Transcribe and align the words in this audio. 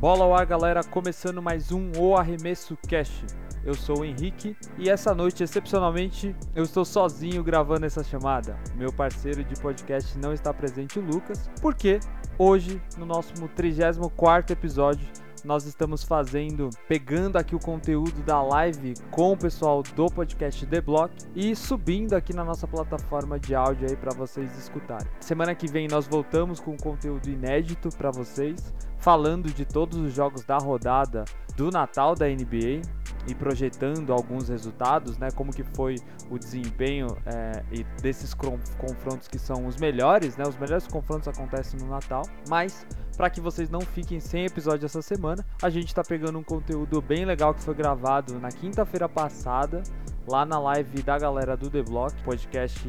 Bola 0.00 0.24
ao 0.24 0.34
ar, 0.34 0.46
galera, 0.46 0.84
começando 0.84 1.42
mais 1.42 1.72
um 1.72 1.90
O 1.98 2.16
Arremesso 2.16 2.78
Cash. 2.88 3.24
Eu 3.64 3.74
sou 3.74 4.00
o 4.00 4.04
Henrique 4.04 4.56
e 4.78 4.88
essa 4.88 5.14
noite, 5.14 5.42
excepcionalmente, 5.42 6.34
eu 6.54 6.62
estou 6.62 6.84
sozinho 6.84 7.42
gravando 7.42 7.84
essa 7.84 8.04
chamada. 8.04 8.56
Meu 8.76 8.92
parceiro 8.92 9.42
de 9.42 9.60
podcast 9.60 10.16
não 10.18 10.32
está 10.32 10.54
presente, 10.54 10.98
o 10.98 11.02
Lucas, 11.02 11.50
porque 11.60 11.98
hoje, 12.38 12.80
no 12.96 13.04
nosso 13.04 13.34
34 13.48 14.52
episódio, 14.52 15.06
nós 15.44 15.64
estamos 15.64 16.02
fazendo, 16.02 16.70
pegando 16.88 17.36
aqui 17.36 17.54
o 17.54 17.58
conteúdo 17.58 18.22
da 18.22 18.42
live 18.42 18.94
com 19.10 19.32
o 19.32 19.36
pessoal 19.36 19.82
do 19.82 20.06
podcast 20.06 20.66
The 20.66 20.80
Block 20.80 21.14
e 21.34 21.54
subindo 21.54 22.14
aqui 22.14 22.32
na 22.32 22.44
nossa 22.44 22.66
plataforma 22.66 23.38
de 23.38 23.54
áudio 23.54 23.88
aí 23.88 23.96
para 23.96 24.12
vocês 24.14 24.56
escutarem. 24.58 25.08
Semana 25.20 25.54
que 25.54 25.66
vem 25.66 25.88
nós 25.88 26.06
voltamos 26.06 26.60
com 26.60 26.76
conteúdo 26.76 27.28
inédito 27.28 27.88
para 27.96 28.10
vocês, 28.10 28.72
falando 28.98 29.52
de 29.52 29.64
todos 29.64 29.98
os 29.98 30.12
jogos 30.12 30.44
da 30.44 30.58
rodada 30.58 31.24
do 31.56 31.70
Natal 31.70 32.14
da 32.14 32.26
NBA 32.26 32.82
e 33.26 33.34
projetando 33.34 34.12
alguns 34.12 34.48
resultados, 34.48 35.18
né? 35.18 35.30
Como 35.30 35.52
que 35.52 35.62
foi 35.62 35.96
o 36.30 36.38
desempenho 36.38 37.08
é, 37.26 37.62
e 37.70 37.84
desses 38.00 38.32
confrontos 38.32 39.28
que 39.28 39.38
são 39.38 39.66
os 39.66 39.76
melhores, 39.76 40.36
né? 40.36 40.44
Os 40.46 40.56
melhores 40.56 40.86
confrontos 40.86 41.28
acontecem 41.28 41.78
no 41.80 41.88
Natal, 41.88 42.22
mas 42.48 42.86
para 43.18 43.28
que 43.28 43.40
vocês 43.40 43.68
não 43.68 43.80
fiquem 43.80 44.20
sem 44.20 44.44
episódio 44.44 44.86
essa 44.86 45.02
semana, 45.02 45.44
a 45.60 45.68
gente 45.68 45.88
está 45.88 46.04
pegando 46.04 46.38
um 46.38 46.42
conteúdo 46.44 47.02
bem 47.02 47.24
legal 47.24 47.52
que 47.52 47.60
foi 47.60 47.74
gravado 47.74 48.38
na 48.38 48.48
quinta-feira 48.48 49.08
passada, 49.08 49.82
lá 50.30 50.46
na 50.46 50.56
live 50.60 51.02
da 51.02 51.18
galera 51.18 51.56
do 51.56 51.68
The 51.68 51.82
Block, 51.82 52.14
podcast 52.22 52.88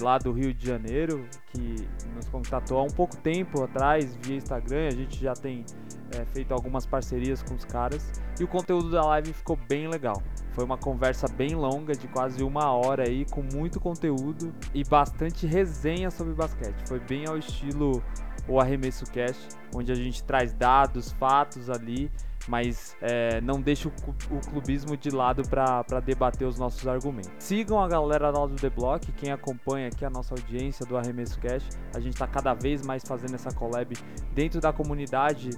lá 0.00 0.16
do 0.16 0.30
Rio 0.30 0.54
de 0.54 0.64
Janeiro, 0.64 1.26
que 1.48 1.88
nos 2.14 2.28
contatou 2.28 2.78
há 2.78 2.84
um 2.84 2.90
pouco 2.90 3.16
tempo 3.16 3.64
atrás 3.64 4.16
via 4.22 4.36
Instagram. 4.36 4.86
A 4.86 4.92
gente 4.92 5.20
já 5.20 5.32
tem 5.32 5.64
é, 6.12 6.24
feito 6.26 6.54
algumas 6.54 6.86
parcerias 6.86 7.42
com 7.42 7.56
os 7.56 7.64
caras 7.64 8.12
e 8.38 8.44
o 8.44 8.48
conteúdo 8.48 8.92
da 8.92 9.02
live 9.02 9.32
ficou 9.32 9.58
bem 9.68 9.88
legal. 9.88 10.22
Foi 10.52 10.64
uma 10.64 10.78
conversa 10.78 11.26
bem 11.26 11.56
longa, 11.56 11.94
de 11.94 12.06
quase 12.06 12.44
uma 12.44 12.70
hora 12.70 13.08
aí, 13.08 13.24
com 13.24 13.42
muito 13.42 13.80
conteúdo 13.80 14.54
e 14.72 14.84
bastante 14.84 15.48
resenha 15.48 16.12
sobre 16.12 16.32
basquete. 16.32 16.86
Foi 16.86 17.00
bem 17.00 17.26
ao 17.26 17.36
estilo 17.36 18.00
o 18.48 18.60
Arremesso 18.60 19.04
Cast, 19.06 19.48
onde 19.74 19.90
a 19.90 19.94
gente 19.94 20.22
traz 20.22 20.52
dados, 20.52 21.12
fatos 21.12 21.70
ali, 21.70 22.10
mas 22.46 22.96
é, 23.00 23.40
não 23.40 23.60
deixa 23.60 23.88
o, 23.88 24.40
clubismo 24.50 24.96
de 24.96 25.10
lado 25.10 25.42
para 25.48 26.00
debater 26.00 26.46
os 26.46 26.58
nossos 26.58 26.86
argumentos. 26.86 27.32
Sigam 27.38 27.80
a 27.80 27.88
galera 27.88 28.30
lá 28.30 28.46
do 28.46 28.56
The 28.56 28.70
Block, 28.70 29.10
quem 29.12 29.30
acompanha 29.30 29.88
aqui 29.88 30.04
a 30.04 30.10
nossa 30.10 30.34
audiência 30.34 30.84
do 30.84 30.96
Arremesso 30.96 31.38
Cast, 31.40 31.68
a 31.94 32.00
gente 32.00 32.14
está 32.14 32.26
cada 32.26 32.54
vez 32.54 32.84
mais 32.84 33.02
fazendo 33.02 33.34
essa 33.34 33.52
collab 33.52 33.96
dentro 34.34 34.60
da 34.60 34.72
comunidade 34.72 35.50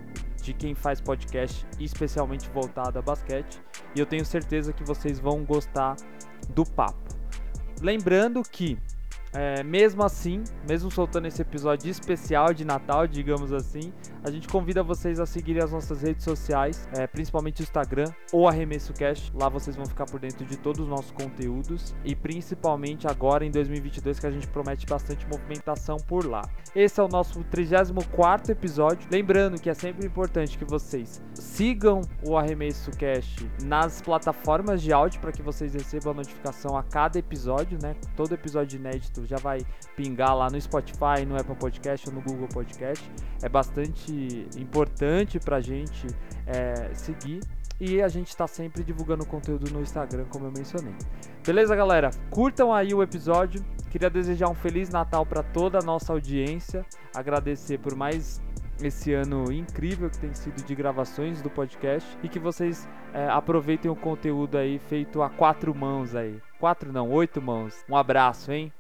de 0.43 0.53
quem 0.53 0.75
faz 0.75 1.01
podcast, 1.01 1.67
especialmente 1.81 2.49
voltado 2.51 2.99
a 2.99 3.03
basquete, 3.03 3.61
e 3.95 4.01
eu 4.01 4.07
tenho 4.07 4.25
certeza 4.25 4.73
que 4.73 4.85
vocês 4.85 5.19
vão 5.19 5.45
gostar 5.45 5.97
do 6.51 6.65
papo. 6.65 7.17
Lembrando 7.81 8.43
que 8.43 8.79
é, 9.37 9.63
mesmo 9.63 10.03
assim, 10.03 10.43
mesmo 10.67 10.91
soltando 10.91 11.27
esse 11.27 11.43
episódio 11.43 11.91
especial 11.91 12.55
de 12.55 12.65
Natal, 12.65 13.07
digamos 13.07 13.53
assim, 13.53 13.93
a 14.25 14.31
gente 14.31 14.49
convida 14.49 14.83
vocês 14.83 15.21
a 15.21 15.27
seguirem 15.27 15.63
as 15.63 15.71
nossas 15.71 16.01
redes 16.01 16.25
sociais, 16.25 16.89
é, 16.97 17.07
principalmente 17.07 17.61
o 17.61 17.63
Instagram 17.63 18.11
ou 18.33 18.49
Arremesso 18.49 18.95
Cash. 18.95 19.31
Lá 19.35 19.51
vocês 19.51 19.77
vão 19.77 19.85
ficar 19.85 20.07
por 20.07 20.19
dentro 20.19 20.47
de 20.47 20.57
todos 20.57 20.81
os 20.81 20.89
nossos 20.89 21.11
conteúdos 21.11 21.95
e 22.03 22.17
principalmente 22.17 23.07
agora 23.07 23.45
em 23.45 23.51
2022 23.51 24.19
que 24.19 24.27
a 24.27 24.31
gente 24.31 24.47
promete 24.49 24.87
bastante 24.87 25.27
movimentação 25.29 25.99
por 25.99 26.25
lá. 26.25 26.43
Esse 26.77 27.01
é 27.01 27.03
o 27.03 27.09
nosso 27.09 27.43
34 27.45 28.53
episódio. 28.53 29.09
Lembrando 29.11 29.59
que 29.59 29.71
é 29.71 29.73
sempre 29.73 30.07
importante 30.07 30.59
que 30.59 30.65
vocês 30.67 31.23
sigam 31.33 32.03
o 32.23 32.37
Arremesso 32.37 32.91
Cash 32.91 33.47
nas 33.65 34.03
plataformas 34.03 34.83
de 34.83 34.93
áudio 34.93 35.19
para 35.19 35.33
que 35.33 35.41
vocês 35.41 35.73
recebam 35.73 36.13
a 36.13 36.17
notificação 36.17 36.77
a 36.77 36.83
cada 36.83 37.19
episódio, 37.19 37.79
né? 37.81 37.97
Todo 38.15 38.35
episódio 38.35 38.79
inédito 38.79 39.25
já 39.25 39.39
vai 39.39 39.61
pingar 39.97 40.37
lá 40.37 40.51
no 40.51 40.61
Spotify, 40.61 41.25
no 41.27 41.35
Apple 41.35 41.57
Podcast 41.57 42.11
ou 42.11 42.15
no 42.15 42.21
Google 42.21 42.49
Podcast. 42.49 43.11
É 43.43 43.49
bastante 43.49 44.47
importante 44.59 45.41
para 45.41 45.57
a 45.57 45.61
gente 45.63 46.07
é, 46.47 46.91
seguir. 46.93 47.41
E 47.79 48.01
a 48.01 48.09
gente 48.09 48.29
está 48.29 48.47
sempre 48.47 48.83
divulgando 48.83 49.27
conteúdo 49.27 49.71
no 49.71 49.83
Instagram, 49.83 50.25
como 50.31 50.47
eu 50.47 50.53
mencionei. 50.53 50.95
Beleza, 51.45 51.77
galera? 51.77 52.11
Curtam 52.31 52.73
aí 52.73 52.95
o 52.95 53.03
episódio. 53.03 53.63
Queria 53.91 54.09
desejar 54.09 54.49
um 54.49 54.55
Feliz 54.55 54.89
Natal 54.89 55.27
para 55.27 55.43
toda 55.43 55.79
a 55.79 55.83
nossa 55.83 56.13
audiência. 56.13 56.87
Agradecer 57.15 57.79
por 57.79 57.95
mais 57.95 58.43
esse 58.83 59.13
ano 59.13 59.51
incrível 59.53 60.11
que 60.11 60.19
tem 60.19 60.35
sido 60.35 60.63
de 60.63 60.75
gravações 60.75 61.41
do 61.41 61.49
podcast 61.51 62.07
e 62.23 62.29
que 62.29 62.39
vocês 62.39 62.89
é, 63.13 63.27
aproveitem 63.29 63.91
o 63.91 63.97
conteúdo 63.97 64.59
aí 64.59 64.79
feito 64.79 65.23
a 65.23 65.31
quatro 65.31 65.75
mãos 65.75 66.15
aí. 66.15 66.41
Quatro 66.59 66.93
não, 66.93 67.11
oito 67.11 67.41
mãos. 67.41 67.85
Um 67.89 67.97
abraço, 67.97 68.53
hein? 68.53 68.73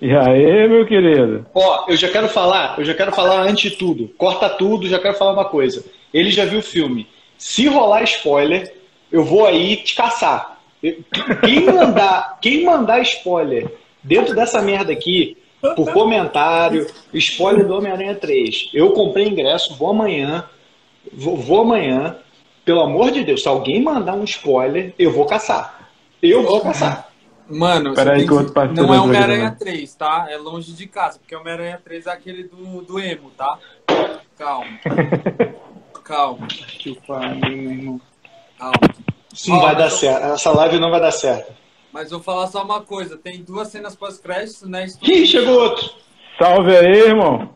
E 0.00 0.10
aí, 0.16 0.66
meu 0.66 0.86
querido? 0.86 1.46
Ó, 1.54 1.84
eu 1.88 1.96
já 1.96 2.08
quero 2.08 2.28
falar, 2.28 2.78
eu 2.78 2.84
já 2.84 2.94
quero 2.94 3.12
falar 3.12 3.42
antes 3.42 3.70
de 3.70 3.76
tudo. 3.76 4.08
Corta 4.16 4.48
tudo, 4.48 4.88
já 4.88 4.98
quero 4.98 5.14
falar 5.14 5.32
uma 5.32 5.44
coisa. 5.44 5.84
Ele 6.12 6.30
já 6.30 6.44
viu 6.46 6.60
o 6.60 6.62
filme. 6.62 7.06
Se 7.36 7.66
rolar 7.66 8.02
spoiler, 8.04 8.74
eu 9.12 9.24
vou 9.24 9.46
aí 9.46 9.76
te 9.76 9.94
caçar. 9.94 10.58
Quem 11.44 11.66
mandar, 11.66 12.38
quem 12.40 12.64
mandar 12.64 13.00
spoiler 13.02 13.70
dentro 14.02 14.34
dessa 14.34 14.62
merda 14.62 14.90
aqui, 14.90 15.36
por 15.76 15.92
comentário, 15.92 16.86
spoiler 17.12 17.66
do 17.66 17.76
Homem-Aranha 17.76 18.14
3. 18.14 18.70
Eu 18.72 18.92
comprei 18.92 19.28
ingresso, 19.28 19.76
vou 19.76 19.90
amanhã. 19.90 20.44
Vou, 21.12 21.36
vou 21.36 21.60
amanhã. 21.60 22.16
Pelo 22.64 22.80
amor 22.80 23.10
de 23.10 23.22
Deus, 23.22 23.42
se 23.42 23.48
alguém 23.48 23.82
mandar 23.82 24.14
um 24.14 24.24
spoiler, 24.24 24.94
eu 24.98 25.12
vou 25.12 25.26
caçar. 25.26 25.90
Eu 26.22 26.42
vou 26.42 26.60
caçar. 26.60 27.09
Mano, 27.50 27.94
Peraí, 27.94 28.26
que 28.26 28.28
que... 28.28 28.80
não 28.80 28.94
é 28.94 29.00
Homem-Aranha 29.00 29.56
3, 29.58 29.94
tá? 29.94 30.26
É 30.30 30.36
longe 30.36 30.72
de 30.72 30.86
casa, 30.86 31.18
porque 31.18 31.34
Homem-Aranha 31.34 31.80
3 31.84 32.06
é 32.06 32.10
aquele 32.10 32.44
do, 32.44 32.82
do 32.82 33.00
emo, 33.00 33.30
tá? 33.30 33.58
Calma. 34.38 34.78
Calma. 36.04 36.46
Que 36.46 36.90
irmão. 36.90 38.00
Calma. 38.58 38.74
Não 39.48 39.56
Ó, 39.56 39.60
vai 39.60 39.76
dar 39.76 39.84
eu... 39.84 39.90
certo. 39.90 40.24
Essa 40.26 40.50
live 40.52 40.78
não 40.78 40.90
vai 40.90 41.00
dar 41.00 41.10
certo. 41.10 41.52
Mas 41.92 42.10
vou 42.10 42.20
falar 42.20 42.46
só 42.46 42.62
uma 42.62 42.82
coisa. 42.82 43.16
Tem 43.16 43.42
duas 43.42 43.68
cenas 43.68 43.96
pós-créditos, 43.96 44.62
né? 44.62 44.86
Ih, 45.02 45.26
chegou 45.26 45.60
outro. 45.60 45.90
Salve 46.38 46.76
aí, 46.76 47.00
irmão. 47.00 47.54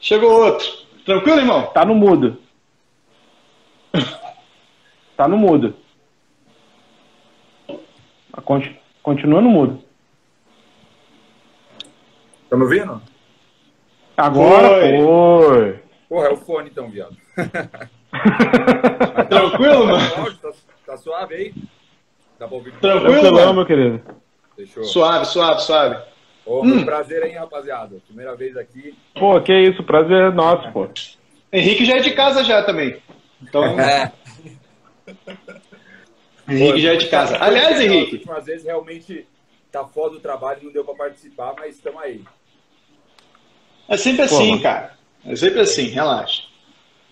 Chegou 0.00 0.44
outro. 0.44 0.66
Tranquilo, 1.04 1.40
irmão? 1.40 1.66
Tá 1.72 1.84
no 1.84 1.94
mudo. 1.94 2.40
tá 5.16 5.26
no 5.26 5.36
mudo. 5.36 5.74
Continua 9.02 9.40
no 9.40 9.50
mudo. 9.50 9.82
Tá 12.48 12.56
me 12.56 12.64
ouvindo? 12.64 13.00
Agora 14.16 14.68
foi. 14.80 14.98
foi. 14.98 15.80
Porra, 16.08 16.26
é 16.26 16.30
o 16.32 16.36
fone 16.36 16.68
então, 16.70 16.90
viado. 16.90 17.16
Tranquilo, 19.28 19.86
mano? 19.86 20.36
Tá, 20.36 20.50
tá, 20.84 20.96
suave 20.96 21.34
aí? 21.34 21.54
Dá 22.38 22.48
pra 22.48 22.56
ouvir? 22.56 22.72
Tranquilo, 22.72 23.20
Tranquilo 23.20 23.54
meu 23.54 23.66
querido. 23.66 24.02
Fechou. 24.56 24.82
Suave, 24.84 25.24
suave, 25.26 25.60
suave. 25.60 26.02
Oh, 26.44 26.64
hum. 26.64 26.84
prazer, 26.84 27.24
hein, 27.24 27.36
rapaziada? 27.36 27.96
Primeira 28.06 28.34
vez 28.34 28.56
aqui. 28.56 28.94
Pô, 29.14 29.40
que 29.40 29.56
isso, 29.56 29.84
prazer 29.84 30.16
é 30.16 30.30
nosso, 30.30 30.70
pô. 30.72 30.88
Henrique 31.52 31.84
já 31.84 31.98
é 31.98 32.00
de 32.00 32.10
casa 32.10 32.42
já 32.42 32.62
também. 32.64 33.00
Então. 33.42 33.64
É. 33.80 34.12
Henrique 36.50 36.80
já 36.80 36.94
é 36.94 36.96
de 36.96 37.08
casa. 37.08 37.36
Aliás, 37.40 37.80
Henrique. 37.80 38.22
Às 38.30 38.46
vezes 38.46 38.64
realmente 38.64 39.26
tá 39.70 39.84
foda 39.84 40.16
o 40.16 40.20
trabalho, 40.20 40.60
não 40.64 40.72
deu 40.72 40.84
para 40.84 40.94
participar, 40.94 41.54
mas 41.58 41.76
estamos 41.76 42.02
aí. 42.02 42.22
É 43.88 43.96
sempre 43.96 44.22
assim, 44.22 44.50
porra. 44.50 44.62
cara. 44.62 44.92
É 45.26 45.36
sempre 45.36 45.60
assim, 45.60 45.88
relaxa. 45.88 46.42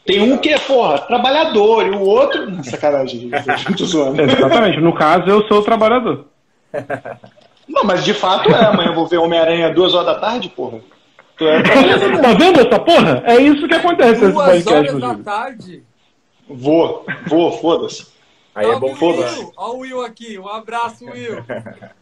Tem 0.05 0.23
um 0.23 0.39
que 0.39 0.49
é, 0.49 0.59
porra, 0.59 0.99
trabalhador, 1.01 1.87
e 1.87 1.91
o 1.91 2.01
outro. 2.01 2.65
Sacanagem, 2.65 3.31
tô 3.77 3.85
zoando. 3.85 4.23
Exatamente, 4.23 4.81
no 4.81 4.95
caso 4.95 5.29
eu 5.29 5.47
sou 5.47 5.59
o 5.59 5.63
trabalhador. 5.63 6.27
Não, 7.69 7.85
mas 7.85 8.05
de 8.05 8.15
fato 8.15 8.49
é. 8.51 8.65
Amanhã 8.65 8.89
eu 8.89 8.95
vou 8.95 9.07
ver 9.07 9.19
Homem-Aranha 9.19 9.75
duas 9.75 9.93
horas 9.93 10.07
da 10.07 10.15
tarde, 10.19 10.49
porra. 10.49 10.81
É 11.41 11.63
tá 12.21 12.33
vendo 12.33 12.61
essa 12.61 12.79
porra? 12.81 13.23
É 13.25 13.37
isso 13.37 13.69
que 13.69 13.75
acontece 13.75 14.27
Duas 14.29 14.67
horas 14.67 14.99
da 14.99 15.15
tarde? 15.17 15.83
Vou, 16.49 17.05
vou, 17.27 17.53
foda-se. 17.53 18.07
Aí 18.59 18.71
é 18.71 18.79
bom 18.79 18.95
foda-se. 18.97 19.53
Olha 19.57 19.75
o 19.75 19.79
Will 19.79 20.05
aqui, 20.05 20.39
um 20.39 20.49
abraço, 20.49 21.05
Will. 21.05 21.45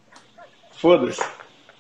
Foda-se. 0.73 1.23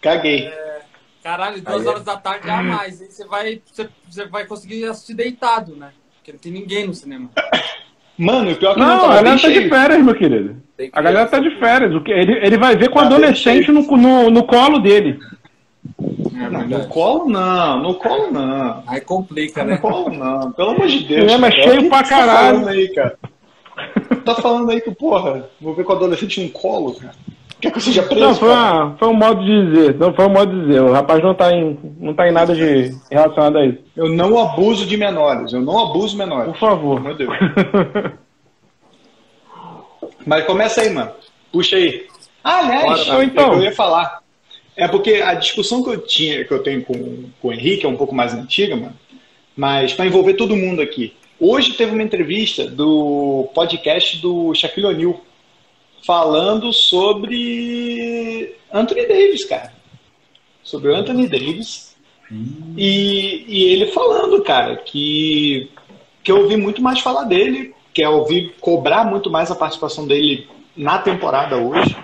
Caguei. 0.00 0.46
É, 0.46 0.80
caralho, 1.22 1.62
duas 1.62 1.80
Aí 1.82 1.86
horas 1.88 2.02
é... 2.02 2.04
da 2.04 2.16
tarde 2.16 2.50
a 2.50 2.62
mais. 2.62 3.00
Aí 3.00 3.08
você 3.10 3.24
vai, 3.26 3.62
você, 3.64 3.88
você 4.08 4.26
vai 4.26 4.44
conseguir 4.46 4.84
assistir 4.84 5.14
deitado, 5.14 5.74
né? 5.74 5.90
Porque 6.18 6.32
não 6.32 6.38
tem 6.38 6.52
ninguém 6.52 6.86
no 6.86 6.94
cinema. 6.94 7.30
Mano, 8.18 8.50
o 8.52 8.56
pior 8.56 8.70
é 8.70 8.74
que 8.74 8.80
Não, 8.80 8.86
não 8.86 9.04
a 9.10 9.14
galera 9.16 9.38
tá 9.40 9.48
de 9.48 9.68
férias, 9.68 10.02
meu 10.04 10.14
querido. 10.14 10.62
A 10.92 11.02
galera 11.02 11.28
tá 11.28 11.38
de 11.38 11.50
férias. 11.58 11.94
O 11.94 12.02
que, 12.02 12.10
ele, 12.12 12.32
ele 12.46 12.56
vai 12.58 12.74
ver 12.76 12.88
com 12.90 12.98
o 12.98 13.02
Tá 13.02 13.06
adolescente 13.08 13.70
no, 13.70 13.82
no, 13.82 14.30
no 14.30 14.44
colo 14.46 14.78
dele. 14.78 15.18
É 16.34 16.48
Não, 16.50 16.66
no 16.66 16.86
colo 16.88 17.28
não, 17.28 17.82
no 17.82 17.94
colo 17.96 18.30
não. 18.30 18.82
Aí 18.86 19.00
complica, 19.02 19.62
No 19.64 19.70
né? 19.70 19.76
colo 19.78 20.10
não, 20.10 20.50
pelo 20.52 20.70
amor 20.70 20.86
de 20.86 21.04
Deus. 21.04 21.20
Cinema 21.30 21.48
é 21.48 21.50
cheio 21.50 21.86
O 21.86 21.88
pra 21.90 22.02
tá 22.02 22.08
caralho. 22.08 22.68
aí, 22.68 22.88
cara? 22.94 23.18
Tá 24.24 24.34
falando 24.34 24.70
aí 24.70 24.80
que, 24.80 24.90
porra, 24.90 25.48
vou 25.60 25.74
ver 25.74 25.84
com 25.84 25.92
o 25.92 25.96
adolescente 25.96 26.40
no 26.42 26.50
colo, 26.50 26.94
cara. 26.94 27.14
Quer 27.60 27.70
que 27.70 27.78
eu 27.78 27.82
seja 27.82 28.02
preso? 28.02 28.26
Não, 28.26 28.34
foi, 28.34 28.48
cara? 28.48 28.84
uma, 28.84 28.96
foi 28.98 29.08
um 29.08 29.14
modo 29.14 29.44
de 29.44 29.66
dizer. 29.66 29.94
Não 29.94 30.12
foi 30.12 30.26
um 30.26 30.30
modo 30.30 30.52
de 30.52 30.66
dizer. 30.66 30.82
O 30.82 30.92
rapaz 30.92 31.22
não 31.22 31.34
tá 31.34 31.52
em, 31.52 31.78
não 31.98 32.12
tá 32.14 32.28
em 32.28 32.32
nada 32.32 32.54
de 32.54 32.94
relacionado 33.10 33.58
a 33.58 33.66
isso. 33.66 33.78
Eu 33.96 34.08
não 34.10 34.38
abuso 34.38 34.84
de 34.84 34.96
menores, 34.96 35.52
eu 35.52 35.60
não 35.60 35.78
abuso 35.78 36.18
menores. 36.18 36.52
Por 36.52 36.58
favor. 36.58 37.00
Meu 37.00 37.14
Deus. 37.14 37.32
Mas 40.26 40.44
começa 40.44 40.82
aí, 40.82 40.90
mano. 40.90 41.12
Puxa 41.52 41.76
aí. 41.76 42.06
Ah, 42.44 42.58
aliás, 42.58 43.06
Bora, 43.06 43.24
então. 43.24 43.54
eu 43.54 43.62
ia 43.62 43.72
falar. 43.72 44.20
É 44.76 44.86
porque 44.86 45.14
a 45.14 45.32
discussão 45.34 45.82
que 45.82 45.88
eu 45.88 45.98
tinha, 45.98 46.44
que 46.44 46.52
eu 46.52 46.62
tenho 46.62 46.84
com, 46.84 47.24
com 47.40 47.48
o 47.48 47.52
Henrique 47.52 47.86
é 47.86 47.88
um 47.88 47.96
pouco 47.96 48.14
mais 48.14 48.34
antiga, 48.34 48.76
mano. 48.76 48.94
Mas 49.56 49.94
para 49.94 50.06
envolver 50.06 50.34
todo 50.34 50.56
mundo 50.56 50.82
aqui. 50.82 51.14
Hoje 51.38 51.74
teve 51.74 51.92
uma 51.92 52.02
entrevista 52.02 52.66
do 52.66 53.48
podcast 53.54 54.16
do 54.22 54.54
Shaquille 54.54 54.86
O'Neal 54.86 55.20
falando 56.06 56.72
sobre 56.72 58.54
Anthony 58.72 59.06
Davis, 59.06 59.44
cara. 59.44 59.72
Sobre 60.62 60.90
o 60.90 60.96
Anthony 60.96 61.28
Davis. 61.28 61.94
E, 62.76 63.44
e 63.46 63.64
ele 63.64 63.86
falando, 63.88 64.42
cara, 64.42 64.76
que, 64.76 65.70
que 66.24 66.32
eu 66.32 66.38
ouvi 66.38 66.56
muito 66.56 66.80
mais 66.80 67.00
falar 67.00 67.24
dele, 67.24 67.74
que 67.92 68.02
é 68.02 68.08
ouvir 68.08 68.54
cobrar 68.58 69.04
muito 69.04 69.30
mais 69.30 69.50
a 69.50 69.54
participação 69.54 70.06
dele 70.06 70.48
na 70.74 70.98
temporada 70.98 71.56
hoje. 71.56 71.94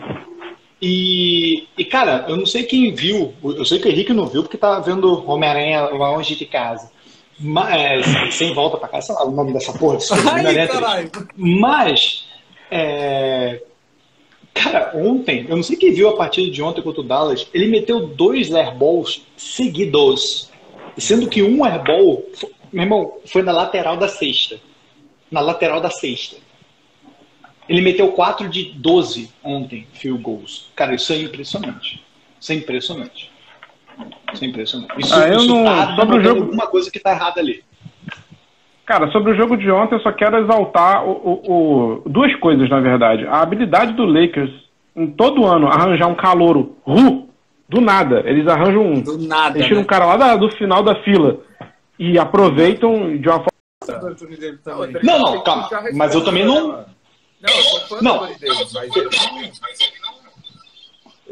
E, 0.80 1.66
e, 1.78 1.84
cara, 1.86 2.26
eu 2.28 2.36
não 2.36 2.44
sei 2.44 2.64
quem 2.64 2.92
viu, 2.92 3.32
eu 3.42 3.64
sei 3.64 3.78
que 3.78 3.88
o 3.88 3.90
Henrique 3.90 4.12
não 4.12 4.26
viu 4.26 4.42
porque 4.42 4.58
tá 4.58 4.78
vendo 4.80 5.24
Homem-Aranha 5.28 5.88
longe 5.88 6.36
de 6.36 6.44
casa. 6.44 6.90
Mas, 7.38 8.06
sem 8.34 8.54
volta 8.54 8.76
pra 8.76 8.88
casa, 8.88 9.06
sei 9.08 9.14
lá 9.14 9.24
o 9.24 9.30
nome 9.30 9.52
dessa 9.52 9.72
porra 9.72 9.98
Ai. 10.30 11.10
Mas, 11.36 12.26
é, 12.70 13.62
cara, 14.54 14.92
ontem, 14.94 15.46
eu 15.48 15.56
não 15.56 15.62
sei 15.62 15.76
quem 15.76 15.92
viu 15.92 16.08
a 16.08 16.16
partida 16.16 16.50
de 16.50 16.62
ontem 16.62 16.82
contra 16.82 17.00
o 17.00 17.04
Dallas, 17.04 17.46
ele 17.52 17.66
meteu 17.66 18.06
dois 18.06 18.52
airballs 18.54 19.22
seguidos. 19.36 20.50
Sendo 20.96 21.28
que 21.28 21.42
um 21.42 21.64
airball, 21.64 22.24
meu 22.72 22.82
irmão, 22.84 23.18
foi 23.24 23.42
na 23.42 23.52
lateral 23.52 23.96
da 23.96 24.08
sexta. 24.08 24.60
Na 25.30 25.40
lateral 25.40 25.80
da 25.80 25.90
sexta. 25.90 26.36
Ele 27.68 27.80
meteu 27.80 28.12
4 28.12 28.48
de 28.48 28.64
12 28.74 29.30
ontem, 29.42 29.86
field 29.94 30.22
goals. 30.22 30.70
Cara, 30.76 30.94
isso 30.94 31.12
é 31.12 31.16
impressionante. 31.16 32.02
Isso 32.38 32.52
é 32.52 32.54
impressionante. 32.54 33.31
Isso 34.32 34.44
é 34.44 34.48
impressionante. 34.48 34.92
Isso, 34.98 35.14
Ah, 35.14 35.28
eu 35.28 35.36
isso 35.38 35.48
não- 35.48 35.64
tá 35.64 35.96
sobre 35.96 36.18
o 36.18 36.22
jogo- 36.24 36.40
alguma 36.42 36.66
coisa 36.66 36.90
que 36.90 36.98
tá 37.00 37.12
errada 37.12 37.40
ali. 37.40 37.62
Cara, 38.86 39.10
sobre 39.12 39.32
o 39.32 39.36
jogo 39.36 39.56
de 39.56 39.70
ontem, 39.70 39.94
eu 39.94 40.00
só 40.00 40.10
quero 40.12 40.38
exaltar 40.38 41.04
o, 41.06 41.10
o- 41.12 41.52
o- 41.52 42.08
duas 42.08 42.34
coisas, 42.36 42.68
na 42.68 42.80
verdade. 42.80 43.26
A 43.26 43.40
habilidade 43.40 43.92
do 43.92 44.04
Lakers, 44.04 44.50
em 44.96 45.06
todo 45.10 45.46
ano, 45.46 45.68
arranjar 45.68 46.08
um 46.08 46.14
calouro 46.14 46.76
ru, 46.84 47.28
do 47.68 47.80
nada. 47.80 48.22
Eles 48.26 48.46
arranjam 48.48 48.82
um. 48.84 49.00
Do 49.00 49.16
nada. 49.18 49.56
Eles 49.56 49.66
tiram 49.68 49.80
um 49.80 49.84
né? 49.84 49.88
cara 49.88 50.04
lá 50.06 50.16
da- 50.16 50.36
do 50.36 50.50
final 50.50 50.82
da 50.82 50.94
fila 51.02 51.38
e 51.98 52.18
aproveitam 52.18 53.16
de 53.16 53.28
uma 53.28 53.38
forma. 53.38 54.16
Não, 55.02 55.18
não, 55.20 55.42
calma. 55.44 55.68
Mas 55.94 56.14
eu 56.14 56.24
também 56.24 56.44
não-? 56.44 56.68
Não, 56.68 56.84
eu 57.56 57.62
sou 57.64 57.80
fã 57.80 57.98
Não. 58.02 58.18
do 58.18 58.24
Anthony 58.24 58.38
Davis, 58.40 58.72
mas 58.72 58.96
ele 58.96 59.08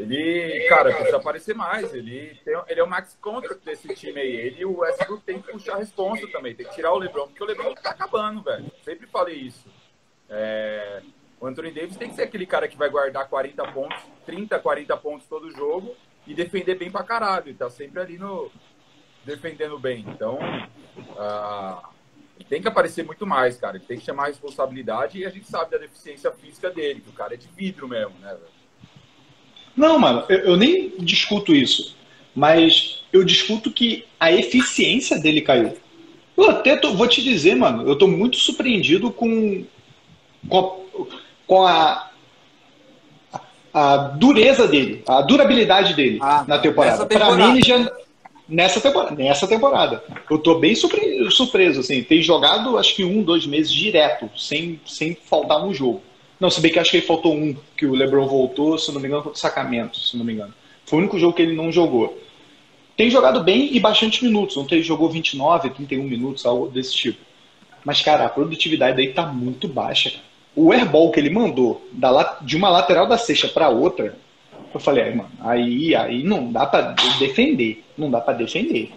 Ele, 0.00 0.66
cara, 0.68 0.94
precisa 0.94 1.16
aparecer 1.18 1.54
mais. 1.54 1.92
Ele, 1.92 2.34
tem, 2.44 2.58
ele 2.68 2.80
é 2.80 2.82
o 2.82 2.88
max 2.88 3.16
contract 3.20 3.64
desse 3.64 3.94
time 3.94 4.20
aí. 4.20 4.34
Ele 4.34 4.64
o 4.64 4.78
Westbrook 4.78 5.22
tem 5.24 5.40
que 5.40 5.52
puxar 5.52 5.74
a 5.74 5.78
responsa 5.78 6.26
também. 6.28 6.54
Tem 6.54 6.66
que 6.66 6.74
tirar 6.74 6.92
o 6.92 6.98
LeBron, 6.98 7.26
porque 7.26 7.42
o 7.42 7.46
LeBron 7.46 7.74
tá 7.74 7.90
acabando, 7.90 8.42
velho. 8.42 8.70
Sempre 8.82 9.06
falei 9.06 9.36
isso. 9.36 9.68
É, 10.28 11.02
o 11.38 11.46
Anthony 11.46 11.70
Davis 11.70 11.96
tem 11.96 12.08
que 12.08 12.14
ser 12.14 12.22
aquele 12.22 12.46
cara 12.46 12.66
que 12.66 12.76
vai 12.76 12.88
guardar 12.88 13.28
40 13.28 13.72
pontos, 13.72 14.02
30, 14.24 14.58
40 14.58 14.96
pontos 14.96 15.26
todo 15.26 15.50
jogo 15.50 15.94
e 16.26 16.34
defender 16.34 16.76
bem 16.76 16.90
pra 16.90 17.02
caralho. 17.02 17.48
Ele 17.48 17.58
tá 17.58 17.68
sempre 17.68 18.00
ali 18.00 18.18
no 18.18 18.50
defendendo 19.24 19.78
bem. 19.78 20.04
Então, 20.08 20.38
ah, 21.18 21.90
tem 22.48 22.62
que 22.62 22.68
aparecer 22.68 23.04
muito 23.04 23.26
mais, 23.26 23.56
cara. 23.56 23.76
Ele 23.76 23.84
tem 23.84 23.98
que 23.98 24.04
chamar 24.04 24.24
a 24.24 24.28
responsabilidade 24.28 25.18
e 25.18 25.26
a 25.26 25.30
gente 25.30 25.46
sabe 25.46 25.70
da 25.70 25.78
deficiência 25.78 26.32
física 26.32 26.70
dele, 26.70 27.00
que 27.00 27.10
o 27.10 27.12
cara 27.12 27.34
é 27.34 27.36
de 27.36 27.48
vidro 27.48 27.86
mesmo, 27.86 28.18
né, 28.18 28.34
velho? 28.34 28.59
Não, 29.80 29.98
mano, 29.98 30.24
eu, 30.28 30.38
eu 30.40 30.56
nem 30.58 30.92
discuto 30.98 31.54
isso. 31.54 31.96
Mas 32.36 33.02
eu 33.12 33.24
discuto 33.24 33.70
que 33.72 34.04
a 34.20 34.30
eficiência 34.30 35.18
dele 35.18 35.40
caiu. 35.40 35.74
Eu 36.36 36.50
até 36.50 36.76
tô- 36.76 36.92
vou 36.94 37.08
te 37.08 37.22
dizer, 37.22 37.56
mano, 37.56 37.88
eu 37.88 37.96
tô 37.96 38.06
muito 38.06 38.36
surpreendido 38.36 39.10
com, 39.10 39.64
com, 40.48 40.58
a, 40.58 40.76
com 41.46 41.66
a, 41.66 42.10
a 43.72 43.96
dureza 43.96 44.68
dele, 44.68 45.02
a 45.08 45.22
durabilidade 45.22 45.94
dele 45.94 46.18
Ah, 46.20 46.44
na 46.46 46.58
temporada. 46.58 47.06
temporada. 47.06 47.36
mim, 47.36 47.56
ele 47.56 47.66
já. 47.66 47.90
Nessa 48.48 48.80
temporada, 48.80 49.14
nessa 49.14 49.46
temporada. 49.46 50.02
Eu 50.28 50.36
tô 50.36 50.58
bem 50.58 50.74
surpre- 50.74 51.30
surpreso, 51.30 51.80
assim. 51.80 52.02
Tem 52.02 52.20
jogado, 52.20 52.76
acho 52.76 52.96
que 52.96 53.04
um, 53.04 53.22
dois 53.22 53.46
meses 53.46 53.72
direto, 53.72 54.28
sem, 54.36 54.80
sem 54.84 55.16
faltar 55.24 55.64
um 55.64 55.72
jogo. 55.72 56.02
Não, 56.40 56.50
se 56.50 56.60
bem 56.60 56.72
que 56.72 56.78
acho 56.78 56.90
que 56.90 56.96
ele 56.96 57.06
faltou 57.06 57.34
um, 57.34 57.54
que 57.76 57.84
o 57.84 57.94
LeBron 57.94 58.26
voltou, 58.26 58.78
se 58.78 58.90
não 58.90 59.00
me 59.00 59.06
engano, 59.06 59.22
contra 59.22 59.36
o 59.36 59.40
Sacramento, 59.40 60.00
se 60.00 60.16
não 60.16 60.24
me 60.24 60.32
engano. 60.32 60.54
Foi 60.86 60.98
o 60.98 61.02
único 61.02 61.18
jogo 61.18 61.34
que 61.34 61.42
ele 61.42 61.54
não 61.54 61.70
jogou. 61.70 62.18
Tem 62.96 63.10
jogado 63.10 63.42
bem 63.44 63.74
e 63.76 63.78
bastante 63.78 64.24
minutos. 64.24 64.56
Ontem 64.56 64.76
ele 64.76 64.82
jogou 64.82 65.08
29, 65.08 65.70
31 65.70 66.02
minutos, 66.02 66.46
algo 66.46 66.68
desse 66.68 66.94
tipo. 66.94 67.18
Mas, 67.84 68.00
cara, 68.00 68.24
a 68.24 68.28
produtividade 68.28 68.96
dele 68.96 69.12
tá 69.12 69.26
muito 69.26 69.68
baixa. 69.68 70.10
cara. 70.10 70.22
O 70.56 70.72
airball 70.72 71.10
que 71.10 71.20
ele 71.20 71.30
mandou 71.30 71.86
da 71.92 72.38
de 72.42 72.56
uma 72.56 72.68
lateral 72.68 73.06
da 73.06 73.16
sexta 73.16 73.48
para 73.48 73.68
outra, 73.68 74.16
eu 74.74 74.80
falei, 74.80 75.04
aí, 75.04 75.14
mano, 75.14 75.30
aí, 75.40 75.94
aí 75.94 76.22
não 76.22 76.50
dá 76.50 76.66
pra 76.66 76.94
defender. 77.18 77.84
Não 77.96 78.10
dá 78.10 78.20
pra 78.20 78.34
defender. 78.34 78.92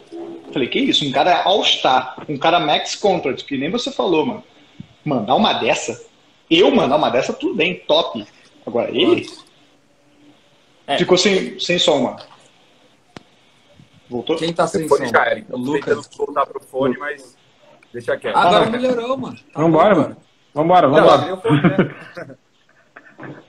Falei, 0.51 0.67
que 0.67 0.79
isso? 0.79 1.05
Um 1.05 1.11
cara 1.11 1.43
all-star, 1.43 2.15
um 2.27 2.37
cara 2.37 2.59
max 2.59 2.95
contract, 2.95 3.45
que 3.45 3.57
nem 3.57 3.69
você 3.69 3.91
falou, 3.91 4.25
mano. 4.25 4.43
Mandar 5.05 5.35
uma 5.35 5.53
dessa, 5.53 6.05
eu 6.59 6.73
mandar 6.73 6.95
uma 6.97 7.09
dessa, 7.09 7.33
tudo 7.33 7.55
bem, 7.55 7.79
top. 7.87 8.25
Agora, 8.65 8.89
ele 8.89 9.25
É. 10.87 10.97
ficou 10.97 11.17
sem, 11.17 11.59
sem 11.59 11.77
som, 11.79 11.99
mano. 12.01 12.19
Voltou? 14.09 14.35
Quem 14.37 14.53
tá 14.53 14.67
sem 14.67 14.87
fone 14.87 15.05
som? 15.05 15.11
já 15.11 15.25
era, 15.25 15.39
então 15.39 15.57
Lucas. 15.59 16.07
tentando 16.07 16.17
voltar 16.17 16.45
pro 16.45 16.59
fone, 16.61 16.97
mas 16.97 17.37
deixa 17.91 18.15
quieto. 18.17 18.35
Agora 18.35 18.65
Ah, 18.67 18.69
melhorou, 18.69 19.17
mano. 19.17 19.37
Tá 19.51 19.61
Vambora, 19.61 19.95
bom, 19.95 20.01
mano. 20.01 20.17
Vambora, 20.53 20.87
Não, 20.87 20.95
vambora. 20.95 21.13
abriu 21.21 21.35
o 21.35 21.41
fone, 21.41 21.61
né? 21.61 22.37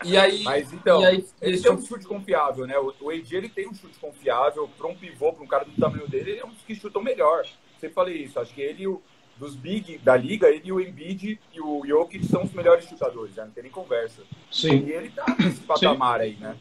E 0.05 0.17
aí, 0.19 0.45
Mas 0.45 0.73
então, 0.73 1.01
e 1.01 1.05
aí 1.07 1.17
ele 1.17 1.27
eles 1.41 1.63
tem 1.63 1.73
um 1.73 1.81
chute 1.81 2.07
confiável, 2.07 2.67
né? 2.67 2.79
O 2.79 2.93
o 3.01 3.11
AD 3.11 3.35
ele 3.35 3.49
tem 3.49 3.67
um 3.67 3.75
chute 3.75 3.99
confiável, 3.99 4.69
para 4.69 4.87
um 4.87 4.95
pivô, 4.95 5.33
para 5.33 5.43
um 5.43 5.47
cara 5.47 5.65
do 5.65 5.73
tamanho 5.73 6.07
dele, 6.07 6.33
ele 6.33 6.41
é 6.41 6.45
um 6.45 6.51
dos 6.51 6.63
que 6.63 6.75
chutam 6.75 7.03
melhor. 7.03 7.45
Sempre 7.81 7.95
falei 7.95 8.17
isso. 8.23 8.39
Acho 8.39 8.55
que 8.55 8.61
ele, 8.61 8.83
e 8.83 8.87
o- 8.87 9.03
dos 9.39 9.55
big 9.55 9.99
da 9.99 10.17
liga, 10.17 10.49
ele 10.49 10.63
e 10.65 10.73
o 10.73 10.81
Embiid 10.81 11.39
e 11.53 11.61
o 11.61 11.83
Jokic 11.87 12.27
são 12.27 12.45
os 12.45 12.53
melhores 12.53 12.87
chutadores, 12.89 13.35
já 13.35 13.45
não 13.45 13.51
tem 13.51 13.65
nem 13.65 13.73
conversa. 13.73 14.23
Sim. 14.51 14.85
E 14.87 14.93
ele 14.93 15.11
tá 15.11 15.25
nesse 15.39 15.61
patamar 15.61 16.21
aí, 16.21 16.37
né? 16.37 16.57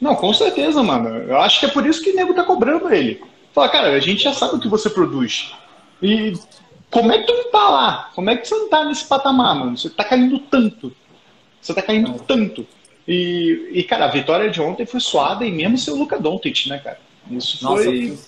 Não, 0.00 0.14
com 0.16 0.32
certeza, 0.34 0.82
mano. 0.82 1.08
Eu 1.08 1.38
acho 1.38 1.60
que 1.60 1.66
é 1.66 1.70
por 1.70 1.86
isso 1.86 2.02
que 2.02 2.10
o 2.10 2.16
nego 2.16 2.34
tá 2.34 2.44
cobrando 2.44 2.92
ele. 2.92 3.22
Fala, 3.52 3.68
cara, 3.68 3.88
a 3.88 4.00
gente 4.00 4.22
já 4.22 4.32
sabe 4.32 4.56
o 4.56 4.60
que 4.60 4.68
você 4.68 4.90
produz. 4.90 5.54
E 6.02 6.34
como 6.90 7.12
é 7.12 7.18
que 7.18 7.26
tu 7.26 7.32
não 7.32 7.50
tá 7.50 7.70
lá? 7.70 8.10
Como 8.14 8.28
é 8.28 8.36
que 8.36 8.46
você 8.46 8.54
não 8.54 8.68
tá 8.68 8.84
nesse 8.84 9.06
patamar, 9.06 9.54
mano? 9.54 9.78
Você 9.78 9.88
tá 9.88 10.04
caindo 10.04 10.38
tanto. 10.40 10.94
Você 11.60 11.72
tá 11.72 11.80
caindo 11.80 12.12
tanto. 12.20 12.66
E, 13.06 13.70
e, 13.72 13.82
cara, 13.84 14.06
a 14.06 14.10
vitória 14.10 14.50
de 14.50 14.60
ontem 14.60 14.84
foi 14.84 15.00
suada 15.00 15.44
e 15.44 15.52
mesmo 15.52 15.78
seu 15.78 15.94
Luca 15.94 16.18
Doncic, 16.18 16.66
né, 16.68 16.78
cara? 16.78 16.98
Isso 17.30 17.62
Nossa, 17.64 17.84
foi 17.84 18.18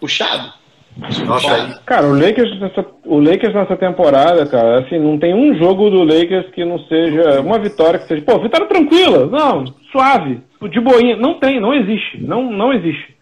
puxado. 0.00 0.52
Nossa. 0.96 1.82
Cara, 1.84 2.06
o 2.06 2.14
Lakers, 2.14 2.60
nessa, 2.60 2.86
o 3.04 3.18
Lakers 3.18 3.52
nessa 3.52 3.76
temporada, 3.76 4.46
cara, 4.46 4.80
assim, 4.80 4.96
não 4.98 5.18
tem 5.18 5.34
um 5.34 5.58
jogo 5.58 5.90
do 5.90 6.04
Lakers 6.04 6.54
que 6.54 6.64
não 6.64 6.78
seja 6.86 7.40
uma 7.40 7.58
vitória 7.58 7.98
que 7.98 8.06
seja, 8.06 8.22
pô, 8.22 8.38
vitória 8.38 8.68
tranquila, 8.68 9.26
não, 9.26 9.66
suave, 9.90 10.40
de 10.70 10.80
boinha, 10.80 11.16
não 11.16 11.40
tem, 11.40 11.60
não 11.60 11.74
existe, 11.74 12.22
não, 12.22 12.50
não 12.50 12.72
existe. 12.72 13.16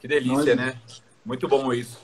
Que 0.00 0.08
delícia, 0.08 0.54
né? 0.54 0.74
Muito 1.24 1.48
bom 1.48 1.72
isso. 1.72 1.98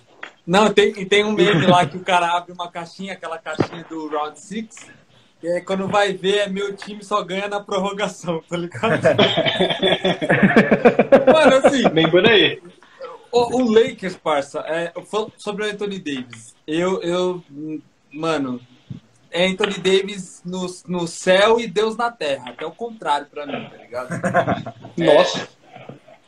Não, 0.47 0.73
tem, 0.73 0.99
e 0.99 1.05
tem 1.05 1.23
um 1.23 1.33
meme 1.33 1.67
lá 1.67 1.85
que 1.85 1.99
o 1.99 2.05
cara 2.05 2.37
abre 2.37 2.53
uma 2.53 2.71
caixinha, 2.71 3.13
aquela 3.13 3.37
caixinha 3.37 3.85
do 3.89 4.09
Round 4.09 4.41
6, 4.41 4.91
e 5.43 5.49
aí 5.49 5.61
quando 5.61 5.87
vai 5.87 6.15
ver, 6.15 6.39
é 6.39 6.49
meu 6.49 6.75
time 6.75 7.05
só 7.05 7.23
ganha 7.23 7.47
na 7.47 7.61
prorrogação, 7.61 8.43
tá 8.49 8.57
ligado? 8.57 9.03
Mano, 11.31 11.57
assim, 11.57 11.87
Bem 11.91 12.11
por 12.11 12.27
aí. 12.27 12.59
O, 13.33 13.63
o 13.63 13.71
Lakers, 13.73 14.17
parça, 14.17 14.61
é, 14.61 14.93
sobre 15.37 15.65
o 15.65 15.71
Anthony 15.71 15.99
Davis, 15.99 16.55
eu, 16.67 17.03
eu, 17.03 17.43
mano, 18.13 18.61
é 19.31 19.47
Anthony 19.47 19.75
Davis 19.79 20.43
no, 20.45 20.67
no 20.89 21.07
céu 21.07 21.61
e 21.61 21.67
Deus 21.67 21.97
na 21.97 22.11
terra. 22.11 22.51
Até 22.51 22.67
o 22.67 22.73
contrário 22.73 23.27
pra 23.27 23.47
mim, 23.47 23.69
tá 23.71 23.77
ligado? 23.77 24.11
Nossa. 24.97 25.49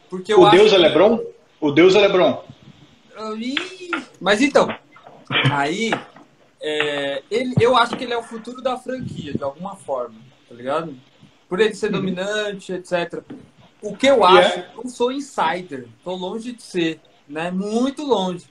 Porque 0.08 0.32
eu 0.32 0.40
o 0.40 0.50
Deus 0.50 0.72
é 0.72 0.76
que- 0.76 0.82
Lebron? 0.82 1.20
O 1.60 1.70
Deus 1.72 1.94
é 1.94 2.00
Lebron. 2.00 2.44
Mas 4.20 4.40
então, 4.40 4.68
aí 5.50 5.92
é, 6.60 7.22
ele, 7.30 7.54
eu 7.60 7.76
acho 7.76 7.96
que 7.96 8.04
ele 8.04 8.12
é 8.12 8.18
o 8.18 8.22
futuro 8.22 8.62
da 8.62 8.76
franquia, 8.78 9.32
de 9.34 9.42
alguma 9.42 9.76
forma, 9.76 10.14
tá 10.48 10.54
ligado? 10.54 10.94
Por 11.48 11.60
ele 11.60 11.74
ser 11.74 11.90
dominante, 11.90 12.72
etc. 12.72 13.22
O 13.82 13.96
que 13.96 14.06
eu 14.06 14.24
E 14.28 14.38
acho, 14.38 14.60
é? 14.60 14.60
eu 14.60 14.84
não 14.84 14.88
sou 14.88 15.12
insider, 15.12 15.88
tô 16.04 16.14
longe 16.14 16.52
de 16.52 16.62
ser, 16.62 17.00
né? 17.28 17.50
Muito 17.50 18.02
longe. 18.04 18.46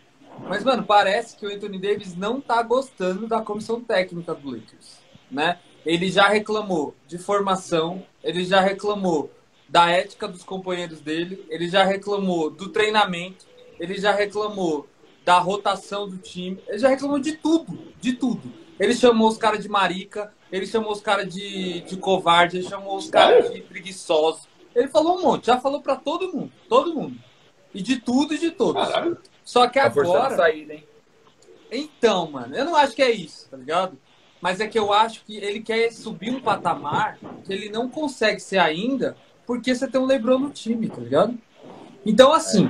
Mas, 0.48 0.64
mano, 0.64 0.84
parece 0.86 1.38
que 1.38 1.46
o 1.46 1.50
Anthony 1.54 1.80
Davis 1.80 2.16
não 2.16 2.42
tá 2.42 2.62
gostando 2.64 3.28
da 3.28 3.42
comissão 3.42 3.82
técnica 3.82 4.36
do 4.36 4.50
Lakers, 4.52 5.06
né? 5.30 5.60
Ele 5.86 6.12
já 6.12 6.28
reclamou 6.28 6.96
de 7.08 7.18
formação, 7.18 8.06
ele 8.24 8.46
já 8.46 8.62
reclamou 8.62 9.32
da 9.70 9.90
ética 9.90 10.28
dos 10.28 10.44
companheiros 10.44 11.02
dele, 11.02 11.46
ele 11.50 11.70
já 11.70 11.84
reclamou 11.84 12.50
do 12.50 12.70
treinamento, 12.70 13.46
ele 13.80 13.98
já 13.98 14.12
reclamou 14.12 14.88
da 15.24 15.40
rotação 15.40 16.10
do 16.10 16.18
time, 16.18 16.62
ele 16.68 16.80
já 16.80 16.90
reclamou 16.90 17.20
de 17.20 17.34
tudo, 17.34 17.94
de 18.02 18.14
tudo. 18.14 18.52
Ele 18.80 18.94
chamou 18.96 19.30
os 19.30 19.38
caras 19.38 19.62
de 19.64 19.70
marica, 19.70 20.34
ele 20.52 20.66
chamou 20.68 20.92
os 20.92 21.02
caras 21.02 21.34
de, 21.34 21.82
de 21.82 21.98
covarde, 21.98 22.58
ele 22.58 22.68
chamou 22.68 22.98
os 22.98 23.10
caras 23.10 23.52
de 23.52 23.62
preguiçosos. 23.62 24.48
Ele 24.76 24.88
falou 24.88 25.18
um 25.20 25.22
monte, 25.22 25.48
já 25.48 25.60
falou 25.60 25.82
pra 25.82 25.96
todo 25.96 26.32
mundo, 26.34 26.52
todo 26.70 26.94
mundo. 26.94 27.18
E 27.74 27.82
de 27.82 27.98
tudo 28.00 28.34
e 28.34 28.38
de 28.38 28.52
todos. 28.52 28.88
Caralho. 28.88 29.18
Só 29.44 29.68
que 29.68 29.80
Tá 29.80 29.90
forçando 29.92 30.18
a 30.18 30.26
agora. 30.26 30.36
saída, 30.36 30.74
hein? 30.74 30.84
Então, 31.72 32.30
mano, 32.32 32.56
eu 32.56 32.66
não 32.66 32.76
acho 32.76 32.94
que 32.96 33.02
é 33.02 33.12
isso, 33.12 33.48
tá 33.50 33.58
ligado? 33.58 33.98
Mas 34.42 34.60
é 34.60 34.68
que 34.68 34.78
eu 34.78 34.92
acho 34.92 35.24
que 35.26 35.38
ele 35.38 35.62
quer 35.62 35.92
subir 35.92 36.32
um 36.32 36.42
patamar 36.42 37.18
que 37.46 37.54
ele 37.54 37.70
não 37.70 37.90
consegue 37.90 38.40
ser 38.40 38.58
ainda 38.58 39.16
porque 39.46 39.74
você 39.74 39.88
tem 39.88 40.00
um 40.02 40.06
Lebron 40.06 40.40
no 40.40 40.50
time, 40.50 40.90
tá 40.90 41.00
ligado? 41.02 41.38
Então, 42.06 42.34
assim, 42.34 42.68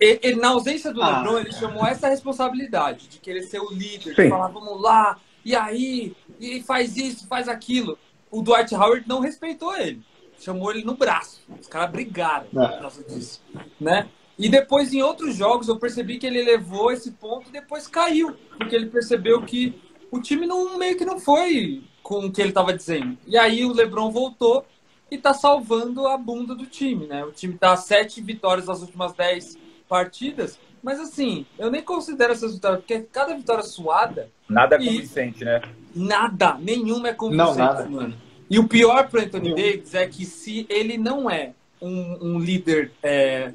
e- 0.00 0.20
e- 0.22 0.36
na 0.36 0.48
ausência 0.50 0.92
do 0.92 1.02
Ah. 1.02 1.18
Lebron, 1.18 1.38
ele 1.40 1.52
chamou 1.52 1.84
essa 1.86 2.08
responsabilidade 2.08 3.08
de 3.08 3.18
querer 3.18 3.42
ser 3.42 3.58
o 3.60 3.70
líder, 3.70 4.14
Sim. 4.14 4.22
de 4.24 4.28
falar, 4.28 4.48
vamos 4.48 4.80
lá, 4.80 5.18
e 5.44 5.54
aí, 5.56 6.14
e 6.38 6.62
faz 6.62 6.96
isso, 6.96 7.26
faz 7.26 7.48
aquilo. 7.48 7.98
O 8.30 8.40
Dwight 8.42 8.72
Howard 8.74 9.08
não 9.08 9.20
respeitou 9.20 9.76
ele. 9.76 10.00
Chamou 10.40 10.70
ele 10.70 10.84
no 10.84 10.94
braço. 10.96 11.40
Os 11.60 11.66
caras 11.66 11.90
brigaram 11.90 12.46
por 12.46 12.62
É. 12.62 12.78
causa 12.80 13.04
disso, 13.04 13.40
né? 13.80 14.08
E 14.38 14.48
depois, 14.48 14.92
em 14.94 15.02
outros 15.02 15.36
jogos, 15.36 15.68
eu 15.68 15.76
percebi 15.78 16.18
que 16.18 16.26
ele 16.26 16.42
levou 16.42 16.90
esse 16.90 17.10
ponto 17.12 17.50
e 17.50 17.52
depois 17.52 17.86
caiu. 17.86 18.34
Porque 18.56 18.74
ele 18.74 18.86
percebeu 18.86 19.42
que 19.42 19.78
o 20.10 20.18
time 20.20 20.46
não, 20.46 20.78
meio 20.78 20.96
que 20.96 21.04
não 21.04 21.20
foi 21.20 21.82
com 22.02 22.26
o 22.26 22.32
que 22.32 22.40
ele 22.40 22.48
estava 22.48 22.72
dizendo. 22.72 23.18
E 23.26 23.36
aí 23.36 23.64
o 23.66 23.72
LeBron 23.72 24.10
voltou 24.10 24.64
e 25.10 25.18
tá 25.18 25.34
salvando 25.34 26.06
a 26.08 26.16
bunda 26.16 26.54
do 26.54 26.64
time, 26.64 27.06
né? 27.06 27.22
O 27.22 27.32
time 27.32 27.58
tá 27.58 27.76
sete 27.76 28.22
vitórias 28.22 28.66
nas 28.66 28.80
últimas 28.80 29.12
dez 29.12 29.58
partidas. 29.86 30.58
Mas 30.82 30.98
assim, 30.98 31.44
eu 31.58 31.70
nem 31.70 31.82
considero 31.82 32.32
essas 32.32 32.54
vitórias, 32.54 32.80
porque 32.80 33.00
cada 33.12 33.34
vitória 33.36 33.62
suada, 33.62 34.30
Nada 34.48 34.76
E- 34.76 34.86
convincente, 34.86 35.44
né? 35.44 35.60
nada, 35.94 36.56
nenhuma 36.58 37.08
é 37.08 37.12
convincente, 37.12 37.48
Não, 37.48 37.54
nada. 37.54 37.86
mano. 37.88 38.16
E 38.50 38.58
o 38.58 38.66
pior 38.66 39.08
pro 39.08 39.20
Anthony. 39.20 39.54
Davis 39.54 39.94
é 39.94 40.06
que 40.08 40.26
se 40.26 40.66
ele 40.68 40.98
não 40.98 41.30
é 41.30 41.52
um, 41.80 42.34
um 42.34 42.38
líder, 42.40 42.90
é, 43.00 43.52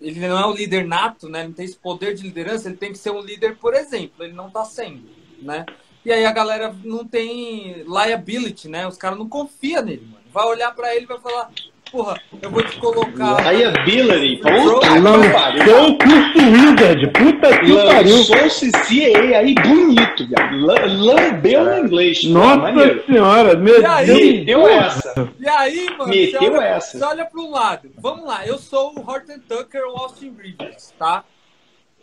ele 0.00 0.20
não 0.20 0.38
é 0.38 0.46
um 0.46 0.52
líder 0.52 0.86
nato, 0.86 1.28
né? 1.28 1.42
Não 1.42 1.52
tem 1.52 1.64
esse 1.64 1.76
poder 1.76 2.14
de 2.14 2.22
liderança, 2.22 2.68
ele 2.68 2.76
tem 2.76 2.92
que 2.92 2.98
ser 2.98 3.10
um 3.10 3.20
líder, 3.20 3.56
por 3.56 3.74
exemplo. 3.74 4.24
Ele 4.24 4.32
não 4.32 4.48
tá 4.48 4.64
sendo, 4.64 5.02
né? 5.42 5.66
E 6.04 6.12
aí 6.12 6.24
a 6.24 6.30
galera 6.30 6.74
não 6.84 7.04
tem 7.04 7.82
liability, 7.82 8.68
né? 8.68 8.86
Os 8.86 8.96
caras 8.96 9.18
não 9.18 9.28
confiam 9.28 9.82
nele, 9.82 10.06
mano. 10.06 10.24
Vai 10.32 10.46
olhar 10.46 10.72
pra 10.72 10.94
ele 10.94 11.04
e 11.04 11.08
vai 11.08 11.18
falar, 11.18 11.50
porra, 11.90 12.20
eu 12.42 12.50
vou 12.50 12.62
te 12.62 12.76
colocar. 12.78 13.52
Liability. 13.52 14.36
Puta 14.42 14.88
que 14.88 14.98
Lançou 14.98 15.32
pariu. 15.32 15.84
o 15.84 15.98
curso 15.98 16.38
Wizard. 16.38 17.06
Puta 17.12 17.58
que 17.60 17.76
pariu. 17.76 18.16
Lançou-se 18.16 18.70
CAA 18.72 19.38
aí 19.38 19.54
bonito, 19.54 20.26
viado. 20.26 20.58
La- 20.66 20.84
Lambeu 20.86 21.64
no 21.64 21.78
inglês. 21.86 22.24
Nossa 22.24 22.56
maneiro. 22.56 23.04
senhora, 23.06 23.56
meu 23.56 23.80
E 23.80 23.84
aí? 23.86 24.44
Deus. 24.44 24.62
Meteu 24.62 24.68
essa. 24.68 25.28
E 25.40 25.48
aí, 25.48 25.86
mano, 25.96 26.10
Meteu 26.10 26.40
você 26.40 26.48
olha, 26.50 26.64
essa. 26.66 26.98
você 26.98 27.04
olha 27.04 27.24
para 27.24 27.40
um 27.40 27.50
lado. 27.50 27.90
Vamos 27.98 28.24
lá, 28.26 28.46
eu 28.46 28.58
sou 28.58 28.92
o 28.96 29.00
Horton 29.10 29.38
Tucker 29.48 29.82
ou 29.86 29.96
Austin 29.98 30.34
Rivers, 30.40 30.92
tá? 30.98 31.24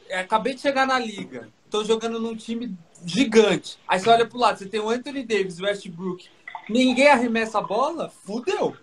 É, 0.10 0.20
Acabei 0.20 0.54
de 0.54 0.62
chegar 0.62 0.86
na 0.86 1.00
liga. 1.00 1.48
Tô 1.70 1.84
jogando 1.84 2.20
num 2.20 2.36
time 2.36 2.74
gigante. 3.06 3.78
Aí 3.88 4.00
você 4.00 4.10
olha 4.10 4.26
pro 4.26 4.38
lado, 4.40 4.60
você 4.60 4.66
tem 4.66 4.80
o 4.80 4.90
Anthony 4.90 5.24
Davis, 5.24 5.60
o 5.60 5.64
Westbrook. 5.64 6.26
Ninguém 6.70 7.10
arremessa 7.10 7.60
a 7.60 7.62
bola? 7.62 8.12
Fudeu. 8.26 8.76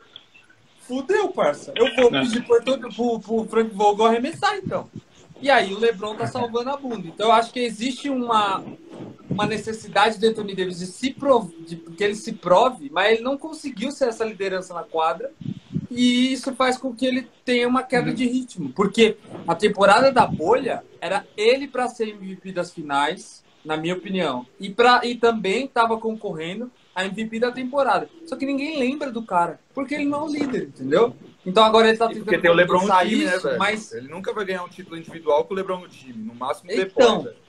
Fudeu, 0.87 1.29
parça. 1.29 1.73
Eu 1.77 1.95
vou 1.95 2.11
pedir 2.11 2.45
pro, 2.45 3.21
pro, 3.21 3.45
Frank 3.45 3.75
Vogel 3.75 4.07
arremessar, 4.07 4.57
então. 4.57 4.89
E 5.41 5.51
aí 5.51 5.73
o 5.73 5.79
LeBron 5.79 6.17
tá 6.17 6.27
salvando 6.27 6.71
a 6.71 6.77
bunda. 6.77 7.09
Então 7.09 7.29
eu 7.29 7.33
acho 7.33 7.53
que 7.53 7.61
existe 7.61 8.09
uma, 8.09 8.63
uma 9.29 9.47
necessidade 9.47 10.19
do 10.19 10.27
Anthony 10.27 10.55
Davis 10.55 10.79
de 10.79 10.87
se 10.87 11.11
prov... 11.11 11.51
de 11.67 11.77
que 11.77 12.03
ele 12.05 12.15
se 12.15 12.33
prove, 12.33 12.91
mas 12.91 13.13
ele 13.13 13.23
não 13.23 13.39
conseguiu 13.39 13.91
ser 13.91 14.09
essa 14.09 14.25
liderança 14.25 14.75
na 14.75 14.83
quadra. 14.83 15.33
E 15.91 16.33
isso 16.33 16.55
faz 16.55 16.79
com 16.79 16.95
que 16.95 17.05
ele 17.05 17.29
tenha 17.45 17.69
uma 17.69 17.83
queda 17.83 18.13
de 18.13 18.27
ritmo. 18.27 18.71
Porque 18.71 19.17
a 19.47 19.55
temporada 19.55 20.11
da 20.11 20.27
bolha 20.27 20.85
era 21.01 21.27
ele 21.37 21.69
para 21.69 21.89
ser 21.89 22.09
MVP 22.09 22.53
das 22.53 22.73
finais, 22.73 23.45
na 23.65 23.77
minha 23.77 23.95
opinião. 23.95 24.47
E, 24.59 24.71
pra, 24.71 25.01
e 25.05 25.17
também 25.17 25.67
estava 25.67 25.99
concorrendo 25.99 26.71
a 26.95 27.05
MVP 27.05 27.39
da 27.41 27.51
temporada. 27.51 28.09
Só 28.27 28.37
que 28.37 28.45
ninguém 28.47 28.79
lembra 28.79 29.11
do 29.11 29.23
cara. 29.23 29.59
Porque 29.75 29.95
ele 29.95 30.05
não 30.05 30.21
é 30.21 30.25
o 30.25 30.33
líder, 30.33 30.65
entendeu? 30.69 31.15
Então 31.45 31.65
agora 31.65 31.89
ele 31.89 31.97
tá 31.99 32.07
tentando 32.07 32.25
porque 32.25 32.39
tem 32.39 32.51
o 32.51 32.55
LeBron 32.55 32.87
no 32.87 32.99
time, 33.01 33.25
né, 33.25 33.39
velho? 33.39 33.59
mas 33.59 33.93
Ele 33.93 34.09
nunca 34.09 34.33
vai 34.33 34.45
ganhar 34.45 34.63
um 34.65 34.69
título 34.69 34.97
individual 34.97 35.45
com 35.45 35.55
o 35.55 35.57
LeBron 35.57 35.79
no 35.81 35.89
time. 35.89 36.23
No 36.25 36.35
máximo 36.35 36.71
Então. 36.71 37.23
depois. 37.23 37.43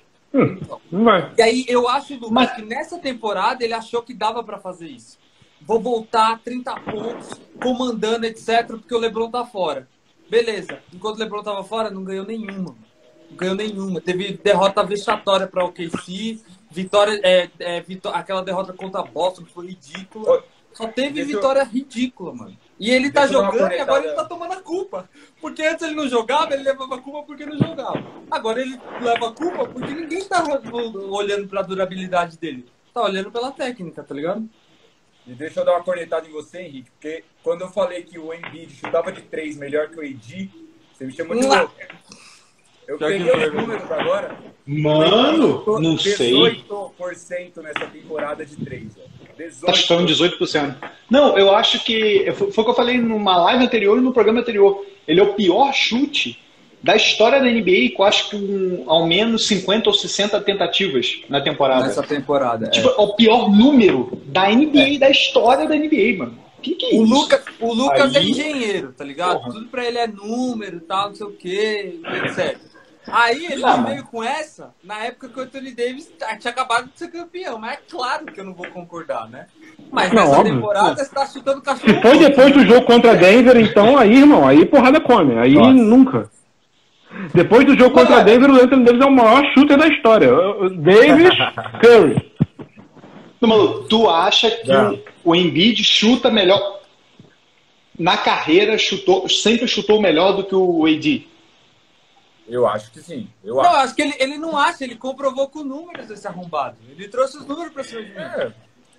Não 0.91 1.03
vai. 1.03 1.31
E 1.37 1.41
aí 1.41 1.65
eu 1.67 1.87
acho, 1.87 2.13
Lucas, 2.15 2.31
Mas- 2.31 2.51
que 2.53 2.61
nessa 2.63 2.97
temporada 2.97 3.63
ele 3.63 3.73
achou 3.73 4.01
que 4.01 4.13
dava 4.13 4.43
pra 4.43 4.57
fazer 4.57 4.87
isso. 4.87 5.19
Vou 5.61 5.79
voltar 5.79 6.39
30 6.43 6.73
pontos, 6.79 7.39
comandando, 7.61 8.25
etc, 8.25 8.65
porque 8.67 8.93
o 8.95 8.97
LeBron 8.99 9.29
tá 9.29 9.45
fora. 9.45 9.87
Beleza. 10.29 10.79
Enquanto 10.91 11.17
o 11.17 11.19
LeBron 11.19 11.43
tava 11.43 11.63
fora, 11.63 11.89
não 11.91 12.03
ganhou 12.03 12.25
nenhuma. 12.25 12.75
Não 13.29 13.37
ganhou 13.37 13.55
nenhuma. 13.55 14.01
Teve 14.01 14.33
derrota 14.43 14.83
vexatória 14.83 15.45
pra 15.47 15.63
OKC, 15.65 16.41
vitória, 16.73 17.19
é, 17.23 17.49
é, 17.59 17.81
vitó- 17.81 18.09
aquela 18.13 18.41
derrota 18.43 18.73
contra 18.73 19.01
Boston 19.03 19.43
que 19.43 19.53
foi 19.53 19.67
ridícula. 19.67 20.43
Só 20.73 20.87
teve 20.87 21.13
Deixa 21.13 21.31
eu- 21.31 21.35
vitória 21.35 21.63
ridícula, 21.63 22.33
mano. 22.33 22.57
E 22.79 22.89
ele 22.89 23.11
tá 23.11 23.21
Deixa 23.21 23.35
eu 23.35 23.41
uma 23.41 23.51
jogando 23.51 23.71
e 23.73 23.79
agora 23.79 24.03
ele 24.05 24.15
tá 24.15 24.25
tomando 24.25 24.53
a 24.53 24.61
culpa. 24.61 25.07
Porque 25.39 25.61
antes 25.61 25.83
ele 25.85 25.93
não 25.95 26.09
jogava, 26.09 26.53
ele 26.55 26.63
levava 26.63 26.95
a 26.95 26.97
culpa 27.01 27.21
porque 27.23 27.45
não 27.45 27.57
jogava. 27.57 28.03
Agora 28.31 28.59
ele 28.59 28.79
leva 28.99 29.27
a 29.29 29.31
culpa 29.31 29.67
porque 29.67 29.93
ninguém 29.93 30.25
tá 30.25 30.43
olhando 31.11 31.47
pra 31.47 31.61
durabilidade 31.61 32.37
dele. 32.39 32.65
Tá 32.91 33.03
olhando 33.03 33.31
pela 33.31 33.51
técnica, 33.51 34.03
tá 34.03 34.15
ligado? 34.15 34.49
E 35.27 35.33
deixa 35.33 35.59
eu 35.61 35.65
dar 35.65 35.73
uma 35.75 35.83
cornetada 35.83 36.27
em 36.27 36.31
você, 36.31 36.61
Henrique, 36.63 36.89
porque 36.91 37.23
quando 37.43 37.61
eu 37.61 37.69
falei 37.69 38.03
que 38.03 38.17
o 38.17 38.33
Embiid 38.33 38.73
chutava 38.75 39.11
de 39.11 39.21
três 39.21 39.55
melhor 39.55 39.89
que 39.89 39.97
o 39.97 40.01
AD, 40.01 40.49
você 40.91 41.05
me 41.05 41.13
chamou 41.13 41.39
de 41.39 41.45
louco. 41.47 41.73
Eu 42.87 42.97
que 42.97 43.05
peguei 43.05 43.47
os 43.47 43.53
números 43.53 43.91
agora. 43.91 44.37
Mano, 44.65 45.47
Chutou 45.59 45.81
não 45.81 45.97
sei. 45.97 46.31
18% 46.31 47.61
nessa 47.61 47.85
temporada 47.87 48.45
de 48.45 48.55
três. 48.57 48.91
ó. 48.97 49.13
18%. 49.37 49.65
Tá 49.65 49.73
chutando 49.73 50.05
18%. 50.05 50.75
Não, 51.09 51.37
eu 51.37 51.53
acho 51.55 51.83
que. 51.83 52.31
Foi 52.33 52.51
foi 52.51 52.61
o 52.61 52.65
que 52.65 52.71
eu 52.71 52.75
falei 52.75 52.97
numa 52.97 53.37
live 53.37 53.65
anterior 53.65 53.97
e 53.97 54.01
no 54.01 54.13
programa 54.13 54.39
anterior. 54.41 54.85
Ele 55.07 55.19
é 55.19 55.23
o 55.23 55.33
pior 55.33 55.73
chute 55.73 56.39
da 56.81 56.95
história 56.95 57.39
da 57.39 57.45
NBA, 57.45 57.95
com 57.95 58.03
acho 58.03 58.29
que 58.29 58.35
um, 58.35 58.83
ao 58.87 59.07
menos 59.07 59.47
50 59.47 59.89
ou 59.89 59.93
60 59.93 60.39
tentativas 60.41 61.21
na 61.29 61.41
temporada. 61.41 61.85
Nessa 61.85 62.03
temporada. 62.03 62.69
Tipo, 62.69 62.89
é 62.89 63.01
o 63.01 63.15
pior 63.15 63.49
número 63.49 64.21
da 64.25 64.49
NBA, 64.49 64.99
da 64.99 65.09
história 65.09 65.67
da 65.67 65.75
NBA, 65.75 66.17
mano. 66.17 66.37
O 66.57 66.61
que, 66.61 66.75
que 66.75 66.85
é 66.85 66.97
O 66.97 67.03
isso? 67.03 67.13
Lucas, 67.13 67.43
o 67.59 67.73
Lucas 67.73 68.15
Aí- 68.15 68.25
é 68.27 68.29
engenheiro, 68.29 68.93
tá 68.93 69.03
ligado? 69.03 69.39
Porra. 69.39 69.53
Tudo 69.53 69.65
pra 69.67 69.85
ele 69.85 69.97
é 69.97 70.07
número, 70.07 70.79
tal, 70.81 71.09
não 71.09 71.15
sei 71.15 71.27
o 71.27 71.31
quê, 71.31 71.99
etc. 72.25 72.57
Aí 73.07 73.45
ele 73.47 73.63
Ah, 73.65 73.77
veio 73.77 74.03
com 74.05 74.23
essa 74.23 74.73
na 74.83 75.03
época 75.05 75.27
que 75.29 75.39
o 75.39 75.43
Anthony 75.43 75.71
Davis 75.71 76.11
tinha 76.39 76.51
acabado 76.51 76.89
de 76.91 76.97
ser 76.97 77.09
campeão. 77.09 77.57
Mas 77.59 77.73
é 77.73 77.79
claro 77.89 78.25
que 78.27 78.39
eu 78.39 78.45
não 78.45 78.53
vou 78.53 78.67
concordar, 78.67 79.29
né? 79.29 79.47
Mas 79.91 80.11
Não, 80.13 80.23
nessa 80.23 80.39
óbvio. 80.39 80.55
temporada 80.55 80.95
você 81.03 81.13
tá 81.13 81.25
chutando 81.25 81.61
cachorro. 81.61 81.93
Se 81.93 82.01
foi 82.01 82.17
depois 82.17 82.53
do 82.53 82.65
jogo 82.65 82.85
contra 82.85 83.15
Denver, 83.15 83.57
então 83.57 83.97
aí, 83.97 84.17
irmão, 84.19 84.47
aí 84.47 84.65
porrada 84.65 85.01
come. 85.01 85.37
Aí 85.37 85.53
Nossa. 85.53 85.71
nunca. 85.73 86.29
Depois 87.33 87.65
do 87.65 87.75
jogo 87.77 87.93
Mas, 87.93 88.03
contra 88.03 88.15
olha- 88.15 88.23
Denver, 88.25 88.49
o 88.49 88.55
Anthony 88.63 88.85
Davis 88.85 89.01
é 89.01 89.05
o 89.05 89.11
maior 89.11 89.43
shooter 89.53 89.77
da 89.77 89.87
história. 89.87 90.29
Davis, 90.77 91.29
Curry. 91.81 92.31
Não, 93.41 93.49
maluco, 93.49 93.83
tu 93.89 94.09
acha 94.09 94.49
que 94.49 94.71
É. 94.71 94.81
o, 94.89 94.99
o 95.25 95.35
Embiid 95.35 95.83
chuta 95.83 96.31
melhor 96.31 96.79
na 97.99 98.17
carreira, 98.17 98.77
chutou, 98.77 99.27
sempre 99.29 99.67
chutou 99.67 100.01
melhor 100.01 100.31
do 100.31 100.43
que 100.45 100.55
o 100.55 100.85
AD? 100.85 101.27
Eu 102.47 102.67
acho 102.67 102.91
que 102.91 102.99
sim. 103.01 103.29
Eu 103.43 103.55
Não, 103.55 103.61
acho. 103.63 103.75
acho 103.77 103.95
que 103.95 104.01
ele, 104.01 104.15
ele 104.19 104.37
não 104.37 104.57
acha, 104.57 104.83
ele 104.83 104.95
comprovou 104.95 105.47
com 105.47 105.63
números 105.63 106.09
esse 106.09 106.27
arrombado. 106.27 106.75
Ele 106.89 107.07
trouxe 107.07 107.37
os 107.37 107.45
números 107.45 107.71
pra 107.73 107.83
cima 107.83 108.01
de 108.03 108.09
mim. 108.09 108.17
É, 108.17 108.51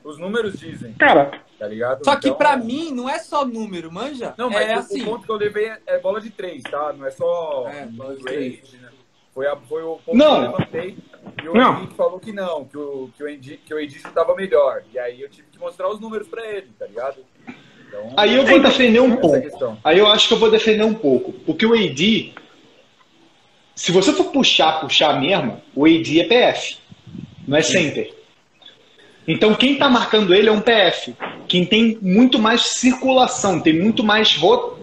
os 0.03 0.19
números 0.19 0.59
dizem, 0.59 0.93
Cara, 0.95 1.41
tá 1.59 1.67
ligado? 1.67 2.05
Só 2.05 2.17
que 2.17 2.29
Então- 2.29 2.39
pra 2.39 2.57
mim 2.57 2.91
não 2.93 3.09
é 3.09 3.19
só 3.19 3.45
número, 3.45 3.93
manja? 3.93 4.35
Não, 4.39 4.49
mas 4.51 4.69
é 4.69 4.77
o, 4.77 4.79
assim. 4.79 5.03
o 5.03 5.05
ponto 5.05 5.25
que 5.27 5.31
eu 5.33 5.37
levei 5.37 5.67
é, 5.67 5.79
é 5.87 5.99
bola 5.99 6.21
de 6.21 6.31
três, 6.31 6.63
tá? 6.63 6.93
Não 6.93 7.07
é 7.07 7.11
só 7.11 7.69
É, 7.69 7.85
bola 7.87 8.17
de 8.17 8.23
né? 8.25 8.89
Foi, 9.35 9.47
a, 9.49 9.57
foi 9.57 9.83
o 9.83 9.97
ponto 9.97 10.17
Não. 10.17 10.41
que 10.41 10.47
eu 10.47 10.51
levantei. 10.53 10.99
E 11.43 11.49
o 11.49 11.55
Não. 11.55 11.79
Henrique 11.79 11.95
falou 11.95 12.21
que 12.21 12.33
não, 12.33 12.65
que 12.65 12.79
o, 12.79 13.11
que 13.17 13.23
o 13.25 13.29
Endi, 13.29 13.57
que 13.59 13.75
o 13.75 13.81
Endi 13.81 13.99
chutava 13.99 14.35
melhor. 14.37 14.83
E 14.93 14.99
aí 14.99 15.21
eu 15.21 15.29
tive 15.29 15.49
que 15.51 15.59
mostrar 15.59 15.89
os 15.91 15.99
números 16.01 16.29
pra 16.29 16.47
ele, 16.47 16.71
tá 16.79 16.87
ligado? 16.87 17.17
Então, 17.89 18.13
Aí 18.17 18.35
eu 18.37 18.47
vou 18.47 18.61
defender 18.63 19.01
um 19.01 19.17
pouco. 19.17 19.41
questão. 19.41 19.77
Aí 19.85 19.99
eu 19.99 20.07
acho 20.07 20.29
que 20.29 20.35
eu 20.35 20.39
vou 20.39 20.51
defender 20.51 20.85
um 20.85 20.95
pouco. 20.95 21.33
Porque 21.33 21.67
o 21.67 21.73
AD, 21.75 22.35
se 23.75 23.91
você 23.93 24.13
for 24.13 24.27
puxar, 24.27 24.81
puxar 24.81 25.21
mesmo, 25.21 25.61
o 25.75 25.85
AD 25.87 26.21
é 26.21 26.25
PF, 26.25 26.77
não 27.47 27.57
é 27.57 27.63
center. 27.63 28.13
Então 29.27 29.55
quem 29.55 29.77
tá 29.77 29.89
marcando 29.89 30.35
ele 30.35 30.49
é 30.49 30.53
um 30.53 30.61
PF. 30.61 31.15
Quem 31.49 31.65
tem 31.65 31.99
muito 32.01 32.39
mais 32.39 32.63
circulação, 32.63 33.61
tem 33.61 33.73
muito 33.79 34.05
mais 34.05 34.37
ro- 34.37 34.79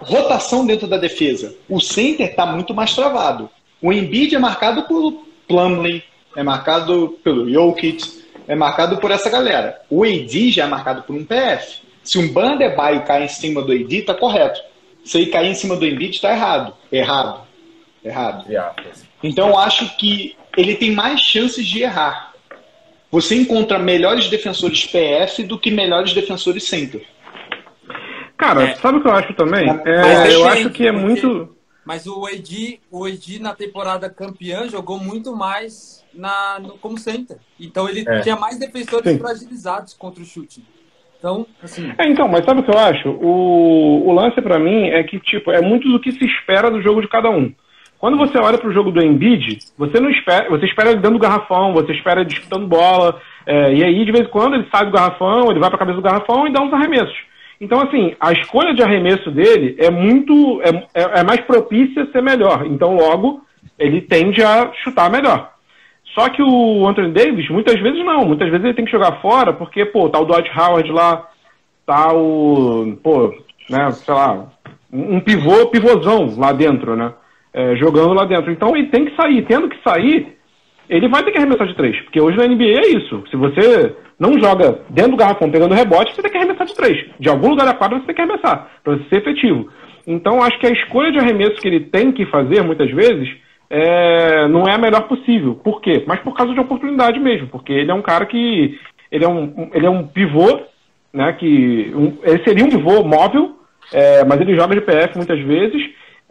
rotação 0.00 0.66
dentro 0.66 0.86
da 0.86 0.96
defesa. 0.96 1.54
O 1.68 1.80
center 1.80 2.34
tá 2.34 2.44
muito 2.46 2.74
mais 2.74 2.94
travado. 2.94 3.48
O 3.80 3.92
Embiid 3.92 4.34
é 4.34 4.38
marcado 4.38 4.82
pelo 4.84 5.24
Plumlee, 5.48 6.02
é 6.36 6.42
marcado 6.42 7.18
pelo 7.22 7.48
Jokic, 7.50 8.22
é 8.48 8.54
marcado 8.54 8.96
por 8.98 9.10
essa 9.10 9.30
galera. 9.30 9.80
O 9.88 10.04
AD 10.04 10.50
já 10.50 10.64
é 10.64 10.66
marcado 10.66 11.02
por 11.02 11.14
um 11.14 11.24
PF. 11.24 11.82
Se 12.02 12.18
um 12.18 12.28
Bandebaio 12.32 13.02
cai 13.04 13.24
em 13.24 13.28
cima 13.28 13.62
do 13.62 13.72
AD, 13.72 14.02
tá 14.02 14.14
correto. 14.14 14.60
Se 15.04 15.18
ele 15.18 15.30
cair 15.30 15.50
em 15.50 15.54
cima 15.54 15.76
do 15.76 15.86
Embiid, 15.86 16.20
tá 16.20 16.32
errado. 16.32 16.74
Errado. 16.90 17.42
Errado. 18.04 18.44
Então 19.22 19.48
eu 19.50 19.58
acho 19.58 19.96
que 19.96 20.36
ele 20.56 20.74
tem 20.74 20.92
mais 20.92 21.20
chances 21.20 21.66
de 21.66 21.82
errar. 21.82 22.32
Você 23.10 23.36
encontra 23.36 23.78
melhores 23.78 24.28
defensores 24.28 24.86
PF 24.86 25.44
do 25.44 25.58
que 25.58 25.70
melhores 25.70 26.12
defensores 26.12 26.64
center. 26.64 27.04
cara, 28.36 28.64
É. 28.70 28.74
sabe 28.74 28.98
o 28.98 29.02
que 29.02 29.06
eu 29.08 29.12
acho 29.12 29.34
também? 29.34 29.68
É, 29.86 30.28
é 30.30 30.34
eu 30.34 30.46
acho 30.46 30.70
que 30.70 30.86
é 30.86 30.92
muito. 30.92 31.54
Mas 31.84 32.06
o 32.06 32.26
AD, 32.26 32.80
o 32.90 33.04
AD 33.04 33.38
na 33.40 33.54
temporada 33.54 34.08
campeã 34.08 34.68
jogou 34.68 34.98
muito 34.98 35.34
mais 35.36 36.04
na, 36.14 36.58
no- 36.60 36.78
como 36.78 36.96
center. 36.98 37.38
Então 37.58 37.88
ele 37.88 38.04
É. 38.08 38.20
tinha 38.20 38.36
mais 38.36 38.58
defensores 38.58 39.12
Sim. 39.12 39.18
fragilizados 39.18 39.94
contra 39.94 40.22
o 40.22 40.26
chute. 40.26 40.62
Então, 41.18 41.46
assim, 41.62 41.92
É, 41.98 42.08
então, 42.08 42.26
mas 42.28 42.44
sabe 42.44 42.60
o 42.60 42.64
que 42.64 42.70
eu 42.70 42.78
acho? 42.78 43.08
O, 43.10 44.08
o 44.08 44.12
lance 44.12 44.40
pra 44.42 44.58
mim 44.58 44.88
é 44.88 45.02
que, 45.04 45.20
tipo, 45.20 45.50
é 45.52 45.60
muito 45.60 45.88
do 45.88 46.00
que 46.00 46.10
se 46.12 46.24
espera 46.24 46.68
do 46.70 46.82
jogo 46.82 47.00
de 47.00 47.08
cada 47.08 47.30
um. 47.30 47.52
Quando 48.02 48.18
você 48.18 48.36
olha 48.36 48.58
pro 48.58 48.72
jogo 48.72 48.90
do 48.90 49.00
Embiid, 49.00 49.60
você 49.78 50.00
não 50.00 50.10
espera, 50.10 50.50
você 50.50 50.66
espera 50.66 50.90
ele 50.90 50.98
dando 50.98 51.20
garrafão, 51.20 51.72
você 51.72 51.92
espera 51.92 52.20
ele 52.20 52.30
disputando 52.30 52.66
bola, 52.66 53.20
é, 53.46 53.74
e 53.74 53.84
aí 53.84 54.04
de 54.04 54.10
vez 54.10 54.24
em 54.24 54.28
quando 54.28 54.54
ele 54.54 54.66
sai 54.72 54.86
do 54.86 54.90
garrafão, 54.90 55.48
ele 55.48 55.60
vai 55.60 55.70
pra 55.70 55.78
cabeça 55.78 55.98
do 55.98 56.02
garrafão 56.02 56.44
e 56.44 56.52
dá 56.52 56.60
uns 56.60 56.72
arremessos. 56.72 57.16
Então, 57.60 57.80
assim, 57.80 58.12
a 58.18 58.32
escolha 58.32 58.74
de 58.74 58.82
arremesso 58.82 59.30
dele 59.30 59.76
é 59.78 59.88
muito, 59.88 60.60
é, 60.62 61.00
é, 61.00 61.20
é 61.20 61.22
mais 61.22 61.42
propícia 61.42 62.02
a 62.02 62.06
ser 62.10 62.20
melhor. 62.20 62.66
Então, 62.66 62.96
logo, 62.96 63.42
ele 63.78 64.00
tende 64.00 64.42
a 64.42 64.72
chutar 64.82 65.08
melhor. 65.08 65.52
Só 66.12 66.28
que 66.28 66.42
o 66.42 66.84
Anthony 66.88 67.12
Davis, 67.12 67.48
muitas 67.50 67.80
vezes 67.80 68.04
não. 68.04 68.24
Muitas 68.24 68.50
vezes 68.50 68.64
ele 68.64 68.74
tem 68.74 68.84
que 68.84 68.90
jogar 68.90 69.20
fora, 69.20 69.52
porque, 69.52 69.84
pô, 69.84 70.08
tá 70.08 70.18
o 70.18 70.24
Dwight 70.24 70.50
Howard 70.58 70.90
lá, 70.90 71.30
tá 71.86 72.12
o, 72.12 72.98
pô, 73.00 73.32
né, 73.70 73.92
sei 73.92 74.12
lá, 74.12 74.48
um 74.92 75.20
pivô, 75.20 75.66
pivôzão 75.66 76.34
lá 76.36 76.52
dentro, 76.52 76.96
né, 76.96 77.12
é, 77.52 77.76
jogando 77.76 78.14
lá 78.14 78.24
dentro. 78.24 78.50
Então 78.50 78.76
ele 78.76 78.88
tem 78.88 79.04
que 79.04 79.16
sair. 79.16 79.42
Tendo 79.42 79.68
que 79.68 79.76
sair, 79.82 80.36
ele 80.88 81.08
vai 81.08 81.22
ter 81.22 81.32
que 81.32 81.38
arremessar 81.38 81.66
de 81.66 81.74
três, 81.76 82.00
porque 82.02 82.20
hoje 82.20 82.36
na 82.36 82.46
NBA 82.46 82.64
é 82.64 82.88
isso. 82.96 83.22
Se 83.30 83.36
você 83.36 83.94
não 84.18 84.38
joga 84.38 84.80
dentro 84.90 85.12
do 85.12 85.16
garrafão 85.16 85.50
pegando 85.50 85.74
rebote, 85.74 86.14
você 86.14 86.22
tem 86.22 86.30
que 86.30 86.38
arremessar 86.38 86.66
de 86.66 86.74
três. 86.74 87.04
De 87.18 87.28
algum 87.28 87.48
lugar 87.50 87.66
da 87.66 87.74
quadra 87.74 87.98
você 87.98 88.06
tem 88.06 88.14
que 88.14 88.20
arremessar, 88.22 88.70
para 88.84 88.98
ser 89.08 89.16
efetivo. 89.16 89.68
Então 90.06 90.42
acho 90.42 90.58
que 90.58 90.66
a 90.66 90.70
escolha 90.72 91.12
de 91.12 91.18
arremesso 91.18 91.56
que 91.60 91.68
ele 91.68 91.80
tem 91.80 92.10
que 92.12 92.26
fazer, 92.26 92.62
muitas 92.62 92.90
vezes, 92.90 93.28
é, 93.70 94.46
não 94.48 94.64
é 94.68 94.74
a 94.74 94.78
melhor 94.78 95.02
possível. 95.08 95.54
Por 95.54 95.80
quê? 95.80 96.04
Mas 96.06 96.20
por 96.20 96.34
causa 96.34 96.52
de 96.52 96.60
oportunidade 96.60 97.18
mesmo, 97.18 97.46
porque 97.48 97.72
ele 97.72 97.90
é 97.90 97.94
um 97.94 98.02
cara 98.02 98.26
que. 98.26 98.78
Ele 99.10 99.24
é 99.24 99.28
um, 99.28 99.70
ele 99.74 99.86
é 99.86 99.90
um 99.90 100.06
pivô, 100.06 100.60
né? 101.12 101.32
Que, 101.34 101.92
um- 101.94 102.18
ele 102.24 102.42
seria 102.44 102.64
um 102.64 102.68
pivô 102.70 103.02
móvel, 103.04 103.56
é, 103.92 104.24
mas 104.24 104.40
ele 104.40 104.56
joga 104.56 104.74
de 104.74 104.80
PF 104.80 105.16
muitas 105.16 105.38
vezes. 105.40 105.82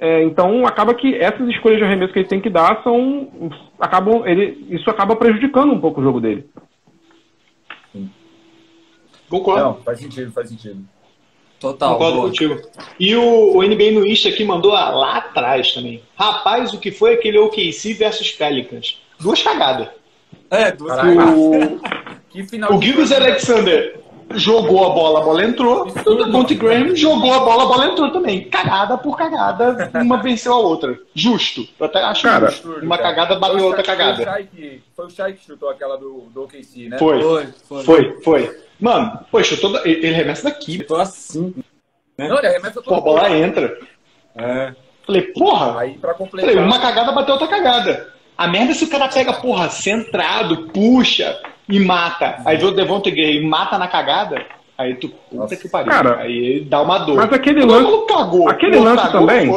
É, 0.02 0.24
então 0.24 0.66
acaba 0.66 0.96
que 0.96 1.14
essas 1.14 1.48
escolhas 1.50 1.78
de 1.78 1.84
arremesso 1.84 2.12
que 2.12 2.18
ele 2.18 2.28
tem 2.28 2.42
que 2.42 2.50
dar 2.50 2.82
são. 2.84 3.52
acabam. 3.80 4.26
Ele, 4.26 4.66
isso 4.72 4.90
acaba 4.90 5.16
prejudicando 5.16 5.72
um 5.72 5.80
pouco 5.80 6.02
o 6.02 6.04
jogo 6.04 6.20
dele. 6.20 6.50
Concordo. 9.30 9.64
Não, 9.64 9.76
faz 9.76 10.00
sentido, 10.00 10.32
faz 10.32 10.50
sentido. 10.50 10.84
total. 11.60 11.94
Concordo 11.94 12.18
boa. 12.18 12.28
contigo. 12.30 12.60
E 13.00 13.16
o, 13.16 13.56
o 13.56 13.62
NBA 13.62 13.92
no 13.92 14.08
Insta 14.08 14.30
aqui 14.30 14.44
mandou 14.44 14.72
lá 14.72 15.18
atrás 15.18 15.72
também. 15.72 16.02
Rapaz, 16.16 16.74
o 16.74 16.80
que 16.80 16.92
foi 16.92 17.14
aquele 17.14 17.38
OKC 17.38 17.94
versus 17.94 18.32
Pelicans? 18.32 19.00
Duas 19.20 19.44
cagadas. 19.44 19.88
É, 20.50 20.72
duas 20.72 20.96
Caralho. 20.96 21.38
O, 21.38 21.80
Que 22.32 22.44
final 22.46 22.74
o 22.74 22.82
jogo, 22.82 23.08
né? 23.08 23.16
Alexander 23.18 24.01
jogou 24.36 24.86
a 24.86 24.90
bola, 24.90 25.20
a 25.20 25.24
bola 25.24 25.44
entrou. 25.44 25.88
O 25.88 26.28
Monte 26.32 26.56
Graham 26.56 26.96
jogou 26.96 27.34
a 27.34 27.40
bola, 27.40 27.64
a 27.64 27.66
bola 27.66 27.86
entrou 27.88 28.12
também. 28.12 28.50
Cagada 28.50 28.98
por 28.98 29.18
cagada, 29.18 29.90
uma 30.02 30.22
venceu 30.22 30.54
a 30.54 30.60
outra. 30.60 30.98
Justo. 31.14 31.68
Eu 31.80 31.86
até 31.86 32.04
acho 32.04 32.24
Cara, 32.24 32.48
justo. 32.48 32.68
Absurdo, 32.68 32.86
Uma 32.86 32.98
cara. 32.98 33.10
cagada 33.10 33.40
bateu 33.40 33.60
Foi 33.60 33.68
outra 33.68 33.84
cagada. 33.84 34.16
Foi 34.16 34.24
o 34.24 34.28
Shai 34.28 34.44
que, 34.44 34.84
foi 34.96 35.06
o 35.06 35.10
Shai 35.10 35.34
que 35.34 35.46
chutou 35.46 35.70
aquela 35.70 35.98
do, 35.98 36.28
do 36.34 36.44
OKC, 36.44 36.90
né? 36.90 36.98
Foi, 36.98 37.22
Foi, 37.22 37.48
foi. 37.68 37.84
foi, 37.84 38.22
foi. 38.22 38.62
Mano, 38.80 39.20
poxa, 39.32 39.56
toda, 39.58 39.82
ele 39.88 40.08
ele 40.08 40.16
remessa 40.16 40.44
daqui. 40.44 40.84
Tô 40.84 40.96
assim. 40.96 41.54
Não, 42.18 42.38
ele 42.38 42.48
arremessa 42.48 42.82
Pô, 42.82 42.94
a 42.94 42.96
todo 42.96 43.04
bola 43.04 43.30
mundo. 43.30 43.44
entra. 43.44 43.80
É. 44.36 44.74
Falei, 45.06 45.22
porra, 45.34 45.80
Aí, 45.80 45.94
pra 45.98 46.14
Falei, 46.14 46.30
completar... 46.30 46.64
uma 46.64 46.80
cagada 46.80 47.12
bateu 47.12 47.34
outra 47.34 47.48
cagada. 47.48 48.14
A 48.38 48.48
merda 48.48 48.72
é 48.72 48.74
se 48.74 48.86
o 48.86 48.90
cara 48.90 49.08
pega, 49.08 49.34
porra, 49.34 49.70
centrado, 49.70 50.68
puxa 50.70 51.40
e 51.72 51.80
mata. 51.80 52.38
Aí 52.46 52.58
vê 52.58 52.66
o 52.66 52.72
Devonta 52.72 53.10
Gray 53.10 53.38
e 53.38 53.46
mata 53.46 53.78
na 53.78 53.88
cagada. 53.88 54.44
Aí 54.78 54.96
tu, 54.96 55.10
puta 55.10 55.36
Nossa. 55.36 55.56
que 55.56 55.70
pariu. 55.70 55.92
Cara, 55.92 56.18
aí 56.22 56.62
dá 56.62 56.82
uma 56.82 56.98
dor. 57.00 57.16
Mas 57.18 57.32
aquele 57.34 57.64
lance. 57.64 57.84
maluco 57.84 58.08
cagou. 58.14 58.50
aquele 58.50 58.80
lance 58.80 59.04
cagou, 59.04 59.28
também-. 59.28 59.52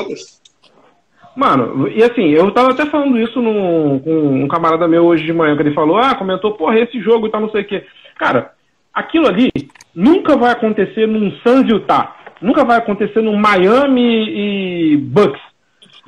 Mano, 1.36 1.88
e 1.88 2.02
assim, 2.02 2.28
eu 2.30 2.50
tava 2.52 2.70
até 2.70 2.86
falando 2.86 3.18
isso 3.18 3.40
num- 3.42 3.98
com 3.98 4.44
um 4.44 4.48
camarada 4.48 4.86
meu 4.86 5.04
hoje 5.04 5.24
de 5.24 5.32
manhã, 5.32 5.56
que 5.56 5.62
ele 5.62 5.74
falou, 5.74 5.96
ah, 5.98 6.14
comentou, 6.14 6.52
porra, 6.52 6.78
esse 6.78 7.00
jogo 7.00 7.26
e 7.26 7.30
tal, 7.30 7.40
não 7.40 7.50
sei 7.50 7.62
o 7.62 7.66
quê. 7.66 7.84
Cara, 8.16 8.52
aquilo 8.92 9.26
ali 9.26 9.50
nunca 9.94 10.36
vai 10.36 10.52
acontecer 10.52 11.06
num 11.08 11.32
Suns 11.42 11.66
e 11.68 11.72
Utah. 11.72 12.14
Nunca 12.40 12.64
vai 12.64 12.76
acontecer 12.78 13.20
num 13.20 13.36
Miami 13.36 14.92
e 14.92 14.96
Bucks. 14.96 15.40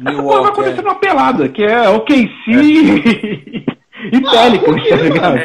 Essa 0.07 0.23
porra 0.23 0.41
vai 0.43 0.51
acontecer 0.51 0.79
é. 0.81 0.83
numa 0.83 0.95
pelada, 0.97 1.49
que 1.49 1.63
é 1.65 1.89
OKC 1.89 2.29
e 2.53 3.65
Ah, 4.27 4.31
Pelicans, 4.31 4.89
tá 4.89 4.97
ligado? 4.97 5.39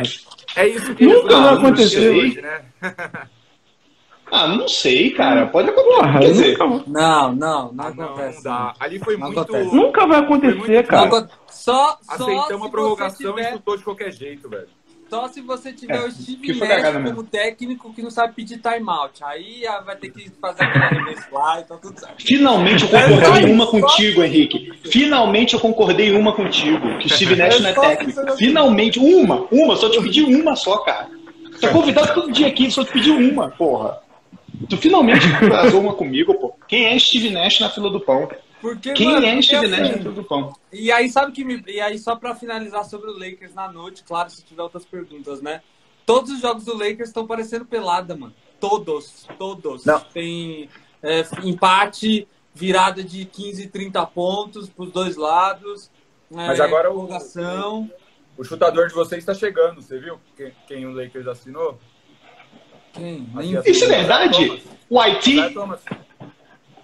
É 0.55 0.67
isso 0.67 0.93
que 0.95 1.05
Nunca 1.05 1.35
vai 1.37 1.49
dias 1.49 1.59
acontecer. 1.63 2.09
hoje, 2.09 2.41
né? 2.41 2.61
Ah, 4.33 4.47
não 4.47 4.65
sei, 4.65 5.11
cara. 5.11 5.47
Pode 5.47 5.69
acontecer. 5.69 5.93
Porra, 5.97 6.19
Quer 6.19 6.31
dizer, 6.31 6.57
nunca, 6.57 6.83
Não, 6.89 7.35
não, 7.35 7.73
não 7.73 7.85
Ah, 7.85 7.93
não, 7.93 8.05
acontece. 8.05 8.45
não. 8.45 8.73
Ali 8.79 8.99
foi 8.99 9.17
Não 9.17 9.25
muito... 9.27 9.41
acontece. 9.41 9.75
nunca 9.75 10.07
vai 10.07 10.19
acontecer, 10.21 10.55
muito- 10.57 10.87
cara. 10.87 11.29
Só, 11.49 11.97
só 12.01 12.13
Aceitamos 12.13 12.47
se 12.47 12.53
a 12.53 12.57
você 12.57 12.69
prorrogação 12.69 13.31
e 13.31 13.33
tiver, 13.35 13.51
chutou 13.51 13.75
de 13.77 13.83
qualquer 13.83 14.11
jeito, 14.13 14.47
velho. 14.47 14.69
Só 15.11 15.27
se 15.27 15.41
você 15.41 15.73
tiver 15.73 15.97
É, 15.97 16.05
o 16.05 16.09
Steve 16.09 16.53
Nash 16.53 16.83
como 16.83 16.99
mesmo. 16.99 17.23
técnico 17.23 17.93
que 17.93 18.01
não 18.01 18.09
sabe 18.09 18.33
pedir 18.33 18.61
timeout. 18.61 19.21
Aí 19.25 19.67
ah, 19.67 19.81
vai 19.81 19.97
ter 19.97 20.09
que 20.09 20.31
fazer 20.39 20.63
aquele 20.63 20.85
arremesso 20.85 21.27
lá 21.33 21.59
e 21.59 21.63
tá 21.65 21.75
tudo 21.75 21.99
certo. 21.99 22.23
Finalmente 22.23 22.83
eu 22.83 22.89
concordei 22.89 23.43
em 23.43 23.51
uma 23.51 23.67
contigo, 23.67 24.23
Henrique. 24.23 24.71
Finalmente 24.85 25.53
eu 25.53 25.59
concordei 25.59 26.11
em 26.11 26.17
uma 26.17 26.31
contigo. 26.31 26.97
Que 26.99 27.07
o 27.07 27.09
Steve 27.09 27.35
Nash 27.35 27.59
não 27.59 27.69
é 27.69 27.73
técnico. 27.73 28.37
Finalmente, 28.37 28.99
uma, 28.99 29.45
uma, 29.51 29.75
só 29.75 29.89
te 29.89 30.01
pedi 30.01 30.23
uma 30.23 30.55
só, 30.55 30.77
cara. 30.77 31.09
Tá 31.59 31.67
convidado 31.69 32.13
todo 32.13 32.31
dia 32.31 32.47
aqui, 32.47 32.71
só 32.71 32.85
te 32.85 32.93
pedi 32.93 33.11
uma, 33.11 33.49
porra. 33.49 33.99
Tu 34.69 34.77
finalmente 34.77 35.27
casou 35.49 35.81
uma 35.81 35.93
comigo, 35.93 36.33
pô. 36.35 36.53
Quem 36.69 36.85
é 36.85 36.97
Steve 36.97 37.31
Nash 37.31 37.59
na 37.59 37.69
fila 37.69 37.89
do 37.89 37.99
pão? 37.99 38.29
Porque, 38.61 38.93
Quem 38.93 39.07
mano, 39.07 39.25
é 39.25 39.31
porque, 39.31 39.43
Steve 39.43 39.65
assim, 39.65 39.81
Nash 39.81 39.91
na 39.91 39.97
fila 39.97 40.11
do 40.13 40.23
pão? 40.23 40.53
E 40.71 40.91
aí, 40.91 41.09
sabe 41.09 41.31
que 41.31 41.43
me. 41.43 41.63
E 41.67 41.81
aí, 41.81 41.97
só 41.97 42.15
pra 42.15 42.35
finalizar 42.35 42.85
sobre 42.85 43.09
o 43.09 43.17
Lakers 43.17 43.53
na 43.55 43.71
noite, 43.71 44.03
claro, 44.03 44.29
se 44.29 44.43
tiver 44.43 44.61
outras 44.61 44.85
perguntas, 44.85 45.41
né? 45.41 45.61
Todos 46.05 46.31
os 46.31 46.39
jogos 46.41 46.63
do 46.63 46.73
Lakers 46.77 47.09
estão 47.09 47.25
parecendo 47.25 47.65
pelada, 47.65 48.15
mano. 48.15 48.33
Todos, 48.59 49.27
todos. 49.39 49.83
Não. 49.85 49.99
Tem 49.99 50.69
é, 51.01 51.23
empate, 51.43 52.27
virada 52.53 53.03
de 53.03 53.25
15, 53.25 53.67
30 53.67 54.05
pontos 54.05 54.69
pros 54.69 54.91
dois 54.91 55.15
lados. 55.15 55.89
Mas 56.29 56.59
é, 56.59 56.63
agora 56.63 56.89
o- 56.89 56.93
prorrogação. 56.93 57.89
O 58.37 58.43
chutador 58.43 58.87
de 58.87 58.93
vocês 58.93 59.19
está 59.19 59.33
chegando, 59.33 59.81
você 59.81 59.99
viu? 59.99 60.19
Quem, 60.37 60.51
quem 60.67 60.85
o 60.85 60.91
Lakers 60.93 61.27
assinou? 61.27 61.77
Quem? 62.93 63.27
Assim, 63.35 63.57
assim, 63.57 63.71
Isso 63.71 63.85
é 63.85 63.87
verdade? 63.87 64.63
O 64.89 64.99
Haiti. 64.99 65.37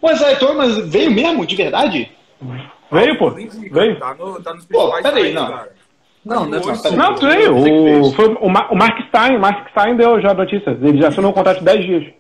O 0.08 0.12
Isaiah 0.12 0.40
Thomas 0.40 0.78
veio 0.90 1.12
mesmo, 1.12 1.46
de 1.46 1.56
verdade? 1.56 2.12
Veio, 2.92 3.18
pô. 3.18 3.30
Indica, 3.38 3.74
Veio. 3.80 4.00
Tá, 4.00 4.16
no, 4.16 4.42
tá 4.42 4.54
nos 4.54 4.66
Pô, 4.66 4.90
principais 4.90 5.04
peraí, 5.04 5.24
sites, 5.24 5.36
não. 5.36 5.48
cara. 5.50 5.70
Não, 6.26 6.46
não 6.46 6.58
é 6.58 6.62
possível. 6.62 6.98
Não, 6.98 7.16
veio. 7.16 8.02
O, 8.04 8.12
foi 8.14 8.38
o, 8.42 8.50
Ma- 8.50 8.68
o 8.72 8.76
Mark 8.76 8.98
Stein, 9.08 9.36
o 9.38 9.40
Mark 9.40 9.70
Stein 9.70 9.96
deu 9.96 10.20
já 10.22 10.32
a 10.32 10.34
notícia. 10.34 10.72
Ele 10.82 11.02
já 11.02 11.08
assinou 11.10 11.32
um 11.32 11.34
contrato 11.34 11.60
de 11.60 11.66
10 11.66 11.86
dias. 11.86 12.14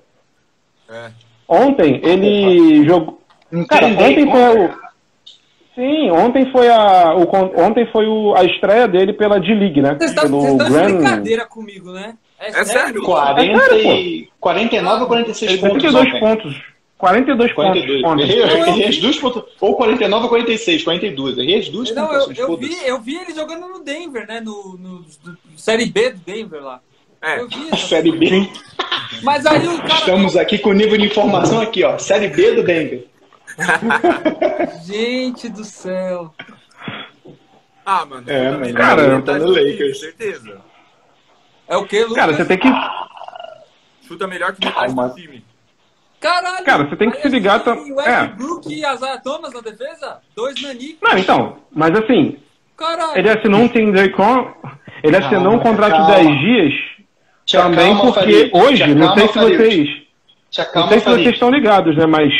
É. 0.89 1.11
Ontem 1.47 1.99
ele 2.03 2.85
jogou. 2.85 3.21
Não 3.51 3.65
Cara, 3.65 3.87
tem 3.87 3.95
ontem 3.97 4.31
foi 4.31 4.65
o. 4.65 4.69
Sim, 5.75 6.11
ontem 6.11 6.51
foi 6.51 6.69
a. 6.69 7.13
O, 7.15 7.61
ontem 7.61 7.85
foi 7.91 8.05
o, 8.07 8.33
a 8.35 8.43
estreia 8.43 8.87
dele 8.87 9.13
pela 9.13 9.39
D-League, 9.39 9.81
né? 9.81 9.95
Vocês 9.97 10.11
estão 10.11 10.57
de 10.57 10.65
Grand. 10.69 10.85
brincadeira 10.95 11.45
comigo, 11.45 11.91
né? 11.91 12.15
É 12.39 12.51
sério? 12.65 13.01
40 13.03 13.41
É 13.41 13.59
sério, 13.69 13.77
e... 13.89 14.29
49 14.39 15.01
ou 15.01 15.07
46 15.07 15.51
Ele 15.51 15.61
tem 15.61 15.69
pontos 15.69 15.83
32 15.91 16.07
ontem. 16.07 16.19
pontos. 16.19 16.61
42, 16.97 17.53
42. 17.53 18.01
pontos. 18.01 18.29
Errei, 18.29 18.85
as 18.87 18.97
duas 18.97 19.17
pontos. 19.17 19.43
Ou 19.61 19.75
49 19.75 20.23
ou 20.23 20.29
46, 20.29 20.83
42. 20.83 21.37
Errei 21.37 21.59
as 21.59 21.69
duas 21.69 21.91
Não, 21.91 22.03
eu, 22.03 22.09
pontuações. 22.09 22.39
eu, 22.39 22.47
foda-se. 22.47 22.69
vi, 22.69 22.87
eu 22.87 22.99
vi 22.99 23.15
ele 23.15 23.33
jogando 23.35 23.67
no 23.67 23.83
Denver, 23.83 24.25
né? 24.27 24.41
No, 24.41 24.77
no, 24.77 25.05
no 25.23 25.37
Série 25.55 25.85
B 25.85 26.11
do 26.11 26.19
Denver 26.19 26.63
lá. 26.63 26.81
É. 27.21 27.39
Eu 27.39 27.49
Série 27.77 28.11
B. 28.11 28.49
Mas 29.21 29.45
aí 29.45 29.67
o 29.67 29.77
cara. 29.79 29.93
Estamos 29.93 30.35
aqui 30.35 30.57
com 30.57 30.71
o 30.71 30.73
nível 30.73 30.97
de 30.97 31.05
informação 31.05 31.61
aqui, 31.61 31.83
ó. 31.83 31.97
Série 31.97 32.29
B 32.29 32.53
do 32.55 32.63
Denver. 32.63 33.05
Gente 34.85 35.49
do 35.49 35.63
céu. 35.63 36.33
Ah, 37.85 38.05
mano. 38.05 38.29
É, 38.29 38.45
chuta 38.45 38.57
mas 38.57 38.67
melhor 38.67 38.77
cara, 38.77 39.21
tá 39.21 39.39
no 39.39 39.49
Lakers. 39.49 39.99
Certeza. 39.99 40.61
É 41.67 41.77
o 41.77 41.85
que, 41.85 42.01
Lucas? 42.01 42.15
Cara, 42.15 42.33
você 42.33 42.45
tem 42.45 42.57
que. 42.57 42.67
Chuta 44.07 44.27
melhor 44.27 44.53
que 44.53 44.65
metade 44.65 44.93
do 44.93 45.15
time. 45.15 45.45
Caralho! 46.19 46.65
Cara, 46.65 46.83
você 46.89 46.95
tem 46.95 47.11
que 47.11 47.21
se 47.21 47.29
ligar 47.29 47.53
a 47.53 47.57
gente 47.57 47.65
tam- 47.65 47.83
tem 47.83 47.93
Westbrook 47.93 48.73
e 48.73 48.79
Isaiah 48.79 49.19
Thomas 49.21 49.53
na 49.53 49.61
defesa? 49.61 50.17
Dois 50.35 50.59
nanicos. 50.61 50.97
Não, 51.01 51.17
então. 51.17 51.57
Mas 51.71 51.91
assim, 51.99 52.37
Caralho! 52.75 53.17
ele 53.19 53.29
assinou 53.29 53.61
um 53.61 53.67
Tinder 53.67 54.11
com. 54.15 54.51
Ele 55.03 55.15
assinou 55.15 55.41
Calma, 55.43 55.57
um 55.57 55.59
contrato 55.59 55.91
de 55.91 55.97
calma. 55.97 56.15
10 56.15 56.39
dias. 56.39 56.73
Te 57.45 57.55
também 57.57 57.93
acalma, 57.93 58.13
porque 58.13 58.49
Farid. 58.49 58.51
hoje, 58.53 58.83
Te 58.83 58.95
não 58.95 59.13
sei 59.13 59.27
se 59.27 59.33
vocês. 59.39 59.89
Não 60.75 60.87
sei 60.87 60.99
se 60.99 61.05
Farid. 61.05 61.23
vocês 61.23 61.33
estão 61.35 61.49
ligados, 61.51 61.95
né? 61.95 62.05
Mas 62.07 62.33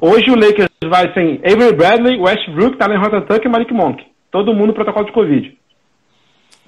hoje 0.00 0.30
o 0.30 0.36
Lakers 0.36 0.68
vai 0.84 1.12
sem 1.12 1.40
Avery 1.44 1.74
Bradley, 1.74 2.18
Westbrook, 2.20 2.76
Talen 2.78 2.98
Horton 2.98 3.26
e 3.44 3.48
Malik 3.48 3.72
Monk. 3.74 4.06
Todo 4.30 4.54
mundo 4.54 4.68
no 4.68 4.74
protocolo 4.74 5.04
de 5.06 5.12
Covid. 5.12 5.58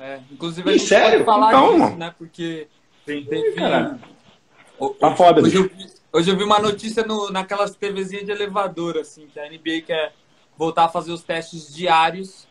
É, 0.01 0.19
inclusive 0.31 0.69
a 0.69 0.73
gente 0.73 0.85
sério? 0.85 1.11
pode 1.11 1.25
falar 1.25 1.49
Então, 1.49 1.75
disso, 1.87 1.97
né? 1.99 2.15
Porque 2.19 2.67
Sim. 3.07 3.25
teve. 3.29 3.53
Cara, 3.53 3.99
O- 4.79 4.91
tá 4.91 5.11
foda, 5.17 5.41
hoje, 5.43 5.57
eu 5.57 5.71
hoje 6.13 6.31
eu 6.31 6.37
vi 6.37 6.45
uma 6.45 6.59
notícia 6.59 7.05
no, 7.05 7.31
naquelas 7.31 7.75
TVzinhas 7.75 8.25
de 8.25 8.33
elevador, 8.33 8.99
assim, 8.99 9.27
que 9.27 9.39
a 9.39 9.49
NBA 9.49 9.83
quer 9.87 10.13
voltar 10.57 10.85
a 10.85 10.89
fazer 10.89 11.13
os 11.13 11.23
testes 11.23 11.75
diários 11.75 12.47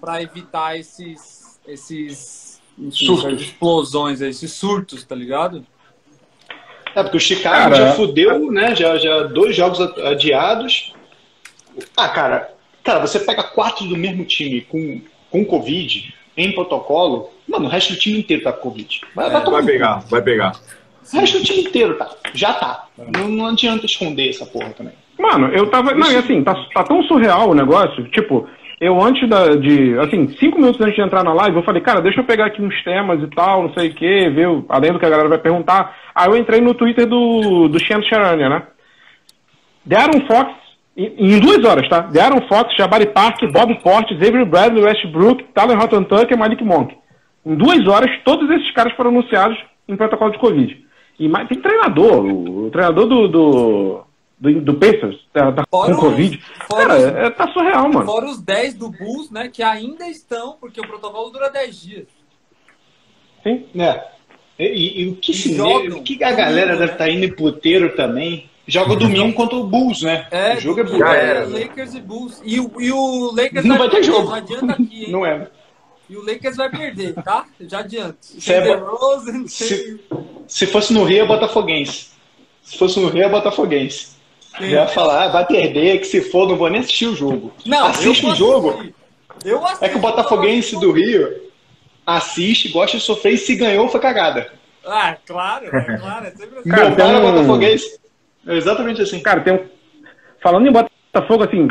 para 0.00 0.22
evitar 0.22 0.76
esses. 0.78 1.60
esses 1.66 2.60
enfim, 2.78 3.06
Surtos. 3.06 3.42
explosões, 3.42 4.20
esses 4.20 4.52
surtos, 4.52 5.04
tá 5.04 5.14
ligado? 5.14 5.64
É, 6.94 7.02
porque 7.02 7.16
o 7.16 7.20
Chicago 7.20 7.70
Cara, 7.70 7.76
já 7.76 7.92
fudeu, 7.92 8.50
né? 8.50 8.74
Já, 8.74 8.96
já 8.98 9.24
dois 9.24 9.54
jogos 9.54 9.80
adiados. 10.00 10.94
Ah, 11.96 12.08
cara, 12.08 12.54
cara, 12.82 13.00
você 13.00 13.18
pega 13.20 13.42
quatro 13.42 13.86
do 13.86 13.96
mesmo 13.96 14.24
time 14.24 14.62
com, 14.62 15.00
com 15.30 15.44
Covid, 15.44 16.14
em 16.36 16.52
protocolo, 16.52 17.30
mano, 17.48 17.66
o 17.66 17.68
resto 17.68 17.94
do 17.94 17.98
time 17.98 18.18
inteiro 18.18 18.42
tá 18.42 18.52
com 18.52 18.70
Covid. 18.70 19.00
Vai, 19.14 19.30
vai 19.30 19.44
tomar 19.44 19.56
Vai 19.58 19.62
no 19.62 19.66
pegar, 19.66 19.98
vai 20.00 20.22
pegar. 20.22 20.52
O 21.12 21.16
resto 21.16 21.38
do 21.38 21.44
time 21.44 21.62
inteiro 21.62 21.94
tá. 21.96 22.08
Já 22.34 22.52
tá. 22.54 22.86
Não, 23.16 23.28
não 23.28 23.46
adianta 23.46 23.86
esconder 23.86 24.30
essa 24.30 24.46
porra 24.46 24.70
também. 24.70 24.92
Mano, 25.18 25.48
eu 25.48 25.68
tava. 25.68 25.94
Não, 25.94 26.10
e 26.10 26.16
assim, 26.16 26.42
tá, 26.42 26.54
tá 26.74 26.84
tão 26.84 27.02
surreal 27.04 27.50
o 27.50 27.54
negócio. 27.54 28.04
Tipo, 28.10 28.48
eu 28.80 29.00
antes 29.00 29.28
da, 29.28 29.54
de. 29.54 29.98
Assim, 30.00 30.28
cinco 30.38 30.58
minutos 30.58 30.80
antes 30.80 30.96
de 30.96 31.02
entrar 31.02 31.22
na 31.22 31.32
live, 31.32 31.56
eu 31.56 31.62
falei, 31.62 31.80
cara, 31.80 32.00
deixa 32.00 32.20
eu 32.20 32.24
pegar 32.24 32.46
aqui 32.46 32.60
uns 32.60 32.82
temas 32.82 33.22
e 33.22 33.28
tal, 33.28 33.62
não 33.62 33.74
sei 33.74 33.90
o 33.90 33.94
quê, 33.94 34.28
ver, 34.28 34.48
além 34.68 34.92
do 34.92 34.98
que 34.98 35.06
a 35.06 35.10
galera 35.10 35.28
vai 35.28 35.38
perguntar. 35.38 35.96
Aí 36.14 36.28
eu 36.28 36.36
entrei 36.36 36.60
no 36.60 36.74
Twitter 36.74 37.06
do, 37.06 37.68
do 37.68 37.78
Shannon 37.78 38.02
Charania, 38.02 38.48
né? 38.48 38.62
Deram 39.84 40.26
Fox, 40.26 40.52
em, 40.96 41.38
duas 41.38 41.64
horas, 41.64 41.88
tá? 41.88 42.00
Deram 42.00 42.40
Fox, 42.48 42.74
Jabari 42.76 43.06
Park, 43.06 43.40
Bob 43.52 43.74
Portes, 43.82 44.16
Avery 44.16 44.44
Bradley, 44.44 44.82
Westbrook, 44.82 45.44
Talen 45.54 45.76
Horton 45.76 46.04
Tucker 46.04 46.36
e 46.36 46.36
Malik 46.36 46.64
Monk. 46.64 46.96
Em 47.46 47.54
duas 47.54 47.86
horas, 47.86 48.10
todos 48.24 48.50
esses 48.50 48.70
caras 48.72 48.92
foram 48.94 49.10
anunciados 49.10 49.56
em 49.88 49.96
protocolo 49.96 50.32
de 50.32 50.38
Covid. 50.38 50.84
E 51.18 51.28
mais, 51.28 51.48
tem 51.48 51.60
treinador, 51.60 52.24
o, 52.24 52.66
o 52.66 52.70
treinador 52.70 53.06
do, 53.06 53.28
do, 53.28 54.04
do, 54.40 54.60
do 54.60 54.74
Pacers, 54.74 55.20
tá, 55.32 55.52
tá 55.52 55.64
Fora 55.70 55.94
com 55.94 55.98
os- 55.98 56.00
Covid. 56.10 56.40
fora 56.68 56.86
Cara, 56.88 56.98
os- 56.98 57.04
é, 57.04 57.30
tá 57.30 57.48
surreal, 57.52 57.92
mano. 57.92 58.06
Fora 58.06 58.26
os 58.26 58.40
10 58.40 58.74
do 58.74 58.90
Bulls, 58.90 59.30
né? 59.30 59.48
Que 59.52 59.62
ainda 59.62 60.08
estão, 60.08 60.56
porque 60.60 60.80
o 60.80 60.86
protocolo 60.86 61.30
dura 61.30 61.48
10 61.50 61.80
dias. 61.80 62.06
Sim. 63.42 63.64
É. 63.78 64.04
E, 64.58 64.64
e- 64.66 65.02
e 65.02 65.08
o 65.10 65.16
que, 65.16 65.32
E 65.32 65.34
se 65.34 65.54
jogam 65.54 65.98
o 65.98 66.02
que 66.02 66.22
a 66.22 66.32
galera 66.32 66.72
deve 66.72 66.86
né? 66.86 66.92
estar 66.92 67.08
indo 67.08 67.24
em 67.24 67.32
puteiro 67.34 67.94
também. 67.96 68.48
Joga 68.66 68.94
domingo 68.94 69.32
contra 69.34 69.56
o 69.56 69.64
Bulls, 69.64 70.02
né? 70.02 70.26
É, 70.30 70.54
o 70.56 70.60
jogo 70.60 70.80
é 70.80 70.84
Bulls. 70.84 71.00
É. 71.02 71.44
Lakers 71.44 71.94
e 71.94 72.00
Bulls. 72.00 72.40
E, 72.44 72.60
o- 72.60 72.80
e 72.80 72.92
o 72.92 73.32
Lakers 73.34 73.64
Não 73.64 73.76
vai 73.76 73.88
ter 73.90 74.02
jogo. 74.04 74.30
Já 74.30 74.36
adianta 74.36 74.72
aqui, 74.72 75.04
hein? 75.06 75.10
Não 75.12 75.26
é. 75.26 75.48
E 76.12 76.16
o 76.18 76.26
Lakers 76.26 76.56
vai 76.58 76.68
perder, 76.68 77.14
tá? 77.14 77.46
Já 77.58 77.78
adianto. 77.78 78.18
Você 78.20 78.52
é 78.52 78.60
tem- 78.60 79.48
Se, 79.48 79.98
se 80.46 80.66
fosse 80.66 80.92
no 80.92 81.04
Rio, 81.04 81.22
é 81.24 81.26
Botafoguense. 81.26 82.08
Se 82.62 82.76
fosse 82.76 83.00
no 83.00 83.08
Rio, 83.08 83.22
é 83.24 83.28
Botafoguense. 83.30 84.08
tem- 84.58 84.68
Já 84.72 84.82
ia 84.82 84.88
falar, 84.88 85.24
ah, 85.24 85.28
vai 85.28 85.46
perder, 85.46 85.98
que 86.00 86.04
se 86.06 86.20
for, 86.20 86.46
não 86.46 86.56
vou 86.56 86.68
nem 86.68 86.80
assistir 86.80 87.06
o 87.06 87.16
jogo. 87.16 87.50
Não, 87.64 87.86
Assiste 87.86 88.24
eu 88.26 88.30
o 88.32 88.34
jogo. 88.34 88.92
É 89.80 89.88
que 89.88 89.96
o 89.96 90.00
Botafoguense 90.00 90.78
do 90.78 90.92
Rio 90.92 91.50
assiste, 92.06 92.68
gosta 92.68 92.98
de 92.98 93.02
sofrer 93.02 93.32
e 93.32 93.38
se 93.38 93.56
ganhou 93.56 93.88
foi 93.88 93.98
cagada. 93.98 94.52
Ah, 94.84 95.16
claro, 95.26 95.66
é 95.74 95.96
claro. 95.98 96.26
É 96.26 96.30
sempre 96.32 96.58
assim. 96.58 96.68
Cara, 96.68 96.90
para 96.92 97.06
um- 97.06 97.32
Botafoguense. 97.32 97.98
É 98.46 98.54
exatamente 98.56 99.00
assim. 99.00 99.18
Cara, 99.22 99.40
tem 99.40 99.54
um. 99.54 99.64
Falando 100.42 100.66
em 100.68 100.72
Botafogo, 100.72 101.44
assim, 101.44 101.68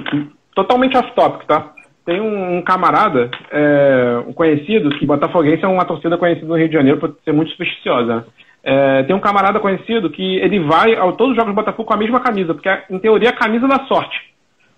totalmente 0.56 0.98
off-topic, 0.98 1.46
tá? 1.46 1.74
Tem 2.06 2.20
um, 2.20 2.58
um 2.58 2.62
camarada, 2.64 3.30
é, 3.52 4.24
um 4.28 4.34
conhecido, 4.34 4.90
que 4.98 5.06
Botafoguense 5.06 5.64
é 5.64 5.68
uma 5.68 5.86
torcida 5.86 6.18
conhecida 6.18 6.48
no 6.48 6.58
Rio 6.58 6.68
de 6.68 6.74
Janeiro 6.74 7.00
por 7.00 7.16
ser 7.24 7.32
muito 7.32 7.52
supersticiosa, 7.52 8.16
né? 8.16 8.24
É, 8.64 9.04
tem 9.04 9.16
um 9.16 9.20
camarada 9.20 9.60
conhecido 9.60 10.10
que 10.10 10.38
ele 10.38 10.60
vai 10.60 10.94
a 10.94 11.12
todos 11.14 11.32
os 11.32 11.36
jogos 11.36 11.52
do 11.52 11.56
Botafogo 11.56 11.86
com 11.86 11.94
a 11.94 11.98
mesma 11.98 12.20
camisa, 12.20 12.54
porque 12.54 12.70
em 12.90 13.00
teoria 13.00 13.30
é 13.30 13.32
a 13.32 13.36
camisa 13.36 13.68
da 13.68 13.86
sorte. 13.86 14.18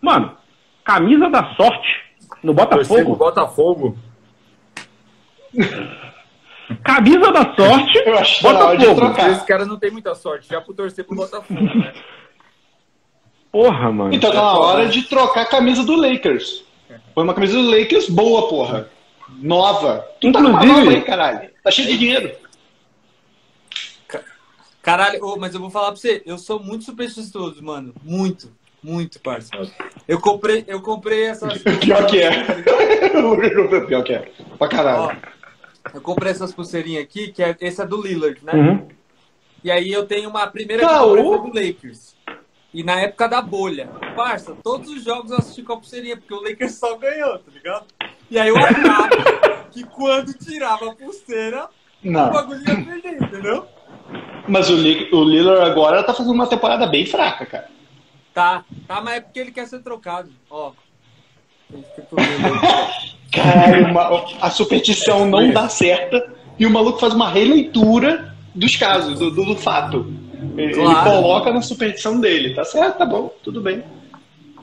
Mano, 0.02 0.32
camisa 0.86 1.30
da 1.30 1.54
sorte 1.56 1.90
no 2.42 2.54
Botafogo, 2.54 3.16
Botafogo. 3.16 3.98
camisa 6.84 7.32
da 7.32 7.56
sorte, 7.56 7.98
Eu 8.06 8.18
acho 8.18 8.42
Botafogo. 8.42 9.22
Esse 9.32 9.46
cara 9.46 9.66
não 9.66 9.78
tem 9.78 9.92
muita 9.92 10.16
sorte, 10.16 10.48
já 10.50 10.62
por 10.62 10.74
torcer 10.74 11.06
pro 11.06 11.16
Botafogo, 11.16 11.62
né? 11.62 11.94
Porra, 13.52 13.92
mano. 13.92 14.14
Então 14.14 14.32
tá 14.32 14.38
na 14.38 14.58
hora 14.58 14.88
de 14.88 15.04
trocar 15.04 15.42
a 15.42 15.46
camisa 15.46 15.86
do 15.86 15.96
Lakers. 15.96 16.66
Foi 17.14 17.24
uma 17.24 17.34
camisa 17.34 17.54
do 17.54 17.70
Lakers 17.70 18.10
boa, 18.10 18.48
porra. 18.48 18.90
Nova. 19.40 20.06
Tu 20.20 20.32
tá 20.32 20.40
Inclusive- 20.40 20.66
nova 20.66 20.90
aí, 20.92 21.02
caralho. 21.02 21.50
Tá 21.64 21.72
cheio 21.72 21.88
de 21.88 21.98
dinheiro. 21.98 22.32
Caralho, 24.82 25.22
mas 25.40 25.54
eu 25.54 25.62
vou 25.62 25.70
falar 25.70 25.88
pra 25.94 25.96
você, 25.96 26.22
eu 26.26 26.38
sou 26.38 26.60
muito 26.62 26.84
supersticioso, 26.84 27.64
mano. 27.64 27.94
Muito, 28.04 28.52
muito, 28.84 29.18
parça. 29.22 29.50
Eu 30.06 30.20
comprei, 30.20 30.66
eu 30.68 30.82
comprei 30.82 31.24
essas. 31.24 31.62
Pior 31.80 32.06
que 32.08 32.20
é. 32.20 32.32
Pior 33.88 34.04
que 34.04 34.14
é. 34.14 34.20
Pra 34.58 34.68
Ó, 34.68 34.68
caralho. 34.68 35.22
eu 35.94 36.02
comprei 36.02 36.32
essas 36.32 36.54
pulseirinhas 36.54 37.02
aqui, 37.04 37.32
que 37.32 37.42
é, 37.42 37.56
esse 37.62 37.82
é 37.82 37.86
do 37.88 38.02
Lillard, 38.02 38.44
né? 38.44 38.54
Uhum. 38.54 38.88
E 39.64 39.72
aí 39.72 39.90
eu 39.90 40.06
tenho 40.06 40.30
uma 40.30 40.46
primeira 40.48 40.86
foi 41.00 41.22
do 41.22 41.48
Lakers. 41.54 42.13
E 42.74 42.84
na 42.84 43.00
época 43.00 43.28
da 43.28 43.42
bolha. 43.42 43.88
Parça, 44.16 44.56
todos 44.64 44.90
os 44.90 45.04
jogos 45.04 45.32
eu 45.32 45.38
assisti 45.38 45.62
com 45.62 45.74
a 45.74 45.78
pulseirinha, 45.78 46.18
porque 46.18 46.34
o 46.34 46.42
Lakers 46.42 46.76
só 46.76 46.98
ganhou, 46.98 47.38
tá 47.40 47.52
ligado? 47.54 47.86
E 48.32 48.40
aí 48.40 48.50
eu 48.50 48.58
achava 48.58 49.10
que 49.72 49.84
quando 49.84 50.34
tirava 50.34 50.90
a 50.92 50.96
pulseira, 50.96 51.66
o 52.04 52.12
Não. 52.12 52.32
bagulho 52.32 52.62
ia 52.68 52.84
perder, 52.84 53.22
entendeu? 53.22 53.68
Mas 54.48 54.70
o, 54.70 54.74
o 54.76 55.24
Lillard 55.24 55.70
agora 55.70 56.04
tá 56.04 56.14
fazendo 56.14 56.34
uma 56.34 56.48
temporada 56.48 56.88
bem 56.88 57.06
fraca, 57.06 57.46
cara. 57.46 57.70
Tá, 58.34 58.66
tá, 58.88 59.00
mas 59.02 59.18
é 59.18 59.22
porque 59.22 59.40
ele 59.40 59.52
quer 59.52 59.68
ser 59.68 59.80
trocado. 59.84 60.32
Ó. 60.50 60.72
Caralho, 63.32 63.88
uma- 63.88 64.26
a 64.42 64.50
superstição 64.50 65.26
não 65.28 65.52
dá 65.52 65.68
certa 65.70 66.34
e 66.58 66.66
o 66.66 66.70
maluco 66.70 67.00
faz 67.00 67.14
uma 67.14 67.30
releitura 67.30 68.33
dos 68.56 68.76
casos, 68.76 69.20
do, 69.20 69.32
do- 69.32 69.46
do 69.46 69.56
fato. 69.56 70.06
Ele, 70.58 70.72
ele 70.72 70.74
Claro. 70.74 71.10
coloca 71.10 71.52
na 71.52 71.62
superstição 71.62 72.20
dele. 72.20 72.54
Tá 72.54 72.64
certo, 72.64 72.98
tá 72.98 73.06
bom, 73.06 73.34
tudo 73.44 73.62
bem. 73.62 73.84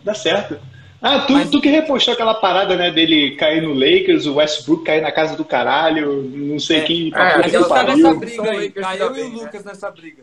Dá 0.04 0.14
certo. 0.14 0.58
Ah, 1.02 1.20
tu, 1.20 1.32
Mas- 1.32 1.48
tu 1.48 1.60
que 1.62 1.68
repostou 1.70 2.12
aquela 2.12 2.34
parada, 2.34 2.76
né, 2.76 2.90
dele 2.90 3.30
cair 3.36 3.62
no 3.62 3.72
Lakers, 3.72 4.26
o 4.26 4.34
Westbrook 4.34 4.84
cair 4.84 5.00
na 5.00 5.10
casa 5.10 5.34
do 5.34 5.44
caralho, 5.44 6.22
não 6.22 6.58
sei 6.58 6.78
É. 6.78 6.80
quem. 6.82 7.08
É, 7.08 7.10
tá 7.10 7.64
pariu. 7.64 7.96
nessa 7.96 8.14
briga 8.14 8.50
aí, 8.50 8.72
Eu 8.74 8.82
tá 8.82 8.96
e 8.96 9.02
o 9.02 9.10
bem, 9.14 9.30
né? 9.30 9.36
Lucas 9.42 9.64
nessa 9.64 9.90
briga. 9.90 10.22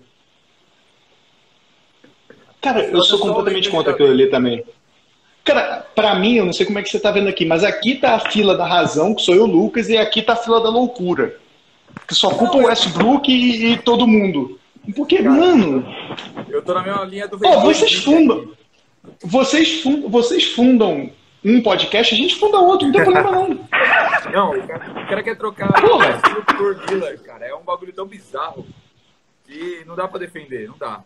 Cara, 2.62 2.84
eu 2.86 3.02
sou 3.04 3.18
Só 3.18 3.24
o 3.26 3.28
completamente 3.28 3.70
contra 3.70 3.94
aquilo 3.94 4.10
ali 4.12 4.28
também. 4.28 4.64
Cara, 5.44 5.86
pra 5.96 6.16
mim, 6.16 6.36
eu 6.36 6.46
não 6.46 6.54
sei 6.54 6.66
como 6.66 6.78
é 6.78 6.84
que 6.84 6.90
você 6.90 7.00
tá 7.00 7.10
vendo 7.12 7.30
aqui, 7.30 7.46
mas 7.46 7.64
aqui 7.64 7.96
tá 7.96 8.16
a 8.16 8.20
fila 8.32 8.56
da 8.58 8.68
razão, 8.68 9.16
que 9.16 9.22
sou 9.22 9.34
eu, 9.34 9.46
Lucas, 9.46 9.88
e 9.90 9.98
aqui 9.98 10.22
tá 10.22 10.34
a 10.34 10.38
fila 10.38 10.62
da 10.62 10.70
loucura. 10.70 11.38
Que 12.08 12.14
só 12.16 12.30
culpa 12.30 12.58
o 12.58 12.66
Westbrook 12.66 13.32
e, 13.32 13.74
e 13.74 13.78
todo 13.78 14.08
mundo. 14.08 14.60
Porque, 14.96 15.22
mano, 15.22 15.86
Eu 16.50 16.62
tô 16.64 16.74
na 16.74 16.82
mesma 16.82 17.04
linha 17.04 17.28
do 17.28 17.38
Pô, 17.38 17.60
vocês 17.62 17.94
fundam. 17.96 18.52
vocês, 19.24 19.82
fun- 19.82 20.10
vocês 20.10 20.46
fundam 20.54 21.10
um 21.44 21.62
podcast, 21.62 22.14
a 22.14 22.18
gente 22.18 22.36
funda 22.36 22.58
outro, 22.60 22.88
não 22.88 22.94
tem 22.94 23.04
problema 23.04 23.32
não. 23.32 23.68
Não, 24.32 24.52
o 24.52 24.68
cara, 24.68 24.92
o 24.92 25.08
cara 25.08 25.24
quer 25.24 25.38
trocar 25.38 25.72
Porra. 25.82 26.22
Por 26.58 26.76
cara. 27.24 27.46
É 27.46 27.56
um 27.56 27.64
bagulho 27.64 27.94
tão 27.94 28.06
bizarro 28.06 28.66
que 29.46 29.84
não 29.88 29.96
dá 29.96 30.06
pra 30.08 30.20
defender, 30.20 30.68
não 30.68 30.78
dá. 30.78 31.02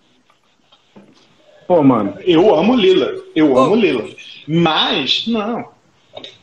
Pô, 1.68 1.84
mano. 1.84 2.16
Eu 2.22 2.54
amo 2.56 2.76
Lillard, 2.76 3.22
eu 3.36 3.50
Pô. 3.50 3.60
amo 3.60 3.76
Lillard. 3.76 4.16
Mas, 4.48 5.28
não. 5.28 5.70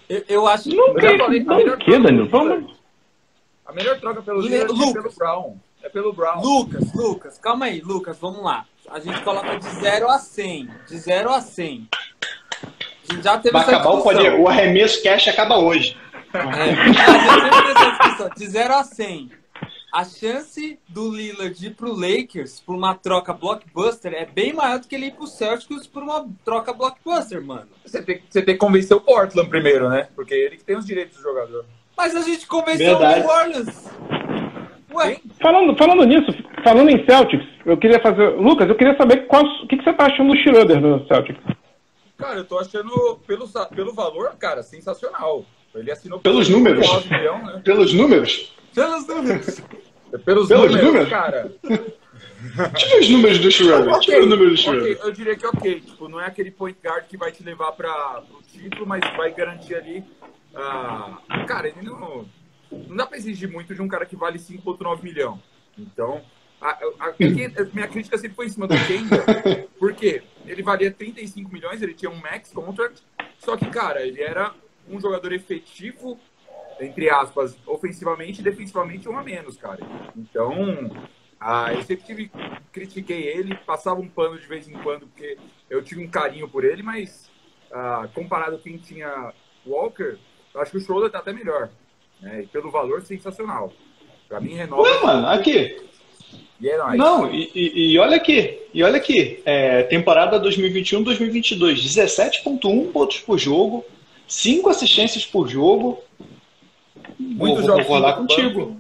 Eu, 0.08 0.22
eu 0.28 0.46
acho 0.46 0.68
Não 0.68 0.88
Eu 0.96 1.18
falei, 1.18 1.40
Não 1.42 1.56
quê, 1.56 1.64
troca 1.64 1.98
Danilo? 2.00 2.28
Vamos. 2.28 2.78
A 3.68 3.72
melhor 3.72 4.00
troca 4.00 4.22
pelo 4.22 4.40
Le- 4.40 4.57
é 4.57 4.64
Lucas. 4.64 4.92
pelo 4.92 5.12
Brown. 5.14 5.57
É 5.83 5.88
pelo 5.88 6.12
Brown. 6.12 6.40
Lucas, 6.42 6.92
Lucas, 6.94 7.38
calma 7.38 7.66
aí, 7.66 7.81
Lucas, 7.81 8.18
vamos 8.18 8.42
lá. 8.42 8.64
A 8.90 8.98
gente 8.98 9.20
coloca 9.22 9.57
de 9.59 9.68
0 9.81 10.09
a 10.09 10.18
100. 10.18 10.68
De 10.88 10.98
0 10.98 11.31
a 11.31 11.40
100. 11.40 11.88
A 12.62 13.12
gente 13.14 13.22
já 13.22 13.38
teve 13.38 13.52
Vai 13.52 13.62
essa 13.62 13.70
acabar 13.76 13.90
o 13.90 13.94
discussão. 13.96 14.22
poder. 14.24 14.40
O 14.40 14.48
arremesso 14.48 15.02
cash 15.02 15.28
acaba 15.28 15.59
hoje. 15.59 15.96
É, 16.33 16.38
a 16.38 16.85
gente 16.87 16.96
já 16.98 17.50
teve 17.50 17.70
essa 17.70 17.90
discussão. 17.90 18.31
De 18.37 18.46
0 18.46 18.74
a 18.74 18.85
100. 18.85 19.31
A 19.92 20.04
chance 20.04 20.78
do 20.88 21.11
Lillard 21.11 21.66
ir 21.66 21.70
pro 21.70 21.92
Lakers 21.94 22.61
por 22.61 22.74
uma 22.74 22.94
troca 22.94 23.33
blockbuster 23.33 24.12
é 24.12 24.26
bem 24.26 24.52
maior 24.52 24.78
do 24.78 24.87
que 24.87 24.94
ele 24.94 25.07
ir 25.07 25.12
pro 25.12 25.26
Celtics 25.26 25.87
por 25.87 26.02
uma 26.02 26.26
troca 26.44 26.72
blockbuster, 26.74 27.42
mano. 27.42 27.68
Você 27.87 28.02
tem, 28.02 28.22
você 28.28 28.42
tem 28.42 28.54
que 28.54 28.59
convencer 28.61 28.94
o 28.96 29.00
Portland 29.00 29.48
primeiro, 29.48 29.88
né? 29.88 30.09
Porque 30.14 30.35
ele 30.35 30.59
que 30.59 30.64
tem 30.64 30.76
os 30.76 30.85
direitos 30.85 31.16
do 31.16 31.22
jogador. 31.22 31.64
Mas 31.98 32.14
a 32.14 32.20
gente 32.22 32.46
convenceu 32.46 32.96
Verdade. 32.98 33.20
o 33.20 33.24
New 33.24 33.28
Orleans. 33.37 33.90
Ué? 34.94 35.20
Falando, 35.42 35.76
falando 35.76 36.04
nisso, 36.04 36.32
falando 36.62 36.88
em 36.90 37.04
Celtics, 37.04 37.44
eu 37.66 37.76
queria 37.76 38.00
fazer. 38.00 38.28
Lucas, 38.37 38.68
eu 38.68 38.76
queria 38.76 38.96
saber 38.96 39.26
qual, 39.26 39.42
o 39.44 39.66
que, 39.66 39.76
que 39.76 39.82
você 39.84 39.92
tá 39.92 40.06
achando 40.06 40.32
do 40.32 40.38
Schroeder 40.38 40.80
no 40.80 41.04
Celtics. 41.08 41.42
Cara, 42.16 42.37
eu 42.38 42.44
tô 42.44 42.58
achando, 42.58 43.18
pelo, 43.26 43.48
pelo 43.74 43.92
valor, 43.92 44.30
cara, 44.38 44.62
sensacional. 44.62 45.44
Ele 45.74 45.90
assinou 45.90 46.18
Pelos 46.20 46.48
números. 46.48 46.87
9 46.87 47.14
milhões, 47.14 47.44
né? 47.46 47.62
Pelos 47.64 47.92
números. 47.92 48.56
pelos 48.74 49.06
números. 49.06 49.61
Pelos, 50.24 50.48
Pelos 50.48 50.70
números, 50.70 50.82
números? 50.82 51.08
cara. 51.11 51.52
Ver 51.62 52.98
os 53.00 53.11
números 53.11 53.38
do 53.40 53.50
Schroeder. 53.50 53.84
Deixa 53.84 53.90
eu 53.90 53.96
Ok, 53.98 54.14
ver 54.14 54.20
os 54.22 54.28
números 54.30 54.52
do 54.52 54.56
Schroeder. 54.56 54.98
eu 55.02 55.12
diria 55.12 55.37
que 55.37 55.46
ok. 55.46 55.80
Tipo, 55.80 56.08
não 56.08 56.18
é 56.18 56.24
aquele 56.26 56.50
point 56.50 56.78
guard 56.82 57.04
que 57.06 57.16
vai 57.18 57.30
te 57.30 57.42
levar 57.44 57.72
para 57.72 58.22
o 58.30 58.40
título, 58.50 58.87
mas 58.87 59.00
vai 59.16 59.30
garantir 59.32 59.74
ali. 59.74 60.02
Ah, 60.59 61.44
cara, 61.47 61.68
ele 61.68 61.83
não. 61.83 62.29
Não 62.71 62.97
dá 62.97 63.07
pra 63.07 63.16
exigir 63.16 63.51
muito 63.51 63.75
de 63.75 63.81
um 63.81 63.88
cara 63.88 64.05
que 64.05 64.14
vale 64.16 64.38
5,9 64.38 65.03
milhão. 65.03 65.40
Então, 65.79 66.23
a, 66.61 66.68
a- 66.71 66.75
a- 67.01 67.14
minha 67.73 67.88
crítica 67.88 68.18
sempre 68.18 68.37
foi 68.37 68.47
em 68.47 68.51
cima 68.51 68.66
do 68.66 68.75
Kenda. 68.87 69.25
Por 69.79 69.94
quê? 69.94 70.23
Ele 70.44 70.62
valia 70.62 70.90
35 70.90 71.51
milhões, 71.51 71.81
ele 71.81 71.94
tinha 71.94 72.11
um 72.11 72.16
max 72.21 72.53
contract. 72.53 73.03
Só 73.38 73.57
que, 73.57 73.71
cara, 73.71 74.03
ele 74.07 74.21
era 74.21 74.53
um 74.87 75.01
jogador 75.01 75.33
efetivo, 75.33 76.18
entre 76.79 77.09
aspas, 77.09 77.57
ofensivamente 77.66 78.40
e 78.40 78.44
defensivamente 78.44 79.09
um 79.09 79.16
a 79.18 79.23
menos, 79.23 79.57
cara. 79.57 79.81
Então, 80.14 80.53
ah, 81.40 81.73
eu 81.73 81.83
sempre 81.83 82.05
tive, 82.05 82.31
critiquei 82.73 83.23
ele, 83.29 83.55
passava 83.55 83.99
um 84.01 84.09
pano 84.09 84.38
de 84.38 84.47
vez 84.47 84.68
em 84.68 84.73
quando, 84.83 85.07
porque 85.07 85.38
eu 85.71 85.83
tive 85.83 86.05
um 86.05 86.09
carinho 86.11 86.49
por 86.49 86.64
ele, 86.64 86.83
mas 86.83 87.31
ah, 87.73 88.09
comparado 88.12 88.57
a 88.57 88.59
quem 88.59 88.77
tinha 88.77 89.33
Walker, 89.66 90.18
eu 90.59 90.62
acho 90.62 90.71
que 90.73 90.77
o 90.79 90.81
Schroeder 90.81 91.11
tá 91.11 91.18
até 91.18 91.33
melhor. 91.33 91.68
Né? 92.21 92.42
E 92.42 92.47
pelo 92.49 92.71
valor, 92.71 93.03
sensacional. 93.03 93.73
Pra 94.29 94.40
mim, 94.40 94.55
renova. 94.55 94.83
Ué, 94.83 95.01
mano, 95.03 95.27
aqui. 95.29 95.81
E 96.61 96.68
é 96.68 96.77
nóis. 96.77 96.99
Não, 96.99 97.33
e, 97.33 97.51
e- 97.55 97.92
e 97.92 97.99
olha 97.99 98.16
aqui. 98.16 98.59
E 98.75 98.83
olha 98.83 98.97
aqui. 98.97 99.40
É, 99.47 99.85
temporada 99.85 100.38
2021-2022. 100.40 101.81
17,1 101.81 102.90
pontos 102.92 103.21
por 103.21 103.38
jogo. 103.38 103.85
5 104.27 104.68
assistências 104.68 105.25
por 105.25 105.49
jogo. 105.49 106.03
Muitos 107.18 107.61
vou 107.61 107.66
jogos 107.71 107.87
concordar 107.87 108.16
contigo. 108.16 108.77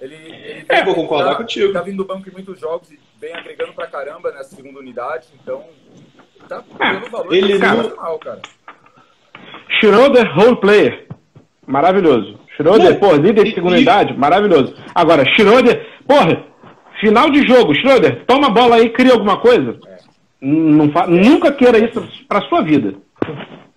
Ele, 0.00 0.14
ele 0.14 0.64
É, 0.68 0.84
vou 0.84 0.94
concordar 0.94 1.30
tá, 1.30 1.36
contigo. 1.36 1.66
Ele 1.66 1.72
tá 1.72 1.80
vindo 1.82 1.96
do 1.98 2.04
banco 2.04 2.28
em 2.28 2.32
muitos 2.32 2.58
jogos 2.60 2.90
e 2.90 2.98
vem 3.20 3.32
agregando 3.32 3.72
pra 3.72 3.86
caramba 3.86 4.30
nessa 4.32 4.54
segunda 4.54 4.78
unidade. 4.80 5.28
Então, 5.40 5.64
tá 6.48 6.62
pelo 6.62 7.08
valor 7.10 7.32
Ele 7.34 7.58
tá 7.58 7.66
não- 7.74 7.82
sensacional, 7.84 8.18
cara. 8.18 8.42
Schroeder, 9.80 10.32
role 10.34 10.56
player. 10.56 11.06
Maravilhoso. 11.66 12.38
Schroeder, 12.56 12.92
Não, 12.92 12.98
pô, 13.00 13.14
líder 13.14 13.44
de 13.44 13.54
segunda 13.54 13.78
e- 13.78 13.82
idade, 13.82 14.16
maravilhoso. 14.16 14.74
Agora, 14.94 15.24
Schroeder, 15.34 15.86
porra, 16.06 16.44
final 17.00 17.30
de 17.30 17.46
jogo, 17.46 17.74
Schroeder, 17.74 18.24
toma 18.26 18.48
a 18.48 18.50
bola 18.50 18.76
aí, 18.76 18.90
cria 18.90 19.12
alguma 19.12 19.38
coisa. 19.38 19.78
Não 20.40 20.90
fa- 20.90 21.06
Nunca 21.06 21.52
queira 21.52 21.78
isso 21.78 22.02
pra 22.28 22.42
sua 22.42 22.62
vida. 22.62 22.94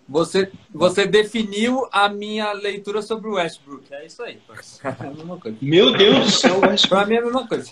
Você, 0.08 0.52
você 0.74 1.06
definiu 1.08 1.88
a 1.92 2.10
minha 2.10 2.52
leitura 2.54 3.02
sobre 3.02 3.30
o 3.30 3.36
Westbrook. 3.36 3.86
É 3.92 4.06
isso 4.06 4.22
aí. 4.24 4.38
É 4.84 4.88
a 5.08 5.10
mesma 5.12 5.38
coisa. 5.38 5.58
Meu 5.62 5.92
Deus 5.94 6.20
do 6.20 6.30
céu, 6.32 6.60
Pra 6.60 6.70
Westbrook. 6.72 7.08
mim 7.10 7.16
é 7.16 7.20
a 7.20 7.24
mesma 7.24 7.48
coisa. 7.48 7.72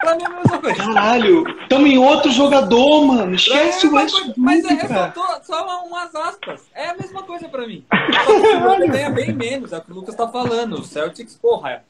Pra 0.00 0.16
mim 0.16 0.22
é 0.22 0.26
a 0.26 0.30
mesma 0.30 0.58
coisa. 0.58 0.76
Caralho, 0.76 1.44
tamo 1.68 1.86
em 1.86 1.98
outro 1.98 2.32
jogador, 2.32 3.04
mano. 3.04 3.34
Esquece 3.34 3.86
É 3.86 3.88
o 3.88 3.92
coisa, 3.92 4.34
Mas 4.36 4.64
é, 4.64 4.68
Westbrook, 4.68 5.14
só, 5.44 5.84
umas 5.86 6.14
aspas. 6.14 6.62
É 6.74 6.88
a 6.88 6.94
mesma 6.94 7.22
coisa 7.22 7.48
pra 7.48 7.66
mim. 7.66 7.84
Só 8.24 8.40
que 8.78 8.84
o 8.84 8.88
ganha 8.88 9.10
bem 9.10 9.32
menos, 9.32 9.72
é 9.72 9.78
o 9.78 9.82
que 9.82 9.92
o 9.92 9.94
Lucas 9.94 10.14
tá 10.14 10.26
falando. 10.26 10.74
O 10.74 10.84
Celtics, 10.84 11.36
porra, 11.36 11.70
é- 11.70 11.82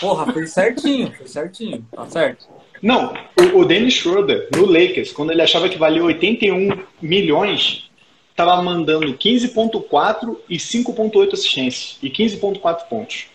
porra, 0.00 0.32
fez 0.32 0.52
certinho, 0.52 1.12
fez 1.12 1.30
certinho. 1.30 1.86
Tá 1.94 2.06
certo. 2.06 2.46
Não, 2.82 3.14
o, 3.54 3.58
o 3.58 3.64
Dennis 3.64 3.94
Schroeder, 3.94 4.48
no 4.54 4.66
Lakers, 4.66 5.12
quando 5.12 5.30
ele 5.30 5.42
achava 5.42 5.68
que 5.68 5.78
valia 5.78 6.02
81 6.02 6.84
milhões, 7.00 7.90
tava 8.34 8.62
mandando 8.62 9.14
15.4 9.14 10.36
e 10.48 10.56
5.8 10.56 11.32
assistências 11.34 11.98
e 12.02 12.10
15.4 12.10 12.88
pontos. 12.88 13.26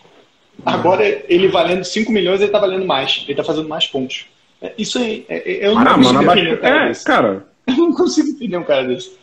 Agora, 0.64 1.02
ele 1.28 1.48
valendo 1.48 1.84
5 1.84 2.12
milhões, 2.12 2.40
ele 2.40 2.50
tá 2.50 2.58
valendo 2.58 2.84
mais. 2.86 3.24
Ele 3.26 3.34
tá 3.36 3.42
fazendo 3.44 3.68
mais 3.68 3.86
pontos. 3.86 4.26
É, 4.60 4.72
Isso 4.78 4.98
aí, 4.98 5.24
é- 5.28 5.52
é- 5.52 5.66
eu 5.66 5.74
não 5.74 5.82
Ah, 5.82 5.94
consigo 5.94 6.14
mano, 6.22 6.32
entender 6.32 6.54
um 6.54 6.56
cara 6.60 6.84
É, 6.84 6.88
desse. 6.88 7.04
cara. 7.04 7.46
Eu 7.66 7.74
não 7.76 7.92
consigo 7.94 8.28
entender 8.28 8.56
um 8.56 8.64
cara 8.64 8.84
desse. 8.84 9.16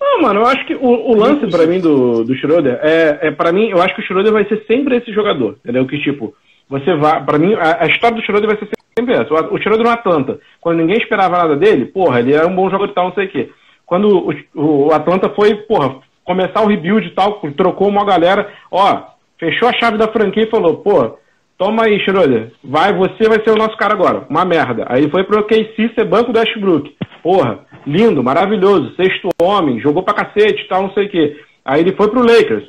Não, 0.00 0.22
mano, 0.22 0.40
eu 0.40 0.46
acho 0.46 0.66
que 0.66 0.74
o, 0.74 0.86
o 1.10 1.14
lance 1.16 1.46
pra 1.48 1.66
mim 1.66 1.80
do, 1.80 2.24
do 2.24 2.34
Schroeder 2.36 2.78
é, 2.82 3.18
é 3.28 3.30
para 3.30 3.52
mim, 3.52 3.70
eu 3.70 3.80
acho 3.80 3.94
que 3.94 4.00
o 4.02 4.04
Schroeder 4.04 4.32
vai 4.32 4.44
ser 4.46 4.62
sempre 4.66 4.96
esse 4.96 5.12
jogador, 5.12 5.56
entendeu? 5.64 5.86
Que 5.86 5.98
tipo, 6.02 6.34
você 6.68 6.94
vai, 6.96 7.24
pra 7.24 7.38
mim, 7.38 7.54
a, 7.54 7.84
a 7.84 7.86
história 7.86 8.16
do 8.16 8.22
Schroeder 8.22 8.48
vai 8.50 8.58
ser 8.58 8.68
sempre 8.98 9.14
essa. 9.14 9.32
O, 9.32 9.54
o 9.54 9.58
Schroeder 9.60 9.84
no 9.86 9.90
Atlanta, 9.92 10.38
quando 10.60 10.78
ninguém 10.78 10.98
esperava 10.98 11.38
nada 11.38 11.56
dele, 11.56 11.86
porra, 11.86 12.20
ele 12.20 12.34
era 12.34 12.46
um 12.46 12.54
bom 12.54 12.68
jogador 12.70 12.90
e 12.90 12.94
tal, 12.94 13.06
não 13.08 13.14
sei 13.14 13.26
o 13.26 13.30
quê. 13.30 13.50
Quando 13.86 14.28
o, 14.54 14.86
o 14.86 14.92
Atlanta 14.92 15.28
foi, 15.30 15.54
porra, 15.54 15.96
começar 16.24 16.62
o 16.62 16.66
rebuild 16.68 17.06
e 17.06 17.10
tal, 17.10 17.40
trocou 17.56 17.88
uma 17.88 18.04
galera, 18.04 18.52
ó, 18.70 19.02
fechou 19.44 19.68
a 19.68 19.72
chave 19.74 19.98
da 19.98 20.08
franquia 20.08 20.44
e 20.44 20.50
falou, 20.50 20.78
pô, 20.78 21.18
toma 21.58 21.84
aí, 21.84 22.00
Schroeder, 22.00 22.52
vai, 22.62 22.92
você 22.94 23.28
vai 23.28 23.42
ser 23.44 23.50
o 23.50 23.56
nosso 23.56 23.76
cara 23.76 23.92
agora. 23.92 24.24
Uma 24.30 24.44
merda. 24.44 24.86
Aí 24.88 25.10
foi 25.10 25.24
pro 25.24 25.44
KC 25.44 25.92
ser 25.94 26.04
banco 26.04 26.32
do 26.32 26.38
Ashbrook. 26.40 26.96
Porra, 27.22 27.60
lindo, 27.86 28.22
maravilhoso, 28.22 28.94
sexto 28.96 29.28
homem, 29.40 29.80
jogou 29.80 30.02
pra 30.02 30.14
cacete 30.14 30.62
e 30.62 30.68
tal, 30.68 30.82
não 30.84 30.92
sei 30.94 31.06
o 31.06 31.10
quê. 31.10 31.40
Aí 31.64 31.80
ele 31.80 31.94
foi 31.94 32.08
pro 32.08 32.20
Lakers. 32.26 32.64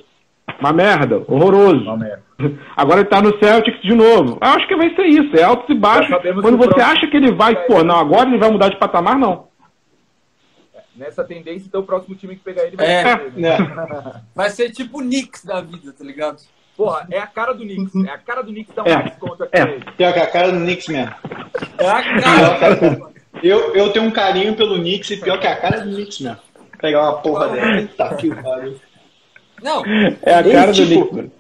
Uma 0.60 0.74
merda, 0.74 1.18
horroroso. 1.28 1.84
Uma 1.84 1.98
merda. 1.98 2.24
Agora 2.76 3.00
ele 3.00 3.10
tá 3.10 3.22
no 3.22 3.38
Celtics 3.40 3.82
de 3.82 3.94
novo. 3.96 4.38
Eu 4.42 4.48
acho 4.50 4.68
que 4.68 4.76
vai 4.76 4.94
ser 4.96 5.06
isso, 5.06 5.36
é 5.38 5.44
altos 5.44 5.70
e 5.70 5.80
baixos. 5.80 6.10
Quando 6.42 6.58
você 6.58 6.70
próximo- 6.70 6.92
acha 6.92 7.08
que 7.08 7.16
ele 7.18 7.34
vai, 7.34 7.56
pô, 7.66 7.84
não, 7.84 7.96
agora 7.98 8.28
ele 8.28 8.38
vai 8.38 8.52
mudar 8.52 8.68
de 8.70 8.78
patamar, 8.78 9.18
não. 9.18 9.46
Nessa 10.96 11.26
tendência, 11.26 11.68
então 11.68 11.82
o 11.82 11.86
próximo 11.86 12.16
time 12.16 12.36
que 12.38 12.42
pegar 12.44 12.64
ele 12.66 12.78
vai 12.78 12.86
É. 12.86 13.04
ser 13.04 13.32
né? 13.36 13.58
Né? 13.60 14.22
Vai 14.34 14.50
ser 14.50 14.70
tipo 14.72 15.00
o 15.00 15.02
Knicks 15.02 15.44
da 15.44 15.60
vida, 15.60 15.92
tá 15.92 16.04
ligado? 16.06 16.38
Porra, 16.78 17.08
é 17.10 17.20
a 17.20 17.28
cara 17.28 17.54
do 17.54 17.64
Knicks. 17.64 17.96
É 18.06 18.10
a 18.12 18.18
cara 18.18 18.42
do 18.44 18.52
Knicks 18.52 18.76
dar 18.76 18.84
um 18.84 18.88
É. 18.88 18.96
mais 18.96 19.16
contra 19.16 19.48
É. 19.52 19.66
Pior 19.98 20.14
que 20.14 20.20
a 20.20 20.28
cara 20.28 20.52
do 20.52 20.60
Knicks 20.60 20.88
mesmo. 20.88 21.14
É 21.78 21.88
a 21.90 22.04
cara. 22.04 23.08
a- 23.08 23.16
Eu, 23.44 23.76
eu 23.76 23.92
tenho 23.92 24.06
um 24.06 24.12
carinho 24.12 24.56
pelo 24.56 24.76
Knicks 24.78 25.12
e 25.12 25.18
pior 25.18 25.40
que 25.40 25.48
a 25.48 25.56
cara 25.56 25.82
do 25.82 25.94
Knicks 25.94 26.20
mesmo. 26.20 26.38
Pegar 26.82 27.02
uma 27.04 27.14
porra 27.22 27.50
dela. 27.50 27.78
Eita, 27.80 28.16
que 28.16 28.30
pariu. 28.36 28.76
Não, 29.64 29.84
É 30.22 30.34
a 30.34 30.40
Ou, 30.46 30.52
cara 30.52 30.72
do 30.72 30.86
tipo, 30.86 31.08
Knicks. 31.08 31.32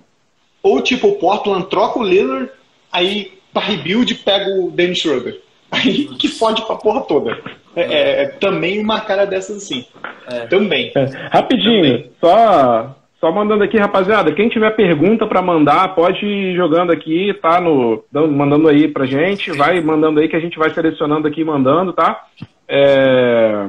Ou 0.63 0.81
tipo, 0.81 1.07
o 1.09 1.15
Portland 1.19 1.67
troca 1.69 1.99
o 1.99 2.03
Lillard, 2.03 2.49
aí 2.91 3.37
pra 3.53 3.61
rebuild 3.63 4.15
pega 4.15 4.49
o 4.59 4.71
Dennis 4.71 4.99
Schroeder. 4.99 5.41
Aí 5.71 6.05
que 6.17 6.27
fode 6.27 6.65
pra 6.65 6.75
porra 6.75 7.01
toda. 7.01 7.37
É, 7.75 7.81
é- 7.81 8.21
é 8.23 8.25
também 8.27 8.79
uma 8.79 9.01
cara 9.01 9.25
dessas 9.25 9.57
assim. 9.63 9.85
É. 10.31 10.47
Também. 10.47 10.91
É, 10.95 11.05
rapidinho, 11.31 12.09
só, 12.21 12.95
só 13.25 13.31
mandando 13.31 13.63
aqui, 13.63 13.75
rapaziada. 13.79 14.31
Quem 14.33 14.47
tiver 14.49 14.69
pergunta 14.75 15.25
pra 15.25 15.41
mandar, 15.41 15.95
pode 15.95 16.23
ir 16.23 16.55
jogando 16.55 16.91
aqui, 16.91 17.33
tá? 17.41 17.59
No, 17.59 18.03
dando- 18.11 18.31
mandando 18.31 18.67
aí 18.67 18.87
pra 18.87 19.07
gente. 19.07 19.51
Vai 19.51 19.81
mandando 19.81 20.19
aí 20.19 20.29
que 20.29 20.35
a 20.35 20.39
gente 20.39 20.59
vai 20.59 20.69
selecionando 20.69 21.27
aqui 21.27 21.41
e 21.41 21.45
mandando, 21.45 21.91
tá? 21.91 22.23
É, 22.67 23.67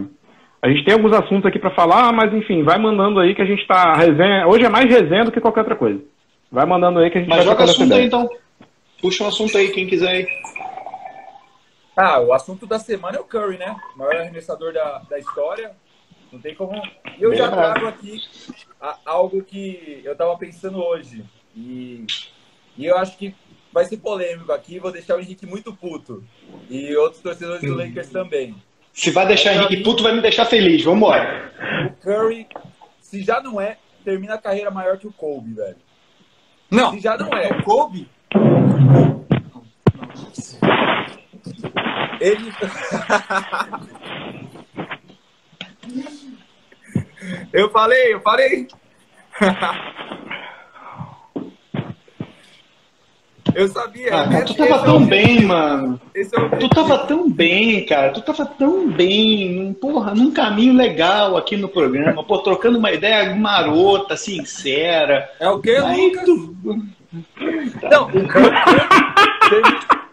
A 0.62 0.68
gente 0.68 0.84
tem 0.84 0.92
alguns 0.94 1.12
assuntos 1.12 1.46
aqui 1.46 1.58
para 1.58 1.70
falar, 1.70 2.12
mas 2.12 2.34
enfim, 2.34 2.62
vai 2.64 2.76
mandando 2.76 3.18
aí 3.20 3.34
que 3.34 3.40
a 3.40 3.46
gente 3.46 3.66
tá 3.66 3.94
resenha. 3.94 4.46
Hoje 4.46 4.64
é 4.64 4.68
mais 4.68 4.84
resenha 4.90 5.24
do 5.24 5.32
que 5.32 5.40
qualquer 5.40 5.60
outra 5.60 5.76
coisa. 5.76 6.00
Vai 6.52 6.66
mandando 6.66 6.98
aí 6.98 7.08
que 7.10 7.16
a 7.18 7.20
gente 7.22 7.30
Mas 7.30 7.38
vai 7.38 7.46
joga 7.46 7.56
trocando 7.64 7.70
essa 7.72 7.82
assunto 7.82 7.94
aí 7.94 8.06
então. 8.06 8.28
Puxa 9.00 9.24
um 9.24 9.28
assunto 9.28 9.56
aí, 9.56 9.68
quem 9.68 9.86
quiser 9.86 10.08
aí. 10.08 10.26
Ah, 11.96 12.20
o 12.20 12.32
assunto 12.34 12.66
da 12.66 12.78
semana 12.78 13.16
é 13.16 13.20
o 13.20 13.24
Curry, 13.24 13.56
né? 13.58 13.74
O 13.94 13.98
maior 14.00 14.16
arremessador 14.16 14.72
da, 14.72 15.00
da 15.08 15.18
história. 15.18 15.70
Não 16.32 16.40
tem 16.40 16.54
como. 16.54 16.74
E 17.18 17.22
eu 17.22 17.34
já 17.34 17.46
Verdade. 17.46 17.72
trago 17.72 17.86
aqui 17.88 18.20
algo 19.04 19.42
que 19.42 20.00
eu 20.04 20.16
tava 20.16 20.36
pensando 20.36 20.82
hoje. 20.82 21.24
E, 21.54 22.04
e 22.76 22.86
eu 22.86 22.96
acho 22.96 23.16
que 23.16 23.34
vai 23.72 23.84
ser 23.84 23.98
polêmico 23.98 24.52
aqui. 24.52 24.78
Vou 24.78 24.92
deixar 24.92 25.16
o 25.16 25.20
Henrique 25.20 25.46
muito 25.46 25.74
puto. 25.74 26.24
E 26.68 26.94
outros 26.96 27.22
torcedores 27.22 27.62
do 27.62 27.74
Lakers 27.74 28.10
também. 28.10 28.54
Se 28.92 29.10
vai 29.10 29.26
deixar 29.26 29.54
Henrique 29.54 29.82
puto, 29.82 30.02
vai 30.02 30.14
me 30.14 30.22
deixar 30.22 30.46
feliz. 30.46 30.82
Vambora. 30.84 31.52
O 31.86 32.02
Curry, 32.02 32.46
se 33.00 33.22
já 33.22 33.40
não 33.40 33.60
é, 33.60 33.76
termina 34.04 34.34
a 34.34 34.38
carreira 34.38 34.70
maior 34.70 34.98
que 34.98 35.06
o 35.06 35.12
Kobe, 35.12 35.52
velho. 35.52 35.76
Não, 36.70 36.92
Se 36.92 37.00
já 37.00 37.16
não 37.16 37.28
é. 37.28 37.48
o 37.48 37.62
Kobe. 37.62 38.08
Ele. 42.20 42.52
eu 47.52 47.70
falei, 47.70 48.14
eu 48.14 48.20
falei. 48.20 48.68
eu 53.54 53.68
sabia. 53.68 54.14
Ah, 54.14 54.28
cara, 54.28 54.44
tu 54.44 54.54
tava 54.54 54.74
é 54.74 54.78
tão 54.84 54.96
o- 54.96 55.06
bem, 55.06 55.42
mano. 55.42 56.00
É 56.14 56.22
Tu 56.24 56.68
tava 56.68 56.98
tão 57.06 57.30
bem, 57.30 57.86
cara. 57.86 58.12
Tu 58.12 58.20
tava 58.20 58.44
tão 58.44 58.88
bem, 58.90 59.50
num- 59.54 59.72
porra, 59.72 60.14
num 60.14 60.30
caminho 60.32 60.74
legal 60.74 61.36
aqui 61.36 61.56
no 61.56 61.68
programa. 61.68 62.22
Pô, 62.22 62.38
trocando 62.38 62.78
uma 62.78 62.92
ideia 62.92 63.34
marota, 63.34 64.16
sincera. 64.16 65.30
É 65.40 65.48
o 65.48 65.60
que, 65.60 65.70
Aí 65.70 66.08
Lucas? 66.08 66.24
tu... 66.24 66.54
Não, 67.90 68.10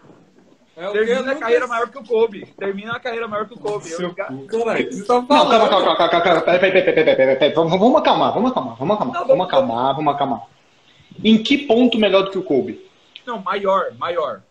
É 0.76 0.90
termina 0.90 1.32
a 1.32 1.36
carreira 1.36 1.66
maior 1.68 1.88
que 1.88 1.98
o 1.98 2.04
Kobe. 2.04 2.46
Termina 2.58 2.92
a 2.96 3.00
carreira 3.00 3.28
maior 3.28 3.46
que 3.46 3.54
o 3.54 3.58
Kobe. 3.58 3.90
Eu, 3.90 3.96
Seu 3.96 4.14
Caralho, 4.14 4.40
o 4.40 4.88
que 4.88 4.94
você 4.94 5.04
tá 5.06 5.14
Não, 5.14 5.26
calma, 5.26 5.44
falando? 5.44 5.70
calma, 5.70 5.96
calma, 5.96 5.96
calma, 6.10 6.20
calma, 6.24 6.40
peraí, 6.40 6.58
peraí, 6.60 6.72
peraí, 6.72 6.94
peraí, 6.94 7.16
peraí, 7.16 7.36
peraí. 7.36 7.54
Vamos, 7.54 7.78
vamos 7.78 7.96
acalmar, 8.00 8.32
vamos 8.34 8.50
acalmar, 8.50 8.76
vamos 8.76 8.94
acalmar, 8.96 9.14
Não, 9.14 9.26
vamos 9.26 9.28
vamos- 9.28 9.46
acalmar, 9.46 9.94
vamos 9.96 10.14
acalmar. 10.14 10.42
Em 11.22 11.40
que 11.42 11.58
ponto 11.58 11.96
melhor 11.98 12.22
do 12.24 12.30
que 12.30 12.38
o 12.38 12.42
Kobe? 12.42 12.84
não, 13.26 13.38
maior, 13.40 13.92
maior. 13.98 14.42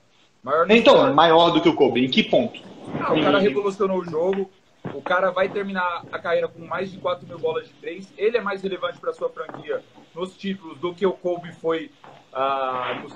Maior 0.42 0.66
Então, 0.72 0.96
esporte. 0.96 1.14
maior 1.16 1.50
do 1.52 1.62
que 1.62 1.70
o 1.70 1.76
Kobe, 1.76 2.06
em 2.06 2.10
que 2.10 2.24
ponto? 2.24 2.60
Ah, 3.02 3.14
o 3.14 3.22
cara 3.22 3.40
revolucionou 3.40 4.00
o 4.00 4.06
jogo. 4.06 4.50
O 4.94 5.02
cara 5.02 5.32
vai 5.32 5.48
terminar 5.48 6.04
a 6.12 6.20
carreira 6.20 6.48
com 6.50 6.60
mais 6.66 6.92
de 6.92 6.98
4 6.98 7.26
mil 7.28 7.38
bolas 7.40 7.68
de 7.68 7.74
três. 7.76 8.12
Ele 8.18 8.38
é 8.38 8.42
mais 8.42 8.62
relevante 8.62 8.98
para 9.00 9.14
sua 9.14 9.30
franquia 9.30 9.82
nos 10.14 10.36
títulos 10.36 10.78
do 10.80 10.94
que 10.94 11.06
o 11.06 11.14
Kobe 11.14 11.52
foi 11.54 11.90
ah, 12.34 13.00
nos, 13.02 13.14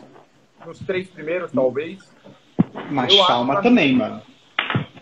nos 0.65 0.79
três 0.79 1.09
primeiros, 1.09 1.51
talvez. 1.51 1.99
Mas 2.89 3.13
Eu 3.13 3.19
acho 3.19 3.27
calma 3.27 3.53
pra 3.55 3.63
também, 3.63 3.95
mano. 3.95 4.21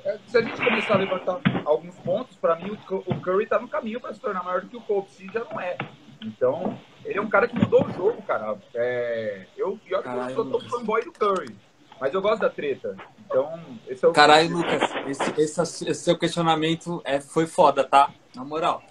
É, 0.04 0.18
Se 0.28 0.38
a 0.38 0.42
gente 0.42 0.62
começar 0.62 0.96
a 0.96 0.98
levantar 0.98 1.40
alguns 1.66 1.96
pontos, 2.00 2.36
para 2.38 2.56
mim 2.58 2.72
o 2.72 2.78
Cu- 2.78 3.04
o 3.08 3.16
Curry 3.22 3.46
tá 3.48 3.60
no 3.60 3.68
caminho 3.68 4.00
para 4.00 4.14
se 4.14 4.20
tornar 4.20 4.44
maior 4.44 4.62
do 4.62 4.68
que 4.68 4.78
o 4.78 4.82
Kobe. 4.82 5.10
Se 5.10 5.26
já 5.34 5.44
não 5.52 5.60
é. 5.60 5.78
Então, 6.22 6.78
ele 7.04 7.20
é 7.20 7.22
um 7.22 7.28
cara 7.30 7.48
que 7.48 7.56
mudou 7.56 7.86
o 7.86 7.92
jogo, 7.94 8.22
cara. 8.24 8.56
É, 8.74 9.46
eu, 9.58 9.80
e 9.88 9.94
olha 9.94 10.04
que 10.04 10.10
eu 10.10 10.14
Caralho, 10.14 10.36
sou 10.36 10.46
todo 10.46 10.64
Lucas. 10.64 10.72
fanboy 10.72 11.04
do 11.04 11.12
Curry. 11.12 11.56
Mas 12.00 12.14
eu 12.14 12.22
gosto 12.22 12.42
da 12.42 12.50
treta. 12.50 12.96
Então, 13.26 13.60
esse 13.88 14.04
é 14.04 14.08
o. 14.08 14.12
Caralho, 14.12 14.50
Lucas, 14.58 14.82
esse, 15.08 15.42
esse- 15.42 15.90
esse 15.90 16.04
seu 16.04 16.18
questionamento 16.18 17.02
é, 17.06 17.22
foi 17.22 17.48
foda, 17.48 17.84
tá? 17.84 18.10
Na 18.36 18.44
moral. 18.44 18.84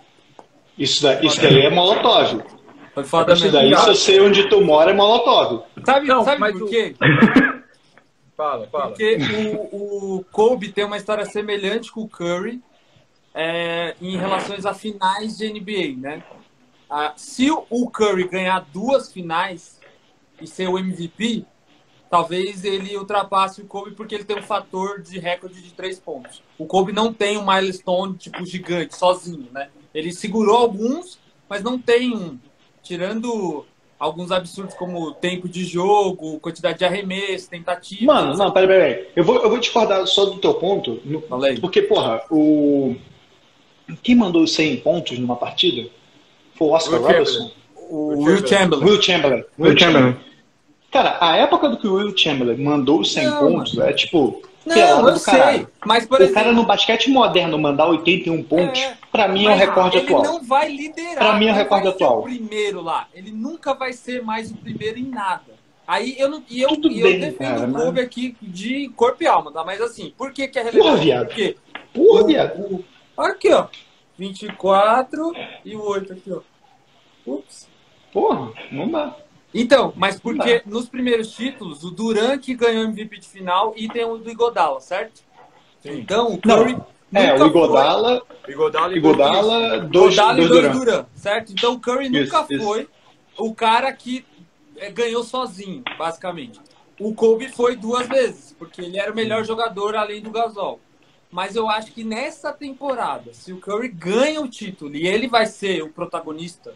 Isso, 0.79 1.03
da, 1.03 1.21
isso 1.23 1.41
daí 1.41 1.63
é 1.63 1.71
molotov. 1.71 2.43
Foi 2.95 3.05
foda 3.05 3.33
Isso 3.35 3.45
mesmo. 3.45 3.59
daí, 3.59 3.77
se 3.77 3.89
eu 3.89 3.95
sei 3.95 4.21
onde 4.21 4.49
tu 4.49 4.61
mora, 4.63 4.91
é 4.91 4.95
molotov. 4.95 5.65
Sabe, 5.85 6.07
Não, 6.07 6.25
sabe 6.25 6.41
mas 6.41 6.53
por 6.53 6.63
o- 6.63 6.69
quê? 6.69 6.95
Fala, 8.37 8.67
fala. 8.67 8.89
Porque 8.89 9.17
o, 9.73 10.17
o 10.17 10.25
Kobe 10.25 10.73
tem 10.73 10.85
uma 10.85 10.97
história 10.97 11.25
semelhante 11.25 11.93
com 11.93 12.03
o 12.03 12.09
Curry 12.09 12.61
é, 13.35 13.95
em 14.01 14.17
relações 14.17 14.67
a 14.67 14.75
finais 14.75 15.37
de 15.37 15.53
NBA, 15.53 16.01
né? 16.01 16.23
Ah, 16.89 17.13
se 17.17 17.51
o 17.51 17.91
Curry 17.91 18.29
ganhar 18.29 18.61
duas 18.73 19.13
finais 19.13 19.81
e 20.41 20.47
ser 20.47 20.69
o 20.69 20.79
MVP, 20.79 21.45
talvez 22.11 22.65
ele 22.65 22.97
ultrapasse 22.97 23.61
o 23.61 23.67
Kobe 23.67 23.93
porque 23.93 24.15
ele 24.15 24.25
tem 24.25 24.39
um 24.39 24.43
fator 24.43 25.01
de 25.01 25.19
recorde 25.19 25.61
de 25.61 25.73
três 25.73 25.99
pontos. 25.99 26.43
O 26.59 26.67
Kobe 26.67 26.93
não 26.93 27.13
tem 27.13 27.37
um 27.37 27.47
milestone 27.47 28.17
tipo 28.17 28.45
gigante, 28.47 28.97
sozinho, 28.97 29.49
né? 29.51 29.71
Ele 29.93 30.13
segurou 30.13 30.57
alguns, 30.57 31.19
mas 31.49 31.63
não 31.63 31.79
tem 31.79 32.15
um. 32.15 32.39
Tirando 32.83 33.67
alguns 34.05 34.31
absurdos 34.31 34.75
como 34.75 35.13
tempo 35.13 35.49
de 35.49 35.65
jogo, 35.65 36.39
quantidade 36.39 36.79
de 36.79 36.85
arremesso, 36.85 37.49
tentativa. 37.49 38.13
Mano, 38.13 38.37
não, 38.37 38.51
peraí, 38.51 38.69
peraí. 38.69 39.09
Eu 39.17 39.25
vou, 39.25 39.37
eu 39.37 39.49
vou 39.49 39.59
discordar 39.59 40.07
só 40.07 40.27
do 40.27 40.39
teu 40.39 40.55
ponto. 40.55 41.01
no-. 41.05 41.23
Porque, 41.61 41.83
porra, 41.83 42.23
o. 42.31 42.95
Quem 44.03 44.15
mandou 44.15 44.43
os 44.43 44.53
100 44.53 44.79
pontos 44.79 45.19
numa 45.19 45.37
partida? 45.37 45.89
Foi 46.55 46.69
o 46.69 46.71
Oscar 46.73 47.01
Will 47.01 47.07
Robertson? 47.09 47.51
O 47.77 48.09
Will 48.09 48.23
Will 48.23 48.47
Chamberlain. 48.47 48.85
Will 48.85 49.03
Chamberlain. 49.03 49.45
Will 49.59 49.79
Chamberlain. 49.79 50.17
Cara, 50.91 51.19
a 51.21 51.37
época 51.37 51.69
do 51.69 51.77
que 51.79 51.89
o 51.89 51.95
Will 51.95 52.17
Chamberlain 52.17 52.63
mandou 52.63 53.01
os 53.01 53.13
100 53.13 53.27
Não, 53.27 53.39
pontos 53.39 53.79
é 53.79 53.93
tipo. 53.93 54.43
Não, 54.67 54.75
pelada 54.75 55.11
eu 55.11 55.17
sei. 55.17 55.67
Mas, 55.85 56.07
por 56.07 56.19
O 56.19 56.23
exemplo, 56.23 56.41
cara 56.43 56.53
no 56.53 56.65
basquete 56.65 57.11
moderno 57.11 57.59
mandar 57.59 57.87
81 57.89 58.43
pontos, 58.43 58.81
É, 58.81 58.97
pra 59.13 59.29
mim 59.29 59.45
é 59.45 59.51
mas 59.51 59.59
recorde 59.61 59.97
ele 59.99 60.07
atual. 60.07 60.23
não 60.23 60.43
vai 60.43 60.69
liderar. 60.71 61.17
Pra 61.17 61.33
mim 61.35 61.47
é 61.47 61.49
não 61.51 61.55
recorde 61.59 61.89
atual. 61.89 62.21
o 62.21 62.23
primeiro 62.23 62.81
lá. 62.81 63.07
Ele 63.15 63.31
nunca 63.31 63.75
vai 63.75 63.93
ser 63.93 64.23
mais 64.23 64.51
o 64.51 64.57
primeiro 64.57 64.99
em 64.99 65.05
nada. 65.09 65.53
Aí 65.87 66.15
eu 66.19 66.31
não, 66.31 66.43
e 66.49 66.63
eu, 66.63 66.69
Tudo 66.71 66.91
e 66.91 67.01
eu 67.01 67.07
bem, 67.09 67.21
defendo 67.21 67.39
cara, 67.57 67.67
o 67.67 67.73
mas- 67.73 67.85
Kobe 67.85 68.01
aqui 68.01 68.37
de 68.41 68.89
corpo 68.97 69.23
e 69.23 69.27
alma, 69.27 69.53
tá? 69.53 69.63
Mas 69.65 69.81
assim, 69.83 70.15
por 70.17 70.33
que, 70.33 70.49
que 70.49 70.59
é 70.59 70.63
relevante? 70.63 70.89
Porra, 70.91 70.97
viado. 71.03 71.27
Porque 71.27 71.57
Porra, 71.93 72.25
viado. 72.27 72.85
aqui, 73.19 73.53
ó. 73.53 73.67
24 74.17 75.33
e 75.65 75.77
o 75.77 75.83
8 75.83 76.13
aqui, 76.15 76.33
ó. 76.33 76.41
Ups. 77.27 77.69
Porra, 78.13 78.51
não 78.73 78.89
dá. 78.91 79.15
Então, 79.55 79.93
mas 79.97 80.19
porque 80.19 80.63
nos 80.67 80.89
primeiros 80.89 81.31
títulos, 81.31 81.85
o 81.85 81.91
Duran 81.91 82.39
que 82.39 82.55
ganhou 82.55 82.85
MVP 82.85 83.19
de 83.21 83.29
final 83.29 83.73
e 83.77 83.89
tem 83.89 84.05
o 84.05 84.19
do 84.19 84.29
Igodala, 84.29 84.81
certo? 84.81 85.23
Sim. 85.81 86.01
Então, 86.01 86.33
o 86.33 86.41
Curry 86.41 86.77
É, 87.15 87.33
nunca 87.33 87.45
o 87.45 87.47
Igodala, 87.47 88.23
Bigodala 88.47 88.93
e 88.93 88.97
Igodala, 88.99 89.79
dois, 89.81 90.17
Godala 90.17 90.41
e 90.41 90.49
dois 90.49 90.49
dois 90.49 90.73
Durant. 90.73 90.75
Duran, 90.75 91.07
certo? 91.15 91.53
Então 91.53 91.75
o 91.75 91.81
Curry 91.81 92.07
Isso, 92.07 92.25
nunca 92.35 92.47
isso. 92.53 92.65
foi 92.65 92.89
o 93.39 93.55
cara 93.55 93.93
que 93.93 94.25
eh, 94.77 94.91
ganhou 94.91 95.23
sozinho, 95.23 95.85
basicamente. 95.97 96.61
O 96.99 97.15
Kobe 97.15 97.49
foi 97.49 97.77
duas 97.77 98.09
vezes, 98.09 98.55
porque 98.59 98.81
ele 98.81 98.99
era 98.99 99.13
o 99.13 99.15
melhor 99.15 99.45
jogador 99.45 99.95
além 99.97 100.21
do 100.21 100.31
Gasol. 100.31 100.81
Mas 101.31 101.57
eu 101.57 101.69
acho 101.69 101.93
que 101.93 102.05
nessa 102.05 102.53
temporada, 102.53 103.33
se 103.35 103.53
o 103.53 103.59
Curry 103.59 103.89
ganha 103.89 104.41
o 104.41 104.49
título 104.49 104.95
e 104.95 105.07
ele 105.07 105.27
vai 105.27 105.47
ser 105.47 105.83
o 105.83 105.89
protagonista, 105.89 106.73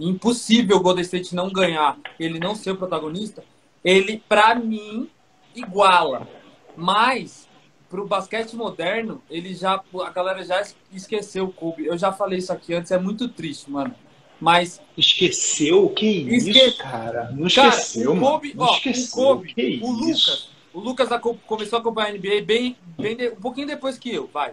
impossível 0.00 0.76
o 0.76 0.80
Golden 0.80 1.02
State 1.02 1.34
não 1.34 1.50
ganhar, 1.50 1.96
ele 2.18 2.38
não 2.38 2.54
ser 2.54 2.72
o 2.72 2.76
protagonista, 2.76 3.44
ele, 3.84 4.22
pra 4.28 4.54
mim, 4.54 5.08
iguala. 5.54 6.26
Mas, 6.76 7.48
pro 7.90 8.06
basquete 8.06 8.54
moderno, 8.54 9.20
ele 9.30 9.54
já. 9.54 9.82
A 10.04 10.10
galera 10.10 10.44
já 10.44 10.62
esqueceu 10.92 11.46
o 11.46 11.52
Kobe. 11.52 11.86
Eu 11.86 11.98
já 11.98 12.12
falei 12.12 12.38
isso 12.38 12.52
aqui 12.52 12.74
antes, 12.74 12.90
é 12.92 12.98
muito 12.98 13.28
triste, 13.28 13.70
mano. 13.70 13.94
Mas, 14.40 14.80
Esqueceu? 14.96 15.88
Que 15.90 16.06
isso, 16.06 16.50
Esque- 16.50 16.78
cara? 16.82 17.30
Não 17.32 17.48
cara, 17.48 17.68
esqueceu, 17.70 18.12
o 18.12 18.14
mano. 18.14 18.26
Kobe, 18.28 18.54
Não 18.54 18.66
ó, 18.66 18.74
esqueceu. 18.74 19.22
o 19.22 19.26
Kobe, 19.38 19.80
o? 19.82 19.90
Lucas, 19.90 20.48
o 20.72 20.78
Lucas 20.80 21.08
começou 21.46 21.76
a 21.78 21.80
acompanhar 21.80 22.08
a 22.08 22.12
NBA 22.12 22.42
bem, 22.44 22.76
bem 22.96 23.16
de- 23.16 23.30
um 23.30 23.36
pouquinho 23.40 23.66
depois 23.66 23.98
que 23.98 24.14
eu, 24.14 24.28
vai. 24.32 24.52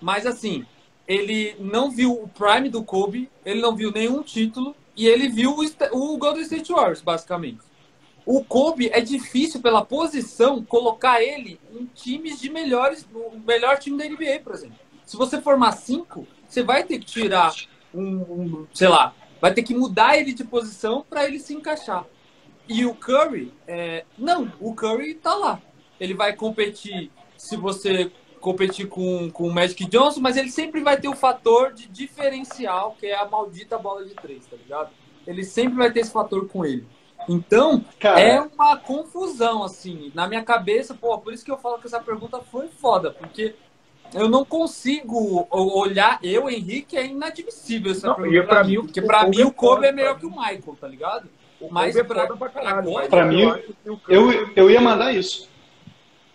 Mas 0.00 0.24
assim, 0.24 0.64
ele 1.06 1.56
não 1.58 1.90
viu 1.90 2.12
o 2.12 2.28
prime 2.28 2.68
do 2.68 2.82
Kobe, 2.82 3.30
ele 3.44 3.60
não 3.60 3.74
viu 3.74 3.90
nenhum 3.90 4.22
título 4.22 4.74
e 4.96 5.06
ele 5.06 5.28
viu 5.28 5.56
o, 5.56 5.62
o 5.96 6.18
Golden 6.18 6.42
State 6.42 6.72
Warriors, 6.72 7.00
basicamente. 7.00 7.60
O 8.24 8.44
Kobe 8.44 8.88
é 8.92 9.00
difícil 9.00 9.60
pela 9.60 9.84
posição 9.84 10.62
colocar 10.62 11.20
ele 11.20 11.58
em 11.72 11.86
times 11.86 12.40
de 12.40 12.48
melhores, 12.48 13.06
no 13.12 13.40
melhor 13.44 13.78
time 13.78 13.98
da 13.98 14.04
NBA, 14.04 14.40
por 14.44 14.54
exemplo. 14.54 14.76
Se 15.04 15.16
você 15.16 15.40
formar 15.40 15.72
cinco, 15.72 16.26
você 16.46 16.62
vai 16.62 16.84
ter 16.84 16.98
que 17.00 17.06
tirar 17.06 17.52
um, 17.92 18.04
um, 18.04 18.66
sei 18.72 18.88
lá, 18.88 19.14
vai 19.40 19.52
ter 19.52 19.62
que 19.62 19.74
mudar 19.74 20.16
ele 20.16 20.32
de 20.32 20.44
posição 20.44 21.04
para 21.08 21.24
ele 21.24 21.40
se 21.40 21.52
encaixar. 21.52 22.06
E 22.68 22.86
o 22.86 22.94
Curry, 22.94 23.52
é, 23.66 24.04
não, 24.16 24.52
o 24.60 24.72
Curry 24.72 25.14
tá 25.14 25.34
lá. 25.34 25.60
Ele 25.98 26.14
vai 26.14 26.34
competir, 26.34 27.10
se 27.36 27.56
você 27.56 28.10
competir 28.42 28.88
com, 28.88 29.30
com 29.30 29.44
o 29.48 29.52
Magic 29.54 29.84
Johnson, 29.86 30.20
mas 30.20 30.36
ele 30.36 30.50
sempre 30.50 30.82
vai 30.82 31.00
ter 31.00 31.08
o 31.08 31.14
fator 31.16 31.72
de 31.72 31.88
diferencial, 31.88 32.94
que 32.98 33.06
é 33.06 33.16
a 33.16 33.24
maldita 33.24 33.78
bola 33.78 34.04
de 34.04 34.14
três, 34.14 34.44
tá 34.46 34.56
ligado? 34.56 34.90
Ele 35.26 35.44
sempre 35.44 35.78
vai 35.78 35.90
ter 35.90 36.00
esse 36.00 36.12
fator 36.12 36.46
com 36.48 36.64
ele. 36.66 36.84
Então, 37.28 37.84
Cara, 38.00 38.20
é 38.20 38.40
uma 38.40 38.76
confusão, 38.76 39.62
assim. 39.62 40.10
Na 40.12 40.26
minha 40.26 40.42
cabeça, 40.42 40.92
pô, 40.92 41.16
por 41.18 41.32
isso 41.32 41.44
que 41.44 41.50
eu 41.52 41.56
falo 41.56 41.78
que 41.78 41.86
essa 41.86 42.00
pergunta 42.00 42.40
foi 42.50 42.66
foda, 42.66 43.12
porque 43.12 43.54
eu 44.12 44.28
não 44.28 44.44
consigo 44.44 45.46
olhar. 45.50 46.18
Eu, 46.20 46.50
Henrique, 46.50 46.96
é 46.96 47.06
inadmissível 47.06 47.92
essa 47.92 48.08
Não, 48.08 48.16
pergunta. 48.16 48.46
pra 48.48 48.64
mim, 48.64 48.74
porque 48.82 49.00
pra 49.00 49.26
mim 49.28 49.40
é 49.40 49.46
o 49.46 49.52
Kobe 49.52 49.86
é 49.86 49.92
melhor 49.92 50.18
que 50.18 50.26
o. 50.26 50.30
Michael, 50.30 50.76
tá 50.80 50.88
ligado? 50.88 51.28
O 51.60 51.68
Mas 51.72 51.94
é 51.94 52.02
pra- 52.02 52.26
pra 52.26 52.48
caralho. 52.48 52.78
agora- 52.90 53.08
Pra 53.08 53.24
mim, 53.24 53.42
eu 53.86 54.00
Eu, 54.08 54.50
eu 54.56 54.68
ia 54.68 54.80
mandar 54.80 55.14
isso. 55.14 55.48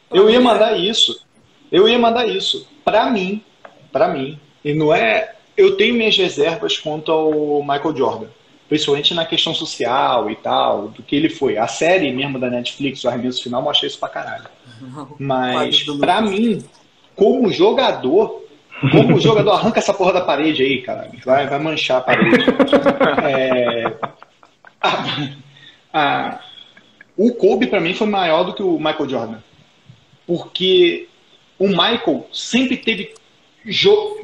Eu 0.10 0.30
ia 0.30 0.40
mandar 0.40 0.78
isso. 0.78 1.27
Eu 1.72 1.88
ia 1.88 1.98
mandar 2.00 2.28
isso. 2.28 2.68
Pra 2.86 3.10
mim, 3.10 3.42
pra 3.92 4.08
mim, 4.08 4.40
e 4.64 4.74
não 4.74 4.94
é. 4.94 5.34
Eu 5.56 5.76
tenho 5.76 5.96
minhas 5.96 6.16
reservas 6.16 6.78
quanto 6.78 7.12
ao 7.12 7.62
Michael 7.62 7.96
Jordan. 7.96 8.28
Principalmente 8.70 9.14
na 9.14 9.26
questão 9.26 9.54
social 9.54 10.30
e 10.30 10.36
tal, 10.36 10.90
do 10.90 11.02
que 11.02 11.16
ele 11.16 11.30
foi. 11.30 11.58
A 11.58 11.68
série 11.68 12.12
mesmo 12.12 12.38
da 12.38 12.50
Netflix, 12.50 13.04
o 13.04 13.08
arremesso 13.10 13.42
final, 13.42 13.62
mostra 13.62 13.88
isso 13.88 13.98
pra 14.00 14.10
caralho. 14.10 14.46
Mas, 15.18 15.86
do 15.86 15.98
pra 16.00 16.22
mim, 16.22 16.64
como 17.16 17.52
jogador, 17.52 18.44
como 18.92 19.20
jogador, 19.20 19.52
arranca 19.54 19.80
essa 19.80 19.94
porra 19.94 20.14
da 20.14 20.22
parede 20.22 20.62
aí, 20.64 20.82
cara. 20.82 21.10
Vai, 21.26 21.48
vai 21.48 21.60
manchar 21.60 21.98
a 22.00 22.02
parede. 22.02 22.46
É, 23.24 23.94
a- 24.82 25.06
a- 25.94 26.40
o 27.18 27.32
Kobe, 27.34 27.68
pra 27.68 27.80
mim, 27.82 27.94
foi 27.96 28.06
maior 28.08 28.44
do 28.44 28.54
que 28.54 28.62
o 28.62 28.78
Michael 28.78 29.10
Jordan. 29.10 29.38
Porque 30.28 31.08
o 31.60 31.68
Michael 31.68 32.28
sempre 32.32 32.78
teve 32.78 33.14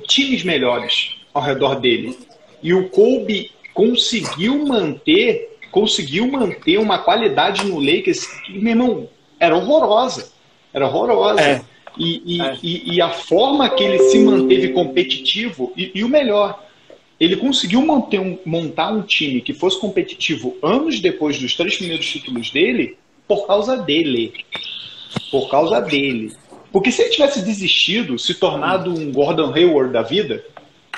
times 0.08 0.44
melhores 0.44 1.16
ao 1.34 1.42
redor 1.42 1.76
dele. 1.80 2.18
E 2.62 2.74
o 2.74 2.90
Kobe 2.90 3.52
conseguiu 3.74 4.66
manter, 4.66 5.58
conseguiu 5.72 6.28
manter 6.32 6.78
uma 6.80 7.00
qualidade 7.00 7.66
no 7.66 7.80
Lakers 7.80 8.26
que, 8.44 8.54
meu 8.58 8.72
irmão, 8.72 9.10
era 9.40 9.56
horrorosa. 9.56 10.32
Era 10.74 10.88
horrorosa. 10.88 11.42
É. 11.42 11.62
E, 11.98 12.38
e, 12.38 12.42
É. 12.42 12.58
e, 12.64 12.96
e 12.96 13.02
a 13.02 13.10
forma 13.10 13.70
que 13.70 13.84
ele 13.84 14.00
se 14.00 14.18
manteve 14.20 14.70
competitivo, 14.70 15.72
e, 15.78 15.92
e 15.94 16.04
o 16.04 16.10
melhor, 16.10 16.64
ele 17.20 17.36
conseguiu 17.36 17.86
manter 17.86 18.20
um- 18.20 18.38
montar 18.46 18.92
um 18.92 19.02
time 19.04 19.42
que 19.42 19.54
fosse 19.54 19.80
competitivo 19.80 20.58
anos 20.64 21.00
depois 21.00 21.38
dos 21.40 21.56
três 21.56 21.76
primeiros 21.78 22.06
títulos 22.10 22.50
dele, 22.52 22.98
por 23.28 23.46
causa 23.46 23.78
dele. 23.78 24.34
Por 25.30 25.50
causa 25.50 25.80
dele. 25.82 26.34
Porque 26.74 26.92
se 26.92 27.04
ele 27.04 27.12
tivesse 27.12 27.44
desistido, 27.44 28.18
se 28.18 28.34
tornado 28.34 28.90
um 28.90 29.12
Gordon 29.12 29.54
Hayward 29.54 29.94
da 29.94 30.02
vida, 30.02 30.44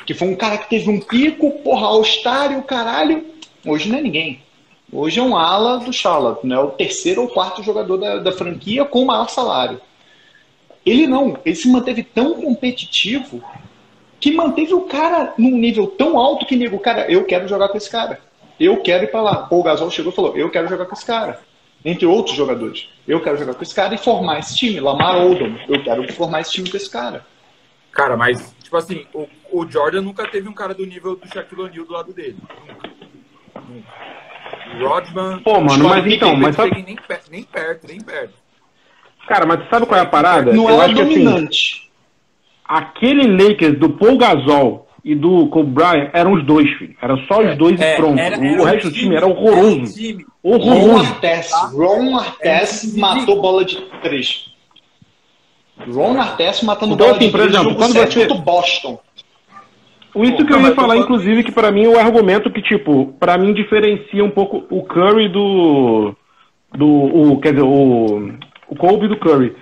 que 0.05 0.13
foi 0.13 0.30
um 0.30 0.36
cara 0.36 0.57
que 0.57 0.69
teve 0.69 0.89
um 0.89 1.01
pico, 1.01 1.51
porra, 1.59 1.88
All-Star 1.88 2.53
e 2.53 2.55
o 2.55 2.63
caralho, 2.63 3.26
hoje 3.65 3.89
não 3.89 3.97
é 3.97 4.01
ninguém. 4.01 4.39
Hoje 4.89 5.19
é 5.19 5.23
um 5.23 5.36
ala 5.36 5.80
do 5.80 5.91
Charlotte, 5.91 6.47
né? 6.47 6.57
o 6.57 6.69
terceiro 6.69 7.23
ou 7.23 7.28
quarto 7.28 7.61
jogador 7.61 7.97
da, 7.97 8.19
da 8.19 8.32
franquia 8.32 8.86
com 8.86 9.01
o 9.01 9.05
maior 9.05 9.28
salário. 9.30 9.82
Ele 10.86 11.07
não, 11.07 11.38
ele 11.43 11.55
se 11.55 11.67
manteve 11.67 12.03
tão 12.03 12.36
competitivo 12.36 13.43
que 14.17 14.32
manteve 14.32 14.73
o 14.73 14.82
cara 14.82 15.34
num 15.38 15.57
nível 15.57 15.88
tão 15.88 16.17
alto 16.17 16.45
que 16.45 16.55
nego, 16.55 16.80
cara, 16.80 17.11
eu 17.11 17.26
quero 17.26 17.49
jogar 17.49 17.67
com 17.67 17.78
esse 17.78 17.89
cara. 17.89 18.21
Eu 18.57 18.78
quero 18.82 19.03
ir 19.03 19.11
pra 19.11 19.21
lá. 19.21 19.47
O 19.51 19.61
Gasol 19.61 19.91
chegou 19.91 20.13
e 20.13 20.15
falou, 20.15 20.38
eu 20.38 20.49
quero 20.49 20.69
jogar 20.69 20.86
com 20.86 20.95
esse 20.95 21.05
cara. 21.05 21.41
Entre 21.86 22.05
outros 22.05 22.36
jogadores. 22.36 22.89
Eu 23.07 23.21
quero 23.21 23.38
jogar 23.38 23.53
com 23.53 23.61
esse 23.61 23.75
cara 23.75 23.93
e 23.93 23.97
formar 23.99 24.39
esse 24.39 24.55
time. 24.57 24.79
Lamar 24.79 25.17
Odom, 25.23 25.55
eu 25.69 25.83
quero 25.83 26.11
formar 26.13 26.41
esse 26.41 26.51
time 26.51 26.67
com 26.69 26.75
esse 26.77 26.89
cara. 26.89 27.23
Cara, 27.91 28.17
mas, 28.17 28.53
tipo 28.61 28.75
assim, 28.75 29.05
o, 29.13 29.27
o 29.51 29.69
Jordan 29.69 30.01
nunca 30.01 30.27
teve 30.27 30.49
um 30.49 30.53
cara 30.53 30.73
do 30.73 30.86
nível 30.86 31.15
do 31.15 31.27
Shaquille 31.31 31.61
O'Neal 31.61 31.86
do 31.86 31.93
lado 31.93 32.11
dele. 32.11 32.38
Nunca. 33.69 33.93
Rodman. 34.79 35.39
Pô, 35.39 35.61
mano, 35.61 35.88
mas 35.88 36.05
então, 36.11 36.33
não 36.33 36.39
mas 36.39 36.55
sabe- 36.55 36.83
nem, 36.86 36.95
per- 36.95 37.21
nem 37.31 37.43
perto, 37.43 37.88
nem 37.88 38.01
perto. 38.01 38.33
Cara, 39.27 39.45
mas 39.45 39.67
sabe 39.69 39.86
qual 39.86 39.99
é 39.99 40.03
a 40.03 40.07
parada? 40.07 40.51
Não 40.53 40.67
Eu 40.69 40.75
era 40.75 40.86
acho 40.86 40.95
que 40.95 41.01
assim, 41.01 41.23
dominante. 41.23 41.91
aquele 42.63 43.27
Lakers 43.43 43.79
do 43.79 43.89
Paul 43.91 44.17
Gasol 44.17 44.84
e 45.06 45.14
do 45.16 45.47
Kobe 45.49 45.70
Bryant 45.70 46.10
eram 46.14 46.34
os 46.34 46.43
dois, 46.45 46.68
filho. 46.78 46.95
Era 47.01 47.16
só 47.28 47.39
os 47.41 47.56
dois 47.58 47.80
É, 47.80 47.93
e 47.93 47.95
pronto. 47.95 48.18
era- 48.20 48.38
o 48.39 48.43
era 48.43 48.62
um 48.62 48.66
resto 48.66 48.89
do 48.89 48.93
time 48.95 49.16
era 49.16 49.28
um 49.28 49.32
horroroso. 49.32 49.93
time. 49.95 50.26
Ron 50.43 50.51
Horroroso. 50.56 51.06
Artest. 51.14 51.51
Tá? 51.51 51.72
Ron 51.74 52.18
Artest 52.18 52.95
É, 52.95 52.99
matou 52.99 53.41
bola 53.41 53.64
de 53.64 53.78
três. 54.01 54.45
Ron 55.88 56.20
Artest 56.20 56.64
matando 56.64 56.93
Então, 56.95 57.06
bola 57.08 57.18
assim, 57.18 57.26
de 57.28 57.32
por 57.32 57.39
três 57.41 57.53
exemplo, 57.53 57.76
quando 57.76 57.91
7 57.93 58.14
você- 58.20 58.28
o 58.32 58.36
Boston. 58.39 58.99
Isso 60.16 60.38
Pô, 60.38 60.45
que 60.45 60.53
eu 60.53 60.62
ia 60.62 60.74
falar, 60.74 60.95
tô 60.95 61.01
inclusive, 61.01 61.43
que 61.43 61.51
pra 61.51 61.72
mim 61.72 61.84
é 61.84 61.89
o 61.89 61.99
argumento 61.99 62.49
que, 62.49 62.62
tipo, 62.62 63.14
pra 63.20 63.38
mim 63.38 63.53
diferencia 63.53 64.24
um 64.24 64.30
pouco 64.32 64.64
o 64.70 64.82
Curry 64.84 65.28
do. 65.30 66.16
do 66.74 66.88
o, 66.88 67.39
quer 67.41 67.51
dizer, 67.51 67.64
o, 67.66 68.32
o 68.70 68.76
Kobe 68.78 69.08
do 69.10 69.18
Curry. 69.18 69.53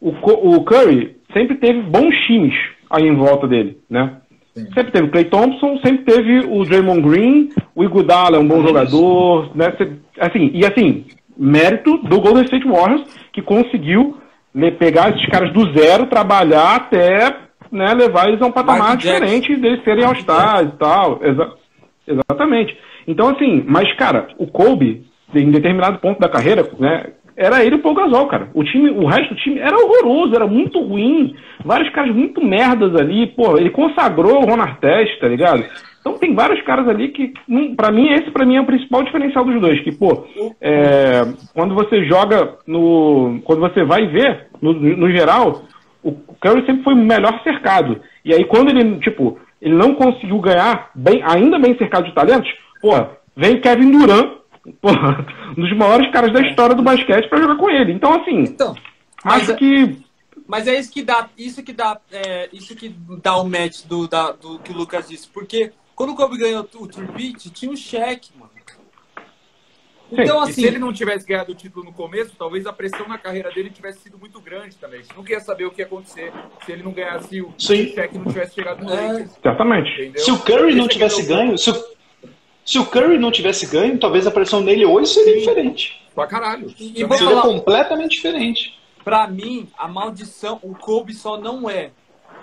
O, 0.00 0.10
o 0.10 0.64
Curry 0.64 1.16
sempre 1.32 1.56
teve 1.56 1.80
bons 1.82 2.14
times 2.26 2.54
aí 2.90 3.06
em 3.06 3.14
volta 3.16 3.46
dele, 3.46 3.78
né? 3.88 4.16
Sempre 4.54 4.90
teve 4.92 5.06
o 5.06 5.10
Clay 5.10 5.24
Thompson, 5.24 5.78
sempre 5.78 6.04
teve 6.04 6.40
o 6.46 6.64
Draymond 6.64 7.00
Green, 7.00 7.48
o 7.74 7.82
Iguodala 7.82 8.36
é 8.36 8.40
um 8.40 8.46
bom 8.46 8.58
Isso. 8.58 8.68
jogador, 8.68 9.56
né? 9.56 9.72
Assim, 10.20 10.50
e 10.52 10.64
assim, 10.66 11.06
mérito 11.36 11.96
do 11.98 12.20
Golden 12.20 12.44
State 12.44 12.68
Warriors, 12.68 13.02
que 13.32 13.40
conseguiu 13.40 14.18
né, 14.54 14.70
pegar 14.70 15.08
esses 15.10 15.26
caras 15.30 15.50
do 15.54 15.72
zero, 15.72 16.06
trabalhar 16.06 16.76
até 16.76 17.34
né, 17.70 17.94
levar 17.94 18.28
eles 18.28 18.42
a 18.42 18.46
um 18.46 18.52
patamar 18.52 18.98
Jackson. 18.98 19.24
diferente 19.24 19.56
deles 19.56 19.82
serem 19.84 20.04
All-Stars 20.04 20.68
e 20.68 20.76
tal. 20.76 21.20
Exa- 21.22 21.52
exatamente. 22.06 22.76
Então, 23.08 23.30
assim, 23.30 23.64
mas, 23.66 23.90
cara, 23.96 24.28
o 24.36 24.46
Kobe, 24.46 25.06
em 25.34 25.50
determinado 25.50 25.98
ponto 25.98 26.20
da 26.20 26.28
carreira, 26.28 26.68
né, 26.78 27.06
era 27.42 27.64
ele 27.64 27.76
e 27.76 27.78
o 27.78 27.82
Paul 27.82 27.94
Gasol, 27.94 28.26
cara. 28.26 28.48
O, 28.54 28.62
time, 28.62 28.90
o 28.90 29.06
resto 29.06 29.34
do 29.34 29.40
time 29.40 29.58
era 29.58 29.76
horroroso, 29.76 30.34
era 30.34 30.46
muito 30.46 30.80
ruim. 30.80 31.34
Vários 31.64 31.90
caras 31.90 32.14
muito 32.14 32.44
merdas 32.44 32.94
ali. 32.94 33.26
Pô, 33.28 33.56
ele 33.56 33.70
consagrou 33.70 34.42
o 34.42 34.46
Ron 34.46 34.60
Artest, 34.60 35.18
tá 35.18 35.28
ligado? 35.28 35.64
Então 36.00 36.18
tem 36.18 36.34
vários 36.34 36.60
caras 36.62 36.88
ali 36.88 37.08
que, 37.08 37.32
hum, 37.48 37.76
pra 37.76 37.92
mim, 37.92 38.08
esse 38.12 38.30
pra 38.30 38.44
mim 38.44 38.56
é 38.56 38.60
o 38.60 38.66
principal 38.66 39.02
diferencial 39.04 39.44
dos 39.44 39.60
dois. 39.60 39.80
Que, 39.80 39.92
pô, 39.92 40.26
é, 40.60 41.22
quando 41.54 41.74
você 41.74 42.04
joga 42.04 42.56
no. 42.66 43.40
Quando 43.44 43.60
você 43.60 43.84
vai 43.84 44.06
ver, 44.06 44.48
no, 44.60 44.72
no 44.72 45.10
geral, 45.10 45.62
o 46.02 46.12
Curry 46.40 46.66
sempre 46.66 46.82
foi 46.82 46.94
o 46.94 46.96
melhor 46.96 47.40
cercado. 47.42 48.00
E 48.24 48.34
aí, 48.34 48.44
quando 48.44 48.70
ele, 48.70 48.98
tipo, 48.98 49.38
ele 49.60 49.74
não 49.74 49.94
conseguiu 49.94 50.38
ganhar, 50.40 50.90
bem, 50.94 51.22
ainda 51.24 51.58
bem 51.58 51.76
cercado 51.78 52.04
de 52.04 52.14
talentos, 52.14 52.50
porra, 52.80 53.10
vem 53.36 53.60
Kevin 53.60 53.92
Durant, 53.92 54.41
porra, 54.80 55.26
um 55.56 55.60
dos 55.62 55.76
maiores 55.76 56.10
caras 56.12 56.32
da 56.32 56.40
história 56.40 56.74
do 56.74 56.82
basquete 56.82 57.28
pra 57.28 57.40
jogar 57.40 57.56
com 57.56 57.68
ele. 57.70 57.92
Então, 57.92 58.12
assim, 58.20 58.40
Então, 58.40 58.74
mas, 59.24 59.48
acho 59.50 59.56
que. 59.58 59.98
mas 60.46 60.66
é 60.68 60.78
isso 60.78 60.92
que 60.92 61.02
dá, 61.02 61.28
isso 61.36 61.62
que 61.62 61.72
dá, 61.72 62.00
é, 62.12 62.48
isso 62.52 62.74
que 62.76 62.88
dá 63.22 63.36
o 63.36 63.44
match 63.48 63.84
do, 63.86 64.06
da- 64.08 64.32
do 64.32 64.58
que 64.60 64.72
o 64.72 64.76
Lucas 64.76 65.08
disse. 65.08 65.28
Porque 65.28 65.72
quando 65.94 66.10
o 66.12 66.16
Kobe 66.16 66.38
ganhou 66.38 66.60
o 66.60 66.64
Turbit, 66.88 67.50
tinha 67.50 67.70
um 67.70 67.76
cheque, 67.76 68.30
mano. 68.38 68.50
Então, 70.14 70.40
e 70.40 70.42
assim, 70.42 70.52
se 70.60 70.66
ele 70.66 70.78
não 70.78 70.92
tivesse 70.92 71.26
ganhado 71.26 71.52
o 71.52 71.54
título 71.54 71.86
no 71.86 71.92
começo, 71.92 72.32
talvez 72.38 72.66
a 72.66 72.72
pressão 72.72 73.08
na 73.08 73.16
carreira 73.16 73.50
dele 73.50 73.70
tivesse 73.70 74.00
sido 74.00 74.18
muito 74.18 74.38
grande 74.42 74.76
também. 74.76 74.98
A 75.00 75.02
gente 75.02 75.16
não 75.16 75.22
queria 75.24 75.40
saber 75.40 75.64
o 75.64 75.70
que 75.70 75.80
ia 75.80 75.86
acontecer 75.86 76.30
se 76.66 76.70
ele 76.70 76.82
não 76.82 76.92
ganhasse 76.92 77.40
o 77.40 77.50
Sim. 77.56 77.86
cheque 77.94 78.18
não 78.18 78.26
tivesse 78.26 78.54
chegado 78.54 78.84
no 78.84 78.92
É. 78.92 79.08
Lakers. 79.10 79.30
Entendeu? 79.38 80.22
Se 80.22 80.30
o 80.30 80.38
Curry 80.40 80.74
não 80.74 80.86
tivesse 80.86 81.22
é 81.22 81.24
o- 81.24 81.26
ganho, 81.28 81.56
se 81.56 81.70
o, 81.70 81.74
se 82.64 82.78
o 82.78 82.86
Curry 82.86 83.18
não 83.18 83.30
tivesse 83.30 83.66
ganho, 83.66 83.98
talvez 83.98 84.26
a 84.26 84.30
pressão 84.30 84.64
dele 84.64 84.84
hoje 84.84 85.12
seria 85.12 85.38
diferente. 85.38 86.00
Pra 86.14 86.26
caralho. 86.26 86.72
E- 86.78 86.92
e 86.92 86.94
Seria 86.98 87.18
falar- 87.18 87.42
completamente 87.42 88.12
diferente. 88.12 88.78
Pra 89.04 89.26
mim, 89.26 89.68
a 89.76 89.88
maldição, 89.88 90.60
o 90.62 90.74
Kobe 90.74 91.12
só 91.14 91.36
não 91.40 91.68
é 91.68 91.90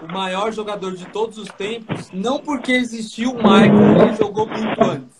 o 0.01 0.11
maior 0.11 0.51
jogador 0.51 0.95
de 0.95 1.05
todos 1.07 1.37
os 1.37 1.47
tempos, 1.49 2.09
não 2.11 2.39
porque 2.39 2.71
existiu 2.71 3.31
o 3.31 3.35
Michael 3.37 3.97
e 3.97 4.01
ele 4.01 4.13
jogou 4.15 4.45
muito 4.47 4.81
antes, 4.81 5.15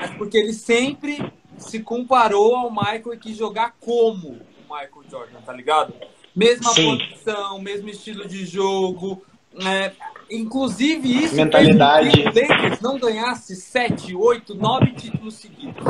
mas 0.00 0.10
porque 0.16 0.36
ele 0.38 0.52
sempre 0.52 1.22
se 1.58 1.80
comparou 1.80 2.54
ao 2.56 2.70
Michael 2.70 3.14
e 3.14 3.18
quis 3.18 3.36
jogar 3.36 3.74
como 3.80 4.28
o 4.28 4.62
Michael 4.74 5.04
Jordan, 5.10 5.40
tá 5.44 5.52
ligado? 5.52 5.92
Mesma 6.34 6.70
Sim. 6.72 6.96
posição, 6.98 7.58
mesmo 7.60 7.88
estilo 7.90 8.26
de 8.26 8.44
jogo, 8.46 9.22
né? 9.52 9.92
Inclusive 10.36 11.24
isso 11.24 11.34
Mentalidade. 11.36 12.10
que 12.10 12.20
o 12.20 12.24
Lakers 12.24 12.80
não 12.80 12.98
ganhasse 12.98 13.54
7, 13.54 14.14
8, 14.14 14.54
9 14.54 14.92
títulos 14.92 15.34
seguidos. 15.34 15.82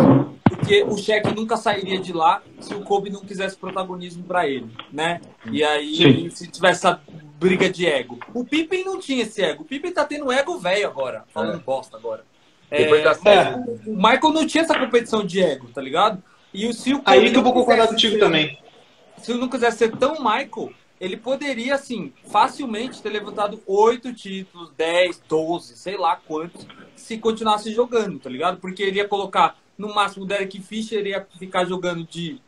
Porque 0.45 0.83
o 0.85 0.97
cheque 0.97 1.35
nunca 1.35 1.57
sairia 1.57 1.99
de 1.99 2.13
lá 2.13 2.43
se 2.61 2.75
o 2.75 2.81
Kobe 2.83 3.11
não 3.11 3.21
quisesse 3.21 3.57
protagonismo 3.57 4.23
pra 4.25 4.47
ele, 4.49 4.69
né? 4.93 5.21
E 5.51 5.63
aí, 5.65 5.97
Sim. 5.97 6.31
se 6.31 6.49
tivesse 6.49 6.87
essa 6.87 7.01
briga 7.39 7.69
de 7.71 7.87
ego. 7.87 8.19
O 8.35 8.45
Pippen 8.45 8.85
não 8.85 8.99
tinha 9.01 9.23
esse 9.23 9.43
ego. 9.43 9.63
O 9.63 9.67
Pippen 9.67 9.93
tá 9.93 10.05
tendo 10.05 10.31
ego 10.31 10.59
velho 10.59 10.87
agora. 10.87 11.25
Falando 11.33 11.57
É. 11.57 11.59
bosta 11.59 11.97
agora. 11.97 12.25
Depois 12.71 13.01
É, 13.01 13.05
da 13.05 13.15
série. 13.15 13.55
o 13.87 13.95
Michael 13.97 14.33
não 14.33 14.47
tinha 14.47 14.63
essa 14.65 14.79
competição 14.79 15.25
de 15.25 15.41
ego, 15.43 15.69
tá 15.75 15.81
ligado? 15.81 16.23
E 16.55 16.67
o, 16.67 16.73
se 16.73 16.93
o 16.95 16.99
Kobe 16.99 17.11
Aí 17.19 17.31
que 17.31 17.37
eu 17.37 17.43
vou 17.43 17.53
concordar 17.53 17.89
contigo 17.89 18.15
ser- 18.15 18.21
também. 18.21 18.59
se 19.19 19.31
eu 19.33 19.39
não 19.39 19.49
quisesse 19.49 19.79
ser 19.79 19.91
tão 19.97 20.15
Michael, 20.15 20.73
ele 21.03 21.17
poderia, 21.17 21.75
assim, 21.75 22.13
facilmente 22.31 23.03
ter 23.03 23.11
levantado 23.11 23.61
oito 23.67 24.15
títulos, 24.15 24.71
10, 24.77 25.21
12, 25.29 25.77
sei 25.77 25.97
lá 25.97 26.15
quantos, 26.15 26.65
se 26.95 27.19
continuasse 27.19 27.75
jogando, 27.75 28.21
tá 28.21 28.31
ligado? 28.31 28.61
Porque 28.61 28.85
ele 28.85 28.99
ia 28.99 29.09
colocar, 29.09 29.59
no 29.77 29.93
máximo, 29.93 30.25
o 30.25 30.29
Derek 30.29 30.63
Fisher 30.63 31.05
ia 31.05 31.27
ficar 31.41 31.65
jogando 31.65 32.05
de 32.05 32.41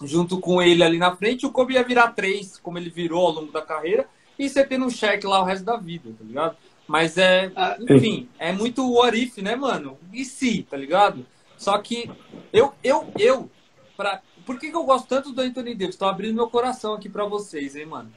junto 0.00 0.38
com 0.38 0.62
ele 0.62 0.84
ali 0.84 0.96
na 0.96 1.16
frente, 1.16 1.44
o 1.44 1.50
Kobe 1.50 1.74
ia 1.74 1.82
virar 1.82 2.12
três, 2.12 2.56
como 2.56 2.78
ele 2.78 2.88
virou 2.88 3.26
ao 3.26 3.32
longo 3.32 3.50
da 3.50 3.62
carreira, 3.62 4.06
e 4.38 4.48
você 4.48 4.64
tendo 4.64 4.86
um 4.86 4.90
cheque 4.90 5.26
lá 5.26 5.40
o 5.40 5.44
resto 5.44 5.64
da 5.64 5.76
vida, 5.76 6.08
tá 6.16 6.24
ligado? 6.24 6.56
Mas 6.86 7.18
é, 7.18 7.50
Ah, 7.56 7.76
enfim, 7.80 8.28
é 8.38 8.52
muito 8.52 8.88
what 8.92 9.20
if, 9.20 9.38
né, 9.38 9.56
mano? 9.56 9.98
E 10.12 10.24
se, 10.24 10.62
tá 10.62 10.76
ligado? 10.76 11.26
Só 11.56 11.76
que 11.78 12.08
eu, 12.52 12.72
eu, 12.84 13.12
eu, 13.18 13.50
pra, 13.96 14.22
por 14.48 14.58
que, 14.58 14.70
que 14.70 14.76
eu 14.76 14.84
gosto 14.84 15.06
tanto 15.06 15.30
do 15.30 15.42
Anthony 15.42 15.74
Davis? 15.74 15.94
Tô 15.94 16.06
abrindo 16.06 16.34
meu 16.34 16.48
coração 16.48 16.94
aqui 16.94 17.06
pra 17.06 17.26
vocês, 17.26 17.76
hein, 17.76 17.84
mano? 17.84 18.10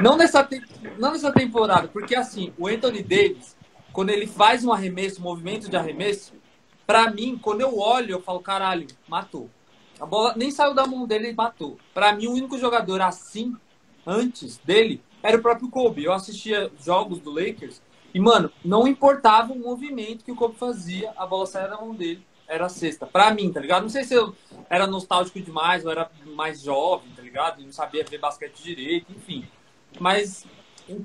Não 0.00 0.16
nessa, 0.16 0.46
não 0.98 1.12
nessa 1.12 1.30
temporada, 1.30 1.86
porque 1.86 2.16
assim, 2.16 2.52
o 2.58 2.66
Anthony 2.66 3.00
Davis, 3.00 3.56
quando 3.92 4.10
ele 4.10 4.26
faz 4.26 4.64
um 4.64 4.72
arremesso, 4.72 5.20
um 5.20 5.22
movimento 5.22 5.70
de 5.70 5.76
arremesso, 5.76 6.34
pra 6.84 7.12
mim, 7.12 7.38
quando 7.40 7.60
eu 7.60 7.78
olho, 7.78 8.10
eu 8.10 8.20
falo, 8.20 8.40
caralho, 8.40 8.88
matou. 9.06 9.48
A 10.00 10.04
bola 10.04 10.34
nem 10.36 10.50
saiu 10.50 10.74
da 10.74 10.84
mão 10.84 11.06
dele 11.06 11.30
e 11.30 11.32
matou. 11.32 11.78
Pra 11.94 12.12
mim, 12.12 12.26
o 12.26 12.32
único 12.32 12.58
jogador 12.58 13.00
assim, 13.00 13.56
antes 14.04 14.58
dele, 14.64 15.00
era 15.22 15.36
o 15.36 15.42
próprio 15.42 15.70
Kobe. 15.70 16.02
Eu 16.02 16.12
assistia 16.12 16.72
jogos 16.84 17.20
do 17.20 17.30
Lakers 17.30 17.80
e, 18.12 18.18
mano, 18.18 18.50
não 18.64 18.88
importava 18.88 19.52
o 19.52 19.58
movimento 19.60 20.24
que 20.24 20.32
o 20.32 20.36
Kobe 20.36 20.56
fazia, 20.56 21.12
a 21.16 21.24
bola 21.24 21.46
saía 21.46 21.68
da 21.68 21.80
mão 21.80 21.94
dele, 21.94 22.26
era 22.52 22.68
sexta. 22.68 23.06
Pra 23.06 23.32
mim, 23.32 23.50
tá 23.50 23.60
ligado? 23.60 23.82
Não 23.82 23.88
sei 23.88 24.04
se 24.04 24.14
eu 24.14 24.34
era 24.68 24.86
nostálgico 24.86 25.40
demais 25.40 25.84
ou 25.84 25.90
era 25.90 26.10
mais 26.36 26.62
jovem, 26.62 27.10
tá 27.16 27.22
ligado? 27.22 27.60
E 27.60 27.64
não 27.64 27.72
sabia 27.72 28.04
ver 28.04 28.18
basquete 28.18 28.62
direito, 28.62 29.06
enfim. 29.10 29.46
Mas, 29.98 30.46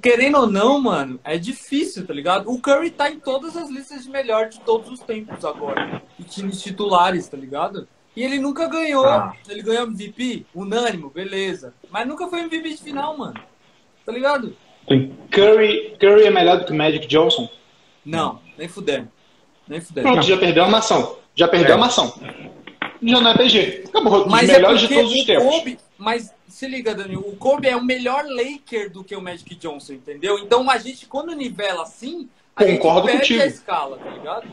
querendo 0.02 0.40
ou 0.40 0.48
não, 0.48 0.80
mano, 0.80 1.20
é 1.24 1.38
difícil, 1.38 2.06
tá 2.06 2.14
ligado? 2.14 2.50
O 2.52 2.60
Curry 2.60 2.92
tá 2.92 3.10
em 3.10 3.20
todas 3.20 3.56
as 3.56 3.70
listas 3.70 4.04
de 4.04 4.10
melhor 4.10 4.50
de 4.50 4.60
todos 4.60 4.92
os 4.92 5.00
tempos 5.00 5.44
agora. 5.46 6.02
E 6.20 6.24
times 6.24 6.62
titulares, 6.62 7.28
tá 7.28 7.38
ligado? 7.38 7.88
E 8.16 8.24
ele 8.24 8.40
nunca 8.40 8.68
ganhou. 8.68 9.06
Ah. 9.06 9.34
Ele 9.48 9.62
ganhou 9.62 9.84
MVP, 9.84 10.46
unânimo, 10.54 11.10
beleza. 11.10 11.74
Mas 11.90 12.08
nunca 12.08 12.28
foi 12.28 12.42
MVP 12.42 12.70
de 12.70 12.84
final, 12.84 13.18
mano. 13.18 13.40
Tá 14.06 14.12
ligado? 14.12 14.56
Curry, 15.32 15.96
Curry 16.00 16.24
é 16.26 16.32
melhor 16.32 16.60
do 16.60 16.66
que 16.66 16.72
o 16.72 16.76
Magic 16.76 17.08
Johnson? 17.08 17.50
Não, 18.06 18.42
nem 18.58 18.68
fudendo. 18.68 19.10
Nem 19.68 19.82
fudendo. 19.82 20.08
Pronto, 20.08 20.26
já 20.26 20.38
perdeu 20.38 20.64
uma 20.64 20.78
ação. 20.78 21.18
Já 21.38 21.48
perdeu 21.48 21.74
É. 21.74 21.76
uma 21.78 21.86
ação. 21.86 22.14
Já 23.02 23.22
não 23.22 23.32
é 23.32 23.38
PG. 23.38 23.84
Acabou. 23.88 24.24
Dos 24.24 24.32
Mas 24.32 24.50
é 24.50 24.54
melhores 24.54 24.82
de 24.82 24.88
porque 24.88 25.02
todos 25.02 25.18
os 25.20 25.26
tempos. 25.26 25.44
Kobe, 25.46 25.78
mas 25.98 26.34
se 26.48 26.68
liga, 26.68 26.96
Dani, 26.96 27.16
o 27.16 27.36
Kobe 27.38 27.68
é 27.68 27.76
o 27.76 27.84
melhor 27.84 28.26
Laker 28.28 28.92
do 28.92 29.04
que 29.04 29.16
o 29.16 29.22
Magic 29.22 29.54
Johnson, 29.56 29.94
entendeu? 29.94 30.40
Então 30.40 30.70
a 30.70 30.78
gente, 30.80 31.06
quando 31.06 31.34
nivela 31.36 31.84
assim, 31.84 32.28
a 32.56 32.66
Concordo 32.66 33.08
gente 33.08 33.18
perde 33.20 33.34
contigo. 33.34 33.42
a 33.44 33.46
escala, 33.46 33.98
tá 33.98 34.10
ligado? 34.10 34.48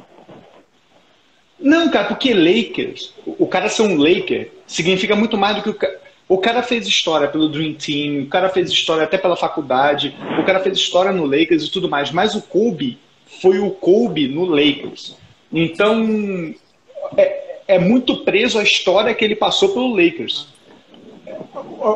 Não, 1.59 1.89
cara, 1.91 2.09
porque 2.09 2.35
Lakers, 2.35 3.15
o 3.25 3.45
o 3.45 3.47
cara 3.47 3.69
ser 3.69 3.83
um 3.83 3.97
Laker, 3.97 4.51
significa 4.67 5.17
muito 5.17 5.37
mais 5.39 5.57
do 5.57 5.63
que 5.63 5.71
o 5.71 5.75
cara. 5.75 6.01
O 6.29 6.39
cara 6.39 6.63
fez 6.63 6.87
história 6.87 7.29
pelo 7.29 7.49
Dream 7.49 7.75
Team, 7.75 8.23
o 8.25 8.27
cara 8.29 8.49
fez 8.49 8.71
história 8.71 9.05
até 9.05 9.17
pela 9.19 9.37
faculdade, 9.37 10.17
o 10.41 10.45
cara 10.45 10.59
fez 10.61 10.77
história 10.79 11.13
no 11.13 11.25
Lakers 11.27 11.65
e 11.65 11.71
tudo 11.71 11.89
mais, 11.89 12.11
mas 12.11 12.35
o 12.35 12.43
Kobe 12.43 12.99
foi 13.41 13.59
o 13.59 13.71
Kobe 13.71 14.27
no 14.29 14.45
Lakers. 14.47 15.17
Então, 15.53 16.55
é, 17.17 17.61
é 17.69 17.79
muito 17.79 18.25
preso 18.25 18.59
à 18.59 18.63
história 18.63 19.15
que 19.15 19.25
ele 19.25 19.37
passou 19.37 19.71
pelo 19.71 19.95
Lakers. 19.95 20.49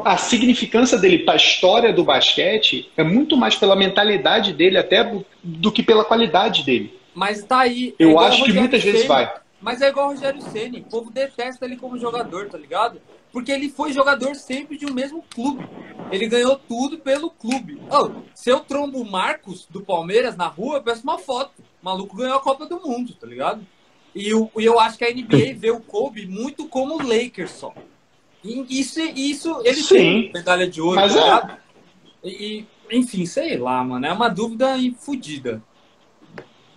A 0.04 0.16
significância 0.16 0.98
dele 0.98 1.20
para 1.20 1.34
a 1.34 1.36
história 1.36 1.92
do 1.92 2.04
basquete 2.04 2.90
é 2.96 3.02
muito 3.02 3.36
mais 3.36 3.56
pela 3.56 3.76
mentalidade 3.76 4.52
dele 4.52 4.78
até 4.78 5.04
do, 5.04 5.24
do 5.42 5.70
que 5.70 5.82
pela 5.82 6.04
qualidade 6.04 6.64
dele. 6.64 6.98
Mas 7.14 7.42
tá 7.42 7.60
aí. 7.60 7.94
é 7.98 8.04
Eu 8.04 8.18
acho 8.18 8.44
que 8.44 8.52
muitas 8.52 8.82
vezes 8.82 9.06
vai. 9.06 9.32
Mas 9.60 9.82
é 9.82 9.88
igual 9.88 10.08
o 10.08 10.10
Rogério 10.10 10.40
Ceni. 10.40 10.80
O 10.80 10.84
povo 10.84 11.10
detesta 11.10 11.64
ele 11.64 11.76
como 11.76 11.98
jogador, 11.98 12.48
tá 12.48 12.56
ligado? 12.56 13.00
Porque 13.32 13.50
ele 13.50 13.68
foi 13.68 13.92
jogador 13.92 14.34
sempre 14.36 14.78
de 14.78 14.86
um 14.86 14.94
mesmo 14.94 15.24
clube. 15.34 15.68
Ele 16.12 16.28
ganhou 16.28 16.56
tudo 16.56 16.98
pelo 16.98 17.30
clube. 17.30 17.80
Oh, 17.90 18.22
se 18.34 18.50
eu 18.50 18.60
trombo 18.60 19.00
o 19.00 19.10
Marcos 19.10 19.66
do 19.68 19.82
Palmeiras 19.82 20.36
na 20.36 20.46
rua, 20.46 20.76
eu 20.76 20.82
peço 20.82 21.02
uma 21.02 21.18
foto. 21.18 21.52
O 21.82 21.84
maluco 21.84 22.16
ganhou 22.16 22.36
a 22.36 22.40
Copa 22.40 22.66
do 22.66 22.80
Mundo, 22.80 23.14
tá 23.14 23.26
ligado? 23.26 23.66
E 24.18 24.28
eu, 24.30 24.50
eu 24.56 24.80
acho 24.80 24.98
que 24.98 25.04
a 25.04 25.12
NBA 25.14 25.54
vê 25.56 25.70
o 25.70 25.78
Kobe 25.80 26.26
muito 26.26 26.66
como 26.68 26.96
o 26.96 27.02
Lakers 27.06 27.52
só. 27.52 27.72
E 28.44 28.64
isso, 28.80 29.00
isso 29.14 29.60
ele 29.64 29.80
Sim. 29.80 29.94
tem 29.96 30.32
medalha 30.32 30.68
de 30.68 30.80
ouro, 30.80 30.96
Mas 30.96 31.14
tá 31.14 31.20
é. 31.20 31.24
ligado? 31.24 31.56
E, 32.24 32.66
e, 32.90 32.96
enfim, 32.98 33.24
sei 33.24 33.56
lá, 33.56 33.82
mano. 33.84 34.04
É 34.04 34.12
uma 34.12 34.28
dúvida 34.28 34.74
fodida. 34.98 35.62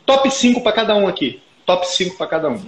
Top 0.05 0.29
5 0.29 0.61
pra 0.61 0.71
cada 0.71 0.95
um 0.95 1.07
aqui. 1.07 1.41
Top 1.65 1.87
5 1.87 2.15
pra 2.17 2.27
cada 2.27 2.49
um. 2.49 2.59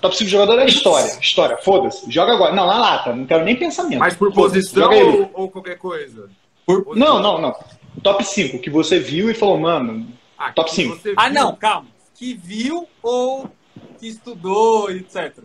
Top 0.00 0.16
5 0.16 0.30
jogador 0.30 0.58
é 0.60 0.66
história. 0.66 1.18
História, 1.20 1.56
foda-se. 1.58 2.10
Joga 2.10 2.32
agora. 2.32 2.54
Não, 2.54 2.66
na 2.66 2.76
lata. 2.78 3.14
Não 3.14 3.26
quero 3.26 3.44
nem 3.44 3.56
pensamento. 3.56 3.98
Mas 3.98 4.16
por 4.16 4.32
posição 4.32 4.90
ou, 4.90 5.30
ou 5.34 5.50
qualquer 5.50 5.76
coisa? 5.76 6.30
Por- 6.64 6.96
Não, 6.96 7.20
não, 7.20 7.38
não. 7.40 7.54
Top 8.02 8.24
5 8.24 8.58
que 8.58 8.70
você 8.70 8.98
viu 8.98 9.30
e 9.30 9.34
falou, 9.34 9.58
mano. 9.58 10.06
Ah, 10.38 10.50
Top 10.52 10.70
que 10.70 10.76
cinco. 10.76 10.96
você 10.96 11.12
Ah, 11.16 11.26
viu- 11.28 11.34
não, 11.34 11.56
calma. 11.56 11.88
Que 12.14 12.32
viu 12.34 12.86
ou 13.02 13.50
que 13.98 14.08
estudou, 14.08 14.90
etc. 14.90 15.44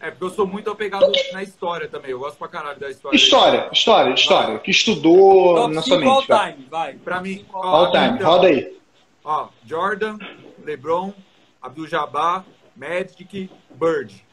É, 0.00 0.10
porque 0.10 0.24
eu 0.24 0.30
sou 0.30 0.46
muito 0.46 0.70
apegado 0.70 1.10
na 1.32 1.42
história 1.42 1.88
também. 1.88 2.12
Eu 2.12 2.20
gosto 2.20 2.36
pra 2.38 2.46
caralho 2.48 2.78
da 2.78 2.88
história. 2.88 3.16
História, 3.16 3.68
história, 3.72 4.14
história. 4.14 4.58
Que 4.60 4.70
estudou 4.70 5.54
Top 5.56 5.74
na 5.74 5.82
sua 5.82 5.98
5 5.98 6.08
all 6.08 6.16
mente. 6.18 6.28
vai. 6.28 6.52
time, 6.52 6.66
vai. 6.70 6.92
Pra 6.94 7.20
mim, 7.20 7.44
ó, 7.52 7.58
All 7.66 7.90
time. 7.92 8.08
então, 8.10 8.26
Roda 8.30 8.46
aí. 8.46 8.76
Ó, 9.24 9.48
Jordan, 9.66 10.18
LeBron, 10.64 11.12
Abdul-Jabbar, 11.60 12.44
Magic, 12.76 13.50
Bird. 13.70 14.24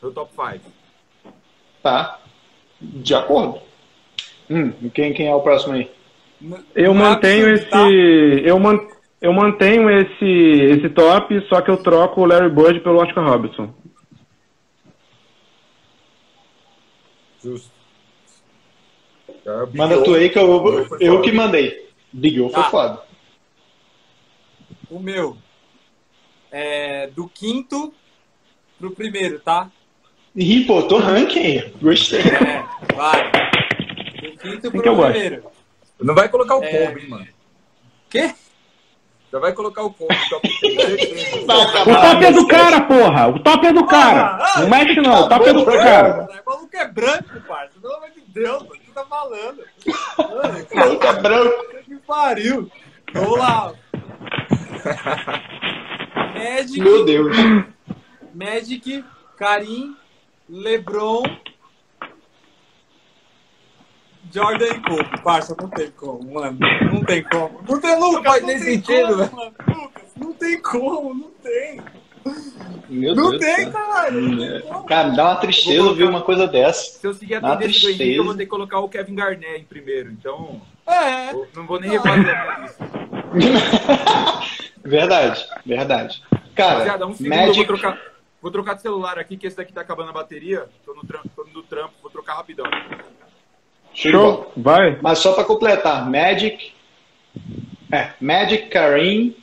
Meu 0.00 0.12
top 0.12 0.30
5. 0.34 0.64
Tá. 1.82 2.20
De 2.80 3.14
acordo. 3.14 3.60
Hum, 4.48 4.72
quem, 4.94 5.12
quem 5.12 5.26
é 5.26 5.34
o 5.34 5.40
próximo 5.40 5.74
aí? 5.74 5.90
Eu 6.74 6.94
mantenho 6.94 7.48
absurdo, 7.50 7.62
esse. 7.62 7.70
tá? 7.70 7.90
Eu, 8.48 8.60
man, 8.60 8.78
eu 9.20 9.32
mantenho 9.32 9.88
esse, 9.90 10.24
esse 10.24 10.88
top, 10.90 11.40
só 11.48 11.60
que 11.60 11.70
eu 11.70 11.76
troco 11.82 12.20
o 12.20 12.26
Larry 12.26 12.50
Bird 12.50 12.80
pelo 12.80 13.02
Oscar 13.02 13.24
Robertson. 13.26 13.72
Justo. 17.42 17.70
Manda 19.74 20.02
tu 20.02 20.14
aí 20.14 20.28
que 20.28 20.38
eu, 20.38 20.86
eu 21.00 21.22
que 21.22 21.30
mandei. 21.32 21.88
Big 22.12 22.40
O 22.40 22.48
foi 22.50 22.62
Tá. 22.62 22.70
foda. 22.70 23.02
O 24.90 24.98
meu 24.98 25.36
é 26.50 27.08
do 27.08 27.28
quinto 27.28 27.92
pro 28.78 28.90
primeiro, 28.90 29.38
tá? 29.40 29.70
Ih, 30.34 30.64
pô, 30.64 30.82
tô 30.82 30.98
ranking. 30.98 31.72
Gostei. 31.80 32.20
É, 32.20 32.64
vai. 32.94 33.30
Do 33.30 34.38
quinto 34.38 34.70
que 34.70 34.78
pro 34.78 34.86
eu 34.86 34.96
gosto. 34.96 35.10
primeiro. 35.12 35.44
Não 36.00 36.14
vai 36.14 36.28
colocar 36.28 36.56
o 36.56 36.64
É. 36.64 36.86
Kobe, 36.88 37.00
hein, 37.02 37.08
mano. 37.08 37.26
Quê? 38.10 38.34
Já 39.36 39.40
vai 39.40 39.52
colocar 39.52 39.82
o 39.82 39.88
no 39.88 39.94
top 40.30 40.48
3. 40.60 40.76
certeza. 40.80 41.52
O 41.52 42.00
top 42.00 42.24
é 42.24 42.32
do 42.32 42.46
cara, 42.48 42.80
porra! 42.80 43.28
O 43.28 43.38
top 43.38 43.66
é 43.66 43.72
do 43.74 43.84
cara! 43.86 44.38
Ah, 44.40 44.60
Não 44.60 44.68
mexe 44.70 44.98
não, 45.02 45.24
o 45.24 45.28
top 45.28 45.46
é 45.46 45.52
do 45.52 45.66
cara! 45.66 46.26
O 46.46 46.50
maluco 46.50 46.70
é 46.74 46.88
branco, 46.88 47.40
parça. 47.46 47.78
Pelo 47.78 47.94
amor 47.96 48.08
de 48.12 48.22
Deus. 48.28 48.62
O 48.62 48.70
que 48.70 48.86
você 48.86 48.92
tá 48.94 49.04
falando? 49.04 49.62
Mano, 50.16 50.66
Maluco 50.74 51.06
é 51.06 51.12
branco. 51.20 51.64
que 51.84 51.96
pariu. 51.96 52.70
Vamos 53.12 53.38
lá. 53.38 53.74
Magic. 56.34 56.80
Meu 56.80 57.04
Deus. 57.04 57.36
Magic, 58.34 59.04
Karim, 59.36 59.94
LeBron, 60.48 61.24
Jordan 64.32 64.66
e 64.66 64.80
Kobe. 64.82 65.22
Parça, 65.22 65.56
não 65.60 65.68
tem 65.70 65.90
como, 65.92 66.34
mano. 66.34 66.58
Não 66.92 67.02
tem 67.04 67.22
como. 67.24 67.60
Não 67.68 67.80
tem 67.80 67.98
Lucas, 67.98 68.24
faz 68.24 68.40
não 68.42 68.48
nem 68.48 68.58
tem 68.58 68.74
sentido, 68.74 69.06
como, 69.06 69.16
velho. 69.16 69.54
Lucas, 69.80 70.02
não 70.16 70.32
tem 70.32 70.62
como, 70.62 71.14
não 71.14 71.30
tem. 71.42 71.80
Meu 72.88 73.14
Não 73.14 73.30
Deus 73.30 73.40
tem, 73.40 73.70
caralho. 73.70 74.20
Não 74.20 74.36
tem 74.38 74.60
como. 74.62 74.84
Cara, 74.84 75.08
me 75.10 75.16
dá 75.16 75.24
uma 75.26 75.36
tristeza 75.36 75.82
ouvir 75.84 76.04
uma 76.04 76.22
coisa 76.22 76.46
dessa. 76.48 76.98
Se 76.98 77.06
eu 77.06 77.14
seguir 77.14 77.36
a 77.36 77.40
Dá 77.40 77.56
tendência 77.56 77.80
do 77.82 77.86
Henrique, 77.88 77.92
eu 77.92 77.96
tristeza. 78.06 78.22
vou 78.24 78.34
ter 78.34 78.44
que 78.44 78.50
colocar 78.50 78.78
o 78.80 78.88
Kevin 78.88 79.14
Garnett 79.14 79.60
em 79.60 79.64
primeiro. 79.64 80.10
Então, 80.10 80.60
É. 80.86 81.32
não 81.54 81.66
vou 81.66 81.78
nem 81.80 81.90
refazer 81.90 82.22
minha 82.24 82.58
lista. 82.62 82.84
verdade, 84.84 85.46
verdade. 85.64 86.22
Cara, 86.54 86.72
Rapaziada, 86.72 87.06
um 87.06 87.14
segundo, 87.14 87.32
eu 87.34 87.38
vou 87.38 87.46
Magic. 87.48 87.66
trocar, 87.66 88.00
vou 88.42 88.50
trocar 88.50 88.74
de 88.74 88.82
celular 88.82 89.18
aqui, 89.18 89.36
que 89.36 89.46
esse 89.46 89.56
daqui 89.56 89.72
tá 89.72 89.80
acabando 89.82 90.10
a 90.10 90.12
bateria. 90.12 90.66
Tô 90.84 90.94
no 90.94 91.04
trampo, 91.04 91.28
tô 91.34 91.44
no 91.52 91.62
trampo 91.62 91.92
vou 92.02 92.10
trocar 92.10 92.34
rapidão. 92.34 92.66
Show! 93.96 94.52
Vai! 94.56 94.98
Mas 95.00 95.18
só 95.20 95.32
pra 95.32 95.44
completar, 95.44 96.08
Magic. 96.08 96.70
É, 97.90 98.10
Magic 98.20 98.66
Karim. 98.68 99.34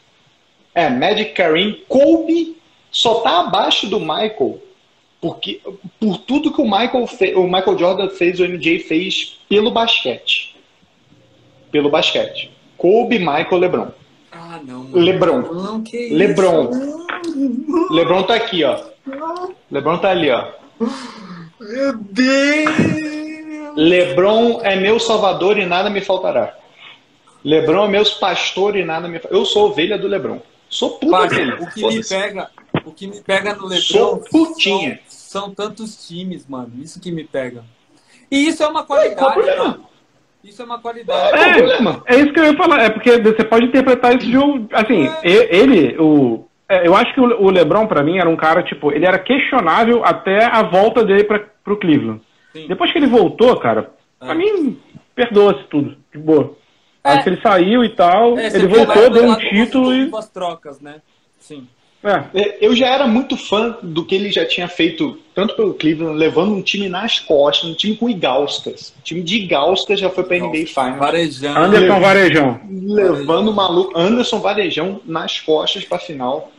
É, 0.75 0.89
Magic 0.89 1.31
Karim. 1.33 1.81
Kobe 1.87 2.57
só 2.91 3.15
tá 3.21 3.39
abaixo 3.41 3.87
do 3.87 3.99
Michael. 3.99 4.61
Porque, 5.19 5.61
por 5.99 6.17
tudo 6.19 6.51
que 6.53 6.61
o 6.61 6.65
Michael, 6.65 7.07
fe- 7.07 7.33
o 7.35 7.43
Michael 7.45 7.77
Jordan 7.79 8.09
fez, 8.09 8.39
o 8.39 8.43
MJ 8.45 8.79
fez 8.79 9.39
pelo 9.49 9.71
basquete. 9.71 10.55
Pelo 11.71 11.89
basquete. 11.89 12.51
Kobe, 12.77 13.17
Michael, 13.19 13.57
LeBron. 13.57 13.87
Ah, 14.31 14.59
não. 14.63 14.83
Mano. 14.83 14.97
LeBron. 14.97 15.41
Não, 15.53 15.81
que 15.81 15.97
isso? 15.97 16.15
LeBron. 16.15 16.69
Não, 16.71 17.89
LeBron 17.95 18.23
tá 18.23 18.35
aqui, 18.35 18.63
ó. 18.65 18.79
LeBron 19.71 19.97
tá 19.97 20.09
ali, 20.09 20.29
ó. 20.29 20.45
Meu 21.59 21.93
Deus. 21.97 23.22
LeBron 23.75 24.59
é 24.63 24.75
meu 24.75 24.99
salvador 24.99 25.57
e 25.57 25.65
nada 25.65 25.89
me 25.89 26.01
faltará. 26.01 26.55
Lebron 27.43 27.85
é 27.85 27.89
meus 27.89 28.11
pastores 28.13 28.81
e 28.81 28.85
nada 28.85 29.07
me 29.07 29.19
faz. 29.19 29.33
Eu 29.33 29.45
sou 29.45 29.69
ovelha 29.69 29.97
do 29.97 30.07
Lebron. 30.07 30.39
Sou 30.69 30.91
puta 30.91 31.25
o 31.25 31.67
que 31.69 31.85
me 31.85 32.03
pega, 32.03 32.49
o 32.85 32.91
que 32.91 33.07
me 33.07 33.21
pega 33.21 33.53
no 33.53 33.69
Sou 33.73 34.13
Lebron 34.15 34.23
putinha. 34.31 34.99
são, 35.07 35.43
são 35.43 35.53
tantos 35.53 36.07
times, 36.07 36.47
mano. 36.47 36.71
Isso 36.81 36.99
que 36.99 37.11
me 37.11 37.23
pega. 37.23 37.63
E 38.31 38.47
isso 38.47 38.63
é 38.63 38.67
uma 38.67 38.83
qualidade, 38.83 39.33
problema? 39.33 39.73
tá? 39.73 39.79
Isso 40.43 40.61
é 40.61 40.65
uma 40.65 40.79
qualidade. 40.79 41.29
Qual 41.37 41.49
o 41.49 41.53
problema? 41.53 42.03
É, 42.07 42.15
é 42.15 42.19
isso 42.19 42.33
que 42.33 42.39
eu 42.39 42.45
ia 42.45 42.57
falar. 42.57 42.81
É 42.83 42.89
porque 42.89 43.17
você 43.21 43.43
pode 43.43 43.65
interpretar 43.65 44.15
esse 44.15 44.31
jogo. 44.31 44.67
Assim, 44.73 45.07
e- 45.23 45.47
ele, 45.55 45.95
o. 45.99 46.45
é, 46.67 46.87
Eu 46.87 46.95
acho 46.95 47.13
que 47.13 47.19
o 47.21 47.49
LeBron, 47.49 47.85
pra 47.87 48.01
mim, 48.03 48.17
era 48.17 48.29
um 48.29 48.35
cara, 48.35 48.63
tipo, 48.63 48.91
ele 48.91 49.05
era 49.05 49.19
questionável 49.19 50.03
até 50.03 50.43
a 50.45 50.63
volta 50.63 51.03
dele 51.03 51.23
pra, 51.23 51.39
pro 51.63 51.77
Cleveland. 51.77 52.21
Sim. 52.53 52.67
Depois 52.67 52.91
que 52.91 52.97
ele 52.99 53.07
voltou, 53.07 53.55
cara, 53.57 53.91
pra 54.19 54.31
É. 54.31 54.35
mim, 54.35 54.79
perdoa-se 55.15 55.63
tudo, 55.69 55.97
de 56.13 56.17
boa. 56.19 56.55
É. 57.03 57.09
Acho 57.09 57.23
que 57.23 57.29
ele 57.31 57.41
saiu 57.41 57.83
e 57.83 57.89
tal, 57.89 58.37
É, 58.39 58.47
ele 58.47 58.67
voltou, 58.67 59.09
deu 59.09 59.25
um 59.29 59.35
título 59.35 59.93
e. 59.93 60.05
das 60.09 60.29
trocas, 60.29 60.79
né? 60.79 61.01
Sim. 61.39 61.67
É. 62.03 62.23
É, 62.33 62.57
Eu 62.65 62.75
já 62.75 62.87
era 62.87 63.07
muito 63.07 63.37
fã 63.37 63.77
do 63.81 64.05
que 64.05 64.13
ele 64.13 64.29
já 64.29 64.45
tinha 64.45 64.67
feito, 64.67 65.17
tanto 65.33 65.55
pelo 65.55 65.73
Cleveland, 65.73 66.17
levando 66.17 66.53
um 66.53 66.61
time 66.61 66.89
nas 66.89 67.17
costas, 67.19 67.69
um 67.69 67.73
time 67.73 67.95
com 67.95 68.09
Igauskas. 68.09 68.93
O 68.99 69.01
time 69.01 69.21
de 69.23 69.37
Igauskas 69.37 69.99
já 70.01 70.09
foi 70.09 70.25
pra 70.25 70.37
NBA 70.37 70.65
Finals. 70.67 70.99
Varejão. 70.99 71.55
Anderson 71.57 71.99
Varejão. 72.01 72.61
Levando 72.69 73.47
o 73.51 73.53
maluco 73.53 73.97
Anderson 73.97 74.39
Varejão 74.39 74.99
nas 75.05 75.39
costas 75.39 75.85
pra 75.85 75.97
final. 75.97 76.51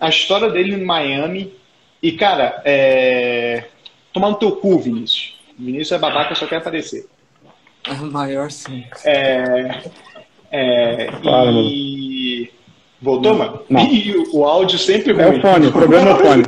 A 0.00 0.08
história 0.08 0.48
dele 0.50 0.74
em 0.76 0.82
Miami. 0.84 1.52
E, 2.02 2.12
cara, 2.12 2.60
é. 2.64 3.64
Tomar 4.12 4.30
no 4.30 4.36
teu 4.36 4.52
cu, 4.56 4.78
Vinícius. 4.78 5.38
Vinícius 5.58 5.92
é 5.92 5.98
babaca, 5.98 6.34
só 6.34 6.46
quer 6.46 6.56
aparecer. 6.56 7.06
É 7.86 7.92
o 7.92 8.10
maior 8.10 8.50
sim. 8.50 8.84
É. 9.04 9.82
É. 10.50 11.10
Fala, 11.22 11.50
e. 11.52 12.50
Voltou, 13.00 13.34
mano? 13.34 13.62
Não. 13.68 13.80
E 13.84 14.16
o, 14.16 14.36
o 14.38 14.44
áudio 14.44 14.78
sempre 14.78 15.12
É 15.12 15.26
ruim. 15.28 15.38
o 15.38 15.42
fone, 15.42 15.66
o 15.66 15.72
problema 15.72 16.10
é 16.10 16.14
o 16.14 16.18
fone. 16.18 16.44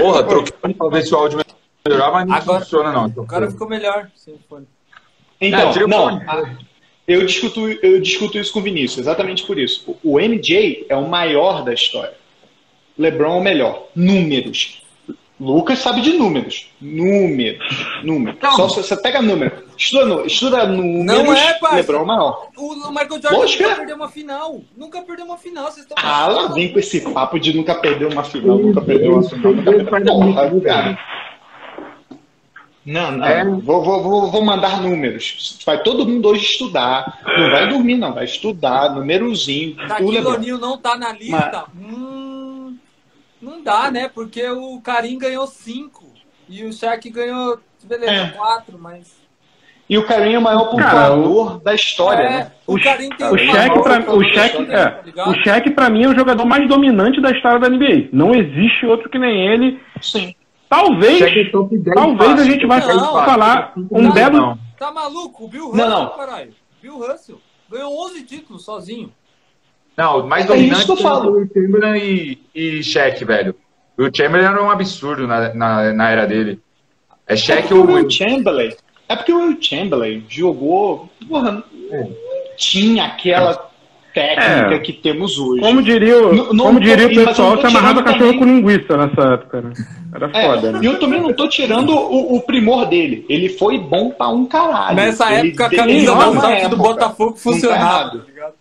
Porra, 0.00 0.22
troquei 0.24 0.74
pra 0.74 0.88
ver 0.88 1.02
se 1.02 1.14
o 1.14 1.18
áudio 1.18 1.40
melhorar, 1.86 2.12
mas 2.12 2.26
não 2.28 2.34
Agora- 2.34 2.60
funciona, 2.60 2.92
não. 2.92 3.06
O 3.16 3.26
cara 3.26 3.50
ficou 3.50 3.68
melhor 3.68 4.08
sem 4.16 4.34
fone. 4.48 4.66
Então, 5.40 5.60
É, 5.72 5.84
o 5.84 5.88
não, 5.88 6.20
fone. 6.20 6.56
eu 7.06 7.26
discuto, 7.26 7.68
eu 7.68 8.00
discuto 8.00 8.38
isso 8.38 8.52
com 8.52 8.60
o 8.60 8.62
Vinícius, 8.62 9.00
exatamente 9.00 9.44
por 9.44 9.58
isso. 9.58 9.96
O 10.02 10.14
o 10.14 10.20
MJ 10.20 10.86
é 10.88 10.96
o 10.96 11.06
maior 11.08 11.62
da 11.64 11.74
história. 11.74 12.14
LeBron 12.96 13.34
é 13.34 13.38
o 13.38 13.42
melhor. 13.42 13.88
Números. 13.94 14.81
Lucas 15.42 15.80
sabe 15.80 16.00
de 16.00 16.12
números. 16.12 16.70
Números. 16.80 17.86
Números. 18.04 18.38
Não. 18.40 18.52
Só 18.52 18.68
se 18.68 18.76
você 18.76 18.96
pega 18.96 19.20
número. 19.20 19.52
Estuda, 19.76 20.24
estuda 20.24 20.66
números. 20.66 21.04
Não 21.04 21.34
é, 21.34 21.54
parça. 21.54 21.76
LeBron 21.76 21.98
é 21.98 22.02
o 22.02 22.06
maior. 22.06 22.48
O 22.56 22.72
o 22.72 22.90
Michael 22.90 23.08
Jordan 23.10 23.36
Lógico 23.36 23.62
nunca 23.64 23.72
é. 23.72 23.76
perdeu 23.76 23.96
uma 23.96 24.08
final. 24.08 24.60
Nunca 24.76 25.02
perdeu 25.02 25.24
uma 25.24 25.36
final. 25.36 25.64
Vocês 25.64 25.86
estão 25.86 25.96
Ah, 26.00 26.28
lá 26.28 26.46
vem 26.48 26.72
com 26.72 26.78
esse 26.78 27.00
papo 27.12 27.40
de 27.40 27.54
nunca 27.54 27.74
perder 27.74 28.06
uma 28.06 28.22
final, 28.22 28.56
nunca 28.58 28.80
perdeu 28.80 29.14
uma 29.14 29.22
final, 29.22 29.52
nunca 29.52 29.72
perdeu 29.90 30.14
uma 30.14 30.60
cara. 30.60 30.98
Não, 32.84 33.12
não. 33.12 33.26
É. 33.26 33.44
Vou, 33.44 33.82
vou, 33.82 34.02
vou, 34.02 34.30
vou 34.30 34.44
mandar 34.44 34.80
números. 34.80 35.58
Vai 35.64 35.82
todo 35.82 36.06
mundo 36.06 36.28
hoje 36.28 36.44
estudar. 36.44 37.20
Não 37.24 37.50
vai 37.50 37.68
dormir, 37.68 37.96
não. 37.96 38.12
Vai 38.12 38.24
estudar, 38.24 38.94
númerozinho. 38.94 39.76
O 39.76 39.88
Shaquille 39.88 40.10
LeBron. 40.12 40.34
O'Neal 40.34 40.58
não 40.58 40.78
tá 40.78 40.96
na 40.96 41.12
lista? 41.12 41.64
Hum, 41.76 42.31
não 43.42 43.62
dá, 43.62 43.90
né? 43.90 44.08
Porque 44.08 44.48
o 44.48 44.80
Karim 44.80 45.18
ganhou 45.18 45.46
cinco 45.46 46.04
e 46.48 46.64
o 46.64 46.72
Shaq 46.72 47.10
ganhou, 47.10 47.58
beleza, 47.84 48.12
É. 48.12 48.26
quatro, 48.30 48.78
mas... 48.78 49.20
E 49.90 49.98
o 49.98 50.06
Karim 50.06 50.32
é 50.34 50.38
o 50.38 50.42
maior 50.42 50.70
pontuador 50.70 51.58
da 51.60 51.74
história, 51.74 52.22
É, 52.22 52.30
né? 52.30 52.52
o, 52.66 52.76
O, 52.76 52.82
Karim 52.82 53.10
tem 53.10 53.26
o 53.26 53.36
Shaq, 53.36 53.82
pra, 53.82 54.14
o 54.14 54.24
Shaq, 54.24 54.64
da 54.64 54.72
é, 54.72 54.86
tá 54.90 55.02
ligado? 55.02 55.30
o 55.30 55.34
Shaq 55.44 55.70
pra 55.72 55.90
mim 55.90 56.04
é 56.04 56.08
o 56.08 56.14
jogador 56.14 56.46
mais 56.46 56.66
dominante 56.68 57.20
da 57.20 57.30
história 57.30 57.58
da 57.58 57.68
NBA. 57.68 58.08
Não 58.12 58.34
existe 58.34 58.86
outro 58.86 59.10
que 59.10 59.18
nem 59.18 59.48
ele. 59.48 59.78
Sim. 60.00 60.34
Talvez, 60.68 61.20
é 61.20 61.44
top 61.50 61.76
10 61.76 61.94
talvez 61.94 62.30
a 62.30 62.36
fácil. 62.36 62.50
gente 62.50 62.66
vai 62.66 62.80
Não, 62.80 63.12
falar 63.24 63.72
um 63.76 64.02
não, 64.02 64.12
belo. 64.12 64.38
Não. 64.38 64.58
Tá 64.78 64.90
maluco? 64.90 65.44
O 65.44 65.48
Bill 65.48 65.66
Russell, 65.66 65.88
Não, 65.88 66.04
não. 66.04 66.16
caralho. 66.16 66.54
Bill 66.80 66.96
Russell 66.96 67.38
ganhou 67.70 68.06
11 68.06 68.22
títulos 68.24 68.64
sozinho. 68.64 69.12
Não, 69.96 70.20
o 70.20 70.26
mais 70.28 70.48
É 70.48 70.56
isso 70.56 70.56
dominante 70.56 70.84
que 70.86 70.92
eu 70.92 70.96
falo. 70.96 71.32
foi 71.32 71.44
o 71.44 71.48
Chamberlain 71.52 71.98
e, 71.98 72.38
e 72.54 72.82
Shaq, 72.82 73.24
velho. 73.24 73.54
O 73.98 74.04
Chamberlain 74.14 74.46
era 74.52 74.62
um 74.62 74.70
absurdo 74.70 75.26
na, 75.26 75.52
na, 75.54 75.92
na 75.92 76.10
era 76.10 76.26
dele. 76.26 76.58
É 77.26 77.34
É 77.34 77.36
Shaq 77.36 77.62
porque 77.68 77.74
ou 77.74 77.84
o 77.86 77.92
Will 77.92 78.10
Chamberlain. 78.10 78.72
É 79.08 79.16
porque 79.16 79.32
o 79.32 79.38
Will 79.38 79.58
Chamberlain 79.60 80.24
jogou. 80.28 81.10
Porra, 81.28 81.52
não 81.52 81.62
tinha 82.56 83.04
aquela 83.04 83.70
técnica 84.14 84.74
É. 84.74 84.78
que 84.78 84.92
temos 84.94 85.38
hoje. 85.38 85.60
Como 85.62 85.82
diria 85.82 86.18
o, 86.26 86.34
Não- 86.34 86.52
não 86.52 86.64
como 86.66 86.78
tô- 86.80 86.84
diria 86.86 87.06
o 87.06 87.08
mas 87.10 87.18
eu 87.18 87.26
pessoal, 87.26 87.54
tô 87.56 87.60
se 87.62 87.66
amarrava 87.66 88.02
cachorro 88.02 88.32
também. 88.32 88.38
com 88.38 88.44
linguiça 88.44 88.96
nessa 88.96 89.22
época, 89.34 89.60
né? 89.62 89.72
Era 90.14 90.30
É, 90.34 90.46
foda, 90.46 90.72
né? 90.72 90.80
E 90.82 90.86
eu 90.86 90.98
também 90.98 91.20
não 91.20 91.32
tô 91.32 91.48
tirando 91.48 91.90
o, 91.94 92.36
o 92.36 92.40
primor 92.42 92.86
dele. 92.86 93.24
Ele 93.28 93.48
foi 93.50 93.78
bom 93.78 94.10
pra 94.10 94.28
um 94.28 94.44
caralho. 94.46 94.96
Nessa 94.96 95.32
Ele 95.32 95.48
época, 95.48 95.66
a 95.66 95.70
camisa 95.70 96.14
do 96.14 96.46
época. 96.46 96.76
Botafogo 96.76 97.32
tá 97.32 97.38
funcionava. 97.38 98.10
tá 98.18 98.24
ligado? 98.26 98.52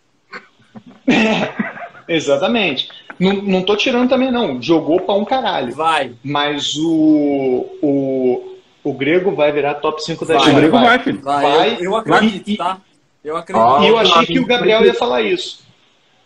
Exatamente. 2.08 2.90
Não, 3.20 3.34
não 3.34 3.62
tô 3.64 3.76
tirando 3.76 4.10
também, 4.10 4.32
não. 4.32 4.62
Jogou 4.62 5.00
pra 5.02 5.16
um 5.16 5.26
caralho. 5.26 5.74
Vai. 5.74 6.12
Mas 6.24 6.76
o, 6.76 7.68
o, 7.82 8.56
o 8.84 8.94
grego 8.94 9.36
vai 9.36 9.52
virar 9.52 9.76
top 9.76 10.04
5 10.04 10.26
da 10.26 10.34
Vai, 10.34 10.38
O 10.38 10.40
história. 10.48 10.60
Grego 10.70 10.86
vai, 10.86 11.00
filho. 11.00 11.22
Vai, 11.22 11.44
Vai, 11.46 11.76
eu, 11.80 11.84
eu 11.84 11.96
acredito, 11.96 12.58
vai. 12.58 12.68
tá? 12.68 12.78
Eu 13.24 13.38
acredito. 13.38 13.84
E 13.84 13.88
eu 13.88 13.98
achei 13.98 14.26
que 14.26 14.40
o 14.40 14.46
Gabriel 14.46 14.84
ia 14.84 14.94
falar 14.94 15.22
isso. 15.22 15.62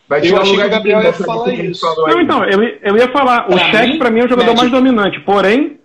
Vai 0.08 0.20
Eu 0.20 0.40
achei 0.40 0.56
que 0.56 0.64
o 0.64 0.70
Gabriel 0.70 1.02
ia 1.04 1.14
falar 1.14 1.54
isso. 1.54 1.86
Não, 2.08 2.22
então, 2.22 2.44
eu, 2.46 2.62
eu 2.82 2.98
ia 2.98 3.12
falar, 3.12 3.48
o 3.50 3.56
mim, 3.56 3.98
pra 3.98 4.10
mim 4.12 4.20
é 4.22 4.26
o 4.26 4.30
jogador 4.30 4.52
Magic. 4.54 4.58
mais 4.62 4.72
dominante, 4.72 5.20
porém, 5.22 5.80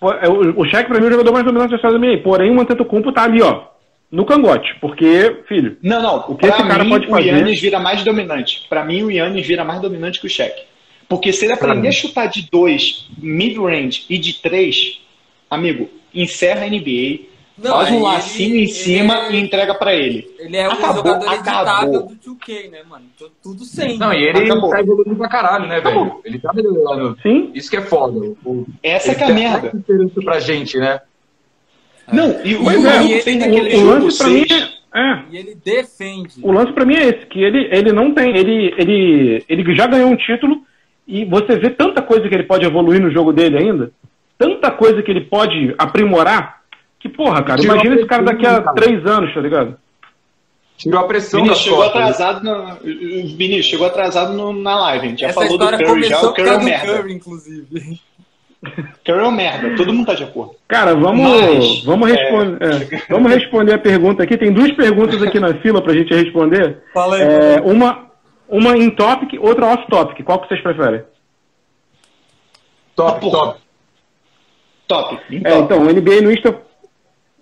po- 0.00 0.12
é, 0.12 0.28
o, 0.28 0.60
o 0.60 0.64
Shaq 0.68 0.88
pra 0.88 0.98
mim 0.98 1.04
é 1.04 1.08
o 1.08 1.12
jogador 1.12 1.32
mais 1.32 1.44
dominante 1.44 1.70
da 1.70 1.76
história 1.76 1.98
da 1.98 2.04
NBA, 2.06 2.22
porém 2.22 2.50
o 2.54 2.60
Antetokounmpo 2.60 3.12
tá 3.12 3.22
ali, 3.22 3.40
ó, 3.40 3.62
no 4.10 4.24
cangote, 4.24 4.74
porque, 4.80 5.42
filho, 5.46 5.76
Não, 5.82 6.02
não. 6.02 6.16
O 6.28 6.34
que 6.36 6.46
pra 6.46 6.56
esse 6.58 6.66
cara 6.68 6.84
mim, 6.84 6.90
pode 6.90 7.06
o 7.06 7.10
fazer? 7.10 7.28
Yannis 7.28 7.60
vira 7.60 7.78
mais 7.78 8.02
dominante. 8.02 8.66
Pra 8.68 8.84
mim, 8.84 9.02
o 9.02 9.10
Yannis 9.10 9.46
vira 9.46 9.64
mais 9.64 9.80
dominante 9.80 10.20
que 10.20 10.26
o 10.26 10.30
Shaq. 10.30 10.62
Porque 11.08 11.32
se 11.32 11.44
ele 11.44 11.52
aprender 11.54 11.88
a 11.88 11.92
chutar 11.92 12.26
de 12.26 12.48
dois, 12.50 13.06
mid-range 13.18 14.04
e 14.10 14.18
de 14.18 14.34
três, 14.42 15.00
amigo, 15.50 15.88
encerra 16.14 16.64
a 16.64 16.68
NBA, 16.68 17.20
Não, 17.58 17.72
faz 17.76 17.90
um 17.90 17.94
ele- 17.94 18.02
lacinho 18.02 18.54
em 18.56 18.58
ele- 18.62 18.66
cima 18.68 19.28
e 19.30 19.40
entrega 19.40 19.74
pra 19.74 19.94
ele. 19.94 20.26
Ele 20.38 20.56
é 20.56 20.68
um 20.68 20.72
Acabou, 20.72 20.96
jogador 20.96 21.32
editável 21.34 21.72
acabou. 21.74 22.06
do 22.08 22.14
2K, 22.14 22.68
né, 22.70 22.78
mano? 22.88 23.04
Então, 23.14 23.28
Tudo 23.42 23.64
sem. 23.64 23.98
Não, 23.98 24.12
e 24.12 24.22
ele 24.22 24.44
Acabou. 24.44 24.70
tá 24.70 24.80
evoluindo 24.80 25.16
pra 25.16 25.28
caralho, 25.28 25.66
né, 25.66 25.76
Acabou. 25.78 26.04
velho? 26.04 26.20
Ele 26.24 26.38
tá 26.38 26.52
melhorando. 26.52 27.18
sim, 27.22 27.50
Isso 27.54 27.68
que 27.70 27.76
é 27.76 27.82
foda. 27.82 28.18
O, 28.44 28.66
Essa 28.82 29.08
ele 29.08 29.16
que 29.16 29.22
é 29.22 29.24
a 29.24 29.26
tem 29.28 29.36
merda. 29.36 29.72
diferença 29.76 30.20
pra 30.22 30.40
gente, 30.40 30.78
né? 30.78 31.00
Não, 32.12 32.44
e 32.44 32.56
o 32.56 32.70
é, 32.70 32.76
o 32.76 33.28
ele- 33.28 33.56
ele- 33.56 33.76
o 33.76 33.86
lance 33.86 34.18
pra 34.18 34.28
mim 34.28 34.46
6. 34.48 34.70
é, 34.94 35.00
é, 35.00 35.22
E 35.30 35.36
ele 35.36 35.54
defende. 35.64 36.34
o 36.42 36.50
lance 36.52 36.72
pra 36.72 36.84
mim 36.84 36.94
é 36.96 37.04
esse, 37.08 37.26
que 37.26 37.42
ele, 37.42 37.68
ele 37.70 37.92
não 37.92 38.12
tem, 38.14 38.36
ele, 38.36 38.74
ele, 38.78 39.44
ele 39.48 39.74
já 39.74 39.86
ganhou 39.86 40.08
um 40.10 40.16
título 40.16 40.62
e 41.06 41.24
você 41.24 41.56
vê 41.58 41.70
tanta 41.70 42.00
coisa 42.02 42.28
que 42.28 42.34
ele 42.34 42.44
pode 42.44 42.64
evoluir 42.64 43.00
no 43.00 43.10
jogo 43.10 43.32
dele 43.32 43.58
ainda, 43.58 43.90
tanta 44.38 44.70
coisa 44.70 45.02
que 45.02 45.10
ele 45.10 45.22
pode 45.22 45.74
aprimorar, 45.78 46.62
que 46.98 47.08
porra, 47.08 47.42
cara, 47.42 47.60
Tirou 47.60 47.74
imagina 47.76 47.96
esse 47.96 48.06
cara 48.06 48.22
daqui 48.22 48.46
a 48.46 48.60
cara. 48.62 48.74
três 48.74 49.04
anos, 49.06 49.32
tá 49.34 49.40
ligado? 49.40 49.76
Tirou 50.76 51.00
a 51.00 51.04
pressão 51.08 51.42
Vinícius 51.42 51.64
chegou 51.64 51.78
costas. 51.82 52.00
atrasado 52.02 52.44
na, 52.44 52.74
Vinícius 52.82 53.66
chegou 53.66 53.86
atrasado 53.86 54.32
no- 54.32 54.52
na 54.52 54.78
live, 54.80 55.06
a 55.06 55.10
gente 55.10 55.20
já 55.20 55.26
Essa 55.28 55.34
falou 55.40 55.58
do 55.58 55.64
história 55.64 55.86
Curry 55.86 56.02
já, 56.04 56.08
começou 56.16 56.30
o 56.30 56.34
Curry 56.34 56.48
é 56.48 56.56
um 56.56 56.64
merda. 56.64 56.96
Curry, 56.96 57.12
inclusive. 57.14 58.00
Curry 59.04 59.20
é 59.20 59.22
um 59.24 59.30
merda, 59.30 59.76
todo 59.76 59.92
mundo 59.92 60.06
tá 60.06 60.14
de 60.14 60.24
acordo. 60.24 60.56
Cara, 60.66 60.94
vamos, 60.94 61.20
Mas, 61.22 61.84
vamos, 61.84 62.10
responder, 62.10 62.58
é, 62.62 63.02
vamos 63.08 63.32
responder 63.32 63.72
a 63.74 63.78
pergunta 63.78 64.22
aqui. 64.24 64.36
Tem 64.36 64.52
duas 64.52 64.72
perguntas 64.72 65.22
aqui 65.22 65.38
na 65.38 65.54
fila 65.60 65.80
pra 65.80 65.94
gente 65.94 66.12
responder. 66.12 66.82
Fala 66.92 67.16
aí, 67.16 67.22
É, 67.22 67.60
uma, 67.60 68.10
uma 68.48 68.76
in 68.76 68.90
topic, 68.90 69.40
outra 69.40 69.66
off 69.66 69.86
topic. 69.88 70.24
Qual 70.24 70.40
que 70.40 70.48
vocês 70.48 70.60
preferem? 70.60 71.02
Top, 72.96 73.20
Porra. 73.20 73.38
top. 73.38 73.60
Top. 74.88 75.20
É, 75.44 75.58
Então, 75.58 75.78
o 75.82 75.84
NBA 75.92 76.20
no 76.22 76.32
Insta, 76.32 76.60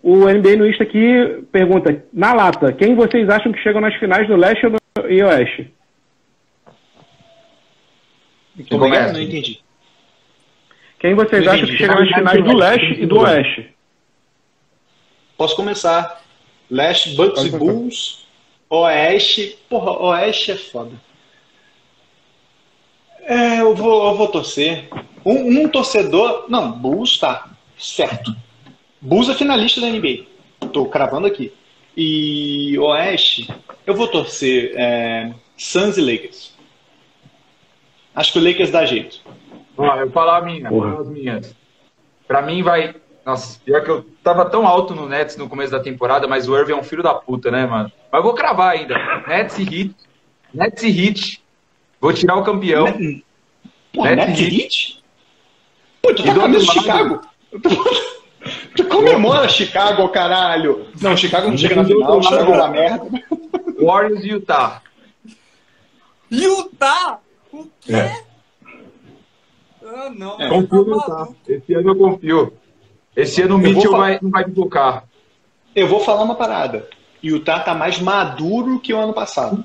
o 0.02 0.26
NBA 0.28 0.56
no 0.56 0.66
Insta 0.68 0.82
aqui 0.82 1.44
pergunta, 1.50 2.04
na 2.12 2.34
lata, 2.34 2.72
quem 2.74 2.94
vocês 2.94 3.26
acham 3.30 3.52
que 3.52 3.62
chegam 3.62 3.80
nas 3.80 3.94
finais 3.94 4.28
do 4.28 4.36
leste 4.36 4.66
ou 4.66 4.72
do 4.72 4.78
e 5.10 5.22
oeste? 5.22 5.72
como 8.68 8.84
é 8.86 8.90
que 8.90 8.96
é? 8.96 8.98
começa. 8.98 9.12
Não 9.14 9.20
entendi. 9.22 9.60
Quem 11.06 11.14
vocês 11.14 11.44
Não 11.44 11.52
acham 11.52 11.64
entendi. 11.66 11.78
que 11.78 11.84
chegam 11.84 12.00
nas 12.00 12.12
finais 12.12 12.44
do 12.44 12.56
leste 12.56 13.00
e 13.00 13.06
do 13.06 13.20
oeste? 13.20 13.70
Posso 15.36 15.54
começar. 15.54 16.20
Leste, 16.68 17.14
Bucks 17.14 17.44
e. 17.44 17.50
Bulls. 17.50 18.26
Oeste. 18.68 19.56
Porra, 19.68 19.92
Oeste 20.02 20.50
é 20.50 20.56
foda. 20.56 20.90
É, 23.22 23.60
eu 23.60 23.72
vou, 23.76 24.08
eu 24.08 24.16
vou 24.16 24.26
torcer. 24.26 24.88
Um, 25.24 25.62
um 25.62 25.68
torcedor. 25.68 26.46
Não, 26.48 26.72
Bulls 26.72 27.18
tá. 27.18 27.50
Certo. 27.78 28.34
Bulls 29.00 29.28
é 29.28 29.34
finalista 29.34 29.80
da 29.80 29.88
NBA. 29.88 30.24
Tô 30.72 30.86
cravando 30.86 31.28
aqui. 31.28 31.52
E 31.96 32.76
Oeste, 32.80 33.48
eu 33.86 33.94
vou 33.94 34.08
torcer 34.08 34.72
é, 34.74 35.32
Suns 35.56 35.98
e 35.98 36.00
Lakers. 36.00 36.55
Acho 38.16 38.32
que 38.32 38.38
o 38.38 38.42
Lakers 38.42 38.70
dá 38.70 38.84
jeito. 38.84 39.20
Ó, 39.76 39.94
eu 39.94 40.06
vou 40.06 40.10
falar 40.10 40.38
a 40.38 40.42
minha, 40.42 40.68
vou 40.70 40.80
falar 40.82 41.00
as 41.02 41.08
minhas. 41.08 41.54
Pra 42.26 42.42
mim 42.42 42.62
vai. 42.62 42.94
Nossa, 43.24 43.60
pior 43.64 43.82
que 43.84 43.90
eu 43.90 44.06
tava 44.24 44.44
tão 44.46 44.66
alto 44.66 44.94
no 44.94 45.08
Nets 45.08 45.36
no 45.36 45.48
começo 45.48 45.70
da 45.72 45.80
temporada, 45.80 46.26
mas 46.26 46.48
o 46.48 46.56
Irving 46.56 46.72
é 46.72 46.76
um 46.76 46.82
filho 46.82 47.02
da 47.02 47.12
puta, 47.12 47.50
né, 47.50 47.66
mano? 47.66 47.92
Mas 48.10 48.18
eu 48.18 48.22
vou 48.22 48.34
cravar 48.34 48.70
ainda. 48.72 48.94
Nets 49.26 49.58
e 49.58 49.62
Heat. 49.62 49.94
Nets 50.54 50.82
e 50.82 50.88
Heat. 51.06 51.42
Vou 52.00 52.12
tirar 52.12 52.36
o 52.36 52.44
campeão. 52.44 52.86
Pô, 53.92 54.04
Nets 54.04 54.26
Nets 54.28 54.40
e 54.40 54.62
Heat? 54.62 55.04
Pô, 56.02 56.14
tu 56.14 56.22
tá 56.24 56.32
do 56.32 56.40
com 56.40 56.46
lado- 56.46 56.60
Chicago? 56.60 57.20
Tu 58.76 58.84
comemora 58.84 59.48
Chicago, 59.48 60.08
caralho. 60.10 60.86
Não, 61.02 61.16
Chicago 61.16 61.48
não 61.48 61.58
chega 61.58 61.74
na 61.74 61.84
final, 61.84 62.22
Chicago 62.22 62.52
é 62.52 62.54
uma 62.56 62.68
merda. 62.68 63.04
Warriors 63.82 64.22
e 64.24 64.28
Utah. 64.28 64.82
Utah? 66.30 67.18
O 67.60 67.70
quê? 67.80 67.92
É. 67.94 68.22
Ah, 69.84 70.10
não. 70.14 70.40
É. 70.40 70.48
Confio 70.48 70.68
tá 70.68 70.76
no 70.90 70.96
Utah. 70.96 71.08
maluco. 71.08 71.36
Esse 71.48 71.74
ano 71.74 71.88
eu 71.90 71.96
confio. 71.96 72.52
Esse 73.14 73.42
ano 73.42 73.54
o 73.54 73.58
Mitchell 73.58 73.90
falar- 73.90 74.06
vai, 74.06 74.18
não 74.20 74.30
vai 74.30 74.44
pipocar. 74.44 75.04
Eu 75.74 75.88
vou 75.88 76.00
falar 76.00 76.22
uma 76.22 76.34
parada. 76.34 76.88
Utah 77.22 77.60
tá 77.60 77.74
mais 77.74 77.98
maduro 78.00 78.78
que 78.80 78.92
o 78.92 78.98
ano 78.98 79.12
passado. 79.12 79.64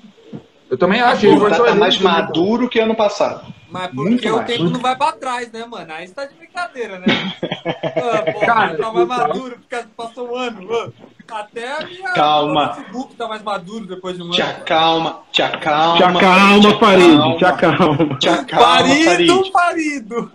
Eu 0.69 0.77
também 0.77 1.01
acho. 1.01 1.25
ele 1.25 1.35
Utah 1.35 1.57
tá 1.57 1.69
ele 1.69 1.79
mais 1.79 1.97
também, 1.97 2.11
maduro 2.11 2.69
que 2.69 2.79
ano 2.79 2.95
passado. 2.95 3.53
Mas 3.69 3.91
Muito 3.93 4.11
porque 4.13 4.29
o 4.31 4.35
mais. 4.37 4.47
tempo 4.47 4.63
não 4.69 4.79
vai 4.79 4.95
pra 4.97 5.11
trás, 5.13 5.51
né, 5.51 5.65
mano? 5.65 5.91
Aí 5.93 6.07
você 6.07 6.13
tá 6.13 6.25
de 6.25 6.35
brincadeira, 6.35 6.99
né? 6.99 7.05
ah, 7.83 8.31
porra, 8.31 8.45
Cara, 8.45 8.77
tá 8.77 8.91
mais 8.93 9.07
maduro 9.07 9.57
porque 9.59 9.85
passou 9.95 10.29
um 10.31 10.35
ano. 10.35 10.67
mano. 10.67 10.93
Até 11.32 11.71
a 11.77 11.86
minha 11.86 12.13
Calma. 12.13 12.71
o 12.71 12.73
Facebook 12.75 13.15
tá 13.15 13.27
mais 13.27 13.41
maduro 13.41 13.86
depois 13.88 14.15
de 14.17 14.23
um 14.23 14.29
Te 14.32 14.41
ano. 14.41 14.51
acalma, 14.51 15.19
te 15.32 15.41
acalma. 15.41 15.97
Te 15.97 16.03
acalma, 16.03 16.59
te 16.73 16.79
Farid, 16.79 17.15
acalma, 17.15 17.38
te 17.38 17.45
acalma. 17.45 18.17
Te 18.19 18.29
acalma, 18.29 18.65
Parido, 18.65 19.05
Farid. 19.05 19.51
parido. 19.51 20.32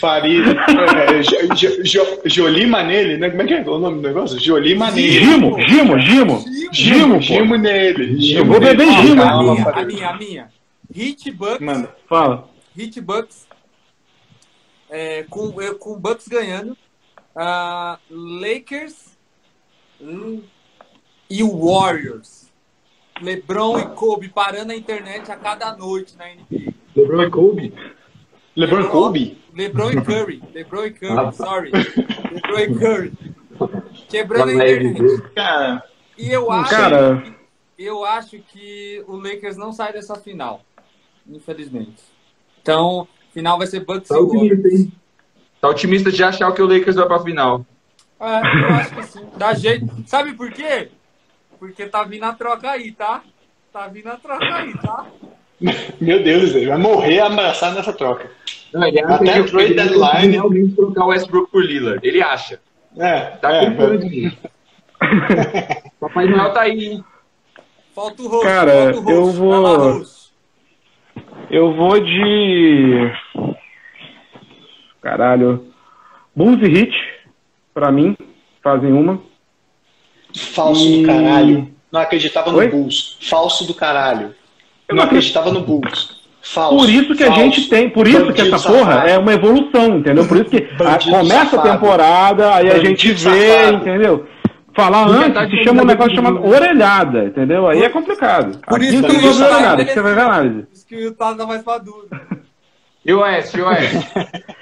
Farid. 0.00 0.42
É, 0.48 1.22
Jo- 1.22 1.54
Jo- 1.54 1.82
Jo- 1.84 2.20
Jolima 2.24 2.82
nele, 2.82 3.18
né? 3.18 3.28
Como 3.30 3.42
é 3.42 3.46
que 3.46 3.54
é 3.54 3.60
o 3.62 3.78
nome 3.78 3.96
do 4.00 4.08
negócio? 4.08 4.38
Jolima 4.40 4.90
nele. 4.90 5.10
Gimo, 5.24 5.60
Gimo, 5.60 5.98
Gimo. 5.98 6.44
Gimo. 6.72 7.20
Gimo 7.20 7.56
nele. 7.56 8.14
Eu 8.14 8.20
Gimo 8.20 8.44
vou 8.52 8.60
beber 8.60 8.86
nele. 8.86 9.06
Gimo. 9.08 9.22
A 9.22 9.26
Calma, 9.26 9.54
minha, 9.54 9.68
a 9.70 9.84
minha, 9.84 10.08
a 10.10 10.16
minha. 10.16 10.48
Hit 10.94 11.30
Bucks, 11.32 11.60
Manda. 11.60 11.90
Fala. 12.08 12.48
Hit 12.76 13.00
Bucks, 13.00 13.46
é, 14.90 15.24
com, 15.28 15.60
eu- 15.60 15.74
com 15.76 15.92
o 15.92 15.98
Bucks 15.98 16.26
ganhando, 16.28 16.76
ah, 17.36 17.98
Lakers 18.10 19.11
hum, 20.02 20.42
e 21.30 21.42
o 21.42 21.66
Warriors. 21.66 22.50
LeBron 23.20 23.78
e 23.78 23.86
Kobe 23.94 24.28
parando 24.28 24.72
a 24.72 24.76
internet 24.76 25.30
a 25.30 25.36
cada 25.36 25.76
noite 25.76 26.16
na 26.16 26.24
NBA. 26.26 26.72
LeBron 26.96 27.22
e 27.22 27.30
Kobe. 27.30 27.74
LeBron 28.56 28.88
Kobe? 28.88 29.38
LeBron 29.54 29.90
e 29.92 30.02
Curry. 30.02 30.42
LeBron 30.52 30.84
e 30.86 30.90
Curry, 30.90 31.12
Ah, 31.18 31.24
tá. 31.26 31.32
sorry. 31.32 31.70
LeBron 32.32 32.58
e 32.58 32.78
Curry. 32.78 33.12
Quebrando 34.08 34.50
a 34.50 34.54
internet. 34.54 35.22
Cara, 35.34 35.84
E 36.18 36.30
eu 36.30 36.50
acho, 36.50 36.70
Cara, 36.70 37.34
eu 37.78 38.04
acho 38.04 38.38
que 38.40 39.02
o 39.06 39.16
Lakers 39.16 39.56
não 39.56 39.72
sai 39.72 39.92
dessa 39.92 40.16
final. 40.16 40.62
Infelizmente. 41.26 42.02
Então, 42.60 43.06
final 43.32 43.56
vai 43.58 43.66
ser 43.66 43.80
Bucks 43.84 44.08
Tá 44.08 44.16
e 44.18 44.22
Warriors. 44.22 44.88
Tá 45.60 45.68
otimista 45.68 46.10
de 46.10 46.24
achar 46.24 46.52
que 46.52 46.60
o 46.60 46.66
Lakers 46.66 46.96
vai 46.96 47.06
pra 47.06 47.20
final. 47.20 47.64
É, 48.22 48.40
eu 48.70 48.74
acho 48.76 48.94
que 48.94 49.02
sim. 49.02 49.26
Dá 49.36 49.52
jeito. 49.54 49.86
Sabe 50.06 50.32
por 50.34 50.50
quê? 50.52 50.88
Porque 51.58 51.86
tá 51.86 52.04
vindo 52.04 52.24
a 52.24 52.32
troca 52.32 52.70
aí, 52.70 52.92
tá? 52.92 53.22
Tá 53.72 53.88
vindo 53.88 54.08
a 54.08 54.16
troca 54.16 54.44
aí, 54.54 54.72
tá? 54.78 55.06
meu 56.00 56.22
Deus, 56.22 56.54
ele 56.54 56.66
vai 56.66 56.78
morrer 56.78 57.20
abraçado 57.20 57.76
nessa 57.76 57.92
troca. 57.92 58.30
Não, 58.72 58.86
ele 58.86 59.00
acha 59.00 59.14
Até 59.14 59.24
que 59.32 59.38
a 59.38 59.44
trade 59.44 59.74
deadline- 59.74 60.32
realmente 60.32 60.74
trocar 60.74 61.04
o 61.04 61.08
Westbrook 61.08 61.50
por 61.52 61.64
Lillard. 61.64 62.00
Ele 62.06 62.22
acha. 62.22 62.60
É, 62.98 63.20
Tá 63.36 63.52
é, 63.54 63.70
com 63.70 63.96
de 63.98 64.32
Papai 66.00 66.26
Noel 66.26 66.52
tá 66.52 66.62
aí, 66.62 66.84
hein? 66.86 67.04
Falta 67.94 68.22
o 68.22 68.28
rosto. 68.28 68.44
Cara, 68.46 68.72
falta 68.94 68.96
o 68.98 69.00
rosto. 69.02 69.10
eu 69.10 69.26
vou- 69.32 69.60
lá, 69.60 70.02
eu 71.50 71.74
vou 71.74 72.00
de. 72.00 73.12
Caralho. 75.00 75.66
Bulls 76.34 76.60
e 76.62 76.68
Hit, 76.68 76.94
pra 77.74 77.90
mim, 77.92 78.16
fazem 78.62 78.92
uma. 78.92 79.20
falso 80.34 80.84
E- 80.88 81.00
do 81.02 81.06
caralho. 81.06 81.68
Não 81.90 82.00
acreditava 82.00 82.50
no 82.50 82.58
Oi? 82.58 82.68
Bulls. 82.68 83.18
Falso 83.28 83.66
do 83.66 83.74
caralho. 83.74 84.34
Eu 84.88 84.94
não 84.94 84.96
não 84.96 85.02
acredito. 85.04 85.36
acreditava 85.38 85.52
no 85.52 85.60
Bulls. 85.60 86.22
Falso. 86.40 86.76
Por 86.78 86.88
isso 86.90 87.14
que 87.14 87.22
a 87.22 87.26
falso. 87.26 87.40
gente 87.40 87.68
tem, 87.68 87.88
por 87.90 88.08
isso 88.08 88.32
que 88.32 88.40
essa 88.40 88.58
porra 88.68 88.92
safado. 88.94 89.08
é 89.08 89.18
uma 89.18 89.32
evolução, 89.32 89.98
entendeu? 89.98 90.26
Por 90.26 90.38
isso 90.38 90.46
que 90.50 90.56
a- 90.56 90.98
começa 91.04 91.42
a 91.42 91.46
safado. 91.46 91.70
temporada, 91.70 92.54
aí 92.54 92.68
a 92.70 92.74
Bandido 92.74 92.88
gente 92.88 93.12
vê, 93.12 93.58
safado. 93.58 93.76
entendeu? 93.76 94.26
Falar 94.74 95.06
antes 95.06 95.34
tá 95.34 95.46
se 95.48 95.62
chama 95.64 95.82
um 95.82 95.84
negócio 95.86 96.14
chamado 96.14 96.44
orelhada, 96.46 97.26
entendeu? 97.26 97.68
Aí 97.68 97.82
é 97.82 97.90
complicado. 97.90 98.58
Por 98.66 98.76
Aqui 98.78 98.86
isso 98.86 99.02
você 99.02 99.06
que 99.08 99.26
não 99.26 99.32
vai 99.34 99.52
orelhada, 99.52 99.82
aqui 99.82 99.92
você 99.92 100.00
vai 100.00 100.14
ver 100.14 100.20
análise. 100.22 100.66
Diz 100.72 100.84
que 100.84 100.96
o 100.96 101.00
Utah 101.00 101.34
tá 101.34 101.46
mais 101.46 101.62
maduro. 101.62 102.08
E 103.04 103.12
o 103.12 103.20
Oeste, 103.20 103.58
e 103.58 103.60
o 103.60 103.66
Oeste. 103.66 103.96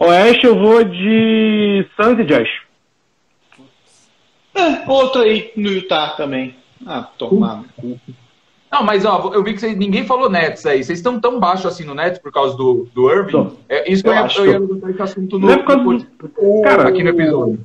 Oeste 0.00 0.46
eu 0.46 0.58
vou 0.58 0.82
de 0.82 1.86
Suns 1.94 2.18
e 2.18 2.24
Jazz. 2.24 2.48
É, 4.54 4.90
outro 4.90 5.22
aí 5.22 5.52
no 5.56 5.70
Utah 5.70 6.10
também. 6.16 6.56
Ah, 6.86 7.02
tomar 7.18 7.56
no 7.56 7.64
cu. 7.76 8.00
Não, 8.72 8.82
mas 8.84 9.04
ó, 9.04 9.30
eu 9.34 9.42
vi 9.44 9.54
que 9.54 9.66
ninguém 9.74 10.04
falou 10.06 10.30
Nets 10.30 10.64
aí. 10.64 10.82
Vocês 10.82 10.98
estão 11.00 11.20
tão 11.20 11.38
baixo 11.38 11.66
assim 11.68 11.84
no 11.84 11.94
Nets 11.94 12.18
por 12.20 12.32
causa 12.32 12.56
do, 12.56 12.88
do 12.94 13.10
Irving? 13.10 13.32
Tô. 13.32 13.52
É, 13.68 13.90
isso 13.92 14.02
que 14.02 14.08
Eu 14.08 14.12
eu, 14.12 14.18
ia, 14.18 14.24
acho. 14.24 14.40
eu 14.40 14.46
ia 14.52 14.58
levantar 14.58 14.90
esse 14.90 15.02
assunto 15.02 15.38
no, 15.38 15.46
Não 15.48 15.54
é 15.54 15.58
por 15.58 15.66
causa 15.66 15.82
no- 15.82 15.98
do- 15.98 16.62
Cara, 16.62 16.88
aqui 16.88 17.02
no 17.02 17.10
episódio. 17.10 17.60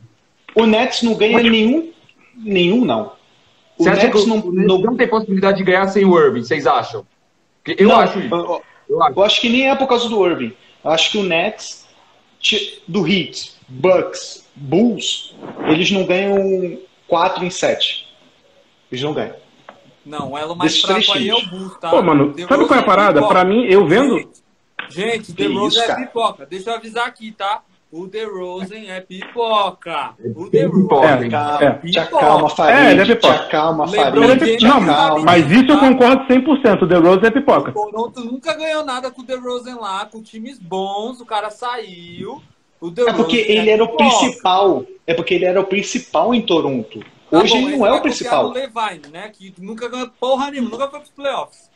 O 0.55 0.65
Nets 0.65 1.03
não 1.03 1.15
ganha 1.15 1.41
nenhum. 1.41 1.91
Nenhum, 2.35 2.83
não. 2.83 3.13
O 3.77 3.83
Você 3.83 3.89
acha 3.89 4.01
que 4.01 4.07
Nets 4.07 4.23
o 4.23 4.27
não. 4.27 4.39
o 4.39 4.51
Nets 4.51 4.67
não- 4.67 4.77
não 4.81 4.97
tem 4.97 5.07
possibilidade 5.07 5.57
de 5.57 5.63
ganhar 5.63 5.87
sem 5.87 6.05
o 6.05 6.19
Irving, 6.19 6.43
vocês 6.43 6.65
acham? 6.67 7.05
Eu 7.65 7.87
não, 7.87 7.99
acho 7.99 8.19
isso. 8.19 8.33
eu- 8.35 8.61
Eu 8.89 9.01
acho. 9.03 9.13
Eu 9.19 9.23
acho 9.23 9.41
que 9.41 9.49
nem 9.49 9.69
é 9.69 9.75
por 9.75 9.87
causa 9.87 10.07
do 10.09 10.25
Irving. 10.27 10.53
Eu 10.83 10.91
acho 10.91 11.11
que 11.11 11.17
o 11.17 11.23
Nets, 11.23 11.84
do 12.87 13.07
Heat, 13.07 13.53
Bucks, 13.67 14.45
Bulls, 14.55 15.35
eles 15.67 15.91
não 15.91 16.05
ganham 16.05 16.79
4 17.07 17.43
em 17.43 17.49
7. 17.49 18.07
Eles 18.91 19.03
não 19.03 19.13
ganham. 19.13 19.35
Não, 20.05 20.31
o 20.31 20.37
elo 20.37 20.55
mais 20.55 20.79
fraco 20.79 21.01
três 21.01 21.17
aí 21.17 21.29
é 21.29 21.33
o 21.33 21.37
times. 21.37 21.51
Bulls, 21.51 21.79
tá? 21.79 21.89
Pô, 21.89 22.01
mano, 22.03 22.33
The 22.33 22.43
sabe 22.43 22.55
Rose 22.55 22.67
qual 22.67 22.79
é 22.79 22.83
a 22.83 22.85
parada? 22.85 23.13
pipoca. 23.21 23.33
Pra 23.33 23.43
mim, 23.43 23.65
eu 23.65 23.87
vendo. 23.87 24.17
Gente, 24.89 25.27
gente 25.27 25.33
The 25.33 25.47
Rose 25.47 25.75
isso, 25.75 25.83
é 25.83 25.87
cara? 25.87 26.05
pipoca. 26.05 26.45
Deixa 26.45 26.69
eu 26.69 26.75
avisar 26.75 27.07
aqui, 27.07 27.31
tá? 27.31 27.63
O 27.97 28.09
The 28.09 28.25
Rosen 28.25 28.89
é 28.91 28.99
pipoca. 28.99 30.15
O 30.35 30.49
The 30.49 30.63
Rose 30.65 30.81
pipoca, 30.81 31.07
É, 31.07 31.65
é. 31.65 31.89
te 31.91 31.97
acalma, 31.99 32.49
É, 32.69 32.91
ele 32.91 33.01
é 33.01 33.05
pipoca. 33.15 33.33
te 33.33 33.39
acalma, 33.45 33.87
Farid. 33.87 34.17
É 34.23 34.27
James 34.27 34.55
pi- 34.57 34.63
Não, 34.65 34.81
mas 35.23 35.49
isso 35.49 35.71
eu 35.71 35.79
tá? 35.79 35.87
concordo 35.89 36.27
100%. 36.27 36.81
O 36.83 36.87
The 36.89 36.95
Rose 36.97 37.25
é 37.25 37.31
pipoca. 37.31 37.69
O 37.71 37.73
Toronto 37.91 38.19
nunca 38.25 38.53
ganhou 38.53 38.83
nada 38.83 39.09
com 39.11 39.21
o 39.21 39.25
The 39.25 39.35
Rosen 39.35 39.75
lá, 39.75 40.05
com 40.07 40.21
times 40.21 40.59
bons, 40.59 41.21
o 41.21 41.25
cara 41.25 41.49
saiu. 41.49 42.41
O 42.81 42.91
The 42.91 43.03
É 43.03 43.13
porque 43.13 43.37
Rosen 43.37 43.57
ele 43.57 43.69
era 43.69 43.83
o 43.83 43.87
pipoca. 43.87 44.03
principal. 44.19 44.85
É 45.07 45.13
porque 45.13 45.33
ele 45.33 45.45
era 45.45 45.61
o 45.61 45.63
principal 45.63 46.35
em 46.35 46.41
Toronto. 46.41 46.99
Tá 47.31 47.39
Hoje 47.39 47.53
bom, 47.53 47.67
ele 47.69 47.77
não 47.77 47.87
é 47.87 47.91
o 47.93 48.01
principal. 48.01 48.49
do 48.49 48.53
Levine, 48.55 49.07
né? 49.13 49.29
Que 49.33 49.53
nunca 49.59 49.87
ganhou 49.87 50.09
porra 50.19 50.51
nenhuma, 50.51 50.69
nunca 50.69 50.89
foi 50.89 50.99
pros 50.99 51.11
playoffs. 51.11 51.69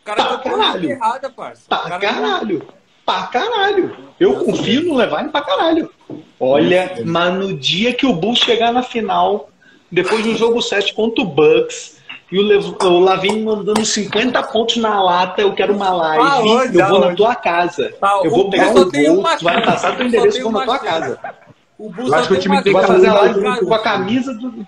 O 0.00 0.04
cara 0.06 0.24
copiou 0.24 0.56
caralho. 0.58 0.90
errada, 0.90 1.28
parça. 1.28 1.62
O 1.66 1.68
Pra 1.68 1.78
cara- 1.80 1.98
caralho. 2.00 2.66
Pra 3.10 3.26
caralho. 3.26 3.96
Eu 4.20 4.44
confio 4.44 4.84
no 4.84 4.94
Levine 4.94 5.30
pra 5.30 5.40
caralho. 5.40 5.90
Olha, 6.38 7.02
mas 7.04 7.34
no 7.34 7.56
dia 7.56 7.92
que 7.92 8.06
o 8.06 8.12
Bulls 8.12 8.38
chegar 8.38 8.72
na 8.72 8.84
final, 8.84 9.50
depois 9.90 10.22
do 10.22 10.36
jogo 10.36 10.62
7 10.62 10.94
contra 10.94 11.22
o 11.24 11.26
Bucks, 11.26 12.00
e 12.30 12.38
o, 12.38 12.42
Lev 12.42 12.64
o 12.84 13.44
mandando 13.44 13.84
50 13.84 14.40
pontos 14.44 14.76
na 14.76 15.02
lata, 15.02 15.42
eu 15.42 15.52
quero 15.54 15.74
uma 15.74 15.90
live, 15.90 16.24
Aonde? 16.24 16.78
eu 16.78 16.86
vou 16.86 17.00
na 17.00 17.06
Aonde? 17.06 17.16
tua 17.16 17.34
casa. 17.34 17.92
Tá, 18.00 18.20
eu 18.22 18.30
vou 18.30 18.48
pegar 18.48 18.70
o 18.70 18.74
gol, 18.74 19.24
tu 19.36 19.44
vai 19.44 19.64
passar 19.64 19.96
teu 19.96 20.06
endereço 20.06 20.38
e 20.38 20.42
vou 20.42 20.52
na 20.52 20.64
tua 20.64 20.78
casa. 20.78 21.18
O 21.76 21.90
Bulls 21.90 22.08
Eu 22.10 22.14
acho 22.14 22.22
só 22.24 22.28
que 22.28 22.32
o 22.32 22.36
tem 22.36 22.42
time 22.42 22.62
que 22.62 22.86
fazer 22.86 23.08
a 23.08 23.14
live 23.14 23.42
Caruso. 23.42 23.66
com 23.66 23.74
a 23.74 23.78
camisa 23.80 24.34
do. 24.34 24.66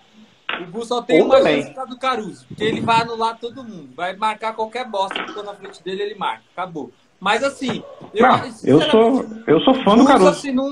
O 0.60 0.66
Bulls 0.66 0.88
só 0.88 1.00
tem 1.00 1.22
uma 1.22 1.40
chance 1.40 1.72
do 1.88 1.98
Caruso, 1.98 2.44
porque 2.48 2.64
ele 2.64 2.80
vai 2.80 3.02
anular 3.02 3.38
todo 3.38 3.62
mundo. 3.62 3.90
Vai 3.94 4.16
marcar 4.16 4.54
qualquer 4.54 4.84
bosta 4.84 5.22
que 5.22 5.32
for 5.32 5.44
na 5.44 5.54
frente 5.54 5.80
dele, 5.84 6.02
ele 6.02 6.14
marca. 6.16 6.42
Acabou. 6.56 6.90
Mas 7.22 7.44
assim, 7.44 7.84
eu, 8.12 8.26
Não, 8.26 8.52
eu 8.64 8.90
sou, 8.90 9.24
eu 9.46 9.60
sou 9.60 9.74
fã 9.84 9.96
do 9.96 10.04
Caruso. 10.04 10.28
assim, 10.28 10.50
não, 10.50 10.68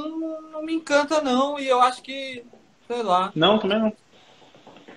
não 0.51 0.65
me 0.65 0.75
encanta, 0.75 1.23
não. 1.23 1.61
E 1.61 1.69
eu 1.69 1.81
acho 1.81 2.03
que, 2.03 2.43
sei 2.89 3.05
lá. 3.05 3.31
Não, 3.37 3.57
também 3.57 3.79
não. 3.79 3.93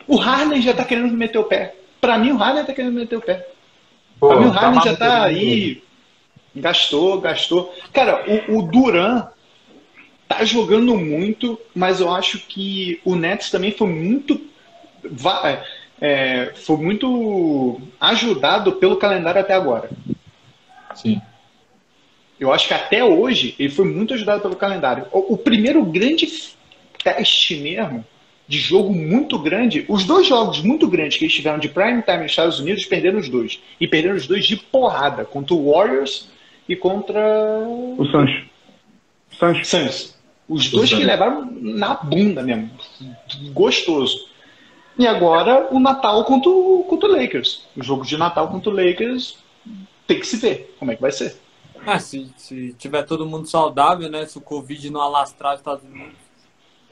O 0.08 0.16
Harden 0.18 0.60
já 0.64 0.74
tá 0.74 0.84
querendo 0.84 1.14
meter 1.14 1.38
o 1.38 1.43
pé. 1.43 1.76
Pra 2.01 2.18
mim, 2.18 2.32
o 2.32 2.38
Harden 2.38 2.66
tá 2.66 2.74
querendo 2.74 2.93
meter 2.95 3.18
o 3.18 3.22
pé. 3.22 3.47
Pô, 4.20 4.30
Pra 4.30 4.39
mim, 4.39 4.47
o 4.47 4.49
Harden 4.49 4.82
já 4.82 4.86
maluco, 4.93 4.97
tá 4.97 5.20
né? 5.20 5.26
aí. 5.26 5.84
Gastou, 6.56 7.22
gastou. 7.22 7.72
Cara, 7.93 8.26
o, 8.49 8.58
o 8.58 8.62
Duran 8.64 9.28
tá 10.28 10.43
jogando 10.43 10.97
muito, 10.97 11.60
mas 11.76 11.99
eu 12.01 12.12
acho 12.12 12.39
que 12.47 12.99
o 13.06 13.16
Nets 13.16 13.51
também 13.51 13.72
foi 13.72 13.88
muito 13.89 14.41
va- 15.04 15.64
é, 16.01 16.51
foi 16.56 16.78
muito 16.78 17.80
ajudado 18.01 18.72
pelo 18.74 18.97
calendário 18.97 19.39
até 19.39 19.54
agora. 19.54 19.91
Sim. 20.95 21.22
Eu 22.44 22.52
acho 22.52 22.68
que 22.68 22.74
até 22.74 23.04
hoje 23.04 23.56
ele 23.58 23.70
foi 23.70 23.86
muito 23.86 24.14
ajudado 24.14 24.41
pelo 24.41 24.56
calendário. 24.56 25.06
O, 25.12 25.34
o 25.34 25.38
primeiro 25.38 25.84
grande 25.86 26.28
teste 27.02 27.56
mesmo 27.56 28.06
de 28.46 28.60
jogo 28.60 28.94
muito 28.94 29.39
grande, 29.39 29.86
os 29.88 30.04
dois 30.04 30.28
jogos 30.28 30.62
muito 30.62 30.88
grandes 30.88 31.18
que 31.18 31.24
eles 31.24 31.34
tiveram 31.34 31.58
de 31.58 31.70
prime 31.70 32.02
time 32.02 32.24
nos 32.24 32.32
Estados 32.32 32.60
Unidos, 32.60 32.86
perderam 32.86 33.18
os 33.18 33.30
dois. 33.30 33.62
E 33.80 33.88
perderam 33.88 34.16
os 34.16 34.28
dois 34.28 34.46
de 34.46 34.58
porrada, 34.58 35.24
contra 35.24 35.56
o 35.56 35.72
Warriors 35.72 36.28
e 36.68 36.76
contra 36.76 37.22
O 37.98 38.06
Sancho. 38.12 38.46
Sancho. 39.39 39.66
Suns. 39.66 40.18
Os 40.48 40.70
dois 40.70 40.94
que 40.94 41.04
levaram 41.04 41.50
na 41.62 41.96
bunda 41.96 42.44
mesmo. 42.44 42.70
Gostoso. 43.54 44.28
E 45.00 45.08
agora 45.08 45.70
o 45.72 45.80
Natal 45.80 46.26
contra 46.26 46.50
o, 46.50 46.84
contra 46.89 47.10
o 47.10 47.12
Lakers. 47.14 47.66
O 47.76 47.84
jogo 47.84 48.06
de 48.06 48.18
Natal 48.18 48.50
contra 48.50 48.70
o 48.70 48.76
Lakers 48.76 49.38
tem 50.06 50.20
que 50.20 50.28
se 50.28 50.36
ver 50.38 50.76
como 50.78 50.91
é 50.91 50.96
que 50.96 51.02
vai 51.02 51.12
ser. 51.12 51.38
Ah, 51.86 51.99
se, 51.99 52.27
se 52.38 52.73
tiver 52.73 53.03
todo 53.03 53.25
mundo 53.25 53.47
saudável, 53.47 54.09
né? 54.09 54.25
Se 54.25 54.38
o 54.38 54.41
Covid 54.41 54.89
não 54.91 55.01
alastrar 55.01 55.53
os 55.53 55.59
Estados 55.59 55.84
Unidos. 55.84 56.23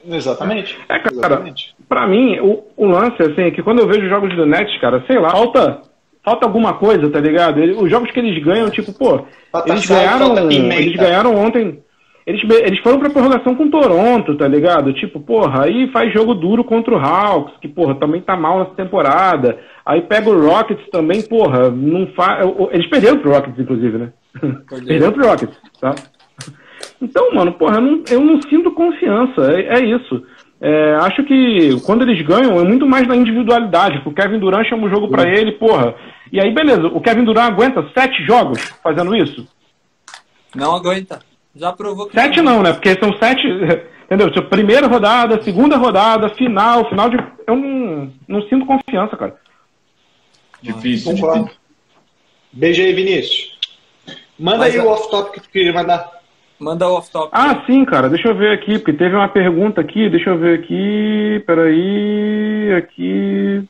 Exatamente. 0.04 0.76
É, 0.88 0.98
cara, 0.98 1.14
Exatamente. 1.14 1.74
pra 1.88 2.06
mim, 2.06 2.38
o, 2.40 2.64
o 2.76 2.86
lance, 2.86 3.22
assim, 3.22 3.42
é 3.42 3.50
que 3.50 3.62
quando 3.62 3.78
eu 3.80 3.86
vejo 3.86 4.02
os 4.02 4.08
jogos 4.10 4.34
do 4.34 4.44
Nets, 4.44 4.78
cara, 4.80 5.04
sei 5.06 5.18
lá, 5.18 5.30
falta, 5.30 5.82
falta 6.24 6.46
alguma 6.46 6.74
coisa, 6.74 7.08
tá 7.08 7.20
ligado? 7.20 7.60
Ele- 7.60 7.74
os 7.74 7.88
jogos 7.88 8.10
que 8.10 8.18
eles 8.18 8.42
ganham, 8.42 8.68
tipo, 8.68 8.92
pô, 8.92 9.24
Falta 9.52 9.70
eles 9.70 9.84
sal, 9.84 9.96
ganharam, 9.96 10.50
eles 10.50 10.96
ganharam 10.96 11.36
ontem, 11.36 11.82
eles, 12.26 12.42
eles 12.50 12.80
foram 12.80 12.98
pra 12.98 13.10
prorrogação 13.10 13.54
com 13.54 13.70
Toronto, 13.70 14.36
tá 14.36 14.48
ligado? 14.48 14.92
Tipo, 14.92 15.20
porra, 15.20 15.64
aí 15.66 15.88
faz 15.92 16.12
jogo 16.12 16.34
duro 16.34 16.64
contra 16.64 16.94
o 16.94 16.98
Hawks, 16.98 17.54
que, 17.60 17.68
porra, 17.68 17.94
também 17.94 18.20
tá 18.20 18.36
mal 18.36 18.58
nessa 18.60 18.74
temporada. 18.74 19.58
Aí 19.86 20.02
pega 20.02 20.28
o 20.30 20.46
Rockets 20.48 20.88
também, 20.90 21.22
porra, 21.22 21.70
não 21.70 22.08
faz. 22.08 22.44
Eles 22.72 22.88
perderam 22.88 23.18
pro 23.18 23.32
Rockets, 23.32 23.58
inclusive, 23.58 23.98
né? 23.98 24.12
Perderam 24.68 25.12
pro 25.12 25.26
Rockets, 25.26 25.56
tá? 25.80 25.94
Então, 27.00 27.34
mano, 27.34 27.52
porra, 27.52 27.76
eu 27.76 27.80
não, 27.80 28.04
eu 28.08 28.20
não 28.20 28.42
sinto 28.42 28.70
confiança, 28.72 29.52
é, 29.52 29.78
é 29.78 29.84
isso. 29.84 30.24
É, 30.60 30.94
acho 31.00 31.24
que 31.24 31.80
quando 31.80 32.02
eles 32.02 32.24
ganham 32.24 32.60
é 32.60 32.62
muito 32.62 32.86
mais 32.86 33.06
na 33.08 33.16
individualidade. 33.16 34.00
O 34.06 34.12
Kevin 34.14 34.38
Durant 34.38 34.68
chama 34.68 34.86
o 34.86 34.90
jogo 34.90 35.08
pra 35.08 35.28
ele, 35.28 35.52
porra. 35.52 35.92
E 36.30 36.40
aí, 36.40 36.54
beleza, 36.54 36.86
o 36.86 37.00
Kevin 37.00 37.24
Durant 37.24 37.50
aguenta 37.50 37.84
sete 37.92 38.24
jogos 38.24 38.60
fazendo 38.80 39.14
isso? 39.16 39.46
Não 40.54 40.76
aguenta. 40.76 41.20
Já 41.54 41.72
provou 41.72 42.06
que. 42.06 42.14
Sete 42.14 42.40
não, 42.40 42.62
né? 42.62 42.72
Porque 42.72 42.94
são 42.94 43.12
sete. 43.18 43.42
Entendeu? 44.06 44.30
Tipo, 44.30 44.48
primeira 44.48 44.86
rodada, 44.86 45.42
segunda 45.42 45.76
rodada, 45.76 46.28
final, 46.28 46.88
final 46.88 47.08
de. 47.08 47.16
Eu 47.46 47.56
não, 47.56 48.12
não 48.28 48.42
sinto 48.42 48.66
confiança, 48.66 49.16
cara. 49.16 49.36
Difícil, 50.60 51.12
Concordo. 51.12 51.44
difícil. 51.44 51.60
Beijo 52.52 52.82
aí, 52.82 52.92
Vinícius. 52.92 53.58
Manda 54.42 54.58
Mas 54.58 54.74
aí 54.74 54.80
é- 54.80 54.82
o 54.82 54.88
off-topic 54.88 55.34
que 55.34 55.40
tu 55.40 55.50
queria 55.50 55.72
mandar. 55.72 56.10
Manda 56.58 56.88
o 56.88 56.94
off-top. 56.94 57.28
Ah, 57.32 57.62
sim, 57.66 57.84
cara, 57.84 58.08
deixa 58.08 58.28
eu 58.28 58.34
ver 58.36 58.52
aqui, 58.52 58.78
porque 58.78 58.92
teve 58.92 59.14
uma 59.14 59.28
pergunta 59.28 59.80
aqui, 59.80 60.08
deixa 60.10 60.30
eu 60.30 60.38
ver 60.38 60.58
aqui, 60.58 61.42
peraí, 61.46 62.72
aqui, 62.76 63.64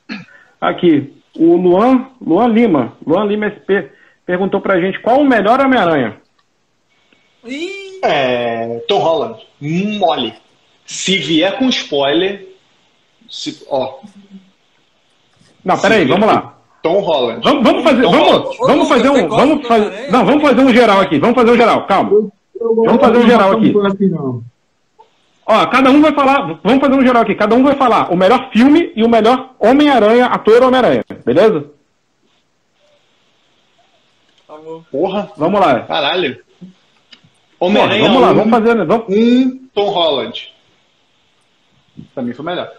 aqui, 0.61 1.13
o 1.37 1.57
Luan, 1.57 2.07
Luan 2.21 2.49
Lima, 2.49 2.97
Luan 3.07 3.25
Lima 3.27 3.47
SP, 3.53 3.89
perguntou 4.27 4.61
pra 4.61 4.81
gente 4.81 4.99
qual 5.01 5.21
o 5.21 5.25
melhor 5.29 5.61
Homem-Aranha. 5.61 6.17
Ih, 7.45 7.99
É, 8.03 8.79
Tom 8.89 8.99
Holland. 8.99 9.41
Mole. 9.61 10.35
Se 10.85 11.17
vier 11.19 11.57
com 11.59 11.69
spoiler. 11.69 12.49
Se, 13.29 13.65
ó, 13.71 14.01
Não, 15.65 15.79
peraí, 15.81 16.05
vamos 16.05 16.27
lá. 16.27 16.59
Tom 16.83 16.99
Holland. 17.01 17.41
Vamos, 17.45 17.63
vamos 17.63 17.83
fazer, 17.85 18.03
Tom 18.03 18.11
vamos, 18.11 18.29
Holland. 18.29 18.59
vamos 18.67 18.89
fazer 18.89 19.11
um, 19.11 19.29
vamos 19.29 19.67
fazer, 19.67 20.11
não, 20.11 20.25
vamos 20.27 20.43
fazer 20.43 20.61
um 20.63 20.73
geral 20.73 21.01
aqui, 21.01 21.19
vamos 21.19 21.35
fazer 21.37 21.51
um 21.53 21.57
geral, 21.57 21.87
calma. 21.87 22.11
Vamos 22.61 23.01
fazer 23.01 23.19
um 23.19 23.27
geral 23.27 23.53
aqui. 23.53 23.75
Ó, 25.45 25.67
cada 25.67 25.91
um 25.91 26.01
vai 26.01 26.13
falar, 26.15 26.61
vamos 26.63 26.81
fazer 26.81 26.95
um 26.95 27.03
geral 27.03 27.23
aqui, 27.23 27.35
cada 27.35 27.55
um 27.55 27.63
vai 27.63 27.75
falar 27.75 28.13
o 28.13 28.17
melhor 28.17 28.51
filme 28.53 28.93
e 28.95 29.03
o 29.05 29.09
melhor 29.09 29.51
Homem-Aranha, 29.59 30.27
ator 30.27 30.63
Homem-Aranha, 30.63 31.05
beleza? 31.25 31.71
tá. 34.47 34.55
Porra, 34.91 35.31
Vamos 35.37 35.61
lá. 35.61 35.81
caralho. 35.81 36.39
Homem-Aranha 37.59 38.03
vamos 38.09 38.23
lá, 38.23 38.31
um, 38.31 38.35
vamos 38.35 38.51
fazer, 38.51 38.75
né? 38.75 38.85
vamos, 38.85 39.05
um 39.09 39.67
Tom 39.75 39.89
Holland. 39.91 40.53
Pra 42.15 42.23
mim 42.23 42.33
foi 42.33 42.45
melhor. 42.45 42.71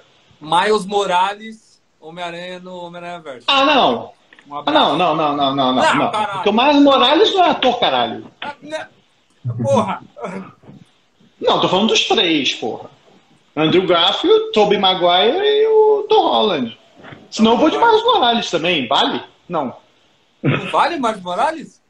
Miles 0.42 0.86
Morales, 0.86 1.63
Homem-Aranha 2.08 2.60
no 2.60 2.76
Homem-Aranha 2.86 3.20
Verso. 3.22 3.46
Ah, 3.48 3.64
não. 3.66 4.12
Um 4.48 4.58
Ah, 4.58 4.64
não, 4.72 4.98
não, 4.98 5.16
não, 5.16 5.36
não, 5.36 5.56
não, 5.56 5.56
não. 5.56 5.76
Não, 5.76 5.96
não. 5.96 6.12
caralho. 6.12 6.34
Porque 6.34 6.50
o 6.50 6.54
Miles 6.54 6.82
Morales 6.84 7.34
não 7.34 7.44
é 7.46 7.50
ator, 7.52 7.80
caralho. 7.80 8.28
Ah, 8.42 8.54
né? 8.62 8.88
Porra! 9.62 10.02
Não, 11.40 11.60
tô 11.62 11.70
falando 11.70 11.88
dos 11.88 12.06
três, 12.08 12.54
porra. 12.56 12.90
Andrew 13.56 13.86
Garfield, 13.86 14.52
Tobey 14.52 14.78
Maguire 14.80 15.38
e 15.46 15.68
o 15.68 16.06
Tom 16.10 16.24
Holland. 16.28 16.78
Senão 17.30 17.52
eu 17.54 17.58
vou 17.58 17.70
de 17.70 17.78
Miles 17.78 18.04
Morales 18.04 18.50
também, 18.52 18.88
vale? 18.88 19.22
Não. 19.48 19.76
Não 20.42 20.60
vale 20.72 20.98
Miles 21.00 21.22
Morales? 21.22 21.82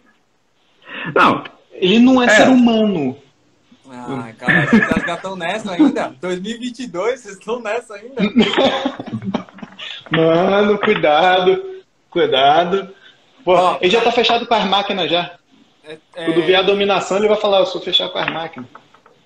não, 1.15 1.43
Ele 1.71 1.99
não 1.99 2.21
é, 2.21 2.25
É. 2.25 2.29
ser 2.29 2.49
humano. 2.49 3.17
Ai, 3.89 4.33
cara, 4.33 4.65
vocês 4.67 4.87
já 5.05 5.15
estão 5.15 5.35
nessa 5.35 5.71
ainda? 5.73 6.15
2022, 6.19 7.19
vocês 7.19 7.37
estão 7.37 7.59
nessa 7.59 7.95
ainda? 7.95 8.21
Mano, 10.15 10.77
cuidado. 10.79 11.81
Cuidado. 12.09 12.89
Pô, 13.43 13.53
Ó, 13.55 13.77
ele 13.81 13.91
já 13.91 14.01
tá 14.01 14.11
fechado 14.11 14.45
com 14.47 14.53
as 14.53 14.65
máquinas 14.65 15.09
já. 15.09 15.37
É, 15.83 15.97
é, 16.15 16.25
Quando 16.25 16.43
vier 16.43 16.59
a 16.59 16.63
dominação, 16.63 17.17
ele 17.17 17.27
vai 17.27 17.37
falar, 17.37 17.59
eu 17.59 17.65
sou 17.65 17.81
fechado 17.81 18.11
com 18.11 18.19
as 18.19 18.31
máquinas. 18.31 18.69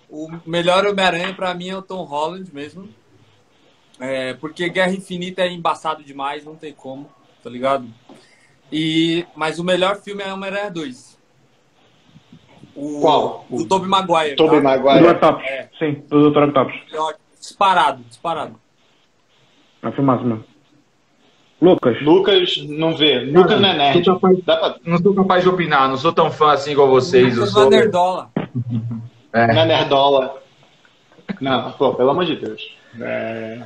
o 0.10 0.28
melhor 0.46 0.86
Homem-Aranha 0.88 1.34
pra 1.34 1.54
mim 1.54 1.70
é 1.70 1.78
o 1.78 1.82
Tom 1.82 2.04
Holland 2.04 2.50
mesmo. 2.54 2.90
É, 4.00 4.34
porque 4.36 4.70
Guerra 4.70 4.92
Infinita 4.94 5.42
é 5.42 5.52
embaçado 5.52 6.04
demais, 6.04 6.46
não 6.46 6.56
tem 6.56 6.72
como, 6.74 7.10
tá 7.44 7.50
ligado? 7.50 7.88
E, 8.72 9.26
mas 9.36 9.60
o 9.60 9.64
melhor 9.64 9.98
filme 9.98 10.24
é 10.24 10.32
Homem-Aranha 10.32 10.72
2. 10.72 11.18
O, 12.76 13.02
Qual? 13.02 13.46
O 13.50 13.66
Tobey 13.68 13.88
Maguire. 13.90 14.36
Tobey 14.36 14.62
tá? 14.62 14.76
do 14.78 14.84
Maguire. 14.84 15.08
Octopus, 15.08 15.44
É. 15.46 15.70
sim, 15.80 15.94
do 16.08 16.30
Dr. 16.32 16.44
Octopus. 16.44 16.76
Ó, 16.96 17.14
Disparado, 17.40 18.04
disparado. 18.04 18.60
É 19.82 19.88
um 19.88 19.92
filmaço 19.92 20.24
mesmo. 20.26 20.44
Lucas, 21.62 22.02
Lucas 22.04 22.56
não 22.70 22.96
vê. 22.96 23.20
Lucas 23.20 23.60
não 23.60 23.70
é 23.70 23.78
nerd. 23.78 24.04
Sou 24.06 24.14
capaz- 24.16 24.44
Dá 24.46 24.58
pra... 24.58 24.76
Não 24.86 24.98
sou 25.00 25.14
capaz 25.16 25.44
de 25.44 25.50
opinar, 25.50 25.90
não 25.90 25.98
sou 25.98 26.14
tão 26.14 26.30
fã 26.32 26.52
assim 26.52 26.72
igual 26.72 26.88
vocês. 26.88 27.30
Eu 27.34 27.40
Lucas 27.40 27.52
sou. 27.52 27.64
Vanderdola. 27.64 28.30
É. 29.34 29.54
Não 29.54 29.62
é 29.62 29.66
nerdola. 29.66 30.42
Não, 31.42 31.72
pô, 31.74 31.94
pelo 31.94 32.10
amor 32.12 32.26
de 32.26 32.38
Deus. 32.38 32.76
É... 33.00 33.60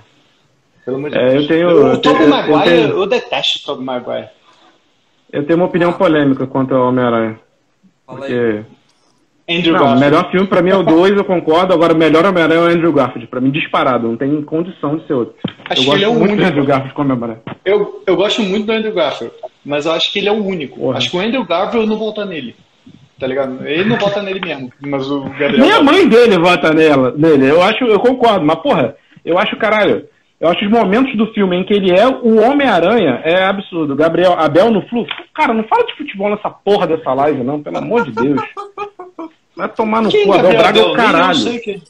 Pelo 0.84 0.98
amor 0.98 1.12
de 1.12 1.18
É, 1.18 1.30
Deus. 1.30 1.42
eu 1.44 1.48
tenho- 1.48 1.68
O 1.70 1.88
eu 1.92 2.02
Tobey 2.02 2.24
eu 2.24 2.30
Maguire, 2.30 2.58
eu, 2.58 2.64
tenho- 2.90 3.06
detesto 3.06 3.60
o 3.60 3.66
Tobey 3.68 3.86
Maguire. 3.86 4.30
eu 5.32 5.46
tenho 5.46 5.60
uma 5.60 5.68
opinião 5.68 5.94
polêmica 5.94 6.46
quanto 6.48 6.74
ao 6.76 6.90
Homem-Aranha. 6.90 7.40
Fala 8.06 8.26
aí. 8.26 8.66
Andrew 9.50 9.74
Não, 9.74 9.80
o 9.80 9.84
Garfield. 9.84 10.00
melhor 10.06 10.32
filme 10.32 10.48
pra 10.48 10.62
mim 10.62 10.70
é 10.70 10.76
o 10.76 10.84
2, 10.84 11.18
eu 11.18 11.26
concordo. 11.26 11.74
Agora, 11.74 11.94
o 11.94 11.98
melhor 11.98 12.26
Homem-Aranha 12.26 12.60
é 12.60 12.64
o 12.64 12.70
Andrew 12.70 12.94
Garfield. 12.94 13.28
Pra 13.28 13.42
mim, 13.42 13.52
disparado. 13.52 14.08
Não 14.08 14.18
tem 14.18 14.42
condição 14.44 14.98
de 14.98 15.06
ser 15.08 15.14
outro. 15.14 15.36
Acho 15.70 15.82
eu 15.82 15.86
que 15.86 15.92
ele 15.92 16.06
gosto 16.06 16.16
é 16.16 16.20
muito 16.20 16.28
do 16.28 16.34
único. 16.34 16.48
Andrew 16.48 16.66
Garfield 16.66 16.94
como 16.94 17.14
Homem-Aranha. 17.14 17.42
Eu, 17.66 18.04
eu 18.06 18.16
gosto 18.16 18.42
muito 18.44 18.66
do 18.66 18.72
Andrew 18.72 18.94
Garfield, 18.94 19.34
mas 19.66 19.86
eu 19.86 19.92
acho 19.92 20.12
que 20.12 20.20
ele 20.20 20.30
é 20.30 20.32
o 20.32 20.44
único. 20.44 20.80
Porra. 20.80 20.98
Acho 20.98 21.12
que 21.12 21.18
o 21.18 21.20
Andrew 21.20 21.46
Garfield 21.46 21.88
não 21.88 21.98
volta 21.98 22.26
nele. 22.26 22.56
Tá 23.20 23.28
ligado? 23.28 23.66
Ele 23.68 23.84
não 23.88 23.98
volta 23.98 24.22
nele 24.24 24.40
mesmo, 24.40 24.72
mas 24.80 25.10
o 25.10 25.22
Gabriel. 25.22 25.60
Nem 25.60 25.72
a 25.72 25.84
mãe 25.84 26.08
dele 26.08 26.40
vota 26.40 26.74
nela, 26.74 27.14
nele. 27.16 27.48
Eu 27.48 27.62
acho, 27.62 27.84
eu 27.84 28.00
concordo, 28.00 28.44
mas 28.44 28.56
porra, 28.58 28.96
eu 29.24 29.38
acho, 29.38 29.56
caralho, 29.58 30.08
eu 30.40 30.50
acho 30.50 30.66
os 30.66 30.72
momentos 30.72 31.16
do 31.16 31.28
filme 31.28 31.56
em 31.56 31.64
que 31.64 31.72
ele 31.72 31.92
é 31.92 32.08
o 32.08 32.42
Homem-Aranha 32.42 33.22
é 33.24 33.46
absurdo. 33.46 33.96
Gabriel, 33.96 34.34
Abel 34.40 34.72
no 34.72 34.82
Flu. 34.88 35.06
Cara, 35.36 35.54
não 35.54 35.64
fala 35.66 35.86
de 35.86 35.96
futebol 35.96 36.32
nessa 36.32 36.50
porra 36.50 36.88
dessa 36.88 37.14
live, 37.14 37.44
não, 37.44 37.62
pelo 37.62 37.78
amor 37.78 38.04
de 38.06 38.12
Deus. 38.12 38.42
Vai 39.62 39.70
tomar 39.70 40.02
no 40.02 40.10
Quem 40.10 40.26
cu, 40.26 40.34
Abel 40.34 40.54
Gabriel 40.54 40.64
Braga 40.64 40.80
é 40.80 40.82
o 40.82 40.86
Abel? 40.86 40.96
Caralho. 41.06 41.82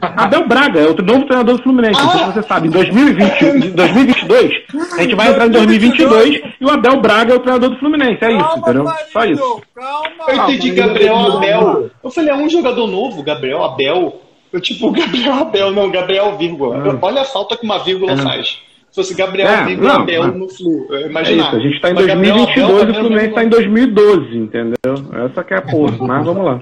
Abel 0.00 0.48
Braga 0.48 0.80
é 0.80 0.86
o 0.86 0.96
novo 1.02 1.26
treinador 1.26 1.56
do 1.58 1.62
Fluminense. 1.62 2.00
Sei 2.00 2.10
se 2.20 2.24
você 2.24 2.42
sabe, 2.42 2.68
em 2.68 2.70
2020, 2.70 3.44
em 3.44 3.70
2022, 3.70 4.52
a 4.96 5.02
gente 5.02 5.14
vai 5.14 5.28
entrar 5.30 5.46
em 5.46 5.50
2022 5.50 6.40
e 6.58 6.64
o 6.64 6.70
Abel 6.70 7.00
Braga 7.02 7.34
é 7.34 7.36
o 7.36 7.40
treinador 7.40 7.68
do 7.68 7.76
Fluminense. 7.76 8.24
É 8.24 8.32
isso, 8.32 8.58
entendeu? 8.58 8.86
Só 9.12 9.24
isso. 9.26 9.62
Calma. 9.74 10.08
Eu 10.26 10.36
entendi 10.36 10.70
Gabriel 10.70 11.16
é 11.16 11.36
Abel. 11.36 11.90
Eu 12.02 12.10
falei, 12.10 12.30
é 12.30 12.34
um 12.36 12.48
jogador 12.48 12.86
novo, 12.86 13.22
Gabriel 13.22 13.62
Abel. 13.62 14.22
Eu, 14.50 14.60
tipo, 14.62 14.90
Gabriel 14.98 15.34
Abel, 15.34 15.70
não, 15.70 15.90
Gabriel 15.90 16.34
vírgula. 16.38 16.82
Ah. 16.94 16.98
Olha 17.02 17.20
a 17.20 17.24
falta 17.26 17.58
que 17.58 17.64
uma 17.66 17.78
vírgula 17.84 18.12
É. 18.12 18.16
faz. 18.16 18.58
Se 18.90 18.94
fosse 18.94 19.14
Gabriel 19.14 19.46
É, 19.48 19.64
vírgula 19.66 19.92
não, 19.92 20.00
Abel 20.00 20.22
mas- 20.22 20.34
no 20.36 20.48
Flu, 20.48 20.86
eu 20.88 20.96
É 21.14 21.18
a 21.18 21.24
gente 21.58 21.78
tá 21.82 21.90
em 21.90 21.94
Mas 21.94 22.06
Gabriel 22.06 22.34
2022 22.36 22.70
Abel 22.70 22.78
e 22.78 22.90
o 22.90 22.94
tá 22.94 23.00
Fluminense 23.00 23.34
tá 23.34 23.40
em 23.42 23.44
vendo- 23.44 23.50
2012, 23.50 24.38
entendeu? 24.38 25.24
Essa 25.26 25.44
que 25.44 25.52
é 25.52 25.58
a 25.58 25.62
porra, 25.62 25.94
mas 26.00 26.24
vamos 26.24 26.42
lá. 26.44 26.60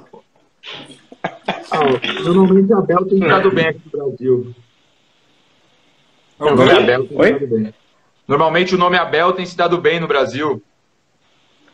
Ah, 1.71 1.81
Normalmente 2.25 2.73
a 2.73 2.81
Bel 2.81 3.05
tem 3.07 3.19
estado 3.19 3.51
bem 3.51 3.67
aqui 3.67 3.81
no 3.85 3.91
Brasil. 3.91 4.55
O 6.39 6.45
nome 6.45 6.63
Oi? 6.63 6.71
Abel 6.79 7.07
tem 7.09 7.19
Oi? 7.19 7.27
se 7.27 7.33
dado 7.35 7.47
bem. 7.49 7.75
Normalmente 8.29 8.75
o 8.75 8.79
nome 8.79 8.97
Abel 8.97 9.33
tem 9.33 9.47
se 9.47 9.57
dado 9.57 9.79
bem 9.79 10.01
no 10.01 10.07
Brasil. 10.09 10.63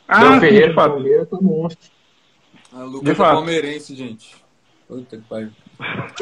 Ah, 0.06 0.34
sim, 0.34 0.40
Ferreira 0.40 0.68
de 0.68 0.74
fato. 0.74 0.92
Palmeiras 0.94 1.28
tá 1.28 1.38
monstro. 1.40 1.90
Ah, 2.72 2.84
o 2.84 2.86
De 2.86 2.92
Lucas 2.94 3.10
é 3.10 3.14
fato. 3.14 3.34
palmeirense, 3.34 3.94
gente. 3.94 4.34
Puta 4.88 5.16
que 5.16 5.22
pariu. 5.22 5.50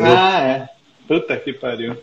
Ah, 0.00 0.40
é. 0.42 0.68
Puta 1.06 1.36
que 1.36 1.52
pariu. 1.52 1.96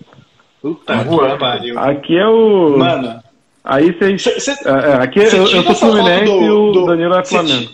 Puta 0.61 0.86
Tá 0.97 1.03
que 1.05 1.38
pariu. 1.39 1.80
Aqui 1.80 2.18
é 2.18 2.28
o. 2.28 2.78
Mano, 2.78 3.24
Aí 3.63 3.91
vocês. 3.91 4.22
cê- 4.22 4.39
cê- 4.39 4.51
É, 4.65 4.70
é, 4.91 4.93
aqui 4.95 5.26
Você 5.26 5.38
eu, 5.38 5.41
eu 5.43 5.47
tira 5.47 5.63
sou 5.76 5.91
Fluminense 5.91 6.26
do- 6.26 6.41
e 6.41 6.49
o 6.49 6.72
do- 6.72 6.86
Danilo 6.86 7.13
é 7.15 7.26
Flamengo. 7.26 7.72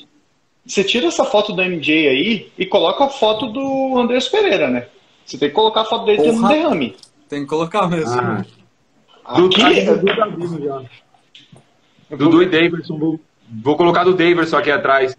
Você 0.66 0.84
tira 0.84 1.08
essa 1.08 1.26
foto 1.26 1.52
do 1.52 1.62
MJ 1.62 2.08
aí 2.08 2.52
e 2.58 2.66
coloca 2.66 3.04
a 3.06 3.10
foto 3.10 3.48
do 3.48 3.98
Andrés 3.98 4.28
Pereira, 4.30 4.70
né? 4.70 4.86
Você 5.26 5.38
tem 5.38 5.50
que 5.50 5.56
colocar 5.56 5.82
a 5.82 5.86
foto 5.86 6.06
dele 6.06 6.22
tendo 6.22 6.38
um 6.38 6.42
Porra. 6.42 6.54
derrame. 6.54 6.96
Tem 7.30 7.42
que 7.42 7.48
colocar 7.48 7.88
mesmo. 7.88 8.20
Ah, 8.20 8.44
Aqui, 9.26 9.42
Dudu 9.42 9.56
tá 9.62 9.72
já. 9.74 10.82
Dudu 12.18 12.44
e 12.44 12.46
Daverson. 12.46 12.98
Vou, 12.98 13.20
vou 13.64 13.76
colocar 13.78 14.04
do 14.04 14.14
Daverson 14.14 14.58
aqui 14.58 14.72
atrás. 14.72 15.16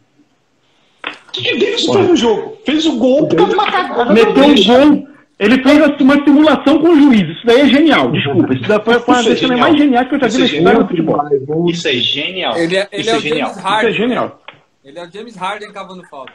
o 1.07 1.33
que, 1.33 1.43
que 1.43 1.55
o 1.57 1.59
Davidson 1.59 1.93
fez 1.95 2.09
no 2.09 2.17
jogo? 2.17 2.59
Fez 2.65 2.87
o 2.87 2.97
gol 2.99 3.27
por 3.29 3.37
causa 3.37 3.53
de 3.53 3.59
uma 3.59 3.71
cagada. 3.71 4.13
Meteu 4.13 4.33
do 4.33 4.41
um 4.41 4.43
Davidson. 4.49 4.91
gol. 4.91 5.09
Ele 5.37 5.63
fez 5.63 6.01
uma 6.01 6.25
simulação 6.25 6.79
com 6.81 6.89
o 6.91 6.97
juiz. 6.97 7.29
Isso 7.29 7.47
daí 7.47 7.61
é 7.63 7.67
genial. 7.67 8.11
Desculpa. 8.13 8.55
Isso 8.55 8.63
daí 8.69 8.81
foi 8.83 8.97
uma 8.97 9.21
é 9.21 9.23
das 9.25 9.39
genial. 9.39 9.59
mais 9.59 9.77
geniais 9.77 10.09
que 10.09 10.15
eu 10.15 10.21
já 10.21 10.27
vi 10.29 10.33
Isso 10.33 10.39
na 10.39 10.45
é 10.45 10.75
história 10.75 10.85
do 10.85 10.97
genial. 10.97 11.19
futebol. 11.29 11.71
Isso 11.71 11.89
é 11.89 11.93
genial. 11.95 12.57
Ele 12.57 12.77
é, 12.77 12.89
ele 12.93 13.01
Isso 13.03 13.11
é 13.11 13.13
é 13.13 13.17
o 13.17 13.21
genial. 13.21 13.51
Isso 13.51 13.69
é 13.69 13.93
genial. 13.93 14.44
Ele 14.85 14.99
é 14.99 15.03
o 15.03 15.11
James 15.11 15.35
Harden 15.37 15.73
cavando 15.73 16.05
falta. 16.05 16.33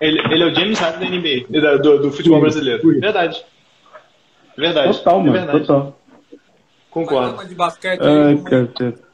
Ele, 0.00 0.18
ele 0.32 0.42
é 0.42 0.46
o 0.46 0.54
James 0.54 0.78
Harden 0.78 1.10
da 1.10 1.16
NBA, 1.16 1.78
do, 1.78 1.98
do 2.02 2.12
futebol 2.12 2.40
brasileiro. 2.40 2.82
Verdade. 3.00 3.44
Verdade. 4.56 4.98
Total, 4.98 5.20
mano. 5.20 5.32
verdade. 5.32 5.60
Total. 5.60 6.00
Concordo. 6.90 7.46
De 7.46 7.54
basquete. 7.54 8.00
Ai, 8.02 8.36
caceta. 8.38 9.10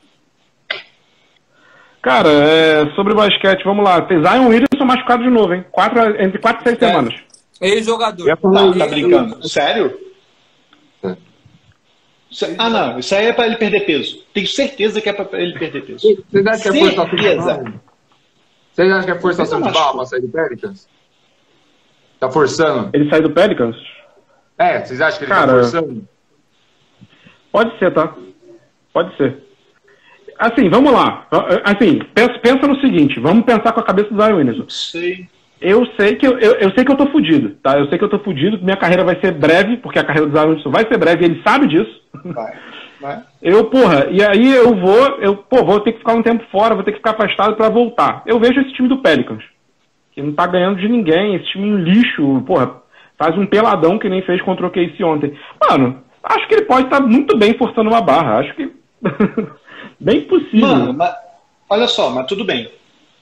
Cara, 2.01 2.29
é, 2.31 2.87
sobre 2.95 3.15
basquete, 3.15 3.65
vamos 3.65 3.85
lá. 3.85 4.07
Zion 4.09 4.47
Williamson 4.49 4.85
machucado 4.85 5.25
de 5.25 5.31
novo, 5.31 5.53
hein? 5.53 5.65
Quatro, 5.73 6.23
entre 6.23 6.39
4 6.39 6.63
e 6.63 6.69
6 6.71 6.83
É. 6.83 6.87
semanas. 6.89 7.15
Ex-jogador. 7.61 8.27
Tá, 8.27 8.37
tá 8.79 8.87
brincando. 8.87 9.49
Sério? 9.49 9.99
É. 12.45 12.55
Ah, 12.59 12.69
não. 12.69 12.99
Isso 12.99 13.15
aí 13.15 13.27
é 13.27 13.33
pra 13.33 13.47
ele 13.47 13.57
perder 13.57 13.81
peso. 13.81 14.23
Tenho 14.35 14.47
certeza 14.47 15.01
que 15.01 15.09
é 15.09 15.13
pra 15.13 15.41
ele 15.41 15.59
perder 15.59 15.85
peso. 15.85 16.25
Vocês 16.31 16.47
acham 16.47 16.73
que 16.73 16.79
é 16.79 16.81
forçação 16.81 17.17
de 17.17 17.23
Certeza. 17.23 17.75
Vocês 18.73 18.93
acham 18.93 19.05
que 19.05 19.11
é 19.11 19.21
forçação 19.21 19.63
de 19.63 19.73
barra 19.73 20.07
sair 20.07 20.21
do 20.21 20.29
Pelicans? 20.29 20.89
Tá 22.21 22.31
forçando? 22.31 22.91
Ele 22.93 23.09
sai 23.09 23.21
do 23.21 23.31
Pelicans? 23.31 23.77
É, 24.59 24.85
vocês 24.85 25.01
acham 25.01 25.19
que 25.19 25.25
ele 25.25 25.33
Cara, 25.33 25.47
tá 25.47 25.53
forçando? 25.55 26.09
Pode 27.51 27.79
ser, 27.79 27.95
tá? 27.95 28.15
Pode 28.93 29.17
ser. 29.17 29.43
Assim, 30.39 30.69
vamos 30.69 30.93
lá. 30.93 31.27
Assim, 31.65 32.01
pensa, 32.15 32.39
pensa 32.39 32.67
no 32.67 32.79
seguinte, 32.81 33.19
vamos 33.19 33.45
pensar 33.45 33.73
com 33.73 33.81
a 33.81 33.85
cabeça 33.85 34.11
do 34.11 34.23
Zion 34.23 34.37
Williamson. 34.37 34.69
Sei. 34.69 35.29
Eu 35.61 35.87
sei 35.99 36.17
que 36.17 36.27
eu, 36.27 36.39
eu, 36.39 36.53
eu 36.57 36.71
sei 36.73 36.85
que 36.85 36.93
eu 36.93 36.97
tô 36.97 37.07
fudido, 37.07 37.51
tá? 37.63 37.79
Eu 37.79 37.89
sei 37.89 37.99
que 37.99 38.05
eu 38.05 38.11
tô 38.11 38.19
fudido, 38.19 38.59
minha 38.63 38.77
carreira 38.77 39.05
vai 39.05 39.19
ser 39.21 39.33
breve, 39.33 39.79
porque 39.79 39.99
a 39.99 40.05
carreira 40.05 40.29
do 40.29 40.33
Zion 40.33 40.49
Williamson 40.49 40.71
vai 40.71 40.87
ser 40.87 40.99
breve, 40.99 41.25
ele 41.25 41.43
sabe 41.43 41.67
disso. 41.67 42.03
Vai. 42.25 42.53
Vai. 43.01 43.23
Eu, 43.43 43.65
porra, 43.67 44.09
e 44.11 44.23
aí 44.23 44.51
eu 44.55 44.75
vou, 44.75 45.19
eu, 45.19 45.37
pô, 45.37 45.65
vou 45.65 45.81
ter 45.81 45.93
que 45.93 45.99
ficar 45.99 46.15
um 46.15 46.23
tempo 46.23 46.45
fora, 46.51 46.75
vou 46.75 46.85
ter 46.85 46.93
que 46.93 46.99
ficar 46.99 47.13
afastado 47.13 47.55
pra 47.55 47.69
voltar. 47.69 48.23
Eu 48.27 48.39
vejo 48.39 48.61
esse 48.61 48.73
time 48.73 48.89
do 48.89 48.99
Pelicans, 48.99 49.45
que 50.13 50.23
não 50.23 50.33
tá 50.33 50.47
ganhando 50.47 50.79
de 50.79 50.89
ninguém, 50.89 51.35
esse 51.35 51.47
time 51.47 51.73
um 51.73 51.79
lixo, 51.79 52.43
porra, 52.47 52.83
faz 53.19 53.37
um 53.37 53.47
peladão 53.47 53.99
que 53.99 54.09
nem 54.09 54.23
fez 54.23 54.41
contra 54.43 54.67
o 54.67 54.71
Casey 54.71 55.05
ontem. 55.05 55.39
Mano, 55.69 56.03
acho 56.23 56.49
que 56.49 56.55
ele 56.55 56.65
pode 56.65 56.85
estar 56.85 57.01
muito 57.01 57.37
bem 57.37 57.55
forçando 57.55 57.91
uma 57.91 58.01
barra, 58.01 58.39
acho 58.41 58.55
que 58.55 58.71
bem 60.01 60.23
possível. 60.23 60.69
Mano, 60.69 60.93
mas, 60.95 61.15
olha 61.69 61.87
só, 61.87 62.11
mas 62.11 62.27
tudo 62.27 62.45
bem. 62.45 62.69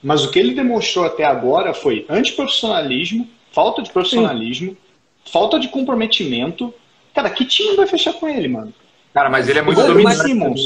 Mas 0.04 0.22
o 0.24 0.30
que 0.30 0.38
ele 0.38 0.54
demonstrou 0.54 1.06
até 1.06 1.24
agora 1.24 1.72
foi 1.72 2.04
antiprofissionalismo, 2.10 3.26
falta 3.52 3.80
de 3.82 3.90
profissionalismo, 3.90 4.76
falta 5.24 5.58
de 5.58 5.68
comprometimento. 5.68 6.72
Cara, 7.14 7.30
que 7.30 7.44
time 7.46 7.74
vai 7.74 7.86
fechar 7.86 8.12
com 8.12 8.28
ele, 8.28 8.46
mano? 8.48 8.72
Cara, 9.14 9.30
mas 9.30 9.48
ele 9.48 9.60
é 9.60 9.62
muito 9.62 9.80
dominante 9.82 10.18
Simmons. 10.22 10.60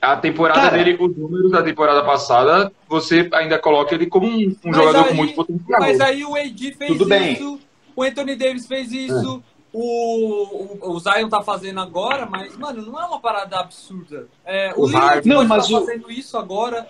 A 0.00 0.16
temporada 0.16 0.60
Cara. 0.60 0.76
dele, 0.76 0.96
os 1.00 1.16
números 1.16 1.50
da 1.52 1.62
temporada 1.62 2.02
passada, 2.04 2.72
você 2.88 3.28
ainda 3.32 3.58
coloca 3.58 3.94
ele 3.94 4.06
como 4.06 4.26
um, 4.26 4.54
um 4.64 4.74
jogador 4.74 5.04
aí- 5.04 5.08
com 5.08 5.14
muito 5.14 5.34
potencial. 5.34 5.80
Mas 5.80 6.00
aí 6.00 6.24
o 6.24 6.34
AD 6.34 6.72
fez 6.72 6.90
Tudo 6.92 7.06
bem. 7.06 7.32
isso, 7.34 7.58
o 7.94 8.02
Anthony 8.02 8.36
Davis 8.36 8.66
fez 8.66 8.92
isso, 8.92 9.42
o, 9.72 10.78
o, 10.80 10.90
o 10.92 10.98
Zion 11.00 11.28
tá 11.28 11.42
fazendo 11.42 11.80
agora, 11.80 12.26
mas, 12.26 12.56
mano, 12.56 12.82
não 12.82 13.00
é 13.00 13.04
uma 13.04 13.20
parada 13.20 13.58
absurda. 13.58 14.26
É, 14.44 14.72
o 14.76 14.82
O 14.82 14.86
Lillard 14.86 15.28
Não, 15.28 15.44
mas 15.44 15.68
tá 15.68 15.76
o- 15.76 15.80
fazendo 15.86 16.10
isso 16.10 16.36
agora. 16.36 16.86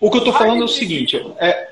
O 0.00 0.10
que 0.10 0.18
eu 0.18 0.24
tô 0.24 0.32
falando 0.32 0.62
é 0.62 0.64
o 0.64 0.68
seguinte, 0.68 1.20
é, 1.38 1.68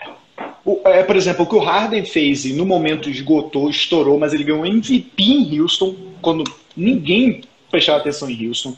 é, 0.84 1.02
por 1.04 1.14
exemplo, 1.14 1.44
o 1.44 1.48
que 1.48 1.54
o 1.54 1.60
Harden 1.60 2.04
fez 2.04 2.44
e 2.44 2.52
no 2.52 2.66
momento 2.66 3.08
esgotou, 3.08 3.70
estourou, 3.70 4.18
mas 4.18 4.32
ele 4.32 4.42
ganhou 4.42 4.66
MVP 4.66 5.22
em 5.22 5.60
Houston, 5.60 5.94
quando 6.20 6.42
ninguém 6.76 7.42
prestava 7.70 7.98
atenção 7.98 8.28
em 8.28 8.48
Houston. 8.48 8.76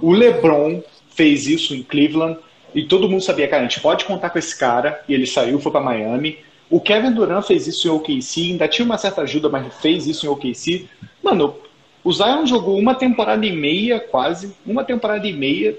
O 0.00 0.12
LeBron 0.12 0.82
fez 1.08 1.46
isso 1.46 1.74
em 1.74 1.82
Cleveland 1.82 2.38
e 2.74 2.84
todo 2.84 3.08
mundo 3.08 3.22
sabia, 3.22 3.48
cara, 3.48 3.64
a 3.64 3.68
gente 3.68 3.80
pode 3.80 4.04
contar 4.04 4.28
com 4.28 4.38
esse 4.38 4.58
cara, 4.58 5.02
e 5.08 5.14
ele 5.14 5.26
saiu, 5.26 5.58
foi 5.58 5.72
para 5.72 5.80
Miami. 5.80 6.38
O 6.70 6.80
Kevin 6.80 7.12
Durant 7.12 7.46
fez 7.46 7.66
isso 7.66 7.86
em 7.86 7.90
OKC, 7.90 8.52
ainda 8.52 8.68
tinha 8.68 8.84
uma 8.84 8.98
certa 8.98 9.22
ajuda, 9.22 9.48
mas 9.48 9.74
fez 9.80 10.06
isso 10.06 10.26
em 10.26 10.28
OKC. 10.28 10.86
Mano, 11.22 11.56
o 12.04 12.12
Zion 12.12 12.46
jogou 12.46 12.78
uma 12.78 12.94
temporada 12.94 13.44
e 13.44 13.52
meia, 13.52 14.00
quase, 14.00 14.54
uma 14.66 14.84
temporada 14.84 15.26
e 15.26 15.32
meia, 15.32 15.76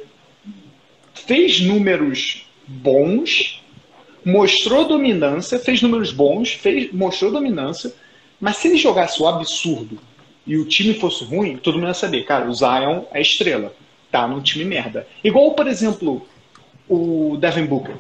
fez 1.13 1.61
números 1.61 2.45
bons, 2.67 3.61
mostrou 4.25 4.85
dominância, 4.85 5.59
fez 5.59 5.81
números 5.81 6.11
bons, 6.11 6.53
fez, 6.53 6.91
mostrou 6.91 7.31
dominância, 7.31 7.93
mas 8.39 8.57
se 8.57 8.67
ele 8.67 8.77
jogasse 8.77 9.21
o 9.21 9.27
absurdo 9.27 9.99
e 10.45 10.57
o 10.57 10.65
time 10.65 10.93
fosse 10.93 11.23
ruim, 11.23 11.57
todo 11.57 11.75
mundo 11.77 11.87
ia 11.87 11.93
saber, 11.93 12.23
cara, 12.23 12.49
o 12.49 12.53
Zion 12.53 13.03
é 13.11 13.21
estrela, 13.21 13.73
tá 14.11 14.27
num 14.27 14.41
time 14.41 14.65
merda. 14.65 15.07
Igual, 15.23 15.53
por 15.53 15.67
exemplo, 15.67 16.25
o 16.87 17.37
Devin 17.39 17.65
Booker. 17.65 17.95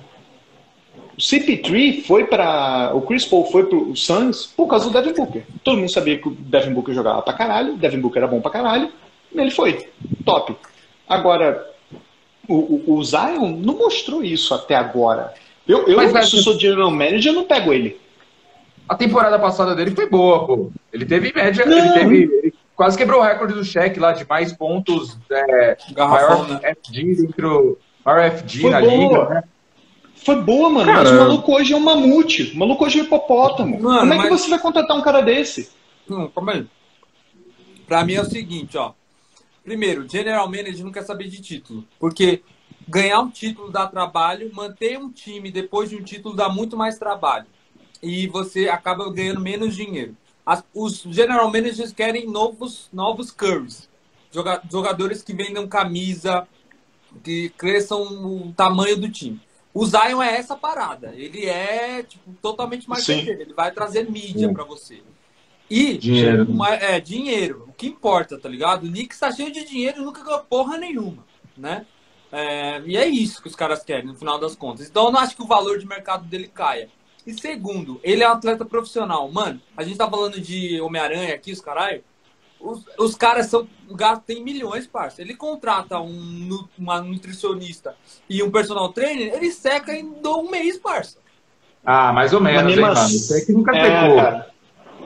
O 1.15 1.21
CP3 1.21 2.03
foi 2.05 2.25
para 2.25 2.91
o 2.95 3.01
Chris 3.01 3.23
Paul 3.23 3.45
foi 3.51 3.65
pro 3.67 3.95
Suns 3.95 4.47
por 4.47 4.67
causa 4.67 4.89
do 4.89 4.93
Devin 4.99 5.13
Booker. 5.13 5.43
Todo 5.63 5.77
mundo 5.77 5.91
sabia 5.91 6.17
que 6.17 6.27
o 6.27 6.31
Devin 6.31 6.73
Booker 6.73 6.93
jogava 6.93 7.21
pra 7.21 7.33
caralho, 7.33 7.73
o 7.73 7.77
Devin 7.77 7.99
Booker 7.99 8.23
era 8.23 8.31
bom 8.31 8.41
pra 8.41 8.51
caralho, 8.51 8.91
ele 9.33 9.51
foi. 9.51 9.87
Top. 10.25 10.55
Agora, 11.07 11.72
o, 12.47 12.55
o, 12.55 12.93
o 12.97 13.03
Zion 13.03 13.57
não 13.57 13.77
mostrou 13.77 14.23
isso 14.23 14.53
até 14.53 14.75
agora. 14.75 15.33
Eu, 15.67 15.87
eu 15.87 15.95
Mas, 15.97 16.07
se 16.07 16.13
velho, 16.13 16.43
sou 16.43 16.59
general 16.59 16.91
manager, 16.91 17.31
eu 17.31 17.35
não 17.35 17.45
pego 17.45 17.71
ele. 17.73 17.99
A 18.87 18.95
temporada 18.95 19.39
passada 19.39 19.73
dele 19.75 19.91
foi 19.91 20.09
boa, 20.09 20.45
pô. 20.45 20.71
Ele 20.91 21.05
teve 21.05 21.31
média, 21.33 21.65
Não. 21.65 21.77
ele 21.77 21.91
teve. 21.93 22.15
ele 22.43 22.53
quase 22.75 22.97
quebrou 22.97 23.21
o 23.21 23.23
recorde 23.23 23.53
do 23.53 23.63
cheque 23.63 23.99
lá 23.99 24.11
de 24.11 24.27
mais 24.27 24.51
pontos, 24.51 25.17
é, 25.31 25.77
Garrafão, 25.93 26.43
maior 26.43 26.61
né? 26.61 26.75
FG 26.75 27.15
dentro. 27.15 27.77
Maior 28.05 28.31
FG 28.31 28.61
Foi 28.61 28.69
na 28.71 28.81
boa. 28.81 28.91
liga, 28.93 29.29
né? 29.29 29.43
Foi 30.15 30.35
boa, 30.41 30.69
mano, 30.69 30.85
Cara, 30.85 31.03
mas 31.03 31.11
o 31.11 31.15
maluco 31.15 31.53
hoje 31.53 31.73
é 31.73 31.75
um 31.77 31.79
mamute. 31.81 32.51
O 32.53 32.57
maluco 32.57 32.83
hoje 32.85 32.99
é 32.99 33.01
um 33.01 33.05
hipopótamo. 33.05 33.81
Mano, 33.81 33.99
Como 33.99 34.13
é 34.13 34.17
que 34.23 34.29
mas- 34.29 34.41
você 34.41 34.49
vai 34.49 34.59
contratar 34.59 34.97
um 34.97 35.01
cara 35.01 35.21
desse? 35.21 35.71
Não, 36.07 36.27
calma 36.29 36.53
aí. 36.53 36.65
Pra 37.87 38.03
mim 38.05 38.13
é 38.15 38.21
o 38.21 38.25
seguinte, 38.25 38.77
ó. 38.77 38.91
Primeiro, 39.63 40.07
general 40.09 40.47
manager 40.47 40.83
não 40.83 40.91
quer 40.91 41.03
saber 41.03 41.29
de 41.29 41.41
título. 41.41 41.85
Porque 41.99 42.41
ganhar 42.87 43.19
um 43.21 43.29
título 43.29 43.71
dá 43.71 43.87
trabalho, 43.87 44.51
manter 44.53 44.97
um 44.99 45.09
time 45.09 45.49
depois 45.51 45.89
de 45.89 45.95
um 45.95 46.03
título 46.03 46.35
dá 46.35 46.49
muito 46.49 46.75
mais 46.75 46.97
trabalho. 46.97 47.45
E 48.01 48.27
você 48.27 48.67
acaba 48.67 49.09
ganhando 49.11 49.39
menos 49.39 49.75
dinheiro. 49.75 50.15
As- 50.45 50.63
os 50.73 50.97
general 51.09 51.47
managers 51.49 51.93
querem 51.93 52.27
novos, 52.27 52.89
novos 52.91 53.31
curves. 53.31 53.89
Joga- 54.31 54.61
jogadores 54.69 55.21
que 55.23 55.33
vendam 55.33 55.65
camisa, 55.67 56.45
que 57.23 57.49
cresçam 57.57 58.01
o 58.03 58.51
tamanho 58.57 58.97
do 58.97 59.09
time. 59.09 59.39
O 59.73 59.85
Zion 59.85 60.21
é 60.21 60.35
essa 60.35 60.55
parada. 60.55 61.13
Ele 61.15 61.45
é 61.45 62.03
tipo, 62.03 62.31
totalmente 62.41 62.89
mais. 62.89 63.03
Ele 63.39 63.53
vai 63.53 63.71
trazer 63.71 64.09
mídia 64.09 64.51
pra 64.51 64.63
você. 64.65 65.01
E 65.69 65.97
Dinheiro. 65.97 66.43
uma- 66.51 66.73
é, 66.75 66.99
dinheiro. 66.99 67.72
Que 67.83 67.89
importa, 67.89 68.37
tá 68.39 68.47
ligado? 68.47 68.85
O 68.85 68.87
Knicks 68.89 69.19
tá 69.19 69.29
cheio 69.29 69.51
de 69.51 69.65
dinheiro 69.65 70.01
e 70.01 70.05
nunca 70.05 70.23
ganhou 70.23 70.39
porra 70.39 70.77
nenhuma, 70.77 71.25
né? 71.57 71.85
É, 72.31 72.81
e 72.85 72.95
é 72.95 73.05
isso 73.05 73.41
que 73.41 73.49
os 73.49 73.55
caras 73.57 73.83
querem, 73.83 74.05
no 74.05 74.15
final 74.15 74.39
das 74.39 74.55
contas. 74.55 74.87
Então 74.89 75.07
eu 75.07 75.11
não 75.11 75.19
acho 75.19 75.35
que 75.35 75.41
o 75.43 75.45
valor 75.45 75.77
de 75.77 75.85
mercado 75.85 76.23
dele 76.23 76.47
caia. 76.47 76.89
E 77.27 77.33
segundo, 77.33 77.99
ele 78.01 78.23
é 78.23 78.29
um 78.29 78.31
atleta 78.31 78.63
profissional. 78.63 79.29
Mano, 79.29 79.61
a 79.75 79.83
gente 79.83 79.97
tá 79.97 80.09
falando 80.09 80.39
de 80.39 80.79
Homem-Aranha 80.79 81.35
aqui, 81.35 81.51
os 81.51 81.59
caralho. 81.59 82.01
Os, 82.57 82.85
os 82.97 83.15
caras 83.15 83.47
são. 83.47 83.67
O 83.89 83.95
gato 83.95 84.23
tem 84.25 84.41
milhões, 84.41 84.87
parça. 84.87 85.21
Ele 85.21 85.35
contrata 85.35 85.99
um, 85.99 86.65
uma 86.79 87.01
nutricionista 87.01 87.97
e 88.29 88.41
um 88.41 88.49
personal 88.49 88.93
trainer, 88.93 89.33
ele 89.33 89.51
seca 89.51 89.93
em 89.93 90.05
um 90.25 90.49
mês, 90.49 90.77
parça. 90.79 91.17
Ah, 91.85 92.13
mais 92.13 92.31
ou 92.31 92.39
menos, 92.39 92.63
Mas 92.63 92.73
hein, 92.75 92.79
mano? 92.81 92.93
assim- 92.99 93.15
Isso 93.17 93.33
é 93.35 93.41
que 93.41 93.51
nunca 93.51 93.75
É, 93.75 93.81
pegou. 94.01 94.15
cara. 94.15 94.52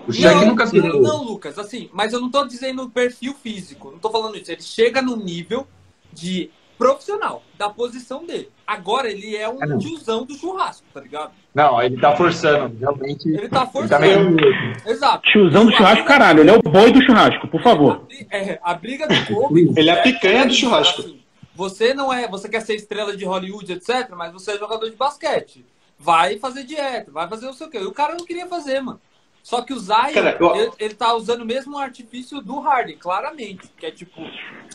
O 0.07 0.13
Shaq 0.13 0.45
nunca 0.45 0.63
não, 0.65 0.71
acertou. 0.71 1.01
não, 1.01 1.23
Lucas, 1.23 1.59
assim, 1.59 1.89
mas 1.93 2.13
eu 2.13 2.21
não 2.21 2.29
tô 2.31 2.45
dizendo 2.45 2.89
perfil 2.89 3.33
físico, 3.33 3.91
não 3.91 3.99
tô 3.99 4.09
falando 4.09 4.37
isso. 4.37 4.51
Ele 4.51 4.61
chega 4.61 5.01
no 5.01 5.15
nível 5.17 5.67
de 6.13 6.49
profissional, 6.77 7.41
da 7.57 7.69
posição 7.69 8.23
dele. 8.25 8.49
Agora 8.65 9.09
ele 9.09 9.35
é 9.35 9.49
um 9.49 9.57
Ah, 9.61 9.65
não. 9.65 9.79
tiozão 9.79 10.23
do 10.25 10.35
churrasco, 10.35 10.85
tá 10.93 11.01
ligado? 11.01 11.31
Não, 11.53 11.81
ele 11.81 11.99
tá 11.99 12.15
forçando. 12.15 12.77
Realmente. 12.79 13.27
Ele 13.27 13.37
tá 13.37 13.41
Ele 13.41 13.49
tá 13.49 13.65
forçando. 13.65 14.01
meio. 14.01 14.37
Exato. 14.85 15.23
Tiozão 15.31 15.65
do 15.65 15.71
churrasco, 15.71 16.05
caralho. 16.05 16.41
Ele 16.41 16.51
é 16.51 16.53
o 16.53 16.61
boi 16.61 16.91
do 16.91 17.01
churrasco, 17.01 17.47
por 17.47 17.61
favor. 17.63 18.05
é, 18.29 18.59
a 18.63 18.73
briga 18.75 19.07
do 19.07 19.15
Kobe. 19.25 19.73
Ele 19.75 19.89
é 19.89 19.93
a 19.99 20.01
picanha 20.03 20.45
do 20.45 20.53
churrasco. 20.53 21.01
assim, 21.01 21.19
você 21.55 21.93
não 21.95 22.13
é. 22.13 22.27
Você 22.27 22.47
quer 22.47 22.61
ser 22.61 22.75
estrela 22.75 23.17
de 23.17 23.25
Hollywood, 23.25 23.71
etc., 23.73 24.11
mas 24.15 24.31
você 24.31 24.51
é 24.51 24.57
jogador 24.59 24.87
de 24.89 24.95
basquete. 24.95 25.65
Vai 25.99 26.37
fazer 26.37 26.63
dieta, 26.63 27.09
vai 27.11 27.27
fazer 27.27 27.47
não 27.47 27.53
sei 27.53 27.65
o 27.65 27.69
quê. 27.71 27.79
E 27.79 27.85
o 27.85 27.91
cara 27.91 28.13
não 28.15 28.23
queria 28.23 28.45
fazer, 28.45 28.79
mano. 28.81 29.01
Só 29.47 29.61
que 29.61 29.71
o 29.71 29.79
Zion, 29.79 30.11
Cara, 30.13 30.35
eu- 30.41 30.55
ele, 30.57 30.71
ele 30.77 30.93
tá 30.93 31.13
usando 31.15 31.39
o 31.39 31.45
mesmo 31.45 31.77
artifício 31.77 32.41
do 32.41 32.59
Harden, 32.59 32.97
claramente. 32.97 33.69
Que 33.77 33.85
é 33.85 33.91
tipo, 33.91 34.19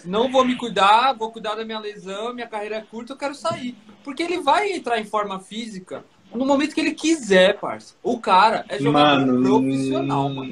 não 0.02 0.32
vou 0.32 0.46
me 0.46 0.56
cuidar, 0.56 1.12
vou 1.12 1.30
cuidar 1.30 1.54
da 1.56 1.62
minha 1.62 1.78
lesão, 1.78 2.32
minha 2.32 2.46
carreira 2.46 2.76
é 2.76 2.80
curta, 2.80 3.12
eu 3.12 3.16
quero 3.18 3.34
sair. 3.34 3.74
Porque 4.02 4.22
ele 4.22 4.40
vai 4.40 4.72
entrar 4.72 4.98
em 4.98 5.04
forma 5.04 5.38
física 5.40 6.02
no 6.34 6.46
momento 6.46 6.74
que 6.74 6.80
ele 6.80 6.92
quiser, 6.92 7.58
parça. 7.58 7.92
O 8.02 8.18
cara 8.18 8.64
é 8.66 8.78
jogador 8.78 9.26
Mano, 9.26 9.42
profissional, 9.42 10.30
mano. 10.30 10.50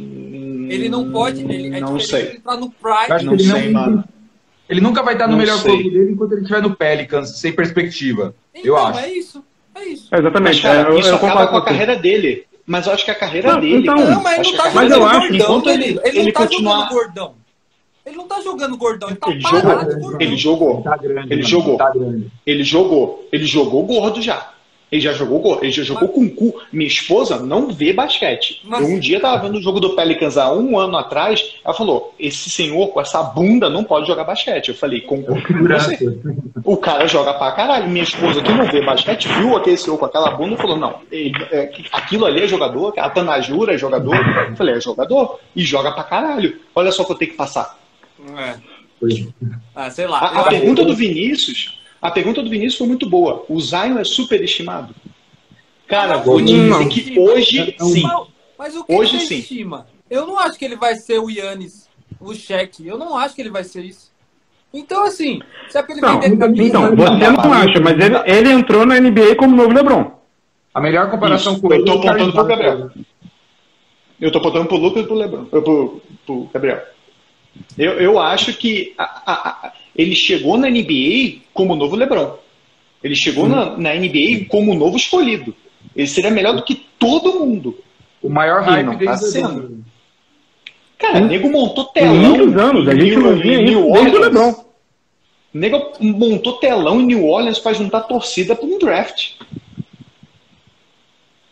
Ele 0.71 0.91
não 0.91 1.11
pode. 1.11 1.41
Ele, 1.43 1.75
é 1.75 1.81
não 1.81 1.97
diferente 1.97 2.07
sei. 2.27 2.27
ele 2.35 2.41
tá 2.41 2.57
no 2.59 2.67
Eu 2.67 2.73
prime. 2.79 3.13
acho 3.15 3.25
Não 3.25 3.37
que 3.39 3.43
ele 3.43 3.51
sei, 3.53 3.71
não- 3.71 3.81
mano. 3.81 4.05
Ele 4.69 4.81
nunca 4.83 5.03
vai 5.03 5.15
estar 5.15 5.29
no 5.29 5.37
melhor 5.39 5.57
sei. 5.61 5.73
corpo 5.73 5.91
dele 5.91 6.13
enquanto 6.13 6.33
ele 6.33 6.43
estiver 6.43 6.61
no 6.61 6.77
Pelicans, 6.77 7.39
sem 7.39 7.55
perspectiva. 7.55 8.35
Então, 8.55 8.67
eu 8.67 8.77
acho. 8.77 8.99
é 8.99 9.11
isso. 9.15 9.43
É 9.75 9.85
isso. 9.87 10.15
É, 10.15 10.19
exatamente. 10.19 10.53
Mas, 10.57 10.61
cara, 10.61 10.89
é, 10.91 10.93
eu, 10.93 10.99
isso 10.99 11.09
eu 11.09 11.15
acaba 11.17 11.47
com 11.47 11.57
a 11.57 11.65
carreira 11.65 11.97
dele. 11.97 12.45
Mas 12.71 12.87
eu 12.87 12.93
acho 12.93 13.05
que 13.05 13.11
a 13.11 13.15
carreira 13.17 13.53
Não, 13.55 13.61
dele. 13.61 13.79
então- 13.79 13.97
Não, 13.97 14.23
mas 14.23 14.33
ele 14.35 14.41
acho 14.43 14.53
não 14.53 14.59
tá 14.65 14.71
jogando 14.71 15.05
acho, 15.05 15.21
gordão, 15.21 15.37
enquanto 15.37 15.69
ele, 15.71 15.79
Danilo. 15.83 16.01
Ele, 16.05 16.19
ele 16.19 16.27
não 16.27 16.33
tá 16.33 16.41
continuar. 16.41 16.73
jogando 16.77 16.91
gordão. 16.93 17.35
Ele 18.07 18.17
não 18.17 18.29
tá 18.29 18.41
jogando 18.41 18.77
gordão, 18.77 19.09
ele 19.09 19.19
tá 19.19 19.31
Ele 19.31 19.43
parado 19.43 19.61
jogou. 19.91 20.01
gordão. 20.01 20.21
Ele 20.21 20.37
jogou. 20.37 20.83
Tá 20.83 20.97
grande. 20.97 21.27
Ele 21.33 21.37
mano, 21.37 21.49
jogou. 21.49 21.77
Tá 21.77 21.91
grande. 21.91 22.31
Ele 22.47 22.63
jogou. 22.65 23.29
Ele 23.33 23.45
jogou 23.45 23.83
gordo 23.85 24.23
já. 24.23 24.51
Ele 24.91 25.01
já 25.01 25.13
jogou. 25.13 25.59
Ele 25.63 25.71
já 25.71 25.83
jogou 25.85 26.09
com 26.09 26.29
cu. 26.29 26.61
Minha 26.73 26.89
esposa 26.89 27.39
não 27.39 27.69
vê 27.69 27.93
basquete. 27.93 28.61
Mas- 28.65 28.83
Eu 28.89 28.97
um 28.97 28.99
dia 28.99 29.21
tava 29.21 29.47
vendo 29.47 29.59
o 29.59 29.63
jogo 29.63 29.79
do 29.79 29.95
Pelicans 29.95 30.37
há 30.37 30.53
um 30.53 30.77
ano 30.79 30.97
atrás. 30.97 31.55
Ela 31.65 31.73
falou: 31.75 32.13
esse 32.19 32.51
senhor 32.51 32.89
com 32.89 33.01
essa 33.01 33.23
bunda 33.23 33.71
não 33.71 33.85
pode 33.85 34.07
jogar 34.09 34.25
basquete. 34.25 34.69
Eu 34.71 34.75
falei: 34.75 35.01
concordo 35.03 35.43
com 35.47 35.55
você. 35.69 35.97
O 36.65 36.77
cara 36.77 37.07
joga 37.07 37.33
pra 37.35 37.53
caralho. 37.53 37.89
Minha 37.89 38.03
esposa, 38.05 38.43
que 38.43 38.51
não 38.53 38.67
vê 38.67 38.85
basquete, 38.85 39.29
viu 39.29 39.57
aquele 39.57 39.77
senhor 39.77 39.97
com 39.97 40.05
aquela 40.07 40.33
bunda 40.33 40.55
e 40.55 40.59
falou: 40.59 40.77
não, 40.77 40.97
ele- 41.13 41.33
é, 41.53 41.71
aquilo 41.93 42.27
ali 42.27 42.43
é 42.43 42.49
jogador, 42.49 42.93
a 42.99 43.09
Tanajura 43.09 43.75
é 43.75 43.79
jogador. 43.79 44.17
Eu 44.17 44.57
falei: 44.57 44.75
é 44.75 44.81
jogador 44.81 45.39
e 45.55 45.63
joga 45.63 45.93
pra 45.93 46.03
caralho. 46.03 46.59
Olha 46.75 46.91
só 46.91 47.03
o 47.03 47.07
que 47.07 47.13
eu 47.13 47.17
tenho 47.17 47.31
que 47.31 47.37
passar. 47.37 47.79
É. 48.37 48.55
Ah, 49.75 49.89
sei 49.91 50.07
lá. 50.07 50.19
A, 50.19 50.41
a 50.41 50.45
pergunta 50.45 50.85
do 50.85 50.95
Vinícius, 50.95 51.80
a 52.01 52.11
pergunta 52.11 52.43
do 52.43 52.51
Vinícius 52.51 52.77
foi 52.79 52.87
muito 52.87 53.09
boa. 53.09 53.45
O 53.49 53.61
Zion 53.61 53.99
é 53.99 54.05
superestimado? 54.05 54.95
Cara, 55.87 56.19
Não, 56.19 56.25
vou 56.25 56.39
te 56.45 56.53
dizer 56.55 56.89
que 56.89 57.19
hoje 57.19 57.77
sim. 57.81 58.05
Mas, 58.59 58.77
o 58.77 58.85
que 58.85 58.93
Hoje 58.95 59.17
ele 59.17 59.27
sim. 59.27 59.39
estima? 59.39 59.87
Eu 60.09 60.27
não 60.27 60.39
acho 60.39 60.59
que 60.59 60.65
ele 60.65 60.77
vai 60.77 60.95
ser 60.95 61.19
o 61.19 61.31
Yannis, 61.31 61.89
o 62.21 62.35
Shaq. 62.35 62.87
Eu 62.87 62.99
não 62.99 63.17
acho 63.17 63.35
que 63.35 63.41
ele 63.41 63.51
vai 63.51 63.65
ser 63.65 63.85
isso. 63.85 64.11
Então, 64.73 65.05
assim, 65.05 65.41
se 65.69 65.79
é 65.79 65.83
pra 65.83 65.93
ele 65.93 66.01
Não, 66.01 66.21
vender 66.21 66.37
camisa... 66.37 66.63
então, 66.65 66.97
você 66.97 67.31
não 67.31 67.53
acha, 67.53 67.81
mas 67.81 67.99
ele, 67.99 68.17
ele 68.27 68.51
entrou 68.53 68.87
na 68.87 69.01
NBA 69.01 69.35
como 69.37 69.57
novo 69.57 69.73
LeBron. 69.73 70.13
A 70.73 70.81
melhor 70.81 71.11
comparação 71.11 71.55
Isso, 71.55 71.63
com 71.63 71.69
eu 71.73 71.81
ele 71.81 71.85
tô 71.85 71.93
é 71.95 72.09
apontando 72.09 72.33
pro. 72.33 72.45
Gabriel. 72.45 72.91
Eu 74.21 74.31
tô 74.31 74.39
apontando 74.39 74.67
pro 74.67 74.77
Lucas 74.77 75.03
e 75.03 75.07
pro 75.07 75.17
Lebron. 75.17 75.47
eu- 75.51 75.63
Pro, 75.63 76.03
pro 76.27 76.51
Gabriel. 76.53 76.83
Eu, 77.77 77.93
eu 77.95 78.19
acho 78.21 78.53
que 78.53 78.95
a- 78.97 79.23
a- 79.27 79.67
a- 79.67 79.73
ele 79.97 80.15
chegou 80.15 80.57
na 80.57 80.69
NBA 80.71 81.41
como 81.53 81.73
o 81.73 81.77
novo 81.77 81.97
Lebron. 81.97 82.37
Ele 83.03 83.15
chegou 83.15 83.49
na, 83.49 83.77
na 83.77 83.95
NBA 83.95 84.47
como 84.49 84.73
o 84.73 84.75
novo 84.75 84.97
escolhido. 84.97 85.55
Ele 85.97 86.07
seria 86.07 86.31
melhor 86.31 86.55
do 86.55 86.63
que 86.63 86.75
todo 86.99 87.41
mundo. 87.41 87.79
O 88.23 88.29
maior 88.29 88.63
hype 88.63 88.85
não 88.87 88.99
tá 88.99 89.17
sendo. 89.17 89.83
Cara, 90.99 91.19
Sim. 91.21 91.29
nego 91.29 91.51
montou 91.51 91.87
telão. 91.87 92.15
muitos 92.15 92.57
anos, 92.57 92.87
a 92.89 92.93
em 92.95 93.01
gente 93.01 93.17
New- 93.17 93.21
não 93.23 93.37
via 93.41 93.57
New 93.57 93.65
desde 93.65 93.77
o 93.77 93.89
Orleans. 93.91 94.21
LeBron. 94.21 94.65
Nego 95.53 95.93
montou 96.01 96.53
telão 96.59 97.01
em 97.01 97.07
New 97.07 97.27
Orleans 97.27 97.59
para 97.59 97.73
juntar 97.73 98.03
torcida 98.03 98.55
para 98.55 98.67
um 98.67 98.79
draft. 98.79 99.33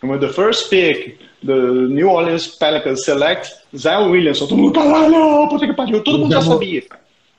The 0.00 0.28
first 0.28 0.68
pick, 0.70 1.18
the 1.44 1.52
New 1.54 2.08
Orleans 2.08 2.46
Pelicans 2.46 3.04
select 3.04 3.50
Zion 3.76 4.10
Williamson. 4.10 4.46
Todo 4.46 4.56
mundo, 4.58 4.72
caralho, 4.72 5.48
puta 5.48 5.66
que 5.66 5.72
pariu. 5.72 6.02
Todo 6.04 6.18
mundo 6.18 6.32
já 6.32 6.42
sabia. 6.42 6.84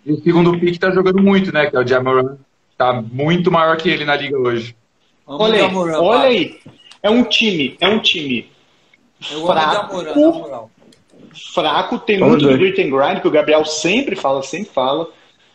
E 0.10 0.14
o 0.14 0.24
segundo 0.24 0.60
pick 0.60 0.80
tá 0.80 0.89
jogando 0.89 1.22
muito, 1.22 1.53
né? 1.53 1.68
Que 1.70 1.78
é 1.78 1.80
o 1.80 1.86
Jamoran. 1.88 2.38
Tá 2.76 2.99
muito 2.99 3.51
maior 3.51 3.78
que 3.78 3.88
ele 3.88 4.03
na 4.05 4.16
liga 4.16 4.36
hoje. 4.39 4.76
Amo 5.28 5.43
Olha 5.43 5.53
aí, 5.53 5.60
Jamoran, 5.60 5.99
olha 5.99 6.18
vai. 6.20 6.28
aí. 6.30 6.60
É 7.03 7.10
um 7.12 7.24
time, 7.24 7.78
é 7.80 7.88
um 7.88 7.99
time 7.99 8.49
Eu 9.32 9.45
na 9.45 9.53
fraco, 9.53 9.95
moral. 9.95 10.72
fraco, 11.53 11.99
tem 11.99 12.18
Vamos 12.18 12.41
muito 12.41 12.47
do 12.47 12.57
ver. 12.57 12.74
grit 12.74 12.82
and 12.82 12.89
grind, 12.89 13.22
que 13.22 13.28
o 13.28 13.32
Gabriel 13.32 13.64
sempre 13.66 14.16
fala, 14.16 14.41
sempre 14.41 14.74
fala. 14.74 15.07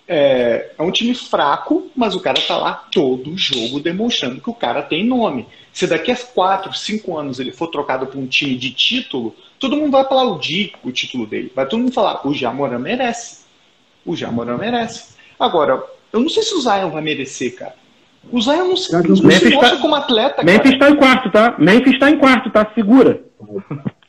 É, 0.06 0.70
é 0.78 0.82
um 0.82 0.92
time 0.92 1.14
fraco, 1.16 1.90
mas 1.96 2.14
o 2.14 2.20
cara 2.20 2.40
tá 2.40 2.56
lá 2.56 2.74
todo 2.92 3.36
jogo 3.36 3.80
demonstrando 3.80 4.40
que 4.40 4.50
o 4.50 4.54
cara 4.54 4.82
tem 4.82 5.04
nome. 5.04 5.48
Se 5.72 5.86
daqui 5.88 6.12
a 6.12 6.16
4, 6.16 6.72
5 6.72 7.18
anos 7.18 7.40
ele 7.40 7.50
for 7.50 7.66
trocado 7.66 8.06
para 8.06 8.20
um 8.20 8.26
time 8.26 8.54
de 8.54 8.70
título, 8.70 9.34
todo 9.58 9.76
mundo 9.76 9.90
vai 9.90 10.02
aplaudir 10.02 10.74
o 10.84 10.92
título 10.92 11.26
dele. 11.26 11.50
Vai 11.56 11.66
todo 11.66 11.80
mundo 11.80 11.92
falar, 11.92 12.24
o 12.24 12.32
Jamoran 12.32 12.78
merece. 12.78 13.43
O 14.04 14.14
Jamoran 14.16 14.56
merece. 14.58 15.14
Agora, 15.38 15.82
eu 16.12 16.20
não 16.20 16.28
sei 16.28 16.42
se 16.42 16.54
o 16.54 16.60
Zion 16.60 16.90
vai 16.90 17.02
merecer, 17.02 17.54
cara. 17.56 17.74
O 18.30 18.40
Zion 18.40 18.68
não 18.68 18.76
se, 18.76 18.92
não 18.92 19.16
se 19.16 19.22
mostra 19.50 19.70
tá- 19.76 19.76
como 19.82 19.94
atleta, 19.94 20.36
cara. 20.36 20.46
Memphis 20.46 20.78
tá 20.78 20.90
em 20.90 20.96
quarto, 20.96 21.30
tá? 21.30 21.54
Memphis 21.58 21.98
tá 21.98 22.10
em 22.10 22.18
quarto, 22.18 22.50
tá? 22.50 22.70
Segura. 22.74 23.22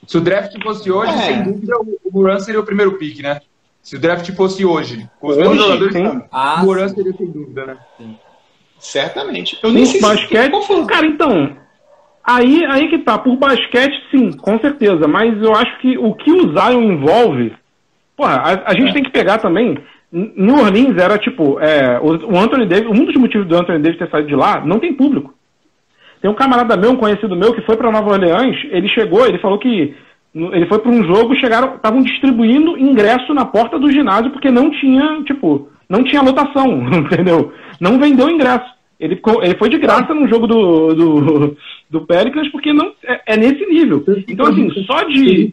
Se 0.08 0.18
o 0.18 0.22
draft 0.22 0.56
fosse 0.64 0.90
hoje, 0.92 1.12
É. 1.14 1.18
sem 1.18 1.44
dúvida, 1.44 1.76
o 1.80 2.12
Moran 2.12 2.40
seria 2.40 2.60
o 2.60 2.66
primeiro 2.66 2.98
pick, 2.98 3.20
né? 3.22 3.40
Se 3.82 3.96
o 3.96 4.00
draft 4.00 4.30
fosse 4.32 4.64
hoje, 4.66 5.08
com 5.20 5.28
os 5.28 5.38
mesmos 5.38 5.58
jogadores, 5.58 5.94
sim. 5.94 6.22
Ah, 6.32 6.62
o 6.62 6.66
Moran 6.66 6.88
seria 6.90 7.14
sem 7.14 7.28
dúvida, 7.32 7.66
né? 7.66 7.78
Certamente. 8.80 9.58
Eu 9.64 9.72
nem 9.72 9.86
sei 9.86 10.00
Por 10.00 10.16
se 10.18 10.22
basquete. 10.22 10.54
o- 10.54 10.86
Cara, 10.86 11.06
então. 11.08 11.58
Aí, 12.24 12.66
aí 12.66 12.90
que 12.90 13.00
tá. 13.00 13.18
Por 13.18 13.36
basquete, 13.38 13.94
sim, 14.12 14.32
com 14.34 14.60
certeza. 14.60 15.08
Mas 15.08 15.42
eu 15.42 15.54
acho 15.56 15.78
que 15.80 15.98
o 15.98 16.14
que 16.16 16.32
o 16.32 16.52
Zion 16.54 16.82
envolve. 16.82 17.54
Porra, 18.16 18.36
a, 18.36 18.72
a 18.72 18.74
gente 18.74 18.94
tem 18.94 19.04
que 19.04 19.12
pegar 19.12 19.38
também. 19.40 19.78
New 20.12 20.56
Orleans 20.56 20.98
era 20.98 21.18
tipo. 21.18 21.60
É, 21.60 22.00
o, 22.00 22.38
Anthony 22.38 22.66
Davis. 22.66 22.88
Um 22.88 23.06
dos 23.06 23.16
motivos 23.16 23.48
do 23.48 23.56
Anthony 23.56 23.80
Davis 23.80 24.00
ter 24.00 24.10
saído 24.10 24.30
de 24.30 24.36
lá 24.36 24.64
não 24.66 24.80
tem 24.80 24.94
público. 24.94 25.34
Tem 26.22 26.32
um 26.32 26.36
camarada 26.36 26.78
meu, 26.78 26.92
um 26.92 26.96
conhecido 26.96 27.36
meu, 27.36 27.54
que 27.54 27.62
foi 27.62 27.76
pra 27.76 27.92
Nova 27.92 28.12
Orleans. 28.12 28.56
Ele 28.72 28.88
chegou, 28.90 29.28
ele 29.28 29.40
falou 29.40 29.60
que. 29.60 29.94
Ele 30.34 30.66
foi 30.68 30.80
pra 30.80 30.92
um 30.92 31.04
jogo, 31.04 31.36
chegaram, 31.36 31.76
estavam 31.76 32.02
distribuindo 32.02 32.78
ingresso 32.78 33.34
na 33.34 33.46
porta 33.46 33.80
do 33.80 33.90
ginásio 33.90 34.32
porque 34.32 34.52
não 34.52 34.70
tinha, 34.70 35.24
tipo, 35.24 35.70
não 35.88 36.04
tinha 36.04 36.22
lotação, 36.22 36.84
entendeu? 36.92 37.54
Não 37.80 37.98
vendeu 37.98 38.30
ingresso. 38.30 38.66
Ele, 39.00 39.22
ele 39.42 39.58
foi 39.58 39.70
de 39.70 39.78
graça 39.78 40.14
no 40.14 40.28
jogo 40.28 40.46
do, 40.46 40.94
do, 40.94 41.58
do 41.90 42.02
Pelicans 42.06 42.50
porque 42.52 42.74
não 42.74 42.92
é, 43.06 43.34
é 43.34 43.38
nesse 43.38 43.66
nível. 43.66 44.04
Então, 44.28 44.48
assim, 44.48 44.70
só 44.86 45.04
de. 45.04 45.50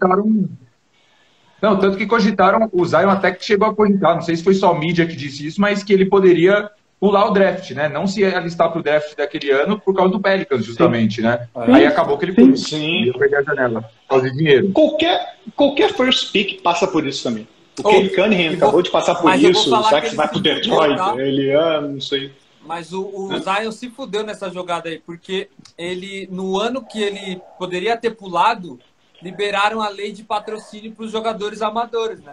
Não, 1.63 1.79
tanto 1.79 1.97
que 1.97 2.07
cogitaram, 2.07 2.69
o 2.73 2.85
Zion 2.85 3.09
até 3.09 3.31
que 3.31 3.45
chegou 3.45 3.69
a 3.69 3.75
cogitar, 3.75 4.17
não 4.17 4.23
sei 4.23 4.35
se 4.37 4.43
foi 4.43 4.53
só 4.55 4.73
a 4.73 4.79
mídia 4.79 5.07
que 5.07 5.15
disse 5.15 5.47
isso, 5.47 5.61
mas 5.61 5.85
que 5.85 5.93
ele 5.93 6.05
poderia 6.07 6.69
pular 6.99 7.27
o 7.27 7.31
draft, 7.31 7.71
né? 7.71 7.89
Não 7.89 8.05
se 8.07 8.25
alistar 8.25 8.71
pro 8.73 8.83
draft 8.83 9.17
daquele 9.17 9.51
ano 9.53 9.79
por 9.79 9.95
causa 9.95 10.13
do 10.13 10.21
Pelicans, 10.21 10.65
justamente, 10.65 11.23
né? 11.23 11.47
Sim. 11.65 11.73
Aí 11.73 11.87
acabou 11.87 12.19
que 12.19 12.25
ele 12.25 12.35
Sim. 12.35 12.57
Sim. 12.57 13.05
Ia 13.05 13.13
perder 13.13 13.37
a 13.37 13.43
janela, 13.43 13.83
por 13.83 14.09
causa 14.09 14.31
de 14.31 14.37
dinheiro. 14.37 14.71
Qualquer, 14.73 15.37
qualquer 15.55 15.93
first 15.95 16.33
pick 16.33 16.61
passa 16.63 16.87
por 16.89 17.07
isso 17.07 17.23
também. 17.23 17.47
O 17.79 17.89
Oh, 17.89 17.91
Kane 17.91 18.09
Cunningham 18.11 18.43
e 18.53 18.57
vou- 18.57 18.57
acabou 18.69 18.83
de 18.83 18.91
passar 18.91 19.15
por 19.15 19.33
isso, 19.35 19.75
o 19.75 19.85
que 19.85 19.91
vai 20.17 20.27
se 20.27 20.33
pro 20.33 20.41
Detroit, 20.41 20.97
tá? 20.97 21.15
ele, 21.17 21.55
ah, 21.55 21.81
não 21.81 22.01
sei. 22.01 22.33
Mas 22.67 22.93
o, 22.93 23.03
o 23.03 23.29
Zion 23.41 23.73
se 23.73 23.89
fudeu 23.91 24.23
nessa 24.25 24.51
jogada 24.51 24.89
aí, 24.89 24.99
porque 25.05 25.49
ele, 25.79 26.29
no 26.31 26.59
ano 26.61 26.85
que 26.85 27.01
ele 27.03 27.41
poderia 27.59 27.97
ter 27.97 28.11
pulado, 28.11 28.79
liberaram 29.23 29.81
a 29.81 29.89
lei 29.89 30.13
de 30.13 30.23
patrocínio 30.25 30.93
para 30.93 31.05
os 31.05 31.13
jogadores 31.13 31.63
amadores, 31.63 32.21
né? 32.23 32.33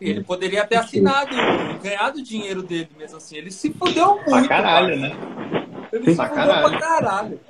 E 0.00 0.10
ele 0.10 0.22
poderia 0.24 0.66
ter 0.66 0.76
assinado, 0.76 1.30
ganhado 1.82 2.18
o 2.18 2.22
dinheiro 2.22 2.62
dele 2.62 2.90
mesmo 2.98 3.16
assim. 3.16 3.36
Ele 3.36 3.50
se 3.50 3.72
fudeu 3.72 4.16
muito. 4.16 4.24
Pra 4.30 4.48
caralho, 4.48 4.88
cara. 4.88 4.96
né? 4.96 5.16
Ele 5.92 6.04
Sim. 6.04 6.10
se 6.10 6.16
Pra 6.16 6.28
fudeu 6.28 6.44
caralho. 6.46 6.68
pra 6.70 6.78
caralho. 6.78 7.40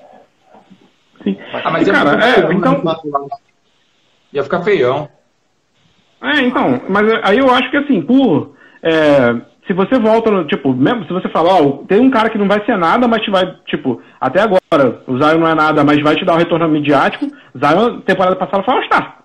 Ah, 1.65 1.71
mas 1.73 1.89
E, 1.89 1.91
cara, 1.91 2.11
ia 2.11 2.17
ficar 2.17 2.29
é, 2.29 2.33
feião, 2.35 2.53
então- 2.53 2.85
né? 2.85 3.29
Ia 4.33 4.45
ficar 4.45 4.63
feião. 4.63 5.09
É, 6.23 6.41
então, 6.43 6.81
mas 6.89 7.07
aí 7.25 7.39
eu 7.39 7.51
acho 7.53 7.71
que 7.71 7.77
assim, 7.79 8.01
por. 8.03 8.55
é, 8.83 9.35
se 9.67 9.73
você 9.73 9.99
volta 9.99 10.31
no. 10.31 10.45
Tipo, 10.47 10.73
mesmo 10.73 11.05
se 11.05 11.13
você 11.13 11.29
falar, 11.29 11.61
ó, 11.61 11.85
tem 11.89 12.01
um 12.01 12.11
cara 12.11 12.31
que 12.31 12.39
não 12.39 12.47
vai 12.47 12.65
ser 12.65 12.77
nada, 12.77 13.09
mas 13.09 13.23
te 13.23 13.31
vai. 13.31 13.45
Tipo, 13.67 14.01
até 14.21 14.41
agora, 14.41 15.03
o 15.07 15.19
Zion 15.19 15.39
não 15.39 15.49
é 15.49 15.55
nada, 15.55 15.83
mas 15.83 16.01
vai 16.03 16.15
te 16.15 16.25
dar 16.25 16.35
um 16.35 16.39
retorno 16.39 16.69
midiático. 16.69 17.27
Zion, 17.57 18.01
temporada 18.01 18.37
passada, 18.37 18.63
foi 18.63 18.75
All-Star. 18.75 19.19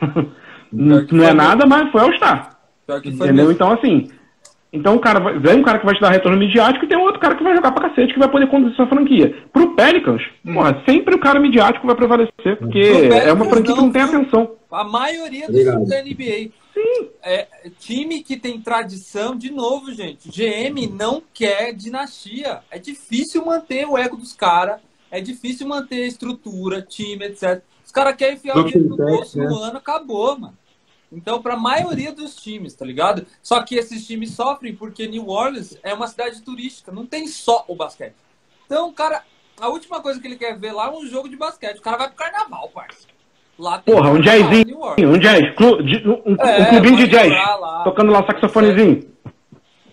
não 0.72 1.06
não 1.10 1.24
é 1.24 1.32
nada, 1.32 1.66
mas 1.66 1.90
foi 1.90 2.00
All-Star. 2.00 2.56
Entendeu? 3.04 3.34
mesmo. 3.34 3.52
Então, 3.52 3.72
assim. 3.72 4.10
Então, 4.72 4.96
o 4.96 5.00
cara 5.00 5.20
vai, 5.20 5.38
vem 5.38 5.60
um 5.60 5.62
cara 5.62 5.78
que 5.78 5.86
vai 5.86 5.94
te 5.94 6.00
dar 6.00 6.10
retorno 6.10 6.36
midiático 6.36 6.84
e 6.84 6.88
tem 6.88 6.98
outro 6.98 7.20
cara 7.20 7.34
que 7.34 7.42
vai 7.42 7.54
jogar 7.54 7.72
pra 7.72 7.88
cacete, 7.88 8.12
que 8.12 8.18
vai 8.18 8.28
poder 8.28 8.48
conduzir 8.48 8.76
sua 8.76 8.86
franquia. 8.88 9.34
Pro 9.52 9.74
Pelicans, 9.74 10.22
porra, 10.44 10.82
sempre 10.86 11.14
o 11.14 11.20
cara 11.20 11.40
midiático 11.40 11.86
vai 11.86 11.96
prevalecer, 11.96 12.58
porque 12.58 12.80
é 12.80 13.32
uma 13.32 13.46
franquia 13.46 13.72
que 13.72 13.80
não, 13.80 13.86
não 13.86 13.92
tem 13.92 14.02
atenção. 14.02 14.50
A 14.70 14.84
maioria 14.84 15.46
dos 15.46 15.50
Obrigado. 15.50 15.84
times 15.84 15.88
da 15.88 16.02
NBA. 16.02 16.65
É, 17.22 17.48
time 17.78 18.22
que 18.22 18.36
tem 18.36 18.60
tradição, 18.60 19.36
de 19.36 19.50
novo, 19.50 19.92
gente. 19.92 20.28
GM 20.28 20.86
não 20.92 21.22
quer 21.32 21.72
dinastia. 21.72 22.62
É 22.70 22.78
difícil 22.78 23.44
manter 23.44 23.86
o 23.86 23.96
ego 23.96 24.16
dos 24.16 24.32
caras. 24.32 24.80
É 25.10 25.20
difícil 25.20 25.66
manter 25.66 26.02
a 26.02 26.06
estrutura, 26.06 26.82
time, 26.82 27.24
etc. 27.26 27.62
Os 27.84 27.92
caras 27.92 28.16
querem 28.16 28.34
enfiar 28.34 28.56
o 28.56 28.64
dinheiro 28.64 28.90
no 28.90 28.96
bolso 28.96 29.38
né? 29.38 29.46
no 29.46 29.56
ano, 29.58 29.78
acabou, 29.78 30.38
mano. 30.38 30.58
Então, 31.10 31.40
para 31.40 31.54
a 31.54 31.58
maioria 31.58 32.12
dos 32.12 32.34
times, 32.34 32.74
tá 32.74 32.84
ligado? 32.84 33.26
Só 33.42 33.62
que 33.62 33.76
esses 33.76 34.06
times 34.06 34.34
sofrem 34.34 34.74
porque 34.74 35.06
New 35.06 35.28
Orleans 35.28 35.78
é 35.82 35.94
uma 35.94 36.08
cidade 36.08 36.42
turística, 36.42 36.90
não 36.90 37.06
tem 37.06 37.28
só 37.28 37.64
o 37.68 37.76
basquete. 37.76 38.16
Então, 38.66 38.88
o 38.88 38.92
cara, 38.92 39.24
a 39.58 39.68
última 39.68 40.00
coisa 40.02 40.20
que 40.20 40.26
ele 40.26 40.36
quer 40.36 40.58
ver 40.58 40.72
lá 40.72 40.86
é 40.86 40.90
um 40.90 41.06
jogo 41.06 41.28
de 41.28 41.36
basquete. 41.36 41.78
O 41.78 41.82
cara 41.82 41.96
vai 41.96 42.08
pro 42.08 42.16
carnaval, 42.16 42.68
parça. 42.70 43.06
Lá 43.58 43.78
tem 43.78 43.94
Porra, 43.94 44.10
um 44.10 44.20
jazzinho, 44.20 44.78
um 44.98 45.18
jazz, 45.18 45.54
clu- 45.54 45.82
de- 45.82 46.06
um, 46.06 46.32
um 46.32 46.36
É, 46.38 46.64
clubinho 46.66 46.96
de 46.96 47.08
jazz, 47.08 47.30
lá. 47.32 47.82
tocando 47.84 48.12
lá 48.12 48.24
saxofonezinho. 48.26 49.04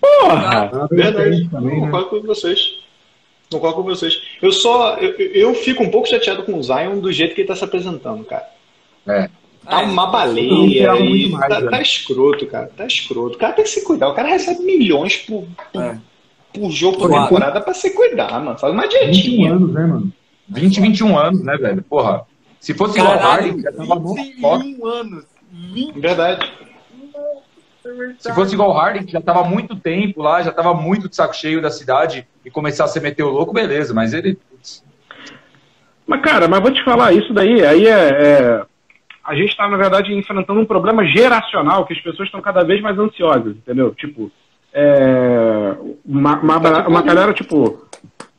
Porra! 0.02 0.70
Verdade. 0.92 1.50
Também, 1.50 1.80
né? 1.82 1.86
Concordo 1.86 2.08
com 2.10 2.28
vocês. 2.28 2.60
Concordo 3.52 3.76
com 3.78 3.84
vocês. 3.84 4.22
Eu 4.42 4.52
só. 4.52 4.98
Eu, 4.98 5.12
eu 5.18 5.54
fico 5.56 5.84
um 5.84 5.90
pouco 5.90 6.08
chateado 6.10 6.44
com 6.44 6.58
o 6.58 6.64
Zion 6.64 7.00
do 7.00 7.12
jeito 7.12 7.34
que 7.36 7.42
ele 7.42 7.48
tá 7.48 7.56
se 7.56 7.64
apresentando, 7.64 8.24
cara. 8.26 8.46
É. 9.08 9.30
Tá 9.66 9.82
É, 9.82 9.86
uma 9.86 10.06
não 10.06 10.12
baleia 10.12 10.96
e 10.98 11.08
muito 11.10 11.32
mais, 11.38 11.48
tá, 11.54 11.62
né? 11.62 11.72
tá 11.72 11.82
escroto, 11.82 12.46
cara. 12.48 12.70
Tá 12.76 12.86
escroto. 12.86 13.36
O 13.36 13.40
cara 13.40 13.54
tem 13.54 13.64
que 13.64 13.70
se 13.72 13.84
cuidar. 13.86 14.10
O 14.10 14.14
cara 14.14 14.28
recebe 14.28 14.62
milhões 14.62 15.16
por, 15.18 15.46
por, 15.72 15.82
É. 15.82 15.98
por 16.54 16.70
jogo 16.70 16.98
por 16.98 17.08
Claro. 17.08 17.24
temporada 17.24 17.62
pra 17.62 17.74
se 17.74 17.92
cuidar, 17.92 18.42
mano. 18.44 18.58
Faz 18.60 18.74
uma 18.74 18.84
21 18.84 19.00
dietinha. 19.12 19.54
anos, 19.54 19.72
né, 19.74 19.86
mano? 19.86 20.12
20, 20.50 20.82
21 20.82 21.18
anos, 21.18 21.42
né, 21.46 21.56
velho? 21.56 21.82
Porra. 21.84 22.26
Se 22.64 22.74
fosse 22.74 22.98
igual 22.98 23.18
o 23.18 23.20
Caralho, 23.20 23.48
Harden, 23.48 23.62
já 23.62 23.72
tava. 23.74 24.00
21 24.00 24.88
anos. 24.88 25.26
20 25.52 26.00
Verdade. 26.00 26.54
Se 28.18 28.34
fosse 28.34 28.54
igual 28.54 28.70
o 28.70 28.74
Harden, 28.74 29.04
que 29.04 29.12
já 29.12 29.20
tava 29.20 29.42
há 29.42 29.44
muito 29.44 29.76
tempo 29.76 30.22
lá, 30.22 30.42
já 30.42 30.54
tava 30.54 30.74
muito 30.74 31.10
de 31.10 31.16
saco 31.16 31.36
cheio 31.36 31.62
da 31.62 31.70
cidade 31.70 32.26
e 32.46 32.50
começasse 32.50 32.98
a 32.98 33.02
meter 33.02 33.22
o 33.22 33.30
louco, 33.30 33.52
beleza. 33.52 33.94
Mas 33.94 34.14
ele. 34.14 34.40
Mas, 36.08 36.22
cara, 36.22 36.48
mas 36.48 36.62
vou 36.62 36.72
te 36.72 36.82
falar, 36.86 37.12
isso 37.12 37.34
daí 37.34 37.66
aí 37.66 37.86
é. 37.86 37.92
é- 37.92 38.66
a 39.26 39.36
gente 39.36 39.50
está, 39.50 39.68
na 39.68 39.76
verdade, 39.76 40.14
enfrentando 40.14 40.62
um 40.62 40.66
problema 40.66 41.06
geracional, 41.06 41.86
que 41.86 41.94
as 41.94 42.00
pessoas 42.00 42.28
estão 42.30 42.42
cada 42.42 42.64
vez 42.64 42.82
mais 42.82 42.98
ansiosas, 42.98 43.58
entendeu? 43.58 43.94
Tipo, 43.94 44.32
é, 44.74 45.76
uma, 46.06 46.40
uma, 46.40 46.88
uma 46.88 47.02
galera, 47.02 47.34
tipo. 47.34 47.86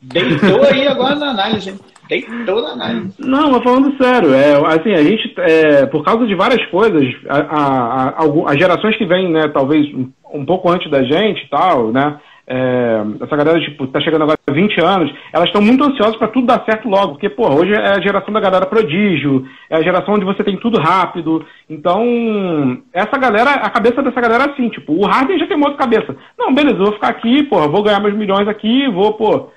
Deitou 0.00 0.62
aí 0.64 0.88
agora 0.88 1.14
na 1.14 1.30
análise, 1.30 1.70
hein? 1.70 1.78
Deitou 2.08 2.62
na 2.62 2.70
análise. 2.72 3.14
Não, 3.18 3.50
mas 3.52 3.62
falando 3.62 3.96
sério, 3.96 4.34
é, 4.34 4.52
assim, 4.74 4.92
a 4.92 5.02
gente, 5.02 5.34
é, 5.38 5.86
por 5.86 6.04
causa 6.04 6.26
de 6.26 6.34
várias 6.34 6.64
coisas, 6.66 7.04
a, 7.28 7.38
a- 7.38 8.08
a- 8.10 8.50
as 8.52 8.58
gerações 8.58 8.96
que 8.96 9.06
vêm, 9.06 9.30
né, 9.32 9.48
talvez 9.48 9.86
um, 9.94 10.10
um 10.32 10.44
pouco 10.44 10.70
antes 10.70 10.90
da 10.90 11.02
gente 11.02 11.44
e 11.44 11.48
tal, 11.48 11.90
né, 11.92 12.18
é, 12.46 13.00
essa 13.22 13.34
galera, 13.36 13.58
tipo, 13.58 13.86
tá 13.86 13.98
chegando 14.02 14.20
agora 14.22 14.38
a 14.46 14.52
20 14.52 14.78
anos, 14.82 15.10
elas 15.32 15.46
estão 15.48 15.62
muito 15.62 15.82
ansiosas 15.82 16.16
para 16.16 16.28
tudo 16.28 16.46
dar 16.46 16.62
certo 16.66 16.86
logo, 16.90 17.12
porque, 17.12 17.30
pô, 17.30 17.48
hoje 17.48 17.72
é 17.72 17.92
a 17.96 18.00
geração 18.02 18.34
da 18.34 18.40
galera 18.40 18.66
prodígio, 18.66 19.46
é 19.70 19.76
a 19.76 19.82
geração 19.82 20.12
onde 20.14 20.26
você 20.26 20.44
tem 20.44 20.58
tudo 20.58 20.78
rápido, 20.78 21.42
então, 21.70 22.78
essa 22.92 23.16
galera, 23.16 23.50
a 23.52 23.70
cabeça 23.70 24.02
dessa 24.02 24.20
galera 24.20 24.44
é 24.44 24.50
assim, 24.50 24.68
tipo, 24.68 24.92
o 24.92 25.06
Harden 25.06 25.38
já 25.38 25.46
tem 25.46 25.56
outra 25.56 25.76
cabeça. 25.78 26.14
Não, 26.38 26.52
beleza, 26.54 26.76
eu 26.76 26.84
vou 26.84 26.92
ficar 26.92 27.08
aqui, 27.08 27.44
pô, 27.44 27.66
vou 27.68 27.82
ganhar 27.82 28.00
meus 28.00 28.14
milhões 28.14 28.46
aqui, 28.46 28.88
vou, 28.90 29.14
pô, 29.14 29.48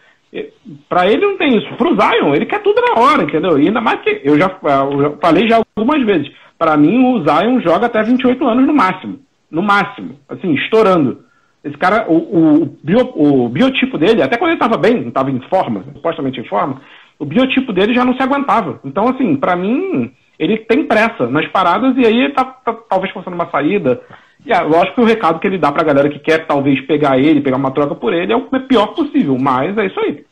Pra 0.89 1.07
ele 1.07 1.25
não 1.25 1.37
tem 1.37 1.57
isso. 1.57 1.73
Pro 1.75 1.95
Zion, 1.95 2.33
ele 2.35 2.45
quer 2.45 2.61
tudo 2.61 2.81
na 2.81 3.01
hora, 3.01 3.23
entendeu? 3.23 3.57
E 3.59 3.67
ainda 3.67 3.81
mais 3.81 4.01
que 4.01 4.21
eu 4.23 4.37
já, 4.37 4.55
eu 4.91 5.01
já 5.01 5.09
falei 5.21 5.47
já 5.49 5.57
algumas 5.77 6.05
vezes. 6.05 6.31
Pra 6.57 6.75
mim, 6.75 7.05
o 7.13 7.23
Zion 7.23 7.61
joga 7.61 7.85
até 7.85 8.01
28 8.03 8.45
anos 8.47 8.65
no 8.67 8.73
máximo. 8.73 9.19
No 9.49 9.61
máximo. 9.61 10.19
Assim, 10.27 10.53
estourando. 10.55 11.19
Esse 11.63 11.77
cara, 11.77 12.05
o, 12.09 12.15
o, 12.15 12.61
o 12.63 12.65
bio- 12.83 13.11
o 13.15 13.49
biotipo 13.49 13.97
dele, 13.97 14.21
até 14.21 14.37
quando 14.37 14.51
ele 14.51 14.59
tava 14.59 14.77
bem, 14.77 15.09
tava 15.11 15.31
em 15.31 15.39
forma, 15.49 15.83
supostamente 15.93 16.39
em 16.39 16.45
forma, 16.45 16.81
o 17.19 17.25
biotipo 17.25 17.73
dele 17.73 17.93
já 17.93 18.05
não 18.05 18.13
se 18.15 18.21
aguentava. 18.21 18.79
Então, 18.85 19.07
assim, 19.09 19.35
pra 19.35 19.55
mim, 19.55 20.11
ele 20.37 20.57
tem 20.59 20.85
pressa 20.85 21.27
nas 21.27 21.47
paradas 21.47 21.95
e 21.97 22.05
aí 22.05 22.31
tá, 22.33 22.43
tá 22.45 22.73
talvez 22.89 23.11
forçando 23.13 23.35
uma 23.35 23.49
saída. 23.49 24.01
E 24.47 24.53
é, 24.53 24.61
lógico 24.61 24.95
que 24.95 25.01
o 25.01 25.05
recado 25.05 25.39
que 25.39 25.47
ele 25.47 25.57
dá 25.57 25.71
pra 25.71 25.83
galera 25.83 26.09
que 26.09 26.19
quer 26.19 26.47
talvez 26.47 26.79
pegar 26.87 27.19
ele, 27.19 27.41
pegar 27.41 27.57
uma 27.57 27.71
troca 27.71 27.93
por 27.93 28.13
ele, 28.13 28.31
é 28.31 28.35
o 28.35 28.41
pior 28.61 28.87
possível, 28.87 29.37
mas 29.37 29.77
é 29.77 29.85
isso 29.87 29.99
aí. 29.99 30.25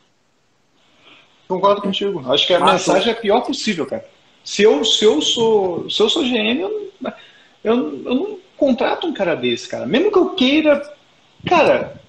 Concordo 1.46 1.82
contigo. 1.82 2.22
Acho 2.32 2.46
que 2.46 2.54
a 2.54 2.60
mensagem 2.64 3.10
é 3.10 3.12
a 3.12 3.20
pior 3.20 3.40
possível, 3.42 3.86
cara. 3.86 4.04
Se 4.42 4.62
eu, 4.62 4.84
se 4.84 5.04
eu 5.04 5.20
sou, 5.20 5.88
se 5.90 6.00
eu 6.02 6.08
sou 6.08 6.22
GM, 6.22 6.60
eu, 6.60 6.90
não- 7.00 7.12
eu, 7.62 7.74
eu 8.04 8.14
não 8.14 8.38
contrato 8.56 9.06
um 9.06 9.12
cara 9.12 9.34
desse, 9.34 9.68
cara. 9.68 9.84
Mesmo 9.86 10.10
que 10.10 10.18
eu 10.18 10.30
queira, 10.30 10.82
cara, 11.46 12.00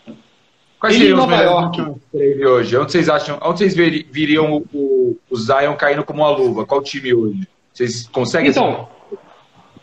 Quais 0.80 0.96
seriam 0.96 1.20
os 1.20 1.26
Nova 1.26 1.38
melhores 1.38 1.98
ele 2.14 2.46
hoje? 2.46 2.78
Onde 2.78 2.92
vocês 2.92 3.10
acham? 3.10 3.40
Onde 3.44 3.58
vocês 3.60 3.76
viriam 3.76 4.54
o, 4.58 4.66
o, 4.74 5.18
o 5.30 5.36
Zion 5.36 5.76
caindo 5.76 6.04
como 6.04 6.22
uma 6.22 6.30
luva? 6.30 6.66
Qual 6.66 6.82
time 6.84 7.14
hoje? 7.14 7.48
Vocês 7.74 8.08
conseguem? 8.08 8.52
Então, 8.52 8.88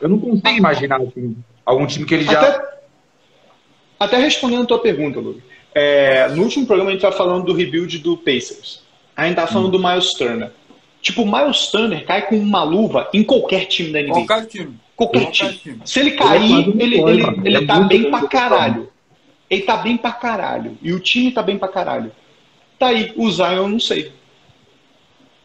eu 0.05 0.11
não 0.11 0.19
consigo 0.19 0.49
imaginar 0.51 1.01
assim, 1.01 1.35
algum 1.65 1.87
time 1.87 2.05
que 2.05 2.13
ele 2.13 2.25
já. 2.25 2.39
até, 2.39 2.79
até 3.99 4.19
respondendo 4.19 4.65
a 4.65 4.67
tua 4.67 4.79
pergunta, 4.79 5.19
Lu. 5.19 5.41
É, 5.75 6.29
no 6.29 6.43
último 6.43 6.67
programa 6.67 6.91
a 6.91 6.93
gente 6.93 7.01
tava 7.01 7.17
falando 7.17 7.47
do 7.47 7.55
rebuild 7.55 7.99
do 8.01 8.15
Pacers. 8.19 8.83
A 9.17 9.25
gente 9.27 9.37
tava 9.37 9.51
falando 9.51 9.71
do 9.71 9.79
Miles 9.79 10.13
Turner. 10.13 10.51
Tipo, 11.01 11.23
o 11.23 11.27
Miles 11.27 11.69
Turner 11.69 12.05
cai 12.05 12.27
com 12.29 12.37
uma 12.37 12.63
luva 12.63 13.09
em 13.15 13.25
qualquer 13.25 13.65
time 13.65 13.93
da 13.93 14.03
NBA. 14.03 14.13
Qualquer 14.13 14.47
time. 14.47 14.75
Qualquer 14.95 15.21
Qualquer 15.21 15.33
time. 15.33 15.53
time. 15.55 15.81
Se 15.87 16.01
ele 16.01 16.11
Ele 16.11 16.17
é 16.17 16.19
cair, 16.19 16.69
um 16.69 16.81
ele, 16.81 16.83
ele, 16.83 17.11
ele 17.11 17.41
Ele 17.45 17.57
é 17.57 17.67
tá 17.67 17.81
bem 17.81 18.11
pra 18.11 18.29
caralho. 18.29 18.89
Ele 19.49 19.63
tá 19.63 19.77
bem 19.79 19.97
pra 19.97 20.13
caralho. 20.13 20.77
E 20.83 20.93
o 20.93 21.01
time 21.01 21.31
tá 21.33 21.43
bem 21.43 21.57
pra 21.57 21.69
caralho. 21.69 22.13
Tá 22.79 22.89
aí, 22.89 23.11
o 23.17 23.31
Zion 23.31 23.53
eu 23.53 23.69
não 23.69 23.81
sei. 23.81 24.13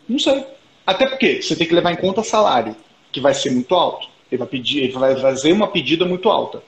Não 0.07 0.19
sei. 0.19 0.43
Até 0.85 1.07
porque 1.07 1.41
você 1.41 1.55
tem 1.55 1.65
que 1.65 1.73
levar 1.73 1.93
em 1.93 1.97
conta 1.97 2.23
salário, 2.23 2.75
que 3.09 3.21
vai 3.21 3.33
ser 3.33 3.51
muito 3.51 3.73
alto. 3.73 4.18
Ele 4.31 4.39
vai 4.39 4.47
pedir, 4.47 4.83
ele 4.83 4.93
vai 4.93 5.15
fazer 5.19 5.51
uma 5.51 5.67
pedida 5.67 6.05
muito 6.05 6.29
alta. 6.29 6.61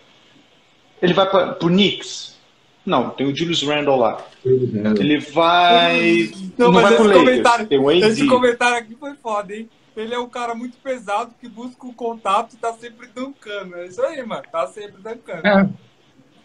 Ele 1.02 1.14
vai 1.14 1.30
pra, 1.30 1.54
pro 1.54 1.68
Knicks? 1.68 2.40
Não, 2.86 3.12
tem 3.12 3.28
o 3.28 3.36
Julius 3.36 3.62
Randle 3.62 3.96
lá. 3.96 4.26
Ele 4.44 5.20
vai. 5.20 6.32
Não, 6.58 6.72
mas 6.72 6.84
vai 6.84 6.94
esse 6.94 7.14
comentário, 7.14 7.68
Tem 7.68 7.80
o 7.80 7.92
esse 7.92 8.28
comentário 8.28 8.78
aqui 8.78 8.96
foi 8.96 9.14
foda, 9.16 9.56
hein? 9.56 9.70
Ele 9.96 10.14
é 10.14 10.20
um 10.20 10.30
cara 10.30 10.56
muito 10.56 10.78
pesado 10.78 11.34
que 11.40 11.48
busca 11.50 11.86
o 11.86 11.94
contato 11.94 12.54
e 12.54 12.58
tá 12.58 12.74
sempre 12.74 13.08
dancando. 13.14 13.76
É 13.76 13.88
isso 13.88 14.02
aí, 14.02 14.24
mano. 14.26 14.44
Tá 14.52 14.66
sempre 14.68 15.02
dancando. 15.02 15.46
É. 15.46 15.70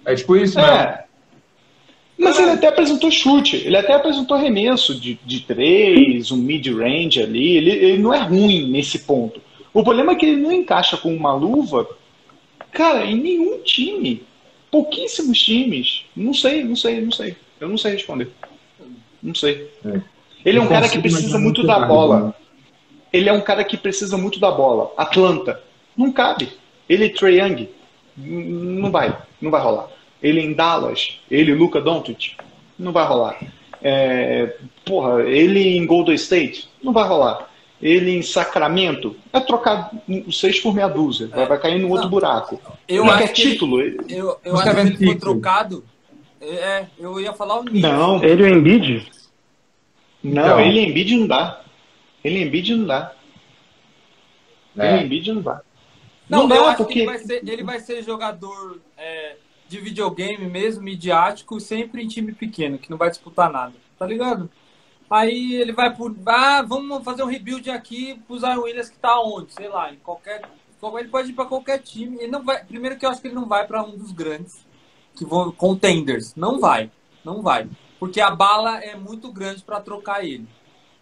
É 0.05 0.15
tipo 0.15 0.37
isso, 0.37 0.57
né? 0.57 0.83
É. 0.83 1.05
Mas 2.19 2.39
ele 2.39 2.51
até 2.51 2.69
apresentou 2.69 3.11
chute, 3.11 3.57
ele 3.57 3.77
até 3.77 3.93
apresentou 3.93 4.37
arremesso 4.37 4.99
de, 4.99 5.19
de 5.25 5.41
três, 5.41 6.31
um 6.31 6.39
mid-range 6.39 7.23
ali. 7.23 7.57
Ele, 7.57 7.71
ele 7.71 7.99
não 8.03 8.13
é 8.13 8.21
ruim 8.21 8.71
nesse 8.71 9.01
ponto. 9.01 9.41
O 9.77 9.85
problema 9.85 10.13
é 10.13 10.15
que 10.15 10.25
ele 10.25 10.41
não 10.41 10.51
encaixa 10.51 10.97
com 10.97 11.15
uma 11.15 11.35
luva, 11.35 11.87
cara, 12.73 13.05
em 13.05 13.15
nenhum 13.15 13.59
time. 13.59 14.25
Pouquíssimos 14.71 15.39
times. 15.39 16.07
Não 16.17 16.33
sei, 16.33 16.65
não 16.65 16.75
sei, 16.75 16.99
não 17.03 17.13
sei. 17.13 17.37
Eu 17.61 17.69
não 17.69 17.77
sei 17.77 17.93
responder. 17.93 18.31
Não 19.23 19.35
sei. 19.35 19.71
É. 19.85 20.01
Ele 20.47 20.57
é 20.57 20.63
um 20.63 20.67
cara 20.67 20.89
que 20.89 20.99
precisa 20.99 21.39
muito 21.39 21.63
da 21.63 21.81
bola. 21.81 22.21
né? 22.29 22.35
Ele 23.13 23.29
é 23.29 23.33
um 23.35 23.43
cara 23.43 23.63
que 23.65 23.77
precisa 23.77 24.17
muito 24.17 24.41
da 24.41 24.51
bola. 24.51 24.95
Atlanta. 24.97 25.63
Não 25.95 26.11
cabe. 26.11 26.49
Ele 26.89 27.11
Trae 27.11 27.39
Young. 27.39 27.69
Não 28.17 28.91
vai. 28.91 29.15
Não 29.43 29.51
vai 29.51 29.61
rolar. 29.61 29.91
Ele 30.23 30.41
em 30.41 30.55
Dallas. 30.55 31.21
Ele 31.31 31.55
Luca 31.55 31.83
Doncic. 31.83 32.33
Não 32.79 32.93
vai 32.93 33.07
rolar. 33.07 33.39
É, 33.83 34.57
porra, 34.87 35.23
ele 35.25 35.77
em 35.77 35.85
Golden 35.85 36.15
State. 36.15 36.67
Não 36.83 36.95
vai 36.95 37.07
rolar. 37.07 37.51
Ele 37.81 38.11
em 38.17 38.23
Sacramento. 38.23 39.17
É 39.33 39.39
trocar 39.41 39.91
seis 40.33 40.59
por 40.61 40.75
meia 40.75 40.89
dúzia. 40.89 41.27
Vai, 41.29 41.47
vai 41.47 41.59
cair 41.61 41.79
no 41.79 41.89
outro 41.89 42.05
Não. 42.05 42.11
buraco. 42.11 42.61
Eu 42.89 43.05
não 43.05 43.13
acho 43.13 43.23
quer 43.27 43.33
que 43.33 43.43
ele- 43.43 43.51
título. 43.53 43.81
ele- 43.83 43.99
Eu, 44.09 44.39
eu 44.45 44.57
acho 44.57 44.71
que 44.75 44.81
ele 44.81 45.07
foi 45.07 45.15
trocado. 45.17 45.85
É, 46.41 46.87
eu 46.99 47.21
ia 47.21 47.33
falar 47.33 47.57
o 47.61 47.65
Knicks. 47.65 47.83
Não. 47.83 48.23
Ele 48.25 48.43
e 48.43 48.47
o 48.47 48.49
Embiid, 48.59 49.09
Não, 50.23 50.43
Então. 50.43 50.61
ele 50.61 50.81
em 50.81 50.89
Embiid 50.91 51.17
não 51.17 51.27
dá. 51.27 51.61
Ele 52.25 52.39
em 52.39 52.47
Embiid 52.47 52.75
não 52.77 52.87
dá. 52.87 53.13
Ele 54.77 54.87
em 54.87 54.91
É. 54.91 55.03
Embiid 55.05 55.33
não 55.33 55.43
dá. 55.43 55.61
Não, 56.29 56.41
Não 56.41 56.49
dá, 56.49 56.57
eu 56.57 56.65
acho 56.67 56.77
porque- 56.79 56.93
que 56.95 56.99
ele 57.01 57.07
vai 57.07 57.19
ser, 57.19 57.49
ele 57.49 57.63
vai 57.63 57.79
ser 57.81 58.03
jogador 58.03 58.81
é, 58.99 59.37
de 59.69 59.79
videogame 59.81 60.47
mesmo, 60.49 60.83
midiático, 60.83 61.61
sempre 61.61 62.03
em 62.03 62.09
time 62.09 62.33
pequeno, 62.33 62.79
que 62.79 62.91
não 62.91 62.97
vai 62.97 63.09
disputar 63.11 63.51
nada. 63.51 63.75
Tá 63.99 64.05
ligado? 64.07 64.51
Aí 65.11 65.55
ele 65.55 65.73
vai 65.73 65.95
por. 65.95 66.15
Ah, 66.27 66.63
vamos 66.63 67.05
fazer 67.05 67.23
um 67.23 67.27
rebuild 67.27 67.71
aqui 67.71 68.21
pro 68.27 68.39
Zion 68.39 68.61
Williams 68.63 68.89
que 68.89 68.99
tá 68.99 69.21
onde? 69.21 69.53
Sei 69.53 69.69
lá, 69.69 69.93
em 69.93 69.97
qualquer, 69.97 70.43
Ele 70.99 71.09
pode 71.09 71.31
ir 71.31 71.33
para 71.33 71.45
qualquer 71.47 71.79
time. 71.79 72.17
Ele 72.19 72.31
não 72.31 72.45
vai. 72.45 72.65
Primeiro 72.65 72.97
que 72.97 73.07
eu 73.07 73.11
acho 73.11 73.21
que 73.21 73.29
ele 73.29 73.35
não 73.35 73.47
vai 73.47 73.67
para 73.67 73.83
um 73.83 73.97
dos 73.97 74.11
grandes 74.13 74.67
que 75.17 75.25
vão 75.25 75.51
contenders. 75.53 76.35
Não 76.35 76.59
vai, 76.59 76.91
não 77.25 77.41
vai, 77.41 77.69
porque 77.99 78.21
a 78.21 78.31
bala 78.31 78.79
é 78.83 78.97
muito 78.97 79.33
grande 79.33 79.63
para 79.63 79.81
trocar 79.81 80.25
ele, 80.25 80.47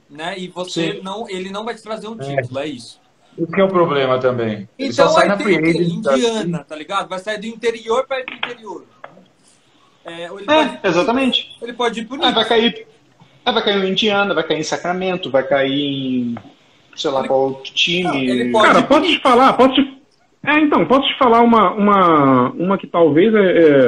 né? 0.09 0.39
E 0.39 0.49
você 0.49 0.93
Sim. 0.93 1.01
não, 1.03 1.29
ele 1.29 1.51
não 1.51 1.65
vai 1.65 1.75
te 1.75 1.83
trazer 1.83 2.09
um 2.09 2.17
título, 2.17 2.59
é, 2.59 2.67
isso. 2.67 3.01
Esse 3.37 3.53
que 3.53 3.61
é 3.61 3.65
o 3.65 3.69
problema 3.69 4.21
também. 4.21 4.69
Ele 4.79 4.93
Então 4.93 5.09
só 5.09 5.15
sai 5.15 5.23
aí 5.23 5.29
na 5.29 5.37
tem 5.37 5.47
quê? 5.47 5.57
agent, 5.57 6.03
tá? 6.03 6.15
Indiana, 6.15 6.65
tá 6.65 6.77
ligado? 6.77 7.09
Vai 7.09 7.19
sair 7.19 7.39
do 7.39 7.47
interior 7.47 8.07
para 8.07 8.21
ir 8.21 8.25
pro 8.25 8.35
interior. 8.37 8.87
É, 10.05 10.25
ele, 10.27 10.45
É, 10.47 10.67
pode, 10.67 10.81
exatamente. 10.85 11.57
ele 11.63 11.73
pode 11.73 12.01
ir 12.01 12.07
pro 12.07 12.23
Ah, 12.23 12.31
vai 12.31 12.47
cair. 12.47 12.87
Ah, 13.45 13.53
vai 13.53 13.63
cair 13.63 13.85
em 13.85 13.91
Indiana, 13.91 14.35
vai 14.35 14.43
cair 14.45 14.59
em 14.61 14.63
Sacramento, 14.65 15.31
vai 15.31 15.43
cair 15.43 15.73
em. 15.73 16.35
sei 16.97 17.11
lá 17.11 17.21
Ele- 17.21 17.29
qual 17.29 17.41
outro 17.41 17.73
time. 17.75 18.05
Não, 18.05 18.15
ele 18.15 18.53
pode- 18.53 18.67
Cara, 18.67 18.83
posso 18.83 19.03
te 19.11 19.21
falar, 19.21 19.53
posso 19.55 19.75
te... 19.75 19.95
É, 20.47 20.59
então, 20.61 20.85
posso 20.87 21.07
te 21.09 21.19
falar 21.19 21.41
uma, 21.41 21.73
uma, 21.73 22.51
uma 22.51 22.79
que 22.79 22.87
talvez 22.87 23.35
é, 23.35 23.39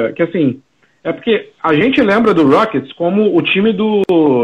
é- 0.09 0.11
que 0.13 0.23
assim, 0.23 0.59
é 1.03 1.13
porque 1.13 1.49
a 1.63 1.73
gente 1.73 2.01
lembra 2.01 2.33
do 2.33 2.47
Rockets 2.49 2.91
como 2.93 3.35
o 3.37 3.41
time 3.41 3.71
do, 3.71 4.01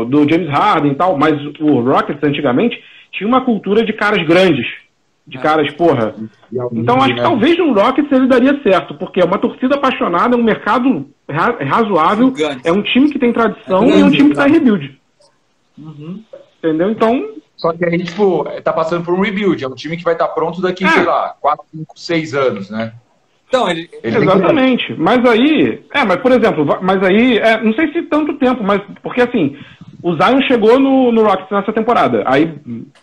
do 0.07 0.27
James 0.30 0.48
Harden 0.49 0.91
e 0.91 0.95
tal, 0.95 1.18
mas 1.18 1.34
o 1.60 1.81
Rockets 1.81 2.23
antigamente 2.23 2.81
tinha 3.11 3.27
uma 3.27 3.41
cultura 3.41 3.84
de 3.84 3.91
caras 3.94 4.26
grandes, 4.26 4.65
de 5.27 5.38
caras, 5.40 5.72
porra. 5.73 6.14
Então 6.72 6.98
acho 6.98 7.10
que 7.10 7.14
né? 7.15 7.22
talvez 7.23 7.57
no 7.57 7.73
Rockets 7.73 8.11
ele 8.11 8.27
daria 8.27 8.60
certo, 8.64 8.94
porque 8.95 9.19
é 9.19 9.26
uma 9.26 9.38
torcida 9.40 9.76
apaixonada, 9.76 10.35
é 10.35 10.40
um 10.40 10.44
mercado 10.44 11.07
ra- 11.30 11.57
razoável, 11.61 12.34
Gigante. 12.35 12.61
é 12.68 12.72
um 12.72 12.81
time 12.84 13.10
que 13.10 13.19
tem 13.19 13.34
tradição 13.34 13.84
É 13.85 13.98
e 13.98 14.02
é 14.02 14.06
um 14.06 14.11
time 14.11 14.30
que 14.30 14.35
tá 14.35 14.48
em 14.48 14.52
né? 14.52 14.57
rebuild. 14.60 14.99
Uhum. 15.78 16.22
Entendeu? 16.60 16.91
Então, 16.91 17.30
Só 17.56 17.72
que 17.72 17.86
aí, 17.86 18.04
tipo, 18.04 18.44
tá 18.64 18.74
passando 18.74 19.04
por 19.06 19.14
um 19.14 19.22
rebuild. 19.22 19.64
É 19.64 19.68
um 19.68 19.76
time 19.76 19.95
que 19.95 20.04
vai 20.04 20.14
estar 20.14 20.28
pronto 20.30 20.62
daqui, 20.62 20.84
É. 20.84 20.90
sei 20.90 21.04
lá, 21.04 21.36
4, 21.40 21.64
5, 21.72 22.00
6 22.00 22.34
anos, 22.34 22.70
né? 22.70 22.94
Então, 23.48 23.70
ele, 23.70 23.82
Ele 23.82 23.90
tem 24.02 24.12
que- 24.12 24.18
Exatamente. 24.18 24.95
Mas 24.98 25.24
aí, 25.26 25.84
é, 25.94 26.04
mas 26.04 26.18
por 26.18 26.32
exemplo, 26.32 26.66
mas 26.82 27.04
aí, 27.04 27.38
é, 27.38 27.62
não 27.62 27.72
sei 27.74 27.91
se 27.94 28.02
tanto 28.04 28.34
tempo, 28.40 28.64
mas 28.64 28.82
porque 29.04 29.22
assim, 29.22 29.56
o 30.02 30.14
Zion 30.16 30.41
chegou 30.48 30.80
no, 30.80 31.12
no 31.12 31.22
Rockets 31.24 31.52
nessa 31.52 31.72
temporada. 31.72 32.24
Aí 32.26 32.52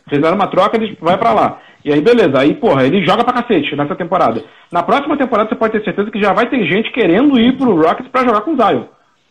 fizeram 0.09 0.35
uma 0.35 0.49
troca, 0.49 0.77
ele 0.77 0.99
vai 1.01 1.17
pra 1.17 1.33
lá. 1.33 1.61
E 1.85 1.93
aí, 1.93 2.01
beleza. 2.01 2.39
Aí, 2.41 2.53
porra, 2.55 2.85
ele 2.85 3.05
joga 3.07 3.23
pra 3.25 3.41
cacete 3.43 3.75
nessa 3.77 3.95
temporada. 3.95 4.43
Na 4.73 4.83
próxima 4.83 5.17
temporada, 5.17 5.49
você 5.49 5.55
pode 5.55 5.73
ter 5.75 5.85
certeza 5.85 6.11
que 6.11 6.21
já 6.21 6.33
vai 6.33 6.51
ter 6.51 6.63
gente 6.67 6.91
querendo 6.93 7.39
ir 7.39 7.57
pro 7.57 7.81
Rockets 7.81 8.11
pra 8.11 8.25
jogar 8.25 8.41
com 8.43 8.53
o 8.53 8.57
Zion. 8.57 8.85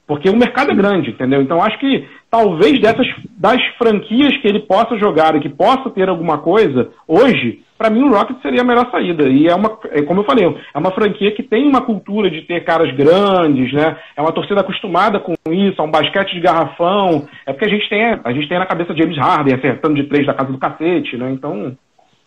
Porque 0.10 0.28
o 0.28 0.36
mercado 0.36 0.72
é 0.72 0.74
grande, 0.74 1.12
entendeu? 1.12 1.40
Então 1.40 1.62
acho 1.62 1.78
que 1.78 2.04
talvez 2.32 2.80
dessas 2.80 3.06
das 3.38 3.64
franquias 3.78 4.36
que 4.38 4.48
ele 4.48 4.62
possa 4.62 4.98
jogar 4.98 5.36
e 5.36 5.40
que 5.40 5.50
possa 5.50 5.88
ter 5.92 6.10
alguma 6.10 6.40
coisa, 6.40 6.90
hoje, 7.08 7.60
pra 7.78 7.92
mim 7.92 8.02
o 8.02 8.10
Rockets 8.10 8.42
seria 8.42 8.62
a 8.62 8.66
melhor 8.66 8.90
saída. 8.90 9.30
E 9.30 9.48
é 9.48 9.54
uma, 9.54 9.78
é 9.92 10.02
como 10.02 10.22
eu 10.22 10.24
falei, 10.24 10.46
é 10.74 10.80
uma 10.80 10.90
franquia 10.90 11.32
que 11.36 11.44
tem 11.44 11.68
uma 11.68 11.82
cultura 11.82 12.28
de 12.28 12.42
ter 12.42 12.64
caras 12.64 12.92
grandes, 12.96 13.72
né? 13.72 13.98
É 14.18 14.22
uma 14.24 14.32
torcida 14.32 14.62
acostumada 14.62 15.20
com 15.20 15.36
isso, 15.52 15.80
é 15.80 15.84
um 15.84 15.92
basquete 15.92 16.34
de 16.34 16.40
garrafão. 16.40 17.28
É 17.46 17.54
porque 17.54 17.66
a 17.66 17.70
gente 17.70 17.88
tem, 17.88 18.04
a 18.24 18.34
gente 18.34 18.50
tem 18.50 18.58
na 18.58 18.66
cabeça 18.66 18.98
James 18.98 19.16
Harden 19.16 19.54
acertando 19.54 19.94
de 19.94 20.06
três 20.06 20.26
da 20.26 20.34
casa 20.34 20.52
do 20.52 20.58
cacete, 20.58 21.18
né? 21.18 21.30
Então, 21.32 21.78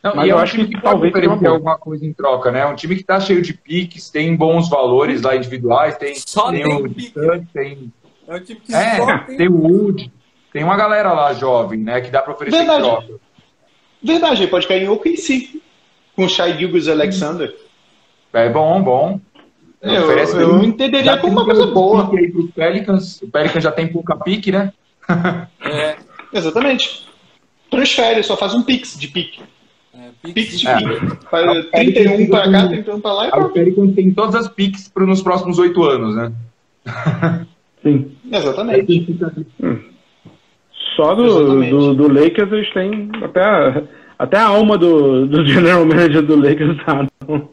Não, 0.02 0.16
Mas 0.16 0.26
e 0.26 0.30
é 0.30 0.32
eu 0.32 0.36
um 0.36 0.40
acho 0.40 0.52
time 0.56 0.68
que 0.68 0.74
que 0.74 0.82
talvez 0.82 1.12
seja 1.14 1.30
uma 1.30 1.48
alguma 1.50 1.78
coisa 1.78 2.04
em 2.04 2.12
troca, 2.12 2.50
né? 2.50 2.66
Um 2.66 2.74
time 2.74 2.96
que 2.96 3.04
tá 3.04 3.20
cheio 3.20 3.40
de 3.40 3.54
piques, 3.54 4.10
tem 4.10 4.34
bons 4.34 4.68
valores 4.68 5.22
lá 5.22 5.36
individuais, 5.36 5.96
tem, 5.96 6.14
Só 6.16 6.50
tem 6.50 6.64
tem 6.64 6.74
o. 6.74 6.88
Distante, 6.88 7.46
tem, 7.52 7.92
é 8.26 8.34
o 8.34 8.40
tipo 8.40 8.60
que 8.62 8.74
é, 8.74 8.96
só 8.96 9.18
tem. 9.18 9.36
tem 9.38 9.48
o 9.48 9.62
Wood, 9.62 10.10
tem 10.52 10.64
uma 10.64 10.76
galera 10.76 11.12
lá 11.12 11.32
jovem, 11.34 11.78
né? 11.78 12.00
Que 12.00 12.10
dá 12.10 12.20
pra 12.20 12.32
oferecer 12.32 12.56
em 12.56 12.66
Verdade. 12.66 12.82
troca. 12.82 13.20
Verdade, 14.02 14.42
ele 14.42 14.50
pode 14.50 14.66
cair 14.66 14.82
em 14.82 14.88
OKC 14.88 15.60
com 16.16 16.24
o 16.24 16.28
Shai 16.28 16.58
Gilgis 16.58 16.88
Alexander. 16.88 17.54
É 18.32 18.48
bom, 18.48 18.82
bom. 18.82 19.20
Eu, 19.80 20.04
Oferece 20.04 20.36
eu 20.36 20.58
bem. 20.58 20.68
entenderia 20.68 21.16
como 21.18 21.32
uma 21.32 21.44
coisa 21.44 21.64
um 21.64 21.74
boa. 21.74 22.10
aí 22.16 22.30
pros 22.30 22.50
Pelicans. 22.52 23.20
O 23.22 23.28
Pelicans 23.28 23.62
já 23.64 23.70
tem 23.72 23.86
pouca 23.86 24.16
pique, 24.16 24.50
né? 24.50 24.72
É, 25.60 25.96
Exatamente. 26.32 27.06
Transfere, 27.70 28.22
só 28.22 28.36
faz 28.36 28.54
um 28.54 28.62
pix 28.62 28.98
de 28.98 29.08
pique. 29.08 29.42
É, 29.94 30.10
Pix 30.32 30.64
É. 30.64 30.76
Faz 31.30 31.66
31 31.70 32.28
pra 32.28 32.50
cá, 32.50 32.68
31 32.68 33.00
pra 33.00 33.12
lá 33.12 33.26
e 33.28 33.30
pronto. 33.30 33.52
Pelicans 33.52 33.94
tem 33.94 34.10
todas 34.12 34.34
as 34.34 34.48
piques 34.48 34.88
pro, 34.88 35.06
nos 35.06 35.22
próximos 35.22 35.58
oito 35.58 35.82
anos, 35.84 36.16
né? 36.16 36.32
sim. 37.82 38.10
Exatamente. 38.30 39.04
fica 39.04 39.32
Só 40.96 41.14
do, 41.14 41.24
Exatamente. 41.24 41.70
do, 41.70 41.94
do 41.94 42.08
Lakers 42.12 42.52
eles 42.52 42.72
têm 42.72 43.10
até 43.22 43.42
a, 43.44 43.82
até 44.18 44.36
a 44.38 44.46
alma 44.48 44.76
do, 44.78 45.26
do 45.26 45.44
general 45.46 45.84
manager 45.84 46.22
do 46.22 46.36
Lakers 46.36 46.76
tá 46.84 47.06
no, 47.28 47.48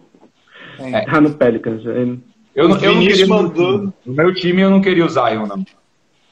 É. 0.79 1.05
tá 1.05 1.21
no 1.21 1.33
Pelicans. 1.33 1.85
Eu, 1.85 2.05
não- 2.05 2.21
eu 2.55 2.95
não 2.95 3.01
queria 3.01 3.27
no 3.27 3.35
mandou- 3.35 3.53
meu 3.71 3.79
time. 3.79 3.93
No 4.05 4.13
meu 4.13 4.33
time 4.33 4.61
eu 4.61 4.69
não 4.69 4.81
queria 4.81 5.05
o 5.05 5.09
Zion, 5.09 5.45
não. 5.45 5.63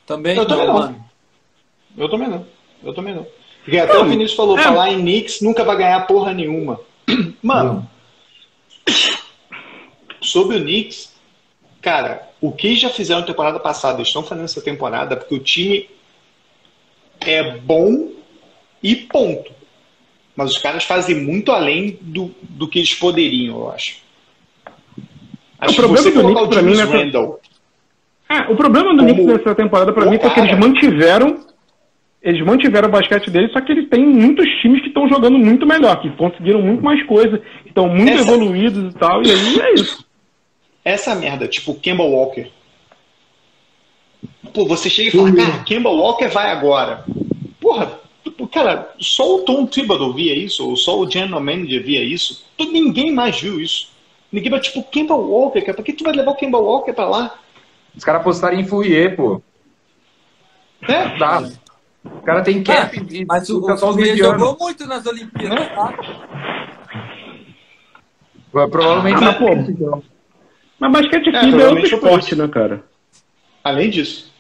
Também, 0.06 0.36
Eu 0.38 0.46
também 0.46 0.68
não. 0.68 0.74
mano. 0.74 0.96
Eu 1.98 2.10
também 2.10 2.30
não. 2.30 2.46
Eu 2.84 2.94
também 2.94 3.16
não. 3.16 3.26
Porque 3.68 3.80
até 3.80 3.98
o 3.98 4.06
Vinícius 4.06 4.34
falou, 4.38 4.58
é. 4.58 4.64
falar 4.64 4.94
em 4.94 5.02
Knicks 5.02 5.42
nunca 5.42 5.62
vai 5.62 5.76
ganhar 5.76 6.08
porra 6.08 6.34
nenhuma. 6.34 6.80
Mano, 7.44 7.86
sobre 10.24 10.56
o 10.56 10.62
Knicks, 10.62 11.14
cara, 11.82 12.30
o 12.40 12.50
que 12.50 12.78
já 12.78 12.90
fizeram 12.90 13.20
na 13.20 13.28
temporada 13.28 13.60
passada, 13.60 14.02
estão 14.02 14.24
fazendo 14.24 14.46
essa 14.46 14.62
temporada 14.62 15.18
porque 15.18 15.36
o 15.36 15.40
time 15.40 15.90
é 17.20 17.58
bom 17.58 18.08
e 18.82 18.96
ponto. 18.96 19.52
Mas 20.34 20.52
os 20.52 20.58
caras 20.60 20.86
fazem 20.86 21.22
muito 21.22 21.52
além 21.52 21.98
do, 22.00 22.34
do 22.42 22.70
que 22.70 22.80
eles 22.80 22.94
poderiam, 22.94 23.58
eu 23.60 23.72
acho. 23.72 23.98
Acho 25.60 25.74
que 25.74 25.82
problema 25.82 26.04
você 26.04 26.12
do 26.12 26.22
Knicks 26.24 26.42
o 26.42 26.48
pra 26.48 26.62
mim 26.62 26.78
nessa- 26.78 27.40
É, 28.30 28.40
o 28.50 28.56
problema 28.56 28.94
do 28.94 29.00
Como 29.00 29.14
Knicks 29.14 29.26
nessa 29.26 29.56
temporada 29.56 29.92
pra 29.92 30.08
o 30.08 30.10
mim 30.10 30.18
foi 30.20 30.30
que 30.30 30.40
eles 30.40 30.58
mantiveram 30.58 31.46
eles 32.28 32.46
mantiveram 32.46 32.90
o 32.90 32.92
basquete 32.92 33.30
deles, 33.30 33.52
só 33.54 33.62
que 33.62 33.72
eles 33.72 33.88
têm 33.90 34.06
muitos 34.06 34.46
times 34.62 34.82
que 34.82 34.88
estão 34.90 35.08
jogando 35.08 35.38
muito 35.38 35.66
melhor, 35.66 36.02
que 36.02 36.10
conseguiram 36.12 36.62
muito 36.62 36.84
mais 36.84 37.02
coisa, 37.06 37.38
que 37.64 37.70
estão 37.70 37.88
muito 37.88 38.10
Essa- 38.12 38.22
evoluídos 38.30 38.94
e 38.94 38.98
tal, 38.98 39.24
e 39.24 39.32
aí 39.32 39.60
é 39.62 39.74
isso. 39.76 40.06
essa 40.84 41.16
merda, 41.16 41.48
tipo 41.48 41.74
Kemba 41.76 42.04
Walker. 42.04 42.48
Pô, 44.54 44.66
você 44.66 44.90
chega 44.90 45.10
e 45.10 45.12
fala, 45.12 45.34
cara, 45.36 45.64
Kemba 45.64 45.90
Walker 45.90 46.28
vai 46.28 46.52
agora. 46.52 47.06
Porra, 47.62 48.00
cara, 48.52 48.94
só 49.00 49.36
o 49.36 49.40
Tom 49.44 49.66
Thibodeau 49.66 50.14
via 50.14 50.34
isso, 50.36 50.68
ou 50.68 50.76
só 50.76 51.00
o 51.00 51.10
General 51.10 51.40
Manager 51.42 51.84
via 51.84 52.04
isso. 52.04 52.46
Todo- 52.58 52.72
Ninguém 52.72 53.12
mais 53.14 53.40
viu 53.40 53.60
isso. 53.62 53.90
Ninguém 54.32 54.50
vai, 54.52 54.60
tipo, 54.60 54.84
Kemba 54.84 55.16
Walker, 55.16 55.62
cara, 55.62 55.74
pra 55.76 55.84
que 55.84 55.94
tu 55.94 56.04
vai 56.04 56.14
levar 56.14 56.32
o 56.32 56.36
Kemba 56.36 56.58
Walker 56.58 56.92
pra 56.94 57.08
lá? 57.08 57.40
Os 57.96 58.04
caras 58.04 58.22
apostaram 58.22 58.60
em 58.60 58.66
Fourier, 58.66 59.16
pô. 59.16 59.42
É? 60.82 61.18
Dá. 61.18 61.50
O 62.16 62.22
cara 62.22 62.42
tem 62.42 62.64
cap 62.64 62.98
e 63.10 63.26
Mas 63.26 63.50
o, 63.50 63.60
o 63.60 63.78
só 63.78 63.90
os 63.90 63.96
medianos. 63.96 64.40
jogou 64.40 64.58
muito 64.60 64.86
nas 64.88 65.06
Olimpíadas, 65.06 65.68
tá? 65.70 65.94
Provavelmente 68.52 69.24
Ah, 69.24 69.34
pô. 69.34 69.50
então. 69.54 70.04
Mas 70.80 70.92
basquete 70.92 71.36
É, 71.36 71.44
FIBA 71.44 71.62
é, 71.62 71.68
outro 71.68 71.86
esporte, 71.86 72.36
né, 72.36 72.48
cara? 72.48 72.84
Além 73.64 73.90
disso. 73.90 74.32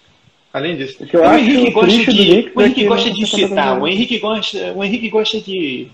Além 0.53 0.75
disso. 0.77 1.03
O 1.03 1.07
que 1.07 1.15
eu 1.17 1.21
o 1.21 1.25
acho 1.25 1.39
Henrique 1.39 1.71
gosta 1.71 1.87
de, 2.13 2.51
o 2.55 2.61
é 2.61 2.65
Henrique 2.65 2.81
que 2.81 2.87
gosta 2.87 3.11
de 3.11 3.25
citar, 3.27 3.79
o 3.81 3.87
Henrique 3.87 4.19
gosta, 4.19 4.73
o 4.73 4.83
Henrique 4.83 5.09
gosta 5.09 5.41
de, 5.41 5.87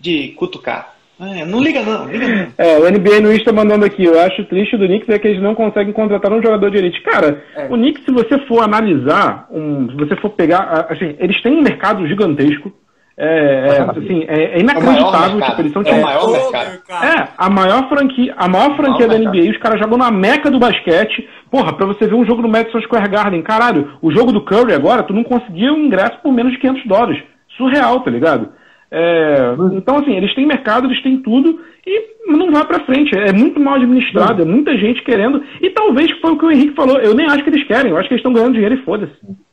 de 0.00 0.28
cutucar. 0.28 0.96
Ah, 1.20 1.44
não 1.44 1.60
liga 1.60 1.82
não, 1.82 2.06
liga 2.06 2.28
não. 2.28 2.46
É, 2.56 2.78
o 2.78 2.90
NBA 2.90 3.20
no 3.20 3.32
Insta 3.32 3.52
mandando 3.52 3.84
aqui, 3.84 4.04
eu 4.04 4.20
acho 4.20 4.44
triste 4.44 4.76
do 4.76 4.86
Knicks 4.86 5.08
é 5.08 5.18
que 5.18 5.28
eles 5.28 5.42
não 5.42 5.54
conseguem 5.54 5.92
contratar 5.92 6.32
um 6.32 6.42
jogador 6.42 6.70
de 6.70 6.78
elite. 6.78 7.00
Cara, 7.02 7.42
É. 7.56 7.66
o 7.66 7.74
Knicks, 7.74 8.04
se 8.04 8.12
você 8.12 8.38
for 8.46 8.62
analisar, 8.62 9.46
um, 9.50 9.88
se 9.90 9.96
você 9.96 10.16
for 10.16 10.30
pegar, 10.30 10.86
assim, 10.88 11.16
eles 11.18 11.40
têm 11.42 11.52
um 11.58 11.62
mercado 11.62 12.06
gigantesco, 12.06 12.72
é, 13.20 13.24
é, 13.26 13.82
assim, 13.82 14.24
é, 14.28 14.44
é 14.44 14.60
É 14.60 14.62
o 14.62 14.64
maior 14.64 14.78
inacreditável, 14.78 15.40
tipo, 15.40 15.60
eles 15.60 15.72
são 15.72 15.82
É 15.82 15.84
o 15.84 15.88
tipo, 15.88 16.00
maior 16.00 16.20
Todo 16.20 16.52
mercado. 16.52 17.04
É, 17.04 17.28
a 17.36 17.50
maior 17.50 17.88
franquia, 17.88 18.34
a 18.36 18.48
maior 18.48 18.76
franquia 18.76 19.08
da 19.08 19.18
mercado. 19.18 19.36
NBA, 19.36 19.50
os 19.50 19.58
caras 19.58 19.80
jogam 19.80 19.98
na 19.98 20.10
meca 20.12 20.48
do 20.48 20.60
basquete. 20.60 21.28
Porra, 21.50 21.72
pra 21.72 21.86
você 21.86 22.06
ver 22.06 22.14
um 22.14 22.24
jogo 22.24 22.42
no 22.42 22.48
Madison 22.48 22.80
Square 22.82 23.08
Garden, 23.08 23.42
caralho, 23.42 23.90
o 24.00 24.12
jogo 24.12 24.30
do 24.30 24.44
Curry 24.44 24.72
agora, 24.72 25.02
tu 25.02 25.12
não 25.12 25.24
conseguia 25.24 25.72
um 25.72 25.86
ingresso 25.86 26.16
por 26.22 26.32
menos 26.32 26.52
de 26.52 26.58
500 26.58 26.86
dólares. 26.86 27.22
Surreal, 27.56 28.00
tá 28.02 28.10
ligado? 28.10 28.50
É, 28.90 29.54
então, 29.74 29.98
assim, 29.98 30.16
eles 30.16 30.34
têm 30.34 30.46
mercado, 30.46 30.86
eles 30.86 31.02
têm 31.02 31.20
tudo 31.20 31.60
e 31.86 32.16
não 32.26 32.50
vai 32.50 32.64
pra 32.66 32.84
frente. 32.84 33.16
É 33.16 33.32
muito 33.32 33.60
mal 33.60 33.74
administrado, 33.74 34.42
é 34.42 34.44
muita 34.44 34.76
gente 34.76 35.02
querendo. 35.02 35.42
E 35.60 35.70
talvez 35.70 36.10
foi 36.20 36.32
o 36.32 36.38
que 36.38 36.44
o 36.44 36.50
Henrique 36.50 36.74
falou, 36.74 36.98
eu 36.98 37.14
nem 37.14 37.26
acho 37.26 37.44
que 37.44 37.50
eles 37.50 37.66
querem, 37.66 37.90
eu 37.90 37.96
acho 37.98 38.08
que 38.08 38.14
eles 38.14 38.20
estão 38.20 38.32
ganhando 38.32 38.54
dinheiro 38.54 38.74
e 38.74 38.84
foda-se. 38.84 39.12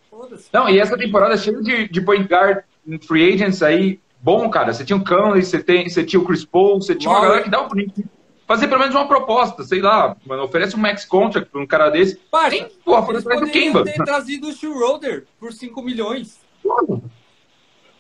Foda-se. 0.10 0.50
Não, 0.54 0.70
e 0.70 0.80
essa 0.80 0.98
temporada 0.98 1.34
é 1.34 1.38
cheia 1.38 1.62
de, 1.62 1.90
de 1.90 2.02
point 2.02 2.28
guard 2.28 2.60
free 3.08 3.34
agents 3.34 3.62
aí. 3.62 4.00
Bom, 4.22 4.50
cara. 4.50 4.74
Você 4.74 4.84
tinha 4.84 4.98
o 4.98 5.04
Conley, 5.04 5.44
você, 5.44 5.62
tem, 5.62 5.88
você 5.90 6.04
tinha 6.04 6.20
o 6.20 6.26
Chris 6.26 6.44
Paul, 6.46 6.82
você 6.82 6.96
tinha 6.96 7.12
uma 7.12 7.20
Lowry. 7.20 7.28
galera 7.30 7.44
que 7.44 7.52
dá 7.52 7.62
o 7.62 7.70
Knicks 7.70 8.04
fazer 8.48 8.68
pelo 8.68 8.80
menos 8.80 8.96
uma 8.96 9.08
proposta, 9.08 9.64
sei 9.64 9.82
lá, 9.82 10.16
mano, 10.26 10.44
oferece 10.44 10.76
um 10.76 10.80
max 10.80 11.04
contract 11.04 11.50
pra 11.52 11.62
um 11.62 11.66
cara 11.66 11.90
desse. 11.90 12.16
Parça, 12.30 12.50
Nem, 12.52 12.62
eles 12.62 13.24
poderiam 13.24 13.48
Kemba. 13.48 13.84
ter 13.84 14.04
trazido 14.04 14.48
o 14.48 14.52
Schroeder 14.54 15.26
por 15.40 15.52
5 15.52 15.82
milhões. 15.82 16.40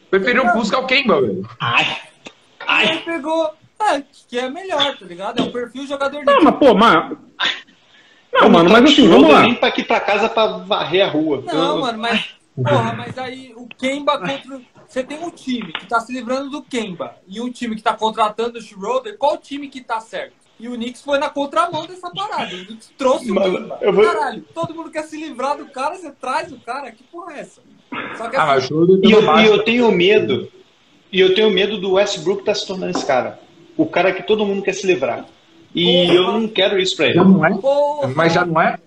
Preferiu 0.09 0.51
buscar 0.53 0.79
o 0.79 0.85
Kemba, 0.87 1.21
velho. 1.21 1.47
Ai, 1.59 1.97
Aí 2.67 2.87
ai, 2.89 2.97
pegou. 3.03 3.51
É, 3.79 4.01
que 4.29 4.39
é 4.39 4.49
melhor, 4.49 4.97
tá 4.97 5.05
ligado? 5.05 5.39
É 5.39 5.43
o 5.43 5.51
perfil 5.51 5.85
jogador 5.85 6.23
Não, 6.23 6.41
mas, 6.41 6.55
pô, 6.55 6.73
mas. 6.73 7.17
Não, 8.33 8.49
mano, 8.49 8.69
botar 8.69 8.81
mas 8.81 8.89
o 8.89 8.93
assim, 8.93 9.07
vamos 9.09 9.29
lá. 9.31 9.41
nem 9.41 9.55
pra 9.55 9.67
aqui 9.67 9.83
pra 9.83 9.99
casa 9.99 10.29
pra 10.29 10.47
varrer 10.59 11.05
a 11.05 11.09
rua. 11.09 11.43
Não, 11.45 11.75
Eu- 11.75 11.81
mano, 11.81 11.99
mas. 11.99 12.35
Porra, 12.55 12.93
mas 12.93 13.17
aí 13.17 13.53
o 13.55 13.67
Kemba 13.67 14.17
contra. 14.17 14.61
Você 14.87 15.03
tem 15.03 15.19
um 15.19 15.29
time 15.29 15.73
que 15.73 15.85
tá 15.87 15.99
se 15.99 16.13
livrando 16.13 16.49
do 16.49 16.61
Kemba 16.61 17.15
e 17.27 17.41
um 17.41 17.51
time 17.51 17.75
que 17.75 17.81
tá 17.81 17.93
contratando 17.93 18.57
o 18.57 18.61
Schroeder, 18.61 19.17
qual 19.17 19.37
time 19.37 19.67
que 19.67 19.81
tá 19.81 19.99
certo? 19.99 20.33
E 20.57 20.69
o 20.69 20.75
Knicks 20.75 21.01
foi 21.01 21.17
na 21.19 21.29
contramão 21.29 21.85
dessa 21.85 22.09
parada. 22.11 22.55
O 22.55 22.65
Knicks 22.65 22.93
trouxe 22.97 23.29
o 23.29 23.35
Mano, 23.35 23.57
Kemba. 23.57 23.77
eu 23.81 23.91
vou- 23.91 24.05
Caralho, 24.05 24.41
todo 24.53 24.73
mundo 24.73 24.89
quer 24.89 25.03
se 25.03 25.17
livrar 25.17 25.57
do 25.57 25.65
cara, 25.65 25.95
você 25.95 26.11
traz 26.11 26.49
o 26.53 26.59
cara. 26.61 26.91
Que 26.93 27.03
porra 27.03 27.33
é 27.33 27.39
essa? 27.41 27.61
Só 28.17 28.29
que 28.29 28.35
Ah, 28.35 28.53
assim, 28.53 28.73
E 29.03 29.11
eu, 29.11 29.37
e 29.39 29.45
eu 29.45 29.63
tenho 29.63 29.91
medo. 29.91 30.47
E 31.11 31.19
eu 31.19 31.33
tenho 31.33 31.49
medo 31.49 31.77
do 31.77 31.93
Westbrook 31.93 32.43
tá 32.43 32.53
se 32.53 32.65
tornando 32.67 32.91
esse 32.97 33.05
cara. 33.05 33.39
O 33.77 33.85
cara 33.85 34.11
que 34.13 34.23
todo 34.23 34.45
mundo 34.45 34.61
quer 34.63 34.73
se 34.73 34.85
livrar. 34.87 35.25
E 35.73 36.05
Porra. 36.07 36.13
eu 36.15 36.23
não 36.31 36.47
quero 36.47 36.79
isso 36.79 36.95
pra 36.95 37.05
ele. 37.07 37.15
Já 37.15 37.23
não 37.23 37.45
é? 37.45 37.53
porra, 37.57 38.07
Mas 38.15 38.33
já 38.33 38.45
não 38.45 38.61
é? 38.61 38.77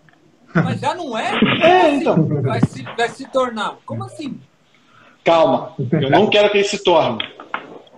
mas 0.54 0.80
já 0.80 0.94
não 0.94 1.16
é? 1.18 1.38
É, 1.62 1.90
então. 1.94 2.24
Vai 2.42 2.60
se, 2.62 2.82
vai 2.96 3.08
se 3.10 3.30
tornar. 3.30 3.76
Como 3.84 4.02
assim? 4.04 4.38
Calma. 5.24 5.74
Eu 5.92 6.10
não 6.10 6.28
quero 6.28 6.50
que 6.50 6.58
ele 6.58 6.64
se 6.64 6.82
torne. 6.82 7.18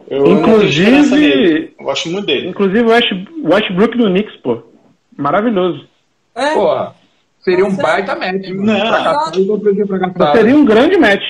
Eu. 0.08 0.26
Inclusive, 0.26 1.74
Eu 1.78 1.84
gosto 1.84 2.08
muito 2.08 2.26
dele. 2.26 2.48
inclusive 2.48 2.80
o 2.82 2.88
West, 2.88 3.08
Westbrook 3.44 3.96
no 3.96 4.10
Knicks, 4.10 4.36
pô. 4.42 4.62
Maravilhoso. 5.16 5.86
É, 6.34 6.54
Porra, 6.54 6.94
seria 7.40 7.64
um 7.66 7.74
baita 7.76 8.14
match. 8.16 8.48
Não. 8.48 10.12
Pra. 10.12 10.32
Seria 10.32 10.56
um 10.56 10.64
grande 10.64 10.96
match. 10.96 11.22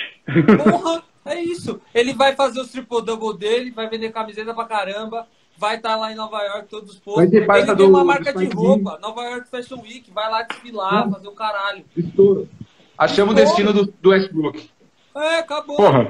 Porra, 0.63 1.03
é 1.27 1.41
isso. 1.43 1.81
Ele 1.95 2.13
vai 2.15 2.35
fazer 2.35 2.61
o 2.61 2.67
triple-double 2.67 3.39
dele, 3.39 3.71
vai 3.71 3.89
vender 3.89 4.11
camiseta 4.11 4.53
pra 4.55 4.65
caramba, 4.65 5.27
vai 5.59 5.77
estar 5.77 5.97
lá 5.97 6.13
em 6.13 6.15
Nova 6.17 6.41
York 6.43 6.69
todos 6.69 6.91
os 6.95 6.99
postos. 6.99 7.23
Vai 7.25 7.29
ter 7.29 7.69
Ele 7.69 7.77
tem 7.77 7.77
do- 7.77 7.89
uma 7.89 8.05
marca 8.05 8.33
de 8.33 8.47
roupa, 8.47 8.99
Nova 9.03 9.23
York 9.25 9.49
Fashion 9.51 9.81
Week, 9.83 10.11
vai 10.15 10.31
lá 10.31 10.43
desfilar, 10.43 11.09
Hum. 11.09 11.13
fazer 11.13 11.29
o 11.29 11.33
caralho. 11.33 11.85
Estouro. 11.97 12.49
Achamos 12.97 13.33
o 13.33 13.37
destino 13.37 13.73
do, 13.73 13.93
do 14.01 14.11
Westbrook. 14.11 14.69
É, 15.17 15.39
acabou. 15.39 15.77
Porra. 15.77 16.07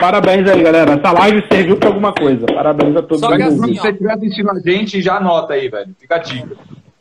Parabéns 0.00 0.48
aí, 0.48 0.60
galera. 0.62 0.94
Essa 0.94 1.12
live 1.12 1.46
serviu 1.50 1.76
pra 1.76 1.88
alguma 1.88 2.12
coisa. 2.12 2.46
Parabéns 2.46 2.96
a 2.96 3.02
todos. 3.02 3.20
Só 3.20 3.36
que 3.36 3.42
assim, 3.42 3.74
Se 3.74 3.80
você 3.80 3.90
estiver 3.90 4.12
assistindo 4.12 4.50
a 4.50 4.58
gente, 4.58 5.00
já 5.02 5.16
anota 5.18 5.52
aí, 5.54 5.68
velho. 5.68 5.94
Fica 6.00 6.16
a 6.16 6.18
dica. 6.18 6.56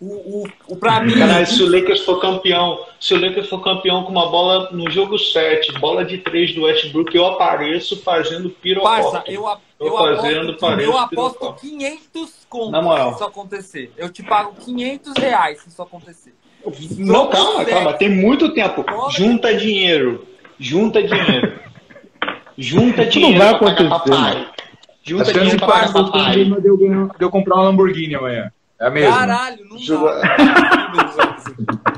O, 0.06 0.42
o, 0.44 0.48
o, 0.68 0.76
pra 0.76 1.00
mim, 1.00 1.14
Caralho, 1.18 1.48
se 1.48 1.64
o 1.64 1.70
Lakers 1.72 2.02
for 2.02 2.20
campeão, 2.20 2.78
se 3.00 3.14
o 3.14 3.20
Lakers 3.22 3.48
for 3.48 3.64
campeão 3.64 4.04
com 4.04 4.12
uma 4.12 4.30
bola 4.30 4.70
no 4.72 4.90
jogo 4.92 5.18
7, 5.18 5.72
bola 5.80 6.04
de 6.04 6.18
3 6.18 6.54
do 6.56 6.64
Westbrook, 6.64 7.16
eu 7.16 7.26
apareço 7.26 8.02
fazendo 8.04 8.50
pirocópio. 8.50 9.12
parça, 9.12 9.24
eu, 9.32 9.48
a- 9.48 9.58
Tô 9.80 9.86
eu 9.88 9.98
fazendo 9.98 10.52
aposto, 10.52 10.80
eu 10.82 10.98
aposto 10.98 11.10
pirocópio. 11.40 11.70
500 11.70 12.32
contos 12.50 12.72
Na 12.72 12.82
moral. 12.82 13.10
se 13.10 13.16
isso 13.16 13.24
acontecer. 13.24 13.92
Eu 13.98 14.10
te 14.12 14.22
pago 14.24 14.54
500 14.60 15.14
reais 15.18 15.60
se 15.62 15.70
isso 15.70 15.82
acontecer. 15.82 16.34
Não, 16.98 17.28
calma, 17.30 17.64
calma, 17.66 17.94
tem 17.94 18.10
muito 18.10 18.54
tempo. 18.54 18.84
Junta 19.10 19.56
dinheiro. 19.56 20.26
Junta 20.60 21.02
dinheiro. 21.02 21.54
Junta 22.58 23.06
dinheiro 23.06 23.38
vai 23.40 23.58
pra 23.58 23.60
pagar 23.74 23.86
acontecer, 23.86 24.12
papai. 24.12 24.48
Junta 25.04 25.24
A 25.24 25.26
chance 25.26 25.34
dinheiro 25.40 25.58
de 25.60 25.66
pra 25.66 25.68
pagar 25.74 25.94
pagar 25.94 26.06
papai. 26.12 26.44
de 26.46 26.68
eu, 26.68 26.78
ganhar- 26.78 27.08
de 27.18 27.26
eu 27.26 27.30
comprar 27.30 27.56
uma 27.56 27.64
Lamborghini 27.64 28.16
amanhã. 28.16 28.52
É 28.84 28.88
a 28.88 28.90
mesma. 28.90 29.18
Caralho, 29.18 29.66
não 29.70 29.78
Joga- 29.78 30.20
dá. 30.20 31.36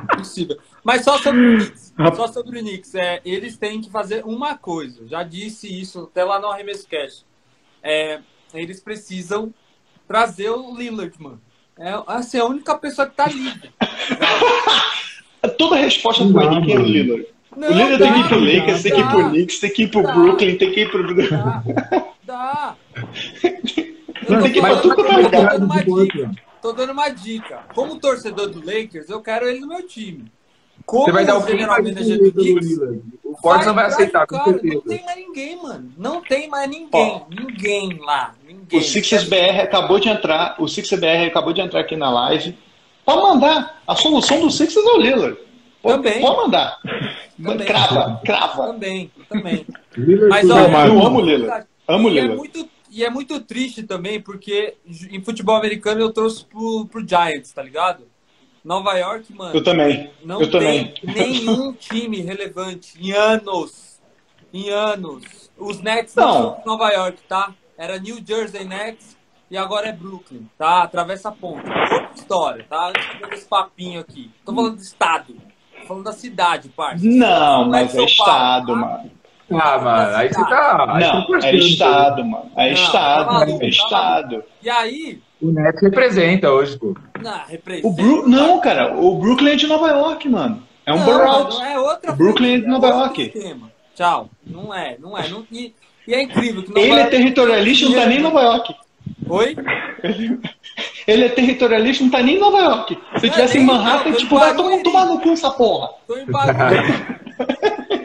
Impossível. 0.14 0.58
Mas 0.84 1.04
só 1.04 1.18
sobre 1.18 1.40
o 1.56 1.58
Knicks. 1.58 1.94
Só 2.16 2.28
sobre 2.28 2.60
o 2.60 2.62
Knicks. 2.62 2.94
É, 2.96 3.22
eles 3.26 3.58
têm 3.58 3.82
que 3.82 3.90
fazer 3.90 4.24
uma 4.24 4.56
coisa. 4.56 5.02
Eu 5.02 5.08
Já 5.08 5.24
disse 5.24 5.68
isso 5.68 6.04
até 6.12 6.24
lá 6.24 6.40
no 6.40 6.48
Arremesso 6.48 6.88
Cash. 6.88 7.26
É, 7.82 8.20
eles 8.54 8.80
precisam 8.80 9.52
trazer 10.08 10.50
o 10.52 10.76
Lillard, 10.78 11.14
mano. 11.20 11.42
É 11.78 11.92
assim, 12.08 12.38
a 12.40 12.46
única 12.46 12.78
pessoa 12.78 13.08
que 13.08 13.16
tá 13.16 13.26
livre. 13.28 13.72
Toda 15.58 15.76
resposta 15.76 16.24
pro 16.26 16.42
Henrique 16.42 16.72
é 16.74 16.80
o 16.80 16.84
Lillard. 16.84 17.28
Não, 17.58 17.68
O 17.70 17.72
Lillard 17.74 17.98
dá, 17.98 18.06
tem 18.06 18.14
que 18.14 18.20
ir 18.20 18.28
pro 18.28 18.40
Lakers, 18.40 18.84
tem 18.84 18.92
que 18.94 19.00
ir 19.00 19.08
pro 19.10 19.24
dá, 19.24 19.30
Knicks, 19.30 19.60
tem 19.60 19.70
que 19.72 19.84
ir 19.84 19.88
pro 19.90 20.04
Dá. 20.04 20.14
Brooklyn, 20.14 20.58
tem 20.58 20.72
que 20.72 20.80
ir 20.82 20.92
pro. 20.92 21.16
Dá. 21.30 21.64
Dá. 22.24 22.76
Não, 24.30 24.42
tem 24.42 24.52
que 24.54 24.58
ir 24.60 24.62
pra 24.62 24.70
Eu 24.72 24.82
tudo 24.82 24.96
quanto 24.96 25.12
é 25.12 25.18
lugar. 25.18 25.60
Tô 26.66 26.66
dando 26.66 26.66
uma 26.66 26.66
dica. 26.66 26.66
Tô 26.66 26.74
dando 26.74 26.92
uma 26.92 27.10
dica. 27.10 27.64
Como 27.74 28.00
torcedor 28.00 28.50
do 28.50 28.60
Lakers, 28.60 29.10
eu 29.10 29.22
quero 29.22 29.48
ele 29.48 29.60
no 29.60 29.68
meu 29.68 29.86
time. 29.86 30.32
Como 30.86 31.06
Você 31.06 31.12
vai 31.12 31.26
dar 31.26 31.38
o 31.38 31.42
manager 31.42 32.20
do 32.20 32.32
Knicks, 32.32 32.68
Lillard. 32.68 33.02
O 33.24 33.32
não 33.32 33.74
vai 33.74 33.74
traz 33.74 33.94
aceitar, 33.94 34.24
o 34.24 34.28
com 34.28 34.44
certeza. 34.44 34.74
Não 34.76 34.82
tem 34.82 35.04
mais 35.04 35.18
ninguém, 35.18 35.62
mano. 35.62 35.94
Não 35.98 36.22
tem 36.22 36.50
mais 36.50 36.70
ninguém. 36.70 37.24
Ninguém 37.30 38.00
lá. 38.00 38.34
Ninguém. 38.48 38.80
O 38.80 38.84
Sixers 38.84 39.24
BR 39.24 39.62
acabou 39.64 40.00
de 40.00 40.10
entrar, 40.10 40.56
o 40.60 40.68
Sixers 40.68 41.00
BR 41.00 41.28
acabou 41.28 41.54
de 41.54 41.62
entrar 41.62 41.80
aqui 41.80 41.96
na 41.96 42.10
live. 42.10 42.56
Pode 43.04 43.22
mandar. 43.22 43.82
A 43.88 43.96
solução 43.96 44.42
do 44.42 44.52
Sixers 44.52 44.86
é 44.86 44.90
o 44.90 44.98
Lillard. 44.98 45.38
Pode, 45.82 46.04
Também. 46.04 46.22
pode 46.22 46.38
mandar. 46.38 46.80
Também. 47.44 47.68
Crava, 47.68 48.22
crava. 48.26 48.68
Também, 48.68 49.12
também. 49.30 49.66
Mas 50.30 50.50
eu 50.50 50.56
amo 50.56 51.20
o 51.20 51.22
Lillard. 51.22 51.68
Amo 51.88 52.08
o 52.08 52.12
é 52.12 52.14
Lillard. 52.14 52.38
muito 52.38 52.75
E 52.96 53.04
é 53.04 53.10
muito 53.10 53.42
triste 53.42 53.84
também, 53.84 54.22
porque 54.22 54.76
em 55.12 55.22
futebol 55.22 55.58
americano 55.58 56.00
eu 56.00 56.14
trouxe 56.14 56.46
pro, 56.46 56.86
pro 56.86 57.06
Giants, 57.06 57.52
tá 57.52 57.62
ligado? 57.62 58.08
Nova 58.64 58.98
York, 58.98 59.34
mano. 59.34 59.54
Eu 59.54 59.62
também. 59.62 60.10
Não 60.24 60.40
eu 60.40 60.50
tem 60.50 60.94
também. 60.94 61.14
nenhum 61.14 61.74
time 61.78 62.22
relevante 62.22 62.98
em 62.98 63.12
anos. 63.12 64.00
Em 64.54 64.70
anos. 64.70 65.52
Os 65.58 65.82
Nets 65.82 66.16
Não. 66.16 66.26
não 66.26 66.34
são 66.34 66.60
de 66.62 66.66
Nova 66.66 66.90
York, 66.90 67.22
tá? 67.28 67.54
Era 67.78 68.00
New 68.00 68.18
Jersey 68.26 68.64
Nets 68.64 69.18
e 69.52 69.58
agora 69.58 69.90
é 69.90 69.92
Brooklyn, 69.92 70.48
tá? 70.58 70.84
Atravessa 70.84 71.28
a 71.28 71.32
ponta. 71.34 71.68
Outra 71.68 72.12
história, 72.16 72.66
tá? 72.70 72.94
Antes 73.26 73.44
papinho 73.44 74.00
aqui. 74.00 74.32
Tô 74.46 74.56
falando 74.56 74.78
do 74.78 74.82
estado. 74.82 75.36
Tô 75.82 75.86
falando 75.86 76.06
da 76.06 76.14
cidade, 76.14 76.70
parça. 76.70 77.06
Não, 77.06 77.66
é 77.66 77.68
mas 77.68 77.90
é 77.92 77.98
Paulo, 77.98 78.10
Estado, 78.10 78.68
tá? 78.68 78.76
mano. 78.76 79.12
Ah, 79.52 79.78
mano, 79.78 80.16
aí 80.18 80.28
você 80.30 80.44
tá. 80.46 80.86
Aí 80.90 81.02
Não, 81.04 81.12
tá 81.12 81.18
é 81.20 81.26
forçando. 81.28 81.56
Estado, 81.58 82.26
mano. 82.26 82.52
É 82.56 82.66
Não, 82.68 82.74
Estado, 82.74 83.26
tá 83.28 83.32
maluco, 83.34 83.56
é 83.58 83.60
tá 83.60 83.66
Estado. 83.68 84.44
E 84.64 84.70
aí, 84.70 85.20
O 85.42 85.52
Nets 85.52 85.82
representa 85.82 86.52
hoje, 86.52 86.78
pô. 86.80 86.96
na 87.22 87.44
representa. 87.46 87.88
O 87.88 87.92
Bru... 87.92 88.28
Não, 88.28 88.60
cara, 88.60 88.96
o 88.98 89.16
Brooklyn 89.20 89.52
é 89.52 89.56
de 89.56 89.68
Nova 89.68 89.90
York, 89.90 90.28
mano. 90.30 90.64
É 90.86 90.94
um 90.94 90.98
não, 90.98 91.06
borough. 91.06 91.44
mano, 91.50 91.62
é 91.64 91.80
outra 91.80 92.12
O 92.12 92.16
Brooklyn 92.16 92.54
é 92.54 92.58
de 92.58 92.64
franquia, 92.64 92.72
Nova 92.80 92.88
outro 93.04 93.22
York. 93.22 93.38
esquema. 93.38 93.72
Tchau. 93.96 94.30
Não 94.46 94.74
é, 94.74 94.98
não 95.00 95.18
é. 95.18 95.28
Não- 95.28 95.46
e, 95.52 95.74
e 96.08 96.14
é 96.14 96.22
incrível 96.24 96.64
que 96.64 96.70
Nova 96.70 96.80
Ele 96.82 96.92
é 96.94 96.98
York- 96.98 97.12
territorialista 97.12 97.86
e 97.86 97.90
não 97.90 97.96
tá 98.02 98.06
nem 98.08 98.18
em 98.18 98.22
Nova 98.22 98.42
York. 98.42 98.76
Oi? 99.30 99.56
Ele 101.08 101.24
é 101.26 101.30
territorialista 101.30 102.02
e 102.02 102.06
não 102.08 102.12
tá 102.12 102.22
nem 102.24 102.36
em 102.36 102.40
Nova 102.40 102.58
York. 102.60 102.98
Se 103.20 103.28
É, 103.28 103.30
tivesse 103.30 103.58
em 103.60 103.64
Manhattan, 103.66 104.06
não, 104.10 104.12
tô 104.14 104.20
tipo, 104.20 104.40
vai 104.40 104.56
tomar, 104.56 104.82
tomar 104.82 105.06
no 105.06 105.20
cu 105.22 105.30
essa 105.30 105.52
porra. 105.52 105.90
Tô 106.08 106.18
em 106.18 106.26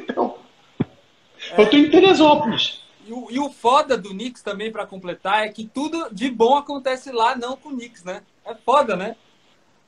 Eu 1.56 1.68
tô 1.68 1.77
em 1.77 1.90
Teresópolis. 1.90 2.81
E 3.06 3.12
o, 3.12 3.27
e 3.31 3.39
o 3.39 3.51
foda 3.51 3.97
do 3.97 4.10
Knicks 4.10 4.43
também, 4.43 4.70
pra 4.70 4.86
completar, 4.86 5.44
é 5.44 5.48
que 5.48 5.64
tudo 5.64 6.09
de 6.12 6.31
bom 6.31 6.56
acontece 6.56 7.10
lá, 7.10 7.36
não 7.36 7.56
com 7.56 7.70
o 7.70 7.72
Knicks, 7.72 8.05
né? 8.05 8.22
É 8.47 8.55
foda, 8.55 8.97
né? 8.97 9.16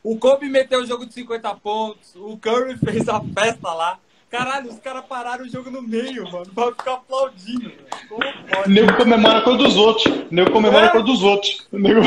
O 0.02 0.18
Kobe 0.18 0.48
meteu 0.48 0.80
o 0.80 0.86
jogo 0.86 1.06
de 1.06 1.14
50 1.14 1.55
pontos, 1.56 2.14
o 2.16 2.36
Curry 2.36 2.76
fez 2.84 3.09
a 3.09 3.20
festa 3.20 3.72
lá. 3.72 3.98
Caralho, 4.28 4.70
os 4.70 4.78
caras 4.78 5.05
pararam 5.05 5.44
o 5.44 5.48
jogo 5.48 5.70
no 5.70 5.82
meio, 5.82 6.24
mano, 6.32 6.47
pra 6.55 6.68
ficar 6.68 6.94
aplaudindo. 6.94 7.68
velho. 7.68 7.84
Como 8.09 8.24
pode? 8.48 8.70
nego 8.70 8.97
comemora 8.97 9.39
a 9.39 9.43
cor 9.43 9.59
dos 9.59 9.76
outros. 9.76 10.06
O 10.06 10.34
nego 10.34 10.51
comemora 10.51 10.86
a 10.86 10.89
cor 10.90 11.02
dos 11.02 11.22
outros. 11.22 11.68
O 11.70 11.78
nego 11.78 12.01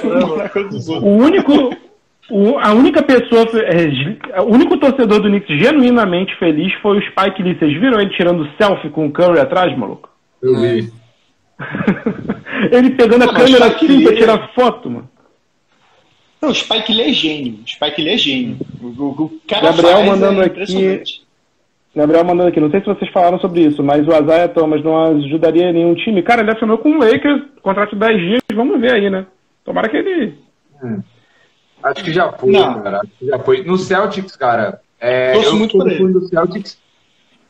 comemora 0.00 0.44
a 0.44 0.48
cor 0.48 0.68
dos 0.68 0.88
outros. 0.88 1.04
O 1.04 1.08
único. 1.08 1.76
O- 2.30 2.58
a 2.58 2.72
única 2.72 3.02
pessoa. 3.02 3.46
é, 3.62 4.40
o 4.40 4.44
único 4.52 4.76
torcedor 4.78 5.20
do 5.20 5.28
Knicks 5.28 5.58
genuinamente 5.58 6.34
feliz 6.38 6.72
foi 6.82 6.98
o 6.98 7.02
Spike 7.02 7.42
Lee. 7.42 7.58
Vocês 7.58 7.72
viram 7.80 8.00
ele 8.00 8.10
tirando 8.16 8.48
selfie 8.56 8.90
com 8.90 9.06
o 9.06 9.12
Curry 9.12 9.40
atrás, 9.40 9.76
maluco? 9.76 10.08
Eu 10.42 10.58
vi. 10.60 10.92
ele 12.72 12.90
pegando 12.90 13.22
a 13.22 13.28
Ah, 13.28 13.32
mas 13.32 13.44
câmera 13.44 13.70
Spike 13.70 13.84
assim 13.86 14.02
pra 14.02 14.10
Lee- 14.12 14.18
tirar 14.18 14.48
foto, 14.54 14.90
mano. 14.90 15.08
Não, 16.42 16.50
o 16.50 16.54
Spike 16.54 16.92
Lee 16.92 17.10
é 17.10 17.12
gênio. 17.12 17.58
O 17.64 17.68
Spike 17.70 18.02
Lee 18.02 18.14
é 18.14 18.18
gênio. 18.18 18.56
O, 18.82 18.86
o- 18.86 19.10
o 19.24 19.40
cara 19.48 19.66
Gabriel 19.68 19.96
faz 19.96 20.06
mandando 20.08 20.42
é 20.42 20.46
aqui-. 20.46 21.02
Gabriel 21.96 22.24
mandando 22.24 22.48
aqui, 22.48 22.58
não 22.60 22.70
sei 22.70 22.80
se 22.80 22.86
vocês 22.86 23.10
falaram 23.12 23.38
sobre 23.38 23.60
isso, 23.62 23.80
mas 23.82 24.00
o 24.06 24.10
Isaiah 24.10 24.48
Thomas 24.48 24.82
não 24.82 24.96
ajudaria 25.16 25.72
nenhum 25.72 25.94
time. 25.94 26.22
Cara, 26.24 26.42
ele 26.42 26.50
assinou 26.50 26.76
com 26.78 26.90
o 26.90 26.98
Lakers, 26.98 27.40
contrato 27.62 27.90
de 27.92 28.00
10 28.00 28.20
dias, 28.20 28.40
vamos 28.52 28.80
ver 28.80 28.94
aí, 28.94 29.08
né? 29.08 29.24
Tomara 29.64 29.88
que 29.88 29.96
ele. 29.98 30.34
Acho 31.84 32.02
que 32.02 32.12
já 32.12 32.32
foi, 32.32 32.50
Não. 32.52 32.82
cara. 32.82 32.98
Acho 32.98 33.10
que 33.18 33.26
já 33.26 33.38
foi. 33.38 33.62
No 33.62 33.76
Celtics, 33.78 34.34
cara. 34.36 34.80
É, 34.98 35.32
Torço 35.34 35.48
eu 35.50 35.56
muito 35.56 35.72
sou 35.72 35.80
por 35.82 35.90
ele. 35.92 35.98
fã 36.02 36.10
do 36.12 36.28
Celtics. 36.28 36.78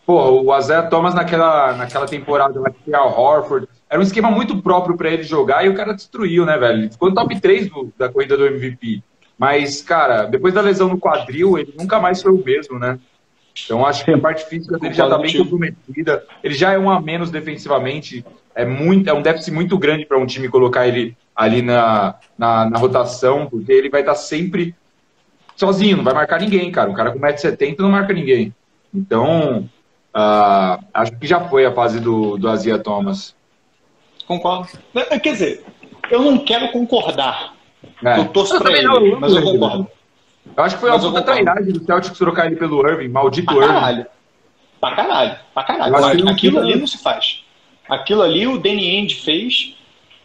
Pô, 0.04 0.42
o 0.42 0.58
Isaiah 0.58 0.82
Thomas 0.88 1.14
naquela, 1.14 1.72
naquela 1.74 2.06
temporada 2.06 2.60
lá 2.60 2.68
que 2.70 2.82
tinha 2.84 3.00
o 3.02 3.08
Horford. 3.18 3.66
Era 3.88 3.98
um 3.98 4.02
esquema 4.02 4.30
muito 4.30 4.60
próprio 4.60 4.96
pra 4.96 5.08
ele 5.10 5.22
jogar 5.22 5.64
e 5.64 5.68
o 5.68 5.74
cara 5.74 5.94
destruiu, 5.94 6.44
né, 6.44 6.58
velho? 6.58 6.80
Ele 6.80 6.90
ficou 6.90 7.08
no 7.08 7.14
top 7.14 7.40
3 7.40 7.68
do- 7.70 7.90
da 7.96 8.08
corrida 8.08 8.36
do 8.36 8.44
MVP. 8.46 9.02
Mas, 9.38 9.80
cara, 9.80 10.24
depois 10.24 10.52
da 10.52 10.60
lesão 10.60 10.88
no 10.88 10.98
quadril, 10.98 11.56
ele 11.58 11.72
nunca 11.78 11.98
mais 12.00 12.20
foi 12.20 12.32
o 12.32 12.44
mesmo, 12.44 12.78
né? 12.78 12.98
Então 13.64 13.86
acho 13.86 14.04
que 14.04 14.10
a 14.10 14.18
parte 14.18 14.44
física 14.46 14.78
dele 14.78 14.92
já 14.94 15.08
tá 15.08 15.16
bem 15.16 15.36
comprometida. 15.38 16.24
Ele 16.42 16.54
já 16.54 16.72
é 16.72 16.78
um 16.78 16.90
a 16.90 17.00
menos 17.00 17.30
defensivamente. 17.30 18.24
É, 18.54 18.64
muito, 18.64 19.08
é 19.08 19.12
um 19.12 19.22
déficit 19.22 19.52
muito 19.52 19.78
grande 19.78 20.04
para 20.06 20.18
um 20.18 20.26
time 20.26 20.48
colocar 20.48 20.86
ele 20.86 21.16
ali 21.34 21.62
na, 21.62 22.14
na, 22.38 22.68
na 22.70 22.78
rotação, 22.78 23.46
porque 23.46 23.72
ele 23.72 23.90
vai 23.90 24.00
estar 24.00 24.14
sempre 24.14 24.74
sozinho, 25.56 25.96
não 25.98 26.04
vai 26.04 26.14
marcar 26.14 26.40
ninguém, 26.40 26.70
cara. 26.70 26.90
Um 26.90 26.94
cara 26.94 27.10
com 27.12 27.18
1,70m 27.18 27.78
não 27.78 27.90
marca 27.90 28.12
ninguém. 28.12 28.54
Então, 28.94 29.68
uh, 30.14 30.84
acho 30.92 31.12
que 31.18 31.26
já 31.26 31.40
foi 31.48 31.64
a 31.66 31.72
fase 31.72 31.98
do, 32.00 32.36
do 32.36 32.48
Azia 32.48 32.78
Thomas. 32.78 33.34
Concordo. 34.26 34.68
Quer 35.22 35.32
dizer, 35.32 35.64
eu 36.10 36.22
não 36.22 36.38
quero 36.38 36.70
concordar. 36.72 37.54
É. 38.04 38.18
Eu 38.20 38.26
torço 38.26 38.54
Eu 38.54 38.60
pra 38.60 38.72
ele, 38.72 38.86
não, 38.86 39.20
mas 39.20 39.34
eu 39.34 39.42
concordo. 39.42 39.88
Eu 40.56 40.62
acho 40.62 40.74
que 40.76 40.80
foi 40.80 40.90
Mas 40.90 41.02
uma 41.02 41.12
puta 41.12 41.22
trairagem 41.24 41.72
do 41.72 41.84
Celtics 41.84 42.18
trocar 42.18 42.46
ele 42.46 42.56
pelo 42.56 42.86
Irving, 42.86 43.08
maldito 43.08 43.46
Pra 43.46 43.54
Irving. 43.56 43.66
caralho. 43.74 44.06
Pra 44.80 44.94
caralho. 44.94 45.36
Pra 45.54 45.62
caralho. 45.64 45.96
Aquilo 46.28 46.34
fica- 46.34 46.60
ali 46.60 46.76
não 46.78 46.86
se 46.86 46.98
faz. 47.02 47.42
Aquilo 47.88 48.22
ali 48.22 48.46
o 48.46 48.58
Danny 48.58 48.96
Ainge 48.96 49.16
fez, 49.16 49.74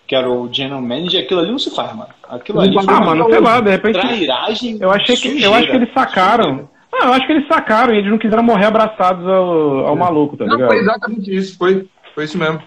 que 0.10 0.16
era 0.16 0.28
o 0.28 0.52
general 0.52 0.82
manager, 0.82 1.24
aquilo 1.24 1.40
ali 1.40 1.52
não 1.52 1.60
se 1.60 1.70
faz, 1.70 1.96
mano. 1.96 2.10
Aquilo 2.28 2.60
ali 2.60 2.76
Ah, 2.88 3.00
mano, 3.00 3.30
sei 3.30 3.40
lá, 3.40 3.62
de 3.62 3.70
repente. 3.70 4.00
trairagem. 4.00 4.78
Eu 4.82 4.90
achei 4.90 5.16
que, 5.16 5.28
eu 5.28 5.34
sujeira. 5.34 5.56
acho 5.58 5.68
que 5.70 5.76
eles 5.76 5.94
sacaram. 5.94 6.70
Ah, 6.92 7.06
eu 7.06 7.14
acho 7.14 7.28
que 7.28 7.32
eles 7.34 7.48
sacaram 7.48 7.94
e 7.94 8.00
eles 8.00 8.10
não 8.10 8.18
quiseram 8.18 8.42
morrer 8.42 8.66
abraçados 8.66 9.24
ao, 9.28 9.86
ao 9.86 9.96
maluco, 9.96 10.36
tá 10.36 10.46
Não, 10.46 10.56
ligado? 10.56 10.70
foi 10.70 10.80
exatamente 10.80 11.36
isso, 11.36 11.56
foi, 11.60 11.88
foi 12.16 12.24
isso 12.24 12.40
mesmo. 12.40 12.60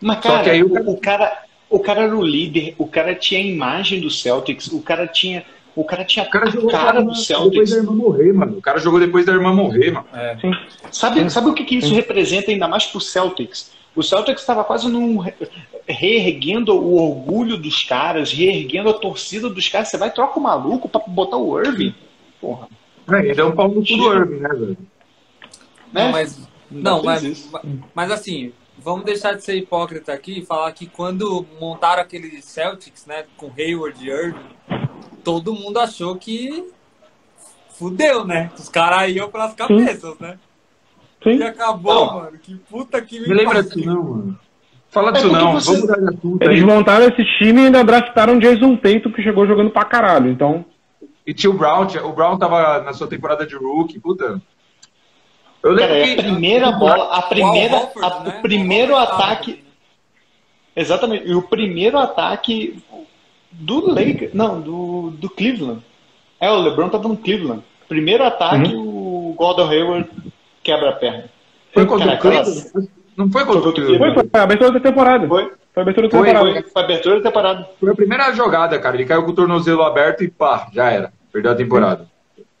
Mas, 0.00 0.18
Só 0.18 0.28
cara, 0.30 0.44
que 0.44 0.50
aí 0.50 0.62
o 0.62 0.72
o, 0.92 0.96
cara, 1.00 1.42
o 1.68 1.80
cara 1.80 2.02
era 2.02 2.16
o 2.16 2.22
líder, 2.22 2.76
o 2.78 2.86
cara 2.86 3.16
tinha 3.16 3.40
a 3.40 3.42
imagem 3.44 4.00
do 4.00 4.08
Celtics, 4.08 4.68
o 4.68 4.80
cara 4.80 5.08
tinha, 5.08 5.44
o 5.74 5.82
cara 5.84 6.04
tinha 6.04 6.24
O 6.24 6.30
cara 6.30 6.46
a 6.46 6.50
jogou 6.50 6.70
cara 6.70 6.92
do 6.92 6.98
depois 7.08 7.26
Celtics. 7.26 7.70
da 7.72 7.76
irmã 7.78 7.92
morrer, 7.92 8.32
mano. 8.32 8.58
O 8.58 8.62
cara 8.62 8.78
jogou 8.78 9.00
depois 9.00 9.26
da 9.26 9.32
irmã 9.32 9.52
morrer, 9.52 9.90
mano. 9.90 10.06
Sim. 10.40 10.52
Sabe, 10.92 11.28
sabe 11.30 11.48
o 11.48 11.52
que, 11.52 11.64
que 11.64 11.74
isso 11.78 11.92
representa 11.92 12.52
ainda 12.52 12.68
mais 12.68 12.86
pro 12.86 13.00
Celtics? 13.00 13.72
O 13.94 14.02
Celtics 14.02 14.40
estava 14.40 14.62
quase 14.62 14.88
num, 14.88 15.18
re- 15.18 15.34
reerguendo 15.86 16.74
o 16.74 16.94
orgulho 17.10 17.56
dos 17.56 17.82
caras, 17.82 18.32
reerguendo 18.32 18.88
a 18.88 18.94
torcida 18.94 19.50
dos 19.50 19.68
caras. 19.68 19.88
Você 19.88 19.98
vai 19.98 20.12
trocar 20.12 20.38
o 20.38 20.42
maluco 20.42 20.88
pra 20.88 21.00
botar 21.06 21.36
o 21.36 21.58
Irving? 21.60 21.94
Porra. 22.40 22.68
É, 23.12 23.18
ele 23.18 23.34
deu 23.34 23.48
um 23.48 23.52
pau 23.52 23.68
no 23.68 23.84
cu 23.84 23.96
do 23.96 24.12
Irving, 24.14 24.40
né, 24.40 24.48
velho? 24.48 24.76
Né? 25.92 26.04
Não, 26.04 26.12
mas, 26.12 26.48
não, 26.70 27.02
fez 27.02 27.48
mas, 27.50 27.64
mas 27.92 28.10
assim, 28.12 28.52
vamos 28.78 29.04
deixar 29.04 29.34
de 29.34 29.42
ser 29.42 29.56
hipócrita 29.56 30.12
aqui 30.12 30.38
e 30.38 30.46
falar 30.46 30.70
que 30.72 30.86
quando 30.86 31.44
montaram 31.60 32.00
aquele 32.00 32.40
Celtics, 32.40 33.06
né, 33.06 33.24
com 33.36 33.50
Hayward 33.58 33.98
e 34.06 34.08
Irving, 34.08 34.38
todo 35.24 35.52
mundo 35.52 35.80
achou 35.80 36.14
que 36.14 36.70
fudeu, 37.70 38.24
né? 38.24 38.52
Os 38.56 38.68
caras 38.68 39.10
iam 39.10 39.28
pras 39.28 39.52
cabeças, 39.54 40.16
né? 40.20 40.38
E 41.26 41.36
Sim. 41.36 41.42
acabou, 41.42 41.94
Não. 42.06 42.14
mano. 42.14 42.38
Que 42.42 42.54
puta 42.54 43.00
que 43.02 43.20
me 43.20 43.28
Me 43.28 43.34
lembra 43.34 43.62
disso 43.62 43.78
não, 43.84 44.02
mano. 44.02 44.38
Fala 44.90 45.10
É 45.10 45.12
disso 45.12 45.28
porque 45.28 45.44
não, 45.44 45.52
você- 45.52 45.66
vamos 45.72 45.80
mudar 45.82 46.00
de 46.00 46.16
assunto 46.16 46.42
Eles 46.42 46.60
aí. 46.60 46.66
montaram 46.66 47.06
esse 47.06 47.24
time 47.38 47.60
e 47.62 47.64
ainda 47.66 47.84
draftaram 47.84 48.38
Jason 48.38 48.76
Tatum, 48.76 49.12
que 49.12 49.22
chegou 49.22 49.46
jogando 49.46 49.70
pra 49.70 49.84
caralho. 49.84 50.30
Então, 50.30 50.64
E 51.26 51.34
tinha 51.34 51.50
o 51.50 51.54
Brown, 51.54 51.86
o 52.04 52.12
Brown 52.12 52.38
tava 52.38 52.80
na 52.82 52.92
sua 52.92 53.06
temporada 53.06 53.46
de 53.46 53.54
rookie, 53.54 54.00
puta. 54.00 54.40
Eu 55.62 55.76
Cara, 55.76 55.92
lembro 55.92 55.94
é 55.94 56.02
a 56.02 56.16
que... 56.16 56.22
primeira 56.22 56.72
bola, 56.72 57.14
a 57.14 57.22
primeira, 57.22 57.76
Al 57.76 57.82
Horford, 57.82 58.06
a- 58.06 58.20
né? 58.24 58.34
o 58.38 58.42
primeiro 58.42 58.96
ataque, 58.96 59.62
exatamente, 60.74 61.28
e 61.28 61.34
o 61.34 61.42
primeiro 61.42 61.98
ataque 61.98 62.82
do 63.52 63.92
Lakers, 63.92 64.32
não, 64.34 64.60
do, 64.60 65.10
do 65.10 65.28
Cleveland. 65.28 65.82
É, 66.40 66.50
o 66.50 66.58
LeBron 66.62 66.88
tava 66.88 67.06
no 67.06 67.16
Cleveland. 67.16 67.62
Primeiro 67.88 68.24
ataque, 68.24 68.72
o 68.74 69.34
Gordon 69.36 69.68
Hayward 69.68 70.08
quebra 70.70 70.90
a 70.90 70.92
perna. 70.92 71.24
Foi 71.74 71.86
contra 71.86 72.06
Cara, 72.16 72.18
o 72.18 72.20
Cleveland? 72.20 72.88
Não 73.16 73.30
foi 73.30 73.44
contra 73.44 73.58
o 73.60 73.62
Foi 73.62 73.72
contra 73.72 73.82
o 73.82 73.86
Cleveland. 73.86 74.14
foi, 74.14 74.28
foi 74.30 74.40
a 74.40 74.42
abertura 74.44 74.72
da 74.72 74.80
temporada. 74.80 75.28
Foi, 75.28 75.42
Foi, 75.44 75.52
a 75.76 75.80
abertura 75.82 76.08
da 76.08 76.12
temporada. 76.18 76.40
foi, 76.52 76.62
foi 76.62 76.82
a 76.82 76.84
abertura 76.84 77.16
da 77.16 77.22
temporada. 77.22 77.68
Foi 77.80 77.90
a 77.90 77.94
primeira 77.94 78.32
jogada, 78.32 78.78
cara. 78.78 78.96
Ele 78.96 79.04
caiu 79.04 79.24
com 79.24 79.30
o 79.30 79.34
tornozelo 79.34 79.82
aberto 79.82 80.22
e 80.24 80.28
pá, 80.30 80.68
já 80.72 80.90
era. 80.90 81.12
Perdeu 81.32 81.52
a 81.52 81.54
temporada. 81.54 82.08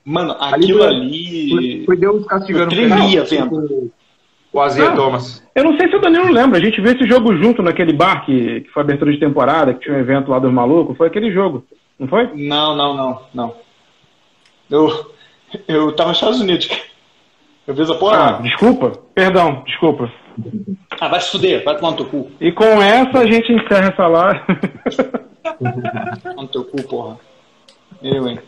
Mano, 0.04 0.34
Ali 0.40 0.64
aquilo 0.64 0.78
foi- 0.78 0.86
ali. 0.88 1.50
Foi, 1.50 1.82
foi 1.86 1.96
Deus 1.96 2.26
castigando 2.26 2.70
tremia 2.70 3.22
o- 3.22 3.26
vendo. 3.26 3.92
o 4.52 4.60
Azia 4.60 4.88
Não. 4.90 4.96
Thomas. 4.96 5.44
Eu 5.54 5.64
não 5.64 5.76
sei 5.76 5.88
se 5.88 5.96
o 5.96 6.00
Danilo 6.00 6.32
lembra. 6.32 6.58
A 6.58 6.62
gente 6.62 6.80
viu 6.80 6.92
esse 6.92 7.06
jogo 7.06 7.34
junto 7.36 7.62
naquele 7.62 7.92
bar 7.92 8.24
que, 8.24 8.62
que 8.62 8.70
foi 8.70 8.82
abertura 8.82 9.12
de 9.12 9.18
temporada, 9.20 9.74
que 9.74 9.80
tinha 9.80 9.94
um 9.94 9.98
evento 10.00 10.30
lá 10.30 10.38
dos 10.38 10.52
malucos. 10.52 10.96
Foi 10.96 11.06
aquele 11.08 11.30
jogo, 11.32 11.64
não 11.98 12.08
foi? 12.08 12.28
Não, 12.34 12.74
não, 12.76 12.94
não, 12.96 13.22
não. 13.34 13.54
Eu, 14.70 15.12
eu 15.68 15.92
tava 15.92 16.10
nos 16.10 16.18
Estados 16.18 16.40
Unidos. 16.40 16.66
cara. 16.66 16.80
Eu 17.76 17.82
essa 17.84 17.92
Ah, 17.92 17.96
porra. 17.98 18.40
desculpa. 18.42 18.92
Perdão, 19.14 19.62
desculpa. 19.66 20.10
Ah, 21.00 21.08
vai 21.08 21.20
se 21.20 21.30
fuder, 21.30 21.62
vai 21.64 21.76
tomar 21.76 21.90
no 21.92 21.96
teu 21.98 22.06
cu. 22.06 22.30
E 22.40 22.50
com 22.52 22.64
essa 22.82 23.18
a 23.18 23.26
gente 23.26 23.52
encerra 23.52 23.88
essa 23.92 24.06
live. 24.06 24.40
No 26.36 26.46
teu 26.48 26.64
cu, 26.64 26.82
porra. 26.84 27.16
Eu, 28.02 28.28
hein. 28.28 28.38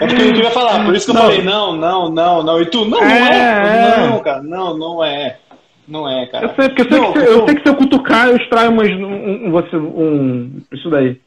É 0.00 0.06
porque 0.06 0.22
eu 0.22 0.26
não 0.26 0.34
queria 0.34 0.50
falar, 0.50 0.84
por 0.84 0.94
isso 0.94 1.06
que 1.06 1.10
eu 1.10 1.14
Não. 1.14 1.22
falei, 1.22 1.42
não, 1.42 1.76
não, 1.76 2.08
não, 2.10 2.42
não. 2.42 2.60
E 2.60 2.66
tu, 2.66 2.84
não, 2.84 3.00
não 3.00 3.04
É, 3.06 3.30
é. 3.30 4.04
é. 4.04 4.06
Não, 4.10 4.20
cara, 4.20 4.42
não, 4.42 4.76
não 4.78 5.04
é. 5.04 5.38
Não 5.88 6.08
é, 6.08 6.26
cara. 6.26 6.46
eu 6.48 6.54
sei, 6.54 6.68
porque 6.68 6.82
eu 6.82 6.88
sei, 6.88 7.00
Não, 7.00 7.12
que, 7.12 7.18
se- 7.20 7.26
eu 7.26 7.44
sei 7.46 7.54
que 7.56 7.62
se 7.62 7.68
eu 7.68 7.74
cutucar, 7.76 8.28
eu 8.28 8.36
extraio 8.36 8.70
umas, 8.70 8.90
um, 8.90 9.46
um, 9.46 9.50
você- 9.50 9.76
um- 9.76 10.60
isso 10.70 10.88
daí. 10.90 11.18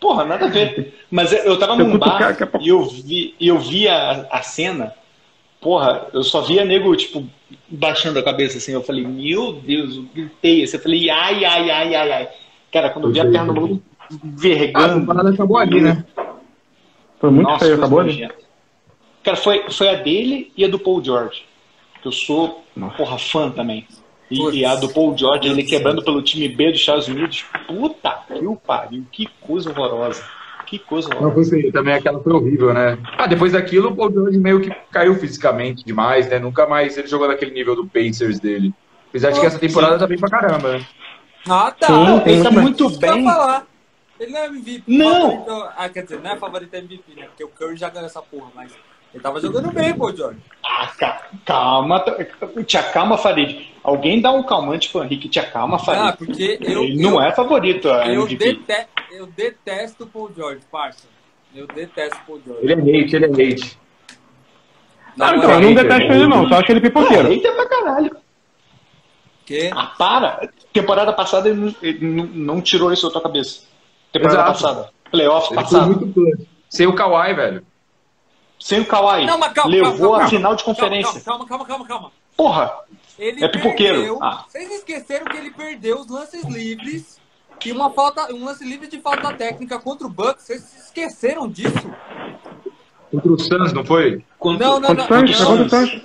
Porra, 0.00 0.24
nada 0.24 0.46
a 0.46 0.48
ver. 0.48 0.94
Mas 1.10 1.32
eu 1.44 1.58
tava 1.58 1.72
eu 1.74 1.78
num 1.84 1.90
cutucar, 1.92 2.18
bar 2.18 2.28
daqui 2.30 2.42
a 2.44 2.46
pouco- 2.46 2.64
e 2.66 2.70
eu 2.70 2.82
vi, 2.84 3.34
e 3.38 3.46
eu 3.48 3.58
vi 3.58 3.86
a, 3.86 4.26
a 4.30 4.42
cena. 4.42 4.92
Porra, 5.60 6.06
eu 6.12 6.22
só 6.22 6.40
via 6.42 6.64
nego, 6.64 6.94
tipo, 6.94 7.26
baixando 7.68 8.18
a 8.18 8.22
cabeça 8.22 8.58
assim. 8.58 8.72
Eu 8.72 8.82
falei, 8.82 9.04
meu 9.04 9.54
Deus, 9.54 9.96
eu 9.96 10.02
gritei 10.14 10.62
assim. 10.62 10.76
Eu 10.76 10.82
falei, 10.82 11.10
ai, 11.10 11.44
ai, 11.44 11.70
ai, 11.70 11.94
ai, 11.94 12.12
ai. 12.12 12.28
Cara, 12.72 12.90
quando 12.90 13.08
eu 13.08 13.12
vi 13.12 13.20
a 13.20 13.24
perna 13.24 13.52
do 13.52 13.54
maluco 13.54 13.82
Ah, 14.00 14.04
a 14.04 14.16
vergando. 14.22 15.00
temporada 15.00 15.30
acabou 15.30 15.58
ali, 15.58 15.80
né? 15.80 16.04
Foi 17.18 17.30
muito 17.30 17.48
Nossa, 17.48 17.64
feio, 17.64 17.76
acabou 17.76 18.00
ali. 18.00 18.28
Cara, 19.24 19.36
foi, 19.36 19.68
foi 19.70 19.88
a 19.88 19.94
dele 19.94 20.52
e 20.56 20.64
a 20.64 20.68
do 20.68 20.78
Paul 20.78 21.02
George. 21.02 21.42
Que 22.00 22.06
eu 22.08 22.12
sou, 22.12 22.64
Nossa. 22.76 22.96
porra, 22.96 23.18
fã 23.18 23.50
também. 23.50 23.86
E, 24.30 24.36
Putz. 24.36 24.56
e 24.56 24.64
a 24.64 24.76
do 24.76 24.88
Paul 24.90 25.16
George, 25.16 25.48
ele 25.48 25.64
quebrando 25.64 26.02
pelo 26.04 26.22
time 26.22 26.48
B 26.48 26.70
dos 26.70 26.80
Estados 26.80 27.08
Unidos. 27.08 27.44
Puta 27.66 28.10
que 28.28 28.46
o 28.46 28.54
pariu. 28.54 29.04
Que 29.10 29.26
coisa 29.40 29.70
horrorosa. 29.70 30.22
Que 30.68 30.78
coisa 30.78 31.08
Não, 31.08 31.32
feio. 31.44 31.72
Também 31.72 31.94
aquela 31.94 32.20
foi 32.20 32.32
horrível, 32.32 32.74
né? 32.74 32.98
Ah, 33.16 33.26
depois 33.26 33.52
daquilo, 33.52 33.88
o 33.90 33.96
Paul 33.96 34.12
George 34.12 34.38
meio 34.38 34.60
que 34.60 34.70
caiu 34.90 35.14
fisicamente 35.14 35.84
demais, 35.84 36.28
né? 36.28 36.38
Nunca 36.38 36.66
mais 36.66 36.96
ele 36.98 37.08
jogou 37.08 37.26
naquele 37.26 37.52
nível 37.52 37.74
do 37.74 37.86
Pacers 37.86 38.38
dele. 38.38 38.74
Apesar 39.08 39.30
de 39.30 39.40
que 39.40 39.46
essa 39.46 39.58
temporada 39.58 39.98
tá 39.98 40.06
bem 40.06 40.18
pra 40.18 40.28
caramba, 40.28 40.78
né? 40.78 40.86
Ah, 41.48 41.70
tá. 41.70 41.86
Sim, 41.86 42.22
ele 42.26 42.42
tá 42.42 42.50
muito- 42.50 42.90
bem. 42.98 43.24
falar. 43.24 43.66
Ele 44.20 44.32
não 44.32 44.40
é 44.40 44.46
MVP. 44.46 44.82
Não. 44.86 45.30
Favorito- 45.46 45.68
Ah, 45.76 45.88
quer 45.88 46.02
dizer, 46.02 46.20
não 46.20 46.30
é 46.32 46.36
favorito 46.36 46.74
MVP, 46.74 47.14
né? 47.16 47.26
Porque 47.28 47.44
o 47.44 47.48
Curry 47.48 47.76
já 47.76 47.88
ganhou 47.88 48.06
essa 48.06 48.20
porra, 48.20 48.50
mas 48.54 48.72
ele 49.14 49.22
tava 49.22 49.40
jogando 49.40 49.70
bem, 49.72 49.94
pô, 49.94 50.14
Jorge. 50.14 50.38
Ah, 50.62 50.88
ca- 50.98 51.22
calma, 51.46 52.04
te 52.66 52.76
acalma, 52.76 53.16
Farid. 53.16 53.72
Alguém 53.88 54.20
dá 54.20 54.30
um 54.30 54.42
calmante 54.42 54.90
pro 54.90 55.02
Henrique, 55.02 55.28
te 55.30 55.40
acalma, 55.40 55.76
Ah, 55.76 55.78
Farid. 55.78 56.16
porque 56.18 56.58
eu, 56.60 56.84
ele 56.84 57.02
não 57.02 57.14
eu, 57.14 57.22
é 57.22 57.32
favorito 57.32 57.88
a 57.90 58.06
eu, 58.06 58.26
dete- 58.26 58.86
eu 59.10 59.26
detesto 59.26 60.04
o 60.04 60.06
Paul 60.06 60.30
George, 60.36 60.60
parça. 60.70 61.06
Eu 61.54 61.66
detesto 61.66 62.16
o 62.16 62.26
Paul 62.26 62.40
George. 62.44 62.62
Ele 62.62 62.72
é 62.74 63.02
hate, 63.02 63.16
ele 63.16 63.24
é 63.24 63.28
hate. 63.52 63.78
Não, 65.16 65.26
é 65.26 65.36
então, 65.38 65.50
eu 65.52 65.60
não 65.60 65.74
detesto 65.74 66.12
ele 66.12 66.26
não, 66.26 66.46
só 66.48 66.56
acho 66.56 66.70
ele 66.70 66.80
pipoqueiro. 66.82 67.28
eita 67.32 67.50
pra 67.52 67.66
caralho. 67.66 68.16
Que? 69.46 69.70
Ah, 69.74 69.86
para. 69.98 70.50
Temporada 70.70 71.12
passada 71.14 71.48
ele 71.48 71.58
não, 71.58 71.74
ele 71.82 72.06
não, 72.06 72.26
não 72.26 72.60
tirou 72.60 72.92
isso 72.92 73.06
da 73.06 73.12
tua 73.14 73.22
cabeça. 73.22 73.62
Temporada 74.12 74.42
Exato. 74.42 74.52
passada. 74.52 74.90
Playoff 75.10 75.46
Ele 75.46 75.54
foi 75.54 75.62
passado. 75.64 76.14
Sem 76.68 76.86
o 76.86 76.94
Kawhi, 76.94 77.32
velho. 77.34 77.66
Sem 78.60 78.80
o 78.80 78.84
Kawhi. 78.86 79.24
Não, 79.24 79.38
mas 79.38 79.52
calma, 79.54 79.70
levou 79.70 79.92
calma, 79.92 80.08
calma, 80.10 80.24
a 80.24 80.28
final 80.28 80.54
de 80.54 80.62
conferência. 80.64 81.20
Calma, 81.22 81.46
calma, 81.46 81.64
calma, 81.64 81.86
calma. 81.86 82.12
Porra. 82.36 82.70
Ele 83.18 83.44
É 83.44 83.48
pipoqueiro. 83.48 83.96
perdeu. 83.96 84.18
Ah. 84.22 84.44
Vocês 84.48 84.70
esqueceram 84.70 85.24
que 85.26 85.36
ele 85.36 85.50
perdeu 85.50 85.98
os 85.98 86.08
lances 86.08 86.44
livres 86.44 87.20
e 87.64 87.72
uma 87.72 87.90
falta, 87.90 88.32
um 88.32 88.44
lance 88.44 88.64
livre 88.64 88.86
de 88.86 89.00
falta 89.00 89.32
técnica 89.34 89.78
contra 89.80 90.06
o 90.06 90.10
Bucks. 90.10 90.44
Vocês 90.44 90.84
esqueceram 90.84 91.48
disso? 91.48 91.90
Contra 93.10 93.32
o 93.32 93.38
Suns, 93.38 93.72
não 93.72 93.84
foi? 93.84 94.22
Contra- 94.38 94.66
Não, 94.66 94.80
não, 94.80 94.88
Contra 94.88 95.02
não. 95.02 95.08
Contra 95.08 95.64
o 95.64 95.68
Santos. 95.68 96.02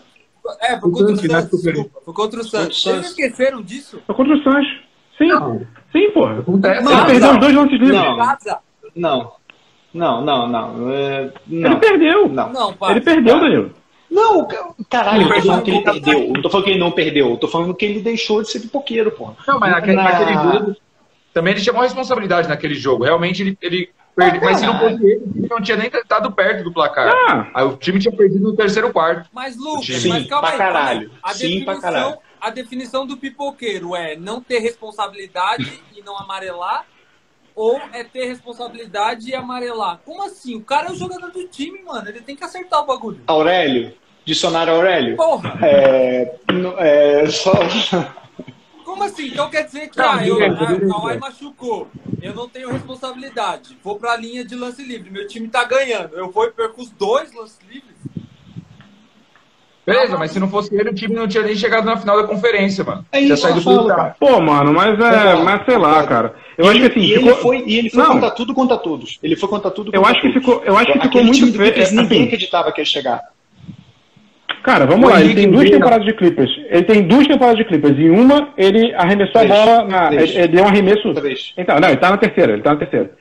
É, 0.62 0.80
foi 0.80 0.92
contra 0.92 1.06
o 1.14 1.18
Suns? 1.18 1.32
Santos. 1.32 1.62
Desculpa, 1.62 2.02
foi 2.04 2.14
contra 2.14 2.40
o. 2.40 2.44
Vocês 2.44 2.78
Suns. 2.78 3.06
esqueceram 3.08 3.62
disso? 3.62 4.02
Foi 4.08 4.16
contra 4.16 4.34
o 4.36 4.44
Santos. 4.44 4.68
Sim, 5.18 5.28
Não. 5.28 5.62
sim, 5.92 6.10
porra. 6.12 6.40
Acontece. 6.40 6.80
Ele 6.88 7.06
perdeu 7.06 7.32
os 7.32 7.40
dois 7.40 7.54
lances 7.56 7.80
livres. 7.80 8.00
Não. 8.00 8.18
Não. 8.96 9.32
Não, 9.94 10.26
não, 10.26 10.48
não. 10.48 10.92
É, 10.92 11.32
Ele 11.48 11.70
não. 11.70 11.80
perdeu. 11.80 12.28
Não. 12.30 12.52
Não. 12.52 12.76
Ele 12.90 13.02
perdeu, 13.02 13.40
Danilo. 13.40 13.72
Não, 14.14 14.46
ca- 14.46 14.74
caralho, 14.90 15.24
eu 15.24 15.28
tô 15.28 15.34
perdeu. 15.34 15.46
falando 15.52 15.64
que 15.64 15.72
ele 15.72 15.82
perdeu. 15.84 16.20
Eu 16.20 16.34
não 16.34 16.42
tô 16.42 16.50
falando 16.50 16.66
que 16.66 16.72
ele 16.72 16.80
não 16.80 16.92
perdeu. 16.92 17.30
Eu 17.32 17.38
tô 17.38 17.48
falando 17.48 17.74
que 17.76 17.86
ele 17.86 18.00
deixou 18.02 18.42
de 18.42 18.50
ser 18.50 18.60
pipoqueiro, 18.60 19.12
porra. 19.12 19.36
Não, 19.48 19.60
mas 19.60 19.72
naquele, 19.72 19.96
Na- 19.96 20.04
naquele 20.04 20.34
jogo. 20.34 20.76
Também 21.34 21.54
ele 21.54 21.62
chamou 21.64 21.82
a 21.82 21.86
responsabilidade 21.86 22.48
naquele 22.48 22.76
jogo. 22.76 23.04
Realmente 23.04 23.42
ele. 23.42 23.58
ele 23.62 23.90
perde, 24.16 24.40
mas 24.40 24.60
se 24.60 24.66
não 24.68 24.78
fosse 24.78 25.04
ele, 25.04 25.24
o 25.26 25.32
time 25.34 25.48
não 25.50 25.60
tinha 25.62 25.76
nem 25.78 25.88
estado 25.88 26.32
perto 26.32 26.64
do 26.64 26.72
placar. 26.72 27.12
Ah. 27.28 27.48
Aí 27.56 27.66
o 27.66 27.76
time 27.76 28.00
tinha 28.00 28.16
perdido 28.16 28.44
no 28.44 28.56
terceiro 28.56 28.94
quarto. 28.94 29.28
Mas, 29.34 29.58
Lucas, 29.58 29.86
Sim, 29.88 30.10
mas 30.10 30.28
calma 30.28 30.42
pra 30.50 30.52
aí. 30.52 30.58
caralho. 30.60 31.12
A 31.24 31.34
Sim, 31.34 31.64
pra 31.66 31.74
definição, 31.74 32.18
a 32.40 32.50
definição 32.52 33.08
do 33.08 33.18
pipoqueiro 33.18 33.96
é 33.96 34.16
não 34.16 34.40
ter 34.40 34.60
responsabilidade 34.60 35.82
e 35.96 36.02
não 36.04 36.18
amarelar? 36.18 36.86
ou 37.56 37.80
é 37.94 38.04
ter 38.04 38.26
responsabilidade 38.26 39.30
e 39.30 39.36
amarelar. 39.36 40.00
Como 40.04 40.24
assim? 40.26 40.56
O 40.56 40.62
cara 40.62 40.88
é 40.88 40.92
o 40.92 40.96
jogador 40.96 41.30
do 41.32 41.48
time, 41.48 41.84
mano. 41.84 42.10
Ele 42.10 42.20
tem 42.20 42.36
que 42.36 42.44
acertar 42.44 42.82
o 42.82 42.86
bagulho. 42.88 43.20
Aurélio, 43.28 43.94
dicionário 44.26 44.74
Aurélio. 44.74 45.16
Porra! 45.18 45.58
É, 45.62 46.36
é, 46.80 47.26
só, 47.28 47.52
Como 48.86 49.04
assim? 49.04 49.28
Então 49.28 49.50
quer 49.50 49.66
dizer 49.66 49.90
que 49.90 50.00
ah, 50.00 50.26
eu, 50.26 50.38
ah, 50.44 50.74
o. 50.74 50.90
Kawhi 50.90 51.18
machucou. 51.18 51.88
Eu 52.22 52.34
não 52.36 52.48
tenho 52.48 52.72
responsabilidade. 52.72 53.78
Vou 53.84 53.96
pra 53.98 54.16
linha 54.16 54.46
de 54.46 54.56
lance 54.56 54.84
livre. 54.84 55.10
Meu 55.10 55.26
time 55.28 55.48
tá 55.48 55.64
ganhando. 55.64 56.14
Eu 56.16 56.30
vou 56.30 56.46
e 56.46 56.52
perco 56.52 56.82
os 56.82 56.90
dois 56.92 57.34
lances 57.34 57.58
livres. 57.68 57.94
Beleza, 59.86 60.18
mas 60.18 60.32
se 60.32 60.40
não 60.40 60.50
fosse 60.50 60.74
ele, 60.74 60.92
o 60.92 60.94
time 60.94 61.14
não 61.14 61.28
tinha 61.28 61.44
nem 61.44 61.56
chegado 61.56 61.84
na 61.84 61.98
final 61.98 62.22
da 62.22 62.28
conferência, 62.28 62.86
mano. 62.86 63.06
É 63.12 63.20
isso 63.20 63.28
que 63.28 63.34
eu 63.34 63.38
saído 63.38 63.62
falo, 63.62 63.82
do 63.82 63.88
cara. 63.90 64.16
Pô, 64.18 64.40
mano, 64.40 64.72
mas 64.74 64.98
é. 64.98 65.36
Mas 65.44 65.66
sei 65.66 65.78
lá, 65.78 66.06
cara. 66.08 66.36
Eu 66.58 66.66
E 66.66 66.70
acho 66.70 66.80
que 66.80 66.86
ele- 66.86 66.94
assim. 66.94 67.00
e 67.02 67.14
ficou- 67.18 67.30
ele 67.32 67.42
foi, 67.42 67.64
e 67.68 67.78
ele 67.80 67.90
foi 67.90 68.04
Não. 68.04 68.12
contra 68.14 68.32
tudo 68.32 68.54
contra 68.54 68.78
todos. 68.78 69.20
Ele 69.22 69.36
foi 69.36 69.50
contra 69.50 69.70
tudo 69.72 69.92
Eu 69.94 70.02
contra 70.02 70.12
acho 70.12 70.22
que 70.22 70.28
todos. 70.34 70.46
ficou- 70.46 70.64
eu 70.64 70.78
acho 70.78 70.94
que 70.94 71.00
ficou 71.02 71.24
muito 71.24 71.52
feio, 71.52 71.74
é, 71.74 71.90
ninguém 71.92 72.06
assim. 72.06 72.24
acreditava 72.26 72.72
que 72.72 72.80
ia 72.80 72.86
chegar. 72.86 73.22
Cara, 74.64 74.86
vamos 74.86 75.08
O 75.08 75.12
lá, 75.12 75.22
ele 75.22 75.36
tem 75.36 75.52
duas 75.52 75.70
temporadas 75.70 76.06
de 76.06 76.14
Clippers. 76.14 76.50
Ele 76.70 76.84
tem 76.84 77.04
duas 77.04 77.28
temporadas 77.28 77.58
de 77.58 77.66
Clippers. 77.66 78.00
Em 78.00 78.10
uma, 78.10 78.50
ele 78.58 78.94
arremessou 78.96 79.42
Três. 79.42 79.52
a 79.52 79.54
bola 79.66 79.84
na. 79.88 80.08
Três. 80.08 80.30
Ele, 80.32 80.40
ele 80.40 80.48
deu 80.48 80.64
um 80.64 80.68
arremesso. 80.68 81.14
Três. 81.14 81.54
Então, 81.58 81.80
não, 81.80 81.88
ele 81.90 81.98
tá 81.98 82.10
na 82.10 82.18
terceira, 82.18 82.54
ele 82.54 82.62
tá 82.62 82.72
na 82.72 82.78
terceira. 82.78 83.12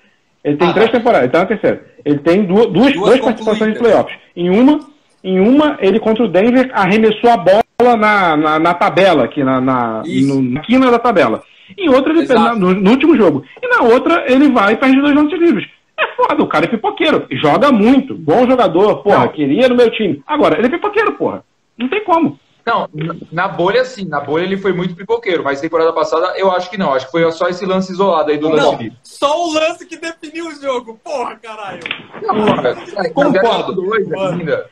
Ele 0.44 0.56
tem 0.56 0.69
Ah, 0.69 0.73
três 0.73 0.90
tá. 0.90 0.98
temporadas, 0.98 1.23
ele 1.24 1.32
tá 1.32 1.39
na 1.40 1.47
terceira. 1.47 1.85
Ele 2.05 2.19
tem 2.19 2.44
duas, 2.44 2.66
duas, 2.69 2.93
Duas 2.93 3.20
participações 3.20 3.73
de 3.74 3.78
playoffs. 3.78 4.16
Em 4.36 4.51
uma, 4.51 4.81
em 5.23 5.40
uma, 5.40 5.77
ele 5.81 5.98
contra 6.01 6.24
o 6.24 6.28
Denver 6.28 6.70
arremessou 6.73 7.31
a 7.31 7.36
bola 7.36 7.62
na, 7.97 8.36
na, 8.36 8.59
na 8.59 8.74
tabela, 8.74 9.24
aqui 9.24 9.43
na, 9.44 9.60
na, 9.60 10.02
no- 10.06 10.43
na 10.43 10.60
quina 10.60 10.90
da 10.90 10.98
tabela. 10.98 11.43
Em 11.78 11.89
outra, 11.89 12.12
ele 12.12 12.27
na- 12.27 12.55
no, 12.55 12.74
no 12.74 12.90
último 12.90 13.16
jogo. 13.16 13.44
E 13.62 13.66
na 13.69 13.82
outra, 13.82 14.24
ele 14.28 14.48
vai 14.51 14.74
e 14.74 14.77
perde 14.77 15.01
dois 15.01 15.14
lances 15.14 15.39
livres. 15.40 15.66
É 16.12 16.16
foda, 16.16 16.43
o 16.43 16.47
cara 16.47 16.64
é 16.66 16.68
pipoqueiro. 16.68 17.26
Joga 17.30 17.72
muito. 17.72 18.14
Bom 18.14 18.47
jogador, 18.47 19.02
porra, 19.02 19.20
Não. 19.20 19.28
queria 19.28 19.68
no 19.68 19.74
meu 19.74 19.90
time. 19.90 20.22
Agora, 20.26 20.59
ele 20.59 20.66
é 20.66 20.70
pipoqueiro, 20.70 21.12
porra. 21.14 21.44
Não 21.78 21.89
tem 21.89 22.05
como. 22.05 22.39
Não, 22.64 22.89
na- 23.32 23.48
bolha 23.48 23.84
sim, 23.84 24.05
na 24.06 24.20
bolha 24.20 24.44
ele 24.44 24.56
foi 24.56 24.72
muito 24.72 24.94
pipoqueiro, 24.94 25.43
mas 25.43 25.60
temporada 25.60 25.93
passada 25.93 26.34
eu 26.36 26.48
acho 26.52 26.70
que 26.70 26.78
não, 26.78 26.94
acho 26.94 27.06
que 27.06 27.10
foi 27.10 27.28
só 27.32 27.48
esse 27.48 27.66
lance 27.66 27.90
isolado 27.90 28.30
aí 28.30 28.39
do 28.39 28.48
lance 28.48 28.62
Não, 28.64 28.78
livre. 28.78 28.97
só 29.02 29.47
o 29.48 29.52
lance 29.52 29.84
que 29.84 29.97
definiu 29.97 30.47
o 30.47 30.55
jogo. 30.55 30.97
Porra, 31.02 31.34
caralho. 31.43 31.80
Não, 32.22 32.55
cara, 32.55 32.76
é, 32.98 33.09
Concordo. 33.10 33.72
dois 33.74 34.12
ainda. 34.12 34.70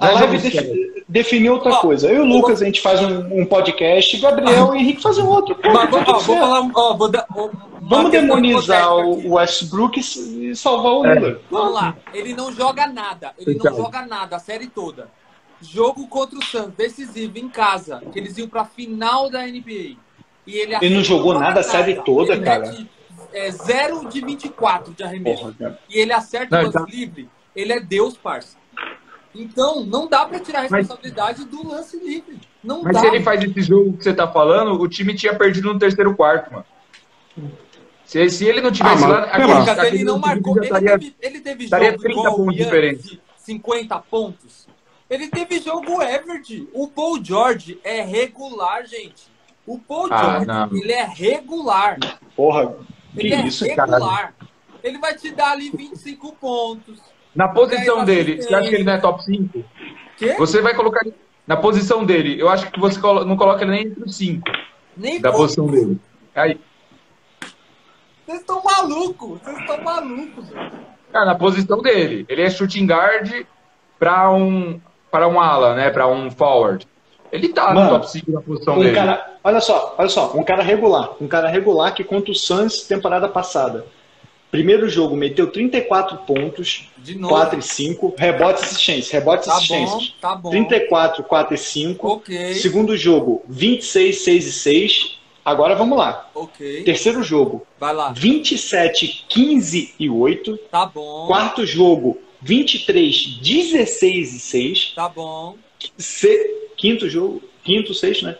A 0.00 0.08
é 0.08 0.12
live 0.14 0.50
sério. 0.50 1.02
definiu 1.08 1.54
outra 1.54 1.72
Ó, 1.72 1.80
coisa. 1.80 2.08
Eu 2.08 2.16
e 2.16 2.20
o 2.20 2.24
Lucas, 2.24 2.62
a 2.62 2.64
gente 2.64 2.80
faz 2.80 3.00
um, 3.02 3.40
um 3.42 3.44
podcast, 3.46 4.16
Gabriel 4.18 4.74
e 4.74 4.78
Henrique 4.78 5.02
fazem 5.02 5.24
outro. 5.24 5.54
Pô, 5.54 5.70
Mas, 5.72 5.90
tá 5.90 5.96
ó, 5.98 6.18
vou 6.18 6.38
falar, 6.38 6.60
ó, 6.74 6.94
vou 6.96 7.10
ó, 7.36 7.46
uma 7.46 7.70
Vamos 7.82 8.10
demonizar 8.10 8.96
o 8.96 9.34
Westbrook 9.34 9.98
e 10.00 10.54
salvar 10.56 10.92
o 10.92 11.04
É. 11.06 11.14
Lillard. 11.14 11.40
Vamos 11.50 11.74
lá. 11.74 11.96
Ele 12.14 12.34
não 12.34 12.52
joga 12.52 12.86
nada. 12.86 13.32
Ele 13.38 13.54
não 13.54 13.62
Fechado. 13.62 13.76
joga 13.76 14.06
nada 14.06 14.36
a 14.36 14.38
série 14.38 14.66
toda. 14.68 15.08
Jogo 15.60 16.06
contra 16.06 16.38
o 16.38 16.44
Suns, 16.44 16.72
decisivo, 16.74 17.36
em 17.38 17.48
casa, 17.48 18.02
que 18.12 18.18
eles 18.18 18.38
iam 18.38 18.48
pra 18.48 18.64
final 18.64 19.28
da 19.28 19.42
NBA. 19.46 19.96
E 20.46 20.56
ele, 20.56 20.74
Ele 20.80 20.94
não 20.94 21.04
jogou 21.04 21.38
nada 21.38 21.60
a 21.60 21.62
série 21.62 21.96
toda, 22.02 22.32
Ele 22.32 22.42
cara. 22.44 22.66
mete, 22.70 22.88
é, 23.34 23.50
0 23.50 24.08
de 24.08 24.20
24 24.24 24.94
de 24.94 25.02
arremesso. 25.02 25.52
Porra. 25.58 25.78
E 25.90 25.98
ele 25.98 26.12
acerta 26.14 26.56
Não, 26.56 26.62
o 26.62 26.64
lance 26.66 26.78
então- 26.78 26.86
livre. 26.88 27.28
Ele 27.54 27.72
é 27.74 27.80
Deus, 27.80 28.16
parça. 28.16 28.56
Então, 29.34 29.84
não 29.84 30.08
dá 30.08 30.26
pra 30.26 30.40
tirar 30.40 30.60
a 30.60 30.62
Mas- 30.62 30.72
responsabilidade 30.72 31.44
do 31.44 31.66
lance 31.66 31.96
livre. 31.98 32.40
Não 32.62 32.82
Mas 32.82 32.94
dá. 32.94 33.00
se 33.00 33.06
ele 33.06 33.22
faz 33.22 33.42
esse 33.42 33.62
jogo 33.62 33.96
que 33.96 34.02
você 34.04 34.12
tá 34.12 34.26
falando, 34.26 34.72
o 34.80 34.88
time 34.88 35.14
tinha 35.14 35.34
perdido 35.36 35.72
no 35.72 35.78
terceiro 35.78 36.14
quarto, 36.16 36.52
mano. 36.52 36.64
Se, 38.04 38.28
se 38.28 38.44
ele 38.44 38.60
não 38.60 38.72
tivesse 38.72 39.04
Ah, 39.04 39.08
mas, 39.08 39.10
lá, 39.10 39.24
aquele. 39.24 39.54
Lucas, 39.54 39.78
ele 39.84 40.04
não 40.04 40.18
marcou. 40.18 40.56
Ele 40.56 40.64
estaria- 40.66 40.98
teve, 40.98 41.16
ele 41.20 41.40
teve 41.40 41.64
estaria 41.64 41.90
jogo 41.92 42.02
30 42.02 42.18
igual 42.20 42.34
o 42.34 42.36
pontos 42.38 42.56
diferentes. 42.56 43.04
de 43.04 43.20
50 43.36 43.98
pontos. 44.00 44.66
Ele 45.08 45.28
teve 45.28 45.60
jogo 45.60 46.02
Everett. 46.02 46.68
O 46.72 46.88
Paul 46.88 47.24
George 47.24 47.78
é 47.84 48.00
regular, 48.02 48.84
gente. 48.86 49.30
O 49.66 49.78
Paul 49.78 50.08
Ah, 50.10 50.22
George, 50.24 50.46
não. 50.46 50.76
ele 50.76 50.92
é 50.92 51.04
regular. 51.04 51.98
Porra, 52.34 52.74
que 53.14 53.26
Ele 53.26 53.34
é 53.34 53.46
isso, 53.46 53.64
regular. 53.64 54.34
Ele 54.82 54.98
vai 54.98 55.14
te 55.14 55.30
dar 55.30 55.52
ali 55.52 55.70
25 55.70 56.32
pontos. 56.34 56.98
Na 57.34 57.48
posição 57.48 58.04
dele, 58.04 58.42
você 58.42 58.54
acha 58.54 58.68
que 58.68 58.74
ele 58.74 58.84
não 58.84 58.92
é 58.94 58.98
top 58.98 59.24
5? 59.24 59.64
Quê? 60.16 60.34
Você 60.38 60.60
vai 60.60 60.74
colocar 60.74 61.00
ele 61.04 61.14
na 61.46 61.56
posição 61.56 62.04
dele. 62.04 62.40
Eu 62.40 62.48
acho 62.48 62.70
que 62.70 62.78
você 62.80 63.00
não 63.00 63.36
coloca 63.36 63.62
ele 63.62 63.70
nem 63.70 63.82
entre 63.86 64.02
os 64.04 64.16
5 64.16 64.42
Nem 64.96 65.20
da 65.20 65.30
pouco. 65.30 65.44
posição 65.44 65.66
dele. 65.66 65.98
Aí, 66.34 66.58
Vocês 68.26 68.40
estão 68.40 68.62
malucos. 68.62 69.40
Vocês 69.42 69.58
estão 69.58 69.82
malucos. 69.82 70.48
velho. 70.48 70.70
cara, 71.12 71.26
na 71.26 71.34
posição 71.34 71.82
dele. 71.82 72.24
Ele 72.28 72.42
é 72.42 72.50
shooting 72.50 72.86
guard 72.86 73.44
para 73.98 74.30
um 74.32 74.80
para 75.10 75.26
um 75.26 75.40
ala, 75.40 75.74
né, 75.74 75.90
para 75.90 76.06
um 76.06 76.30
forward. 76.30 76.86
Ele 77.32 77.48
tá 77.48 77.72
Mano, 77.74 77.82
no 77.82 77.90
top 77.98 78.10
5 78.10 78.30
na 78.30 78.40
posição 78.40 78.76
um 78.76 78.80
dele. 78.80 78.94
cara, 78.94 79.34
olha 79.42 79.60
só, 79.60 79.94
olha 79.98 80.08
só, 80.08 80.32
um 80.36 80.42
cara 80.44 80.62
regular, 80.62 81.10
um 81.20 81.26
cara 81.26 81.48
regular 81.48 81.92
que 81.94 82.04
contra 82.04 82.30
o 82.30 82.34
Suns 82.34 82.82
temporada 82.82 83.28
passada. 83.28 83.86
Primeiro 84.50 84.88
jogo 84.88 85.14
meteu 85.16 85.46
34 85.50 86.16
pontos, 86.26 86.88
De 86.98 87.16
novo. 87.16 87.34
4 87.34 87.58
e 87.60 87.62
5, 87.62 88.14
rebotes 88.18 88.62
e 88.62 88.66
assistências, 88.66 89.10
rebotes 89.10 89.46
e 89.46 89.48
Tá 89.48 89.54
bom, 89.54 89.58
assistências. 89.58 90.14
tá 90.20 90.34
bom. 90.34 90.50
34, 90.50 91.22
4 91.22 91.54
e 91.54 91.58
5. 91.58 92.08
Ok, 92.08 92.54
Segundo 92.54 92.96
jogo, 92.96 93.42
26, 93.48 94.18
6 94.24 94.46
e 94.46 94.52
6. 94.52 95.16
Agora 95.44 95.74
vamos 95.76 95.96
lá. 95.96 96.28
ok. 96.34 96.82
Terceiro 96.82 97.22
jogo, 97.22 97.64
Vai 97.78 97.94
lá. 97.94 98.12
27, 98.12 99.24
15 99.28 99.94
e 99.98 100.10
8. 100.10 100.56
Tá 100.70 100.84
bom. 100.84 101.26
Quarto 101.28 101.64
jogo, 101.64 102.18
23, 102.42 103.38
16 103.40 104.34
e 104.34 104.40
6. 104.40 104.92
Tá 104.96 105.08
bom. 105.08 105.54
Se- 105.96 106.58
Quinto 106.76 107.08
jogo, 107.10 107.42
quinto, 107.62 107.92
sexto, 107.94 108.24
né? 108.24 108.36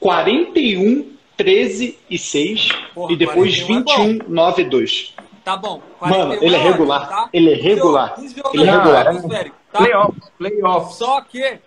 41, 0.00 1.10
13 1.44 1.98
e 2.08 2.18
6. 2.18 2.68
Porra, 2.94 3.12
e 3.12 3.16
depois 3.16 3.60
41 3.62 4.00
é 4.02 4.08
21, 4.18 4.28
9 4.28 4.62
e 4.62 4.64
2. 4.64 5.14
Tá 5.44 5.56
bom. 5.56 5.82
Mano, 6.00 6.14
41 6.36 6.42
ele 6.44 6.54
é 6.54 6.58
ótimo, 6.58 6.70
regular. 6.72 7.08
tá? 7.08 7.28
Ele 7.32 7.50
é 7.52 7.54
regular. 7.56 8.14
Ele 8.18 8.68
é 8.68 8.70
regular. 8.70 9.50
tá? 9.72 9.78
Playoffs, 9.78 10.30
playoffs. 10.38 10.96
Só 10.96 11.20
que 11.22 11.58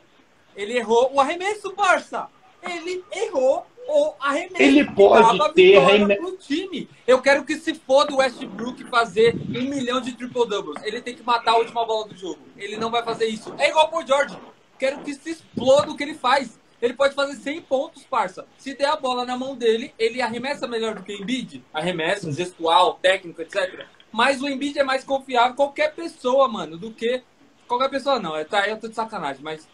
ele 0.55 0.77
errou 0.77 1.11
o 1.13 1.19
arremesso, 1.19 1.71
parça. 1.73 2.27
Ele 2.61 3.03
errou 3.11 3.65
o 3.87 4.13
arremesso. 4.19 4.61
Ele 4.61 4.85
pode 4.85 5.37
dava 5.37 5.49
ter 5.53 5.79
vitória 5.79 5.95
arreme- 5.95 6.15
pro 6.15 6.37
time. 6.37 6.87
Eu 7.05 7.21
quero 7.21 7.43
que 7.43 7.55
se 7.57 7.73
foda 7.73 8.13
o 8.13 8.17
Westbrook 8.17 8.83
fazer 8.85 9.35
um 9.35 9.63
milhão 9.63 9.99
de 9.99 10.13
triple-doubles. 10.13 10.81
Ele 10.83 11.01
tem 11.01 11.13
que 11.15 11.23
matar 11.23 11.51
a 11.53 11.57
última 11.57 11.85
bola 11.85 12.07
do 12.07 12.15
jogo. 12.15 12.39
Ele 12.57 12.77
não 12.77 12.89
vai 12.91 13.03
fazer 13.03 13.25
isso. 13.25 13.53
É 13.57 13.69
igual 13.69 13.89
pro 13.89 14.05
George. 14.05 14.37
Quero 14.79 14.99
que 14.99 15.13
se 15.13 15.31
exploda 15.31 15.91
o 15.91 15.97
que 15.97 16.03
ele 16.03 16.13
faz. 16.13 16.57
Ele 16.83 16.93
pode 16.93 17.15
fazer 17.15 17.35
100 17.35 17.61
pontos, 17.61 18.03
parça. 18.03 18.45
Se 18.57 18.75
der 18.75 18.89
a 18.89 18.97
bola 18.97 19.25
na 19.25 19.37
mão 19.37 19.55
dele, 19.55 19.93
ele 19.97 20.21
arremessa 20.21 20.67
melhor 20.67 20.95
do 20.95 21.01
que 21.01 21.13
o 21.13 21.21
Embiid. 21.21 21.63
Arremessa, 21.73 22.29
gestual, 22.29 22.99
técnico, 23.01 23.41
etc. 23.41 23.85
Mas 24.11 24.41
o 24.41 24.49
Embiid 24.49 24.77
é 24.77 24.83
mais 24.83 25.01
confiável 25.01 25.55
qualquer 25.55 25.95
pessoa, 25.95 26.45
mano, 26.49 26.77
do 26.77 26.91
que... 26.91 27.23
Qualquer 27.69 27.89
pessoa 27.89 28.19
não, 28.19 28.35
é, 28.35 28.43
tá, 28.43 28.67
eu 28.67 28.77
tô 28.77 28.89
de 28.89 28.95
sacanagem, 28.95 29.41
mas... 29.41 29.65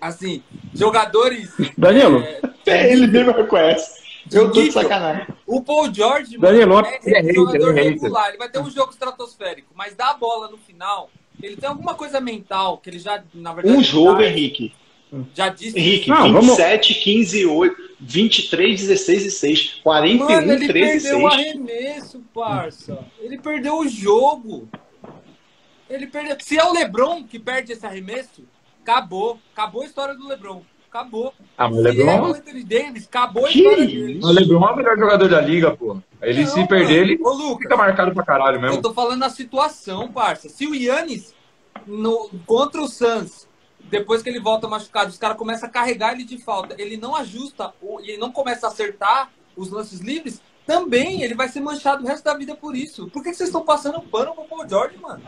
Assim, 0.00 0.42
jogadores... 0.72 1.52
Danilo, 1.76 2.24
É, 2.66 2.92
ele 2.92 3.08
mesmo 3.08 3.32
reconhece. 3.32 4.02
Eu 4.32 4.50
tô 4.50 4.62
de 4.62 4.72
sacanagem. 4.72 5.26
O 5.46 5.62
Paul 5.62 5.92
George, 5.92 6.38
Danilo, 6.38 6.76
mano, 6.76 6.88
é, 6.88 6.94
é 6.94 7.20
hater, 7.20 7.34
jogador 7.34 7.76
é 7.76 7.82
regular. 7.82 8.28
Ele 8.30 8.38
vai 8.38 8.48
ter 8.48 8.58
um 8.58 8.70
jogo 8.70 8.90
estratosférico, 8.90 9.74
mas 9.74 9.94
dá 9.94 10.12
a 10.12 10.14
bola 10.14 10.48
no 10.48 10.56
final. 10.56 11.10
Ele 11.42 11.56
tem 11.56 11.68
alguma 11.68 11.94
coisa 11.94 12.22
mental 12.22 12.78
que 12.78 12.88
ele 12.88 12.98
já, 12.98 13.22
na 13.34 13.52
verdade, 13.52 13.76
Um 13.76 13.82
jogo, 13.82 14.22
já, 14.22 14.28
Henrique. 14.28 14.72
Já 15.34 15.48
disse. 15.48 15.78
Henrique, 15.78 16.08
Não, 16.10 16.32
vamos- 16.32 16.46
27, 16.56 16.94
15 16.94 17.40
e 17.40 17.46
8. 17.46 17.88
23, 18.00 18.80
16 18.80 19.24
e 19.26 19.30
6. 19.30 19.80
41, 19.82 20.18
Mano, 20.28 20.52
ele 20.52 20.66
13 20.68 21.08
e 21.08 21.10
perdeu 21.10 21.26
o 21.26 21.30
6. 21.30 21.40
arremesso, 21.48 22.24
parça. 22.32 22.98
Ele 23.20 23.38
perdeu 23.38 23.78
o 23.78 23.88
jogo. 23.88 24.68
Ele 25.90 26.06
perdeu. 26.06 26.36
Se 26.40 26.58
é 26.58 26.64
o 26.64 26.72
LeBron 26.72 27.24
que 27.24 27.38
perde 27.38 27.72
esse 27.72 27.84
arremesso, 27.86 28.44
acabou. 28.82 29.38
Acabou 29.52 29.82
a 29.82 29.86
história 29.86 30.14
do 30.14 30.28
LeBron. 30.28 30.62
Acabou. 30.90 31.34
Ah, 31.56 31.68
mas 31.68 31.78
o 31.78 31.82
Se 31.82 31.88
é 31.88 31.90
o 31.90 31.94
LeBron, 32.06 32.26
Anthony 32.34 32.64
Davis, 32.64 33.04
acabou 33.06 33.46
a 33.46 33.48
Que 33.48 33.58
história 33.58 33.86
dele. 33.86 34.20
o 34.22 34.28
LeBron 34.30 34.66
é 34.68 34.72
o 34.72 34.76
melhor 34.76 34.98
jogador 34.98 35.28
da 35.28 35.40
liga, 35.40 35.70
pô. 35.76 35.98
Ele 36.22 36.42
Não, 36.44 36.50
se 36.50 36.66
perder, 36.66 37.02
ele 37.02 37.18
Ô, 37.22 37.30
Lucas, 37.32 37.62
fica 37.62 37.76
marcado 37.76 38.12
pra 38.12 38.22
caralho 38.24 38.56
Eu 38.56 38.60
mesmo. 38.60 38.82
tô 38.82 38.92
falando 38.92 39.22
a 39.22 39.30
situação, 39.30 40.10
parça. 40.10 40.48
Se 40.48 40.66
o 40.66 40.74
Yannis, 40.74 41.34
no, 41.86 42.30
contra 42.46 42.80
o 42.82 42.88
Suns, 42.88 43.47
depois 43.90 44.22
que 44.22 44.28
ele 44.28 44.40
volta 44.40 44.68
machucado, 44.68 45.10
os 45.10 45.18
caras 45.18 45.36
começam 45.36 45.68
a 45.68 45.72
carregar 45.72 46.12
ele 46.12 46.24
de 46.24 46.38
falta, 46.42 46.74
ele 46.78 46.96
não 46.96 47.14
ajusta 47.16 47.72
e 48.02 48.10
ele 48.10 48.18
não 48.18 48.30
começa 48.30 48.66
a 48.66 48.70
acertar 48.70 49.30
os 49.56 49.70
lances 49.70 50.00
livres, 50.00 50.40
também 50.66 51.22
ele 51.22 51.34
vai 51.34 51.48
ser 51.48 51.60
manchado 51.60 52.04
o 52.04 52.06
resto 52.06 52.24
da 52.24 52.34
vida 52.34 52.54
por 52.54 52.76
isso. 52.76 53.08
Por 53.08 53.22
que, 53.22 53.30
que 53.30 53.36
vocês 53.36 53.48
estão 53.48 53.64
passando 53.64 54.00
pano 54.02 54.34
pro 54.34 54.44
Paul 54.44 54.68
George, 54.68 54.96
mano? 54.98 55.22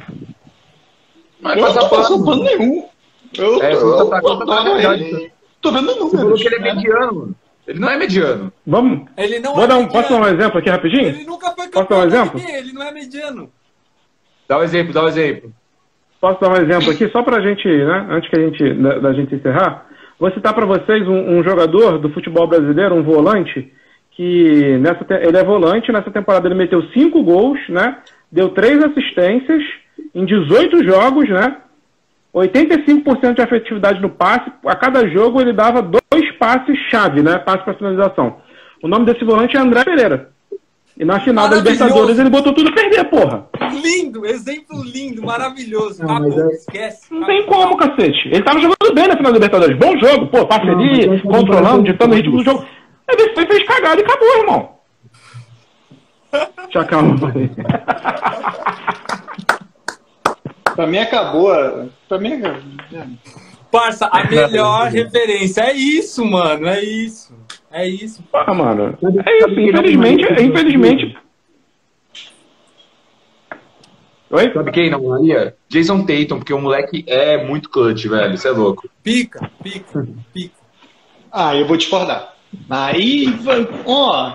Mas 1.41 1.57
Eu 1.57 1.63
não 1.65 1.75
passa 1.75 1.89
tô 1.89 1.97
passando 1.97 2.25
pano. 2.25 2.43
nenhum. 2.45 2.89
Eu, 3.35 3.63
É, 3.63 3.73
eu, 3.73 3.79
eu, 3.81 4.09
tá- 4.11 4.21
tá 4.21 4.33
adoro 4.33 4.47
na 4.47 4.63
verdade, 4.75 5.03
ele. 5.05 5.33
Tô 5.61 5.73
vendo 5.73 5.87
Você 5.87 5.99
falou 5.99 6.15
números. 6.15 6.43
que 6.43 6.49
ele 6.49 6.57
é 6.57 6.75
mediano, 6.75 7.15
mano. 7.15 7.37
Ele 7.67 7.79
não 7.79 7.89
é 7.91 7.97
mediano. 7.97 8.53
Vamos. 8.67 9.09
Ele 9.17 9.39
não 9.39 9.55
Vou 9.55 9.65
é 9.65 9.67
dar 9.67 9.77
um, 9.77 9.83
mediano. 9.83 10.03
posso 10.03 10.13
dar 10.21 10.21
um 10.27 10.35
exemplo 10.35 10.59
aqui 10.59 10.71
rapidinho? 10.71 11.07
Ele 11.09 11.25
nunca 11.25 11.47
foi 11.55 11.69
Posso 11.69 11.71
dar 11.71 11.79
um 11.79 11.87
campeão 11.87 12.05
exemplo? 12.05 12.41
Ele 12.41 12.73
não 12.73 12.83
é 12.83 12.91
mediano. 12.93 13.53
Dá 14.49 14.59
um 14.59 14.63
exemplo, 14.63 14.93
dá 14.93 15.05
um 15.05 15.09
exemplo. 15.09 15.55
Posso 16.21 16.41
dar 16.41 16.51
um 16.51 16.63
exemplo 16.63 16.91
aqui, 16.91 17.09
só 17.09 17.23
pra 17.23 17.41
gente, 17.41 17.67
né, 17.67 18.07
antes 18.11 18.29
que 18.29 18.39
a 18.39 18.43
gente, 18.43 18.75
da, 18.75 18.99
da 18.99 19.13
gente 19.13 19.35
encerrar? 19.35 19.87
Vou 20.19 20.31
citar 20.33 20.53
pra 20.53 20.67
vocês 20.67 21.09
um, 21.09 21.39
um 21.39 21.43
jogador 21.43 21.99
do 21.99 22.11
futebol 22.11 22.47
brasileiro, 22.47 22.95
um 22.95 23.03
volante, 23.03 23.73
que 24.11 24.77
nessa, 24.79 25.07
ele 25.23 25.39
é 25.39 25.43
volante, 25.43 25.91
nessa 25.91 26.11
temporada 26.11 26.47
ele 26.47 26.55
meteu 26.55 26.83
cinco 26.93 27.23
gols, 27.23 27.59
né? 27.71 27.97
Deu 28.31 28.51
três 28.51 28.83
assistências 28.85 29.63
em 30.15 30.27
18 30.27 30.85
jogos, 30.85 31.27
né? 31.29 31.57
85% 32.35 33.35
de 33.35 33.43
efetividade 33.43 34.01
no 34.01 34.11
passe. 34.11 34.53
A 34.67 34.77
cada 34.77 35.09
jogo 35.09 35.41
ele 35.41 35.55
dava 35.55 35.81
dois 35.81 36.31
passes 36.39 36.79
chave, 36.91 37.23
né? 37.23 37.39
Passe 37.39 37.65
para 37.65 37.75
finalização. 37.75 38.37
O 38.83 38.89
nome 38.89 39.07
desse 39.07 39.25
volante 39.25 39.57
é 39.57 39.61
André 39.61 39.85
Pereira. 39.85 40.31
E 41.01 41.05
na 41.05 41.19
final 41.19 41.49
da. 41.49 41.57
Libertadores 41.57 42.19
ele 42.19 42.29
botou 42.29 42.53
tudo 42.53 42.69
a 42.69 42.73
perder, 42.75 43.05
porra. 43.09 43.47
Lindo, 43.83 44.27
exemplo 44.27 44.83
lindo, 44.85 45.23
maravilhoso. 45.25 46.03
Não, 46.05 46.21
mas 46.21 46.33
Acabou, 46.35 46.51
é- 46.51 46.55
esquece. 46.55 47.01
Não 47.11 47.27
tem 47.27 47.47
como, 47.47 47.75
cacete. 47.79 48.29
Ele 48.29 48.43
tava 48.43 48.59
jogando 48.61 48.95
bem 48.95 49.09
na 49.09 49.17
final 49.17 49.33
da 49.33 49.39
Libertadores. 49.39 49.79
Bom 49.79 49.97
jogo, 49.99 50.27
pô, 50.27 50.47
passe 50.47 50.67
Não, 50.67 51.19
tô 51.23 51.29
controlando, 51.31 51.85
ditando 51.85 52.13
o 52.13 52.17
ritmo 52.17 52.37
do 52.37 52.45
jogo. 52.45 52.67
Ele 53.09 53.35
fez, 53.35 53.49
fez 53.49 53.65
cagada 53.67 53.99
e 53.99 54.05
acabou, 54.05 54.29
irmão. 54.41 54.69
Já 56.71 56.85
calma. 56.85 57.17
Pra 60.77 60.87
mim 60.87 60.99
acabou. 60.99 61.53
a- 61.53 61.87
Pra 62.09 62.19
mim 62.19 62.35
acabou. 62.35 62.61
Parça, 63.73 64.07
a 64.13 64.25
melhor 64.25 64.89
referência. 64.91 65.63
É 65.63 65.73
isso, 65.75 66.25
mano. 66.25 66.69
É 66.69 66.83
isso. 66.85 67.35
É 67.73 67.89
isso. 67.89 68.23
Ah, 68.33 68.53
mano. 68.53 68.99
É 69.25 69.39
isso, 69.39 69.61
infelizmente, 69.61 70.25
infelizmente. 70.43 71.17
Oi? 74.31 74.53
Sabe 74.53 74.71
quem 74.71 74.91
não 74.91 75.09
Maria? 75.09 75.55
Jason 75.69 76.05
Tatum, 76.05 76.39
porque 76.39 76.53
o 76.53 76.61
moleque 76.61 77.05
é 77.07 77.45
muito 77.45 77.69
clutch, 77.69 78.07
velho. 78.07 78.37
Você 78.37 78.49
é 78.49 78.53
louco. 78.53 78.89
Pica, 79.03 79.51
pica, 79.63 80.07
pica. 80.33 80.55
Ah, 81.33 81.55
eu 81.55 81.67
vou 81.67 81.77
discordar. 81.77 82.35
Aí, 82.69 83.27
ó. 83.87 84.35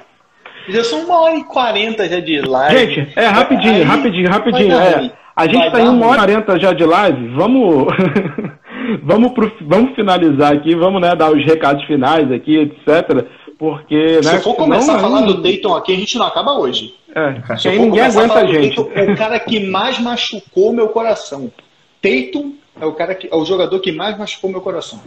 Já 0.68 0.84
são 0.84 1.06
uma 1.06 1.22
hora 1.22 1.36
e 1.36 1.44
quarenta 1.44 2.10
já 2.10 2.20
de 2.20 2.42
live. 2.42 2.96
Gente, 2.96 3.14
é 3.16 3.28
rapidinho, 3.28 3.74
Aí 3.74 3.84
rapidinho, 3.84 4.30
rapidinho. 4.30 4.74
É, 4.74 5.12
a 5.36 5.46
gente 5.46 5.58
Vai 5.58 5.72
tá 5.72 5.82
em 5.82 5.90
uma 5.90 6.08
hora 6.08 6.16
e 6.16 6.26
quarenta 6.26 6.60
já 6.60 6.74
de 6.74 6.86
live. 6.86 7.28
Vamos. 7.30 7.88
vamos, 9.04 9.34
pro, 9.34 9.52
vamos 9.62 9.96
finalizar 9.96 10.54
aqui, 10.54 10.76
vamos 10.76 11.02
né, 11.02 11.16
dar 11.16 11.32
os 11.32 11.44
recados 11.46 11.84
finais 11.86 12.32
aqui, 12.32 12.58
etc. 12.58 13.26
Porque, 13.58 14.22
Se 14.22 14.30
né? 14.30 14.38
eu 14.38 14.42
for 14.42 14.56
começar 14.56 14.82
senão, 14.82 14.98
a 14.98 15.00
falar 15.00 15.22
né, 15.22 15.28
do 15.28 15.42
Dayton 15.42 15.76
aqui, 15.76 15.94
a 15.94 15.98
gente 15.98 16.18
não 16.18 16.26
acaba 16.26 16.58
hoje. 16.58 16.94
É, 17.16 17.58
Se 17.58 17.70
ninguém 17.70 17.90
começar 17.90 18.06
a 18.06 18.24
aguenta 18.24 18.34
falar 18.34 18.46
a 18.46 18.62
gente. 18.62 18.76
Tatum, 18.76 19.14
o 19.14 19.18
cara 19.18 19.40
que 19.40 19.60
mais 19.68 20.00
machucou 20.00 20.74
meu 20.74 20.90
coração. 20.90 21.52
Tatum 22.02 22.56
é 22.80 22.86
o 22.86 22.94
cara 22.94 23.16
que 23.16 23.30
é 23.32 23.36
o 23.36 23.46
jogador 23.46 23.80
que 23.80 23.92
mais 23.92 24.18
machucou 24.18 24.50
meu 24.50 24.62
coração. 24.62 25.02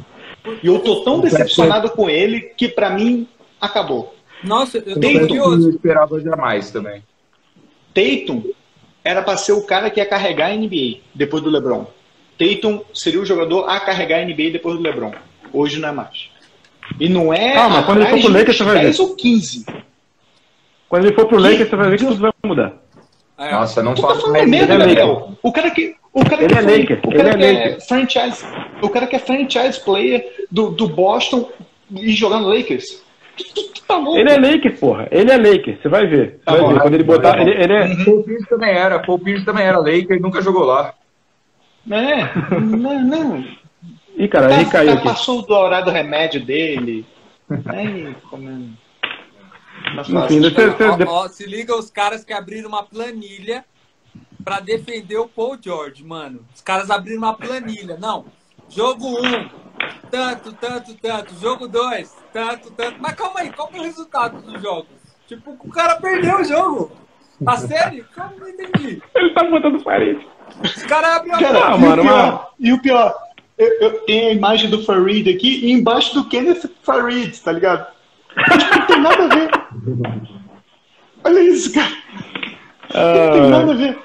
E 0.63 0.67
eu 0.67 0.79
tô 0.79 1.03
tão 1.03 1.21
decepcionado 1.21 1.91
com 1.91 2.09
ele 2.09 2.41
que 2.41 2.69
pra 2.69 2.91
mim 2.91 3.29
acabou. 3.61 4.15
Nossa, 4.43 4.79
eu 4.79 4.95
tô 4.95 5.01
Tem 5.01 5.17
Eu 5.17 5.29
curioso. 5.29 5.59
não 5.59 5.71
esperava 5.71 6.21
jamais 6.21 6.71
também. 6.71 7.03
Tatum 7.93 8.45
era 9.05 9.23
pra 9.23 9.37
ser 9.37 9.53
o 9.53 9.67
cara 9.67 9.91
que 9.91 10.01
ia 10.01 10.07
carregar 10.07 10.51
a 10.51 10.57
NBA 10.57 11.01
depois 11.15 11.43
do 11.43 11.51
LeBron. 11.51 11.87
Tatum 12.39 12.81
seria 12.95 13.21
o 13.21 13.27
jogador 13.27 13.69
a 13.69 13.81
carregar 13.81 14.21
a 14.21 14.25
NBA 14.25 14.51
depois 14.53 14.77
do 14.77 14.83
LeBron. 14.83 15.13
Hoje 15.53 15.81
não 15.81 15.89
é 15.89 15.93
mais. 15.93 16.31
E 17.01 17.09
não 17.09 17.33
é 17.35 17.53
Calma, 17.55 17.83
quando 17.83 17.99
ele 18.03 18.11
for 18.11 18.21
pro 18.21 18.33
Lakers, 18.39 18.57
você 18.57 18.65
vai 18.65 18.75
ver. 18.77 18.83
10 18.85 19.01
ou 19.01 19.15
15. 19.17 19.67
Quando 20.89 21.05
ele 21.07 21.15
for 21.15 21.27
pro 21.27 21.39
Lakers, 21.39 21.69
você 21.69 21.77
vai 21.77 21.91
ver 21.91 21.99
que 21.99 22.05
tudo 22.07 22.21
vai 22.21 22.33
mudar. 22.45 22.73
É. 23.39 23.53
Nossa, 23.53 23.83
não 23.83 23.95
Tu 23.95 24.03
tá 24.03 24.15
merda, 24.33 24.43
ele 24.57 24.57
é 24.57 24.67
Gabriel. 24.67 25.33
O 25.43 25.53
cara 25.53 25.71
que. 25.71 25.95
O 26.13 26.25
cara 26.25 26.43
Ele 26.43 26.49
que 26.55 26.59
é 26.59 26.63
foi- 26.63 26.79
Laker, 26.79 26.99
O 27.05 27.11
cara 27.13 27.29
ele 27.29 27.39
que 27.39 27.45
é 27.45 27.49
é 27.49 27.53
Laker. 27.69 27.87
franchise. 27.87 28.45
O 28.83 28.89
cara 28.89 29.07
que 29.07 29.17
é 29.17 29.19
franchise 29.19 29.81
player 29.85 30.47
do, 30.51 30.71
do 30.71 30.89
Boston 30.89 31.49
e 31.95 32.11
jogando 32.13 32.49
Lakers. 32.49 33.03
Tu, 33.37 33.45
tu, 33.55 33.63
tu 33.75 33.83
tá 33.87 33.97
louco? 33.99 34.19
Ele 34.19 34.31
é 34.31 34.39
Laker, 34.39 34.77
porra. 34.81 35.07
Ele 35.13 35.31
é 35.31 35.37
Laker, 35.37 35.79
você 35.81 35.89
vai 35.89 36.07
ver. 36.09 36.31
Você 36.41 36.45
Tá 36.47 36.53
vai 36.53 36.61
bom, 36.63 36.73
ver. 36.73 36.81
Quando 36.81 36.95
ele 36.95 37.05
botar. 37.05 37.33
tá. 37.35 37.41
Ele, 37.43 37.51
ele 37.63 37.73
é. 37.73 38.05
Paul 38.05 38.25
Pierce 38.25 38.49
também 38.49 38.71
era. 38.71 38.99
Paul 38.99 39.19
Pierce 39.21 39.45
também 39.45 39.65
era 39.65 39.79
Laker 39.79 40.17
e 40.17 40.21
nunca 40.21 40.43
jogou 40.43 40.65
lá. 40.65 40.95
É, 41.91 42.59
não, 42.61 43.03
não. 43.03 43.45
Ih, 44.17 44.29
cara, 44.29 44.49
Tá, 44.49 44.61
ele 44.61 44.71
caiu 44.71 44.93
tá, 44.93 44.95
aqui. 44.99 45.05
passou 45.09 45.43
do 45.47 45.55
horário 45.55 45.87
do 45.87 45.91
remédio 45.93 46.45
dele. 46.45 47.07
Aí, 47.67 48.15
comendo. 48.29 48.77
Mas 49.95 50.09
Enfim, 50.09 50.13
fácil. 50.13 50.41
você- 50.43 50.71
você- 50.71 51.05
Ó, 51.05 51.25
ó, 51.25 51.29
se 51.29 51.47
liga 51.47 51.75
os 51.77 51.89
caras 51.91 52.25
que 52.25 52.33
abriram 52.33 52.69
uma 52.69 52.83
planilha 52.83 53.65
pra 54.45 54.61
defender 54.61 55.17
o 55.19 55.29
Paul 55.29 55.57
George, 55.61 56.05
mano. 56.05 56.45
Os 56.55 56.61
caras 56.61 56.91
abriram 56.91 57.19
uma 57.19 57.35
planilha. 57.35 57.97
Não, 57.97 58.27
jogo 58.69 59.07
1, 59.07 59.25
um, 59.27 59.49
tanto, 60.11 60.53
tanto, 60.55 60.95
tanto. 60.97 61.35
Jogo 61.41 61.69
2, 61.69 62.13
tanto, 62.33 62.71
tanto. 62.73 62.97
Mas 63.01 63.15
calma 63.15 63.41
aí, 63.41 63.51
qual 63.53 63.69
que 63.69 63.79
é 63.79 63.81
o 63.81 63.85
resultado 63.85 64.43
dos 64.43 64.61
jogos? 64.61 64.89
Tipo, 65.29 65.53
o 65.53 65.71
cara 65.71 65.97
perdeu 66.01 66.41
o 66.41 66.45
jogo. 66.45 66.91
A 67.47 67.57
série? 67.57 68.03
Calma, 68.15 68.35
não 68.41 68.49
entendi. 68.49 69.01
Ele 69.15 69.31
tá 69.33 69.45
botando 69.45 69.83
parede. 69.85 70.27
Os 70.63 70.83
caras 70.85 71.11
abriram 71.17 71.37
a 71.37 71.41
Cara, 71.41 71.59
Ah, 71.67 71.71
e, 71.71 71.75
o 71.75 71.81
mano, 71.81 72.03
pior, 72.03 72.51
e 72.61 72.73
o 72.73 72.83
pior, 72.83 73.15
eu, 73.57 73.69
eu 73.81 73.91
tenho 74.07 74.29
a 74.29 74.33
imagem 74.33 74.71
do 74.71 74.83
Farid 74.85 75.29
aqui 75.31 75.67
e 75.67 75.73
embaixo 75.73 76.15
do 76.15 76.29
Kenneth 76.29 76.69
Farid, 76.83 77.37
tá 77.43 77.53
ligado? 77.53 77.87
Não 78.37 78.87
tem 78.87 79.01
nada 79.01 79.25
a 79.25 79.29
ver. 79.29 79.51
Olha 81.25 81.41
isso, 81.41 81.73
cara. 81.75 81.91
Não 82.95 83.33
tem 83.41 83.51
nada 83.51 83.73
a 83.73 83.75
ver. 83.75 83.99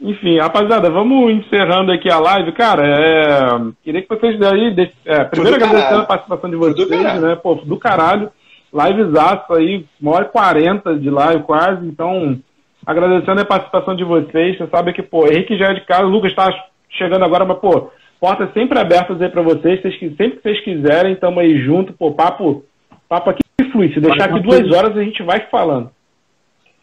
Enfim, 0.00 0.38
rapaziada, 0.40 0.90
vamos 0.90 1.32
encerrando 1.32 1.92
aqui 1.92 2.10
a 2.10 2.18
live. 2.18 2.50
Cara, 2.52 2.82
é, 2.84 3.38
queria 3.84 4.02
que 4.02 4.08
vocês 4.08 4.36
daí. 4.38 4.74
de- 4.74 4.90
É, 5.04 5.22
primeiro 5.24 5.58
do 5.58 5.64
agradecer 5.64 5.84
caralho. 5.88 6.02
a 6.02 6.06
participação 6.06 6.50
de 6.50 6.56
vocês, 6.56 7.20
né? 7.20 7.36
Pô, 7.36 7.54
do 7.54 7.76
caralho. 7.78 8.30
Livezaço 8.74 9.52
aí, 9.52 9.84
uma 10.00 10.12
hora 10.12 10.24
e 10.24 10.28
quarenta 10.28 10.96
de 10.96 11.08
live 11.10 11.44
quase. 11.44 11.86
Então, 11.86 12.40
agradecendo 12.86 13.40
a 13.40 13.44
participação 13.44 13.94
de 13.94 14.04
vocês. 14.04 14.58
Você 14.58 14.66
sabe 14.68 14.92
que, 14.92 15.02
pô, 15.02 15.26
Henrique 15.26 15.58
já 15.58 15.70
é 15.70 15.74
de 15.74 15.82
casa, 15.82 16.06
o 16.06 16.10
Lucas 16.10 16.34
tá 16.34 16.48
chegando 16.90 17.24
agora, 17.24 17.44
mas, 17.44 17.58
pô, 17.58 17.90
portas 18.20 18.52
sempre 18.52 18.78
abertas 18.78 19.20
aí 19.20 19.28
pra 19.28 19.42
vocês. 19.42 19.80
Sempre 19.82 20.30
que 20.30 20.42
vocês 20.42 20.60
quiserem, 20.64 21.16
tamo 21.16 21.40
aí 21.40 21.62
junto. 21.62 21.92
Pô, 21.92 22.12
papo, 22.12 22.64
papo 23.08 23.30
aqui 23.30 23.42
flui. 23.72 23.92
Se 23.92 24.00
deixar 24.00 24.26
aqui 24.26 24.40
duas 24.40 24.70
horas, 24.70 24.96
a 24.96 25.02
gente 25.02 25.22
vai 25.22 25.40
falando. 25.50 25.90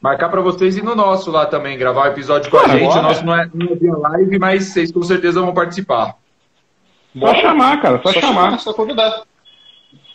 Marcar 0.01 0.29
pra 0.29 0.41
vocês 0.41 0.77
e 0.77 0.81
no 0.81 0.95
nosso 0.95 1.29
lá 1.29 1.45
também, 1.45 1.77
gravar 1.77 2.03
um 2.03 2.11
episódio 2.11 2.49
com 2.49 2.57
a 2.57 2.67
gente. 2.69 2.85
bora. 2.85 2.99
O 2.99 3.03
nosso 3.03 3.25
não 3.25 3.35
é, 3.35 3.49
não 3.53 3.67
é 3.73 3.75
via 3.75 3.95
live, 3.95 4.39
mas 4.39 4.63
vocês 4.65 4.91
com 4.91 5.03
certeza 5.03 5.41
vão 5.41 5.53
participar. 5.53 6.15
Só 7.17 7.35
chamar, 7.35 7.81
cara, 7.81 8.01
só, 8.01 8.13
chamar. 8.13 8.59
Só 8.59 8.73
convidar. 8.73 9.23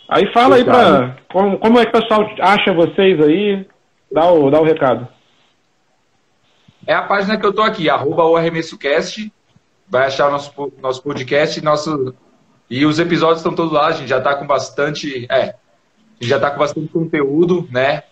Aí 0.09 0.31
fala 0.33 0.55
aí 0.55 0.63
pra. 0.63 1.15
Como, 1.31 1.57
como 1.59 1.79
é 1.79 1.85
que 1.85 1.95
o 1.95 2.01
pessoal 2.01 2.27
acha 2.39 2.73
vocês 2.73 3.21
aí? 3.21 3.65
Dá 4.11 4.31
o, 4.31 4.49
dá 4.49 4.59
o 4.59 4.63
recado. 4.63 5.07
É 6.87 6.93
a 6.93 7.01
página 7.01 7.37
que 7.37 7.45
eu 7.45 7.53
tô 7.53 7.61
aqui, 7.61 7.89
arroba 7.89 8.23
o 8.23 8.35
ArremessoCast. 8.35 9.31
Vai 9.87 10.07
achar 10.07 10.31
nosso, 10.31 10.51
nosso 10.81 11.03
podcast 11.03 11.63
nosso, 11.63 12.13
e 12.69 12.85
os 12.85 12.99
episódios 12.99 13.39
estão 13.39 13.53
todos 13.53 13.71
lá. 13.71 13.87
A 13.87 13.91
gente 13.91 14.07
já 14.07 14.19
tá 14.19 14.35
com 14.35 14.47
bastante. 14.47 15.25
É, 15.29 15.41
a 15.43 15.53
gente 16.19 16.29
já 16.29 16.39
tá 16.39 16.49
com 16.51 16.59
bastante 16.59 16.87
conteúdo, 16.87 17.67
né? 17.71 18.03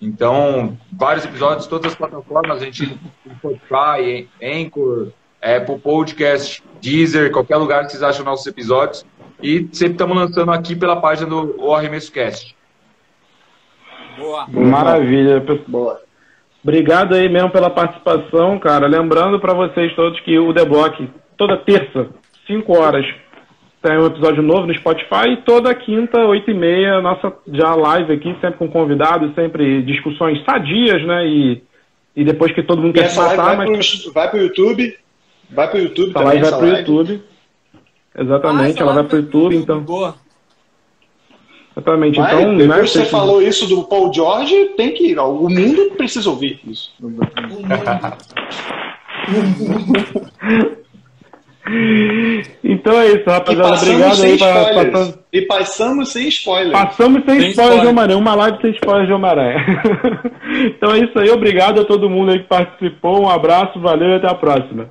Então, 0.00 0.78
vários 0.92 1.24
episódios, 1.24 1.66
todas 1.66 1.92
as 1.92 1.98
plataformas, 1.98 2.62
a 2.62 2.64
gente 2.64 2.98
Spotify, 3.36 4.28
Anchor, 4.42 5.08
Apple 5.42 5.78
Podcast, 5.78 6.62
Deezer, 6.80 7.32
qualquer 7.32 7.56
lugar 7.56 7.84
que 7.84 7.90
vocês 7.90 8.02
acham 8.02 8.24
nossos 8.24 8.46
episódios. 8.46 9.04
E 9.42 9.68
sempre 9.72 9.92
estamos 9.92 10.16
lançando 10.16 10.52
aqui 10.52 10.74
pela 10.74 11.00
página 11.00 11.28
do 11.28 11.60
O 11.60 11.74
Arremesso 11.74 12.12
Cast. 12.12 12.56
Boa. 14.16 14.46
Maravilha. 14.48 15.40
pessoal. 15.40 15.98
Obrigado 16.68 17.14
aí 17.14 17.30
mesmo 17.30 17.48
pela 17.48 17.70
participação, 17.70 18.58
cara. 18.58 18.86
Lembrando 18.86 19.40
pra 19.40 19.54
vocês 19.54 19.90
todos 19.94 20.20
que 20.20 20.38
o 20.38 20.52
The 20.52 20.66
Block, 20.66 21.08
toda 21.34 21.56
terça, 21.56 22.10
5 22.46 22.78
horas, 22.78 23.06
tem 23.80 23.96
um 23.96 24.04
episódio 24.04 24.42
novo 24.42 24.66
no 24.66 24.74
Spotify. 24.74 25.30
E 25.30 25.36
toda 25.38 25.74
quinta, 25.74 26.20
8 26.20 26.50
e 26.50 26.54
meia, 26.54 27.00
nossa 27.00 27.32
já 27.46 27.74
live 27.74 28.12
aqui, 28.12 28.36
sempre 28.42 28.58
com 28.58 28.68
convidados, 28.68 29.34
sempre 29.34 29.80
discussões 29.80 30.44
sadias, 30.44 31.02
né? 31.06 31.26
E, 31.26 31.62
e 32.14 32.22
depois 32.22 32.52
que 32.52 32.62
todo 32.62 32.82
mundo 32.82 32.98
E 32.98 33.00
quer 33.00 33.14
matar, 33.14 33.56
vai, 33.56 33.56
mas 33.56 34.02
pro, 34.02 34.12
vai 34.12 34.28
pro 34.28 34.38
YouTube. 34.38 34.98
Vai 35.48 35.70
pro 35.70 35.78
YouTube 35.78 36.10
essa 36.10 36.18
também. 36.18 36.26
live 36.26 36.42
vai 36.42 36.58
pro 36.58 36.68
live. 36.68 36.78
YouTube. 36.80 37.22
Ah, 38.14 38.22
Exatamente, 38.22 38.70
essa 38.72 38.82
ela 38.82 38.92
vai 38.92 39.04
pro 39.04 39.16
YouTube, 39.16 39.56
então. 39.56 39.80
Boa. 39.80 40.16
Exatamente. 41.78 42.18
Então, 42.18 42.56
depois 42.56 42.68
né, 42.68 42.74
que 42.82 42.88
você 42.88 42.98
vocês- 42.98 43.10
falou 43.10 43.40
isso 43.40 43.66
do 43.68 43.84
Paul 43.84 44.12
George, 44.12 44.70
tem 44.76 44.92
que 44.94 45.12
ir. 45.12 45.18
O 45.18 45.48
mundo 45.48 45.92
precisa 45.96 46.28
ouvir 46.28 46.60
isso. 46.66 46.90
O 47.00 47.06
mundo. 47.08 47.22
Então 52.64 52.98
é 52.98 53.08
isso, 53.08 53.28
rapaziada. 53.28 53.74
Obrigado 53.76 54.22
aí 54.22 54.38
pra, 54.38 55.14
E 55.32 55.42
passamos 55.42 56.08
sem 56.10 56.28
spoiler. 56.28 56.72
Passamos 56.72 57.22
sem, 57.24 57.40
Sem 57.40 57.50
spoiler 57.50 57.74
de 57.74 57.78
spoiler. 57.78 57.88
Homem-Aranha, 57.90 58.18
uma 58.18 58.34
live 58.34 58.60
sem 58.62 58.70
spoiler 58.72 59.06
de 59.06 59.12
Homem-Aranha. 59.12 59.66
então 60.66 60.92
é 60.92 60.98
isso 61.00 61.18
aí, 61.18 61.30
obrigado 61.30 61.80
a 61.80 61.84
todo 61.84 62.08
mundo 62.08 62.30
aí 62.32 62.38
que 62.40 62.48
participou. 62.48 63.22
Um 63.22 63.28
abraço, 63.28 63.78
valeu 63.80 64.08
e 64.08 64.14
até 64.14 64.28
a 64.28 64.34
próxima. 64.34 64.88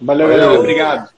Valeu, 0.00 0.26
Valeu. 0.28 0.40
galera. 0.40 0.58
Obrigado. 0.60 1.08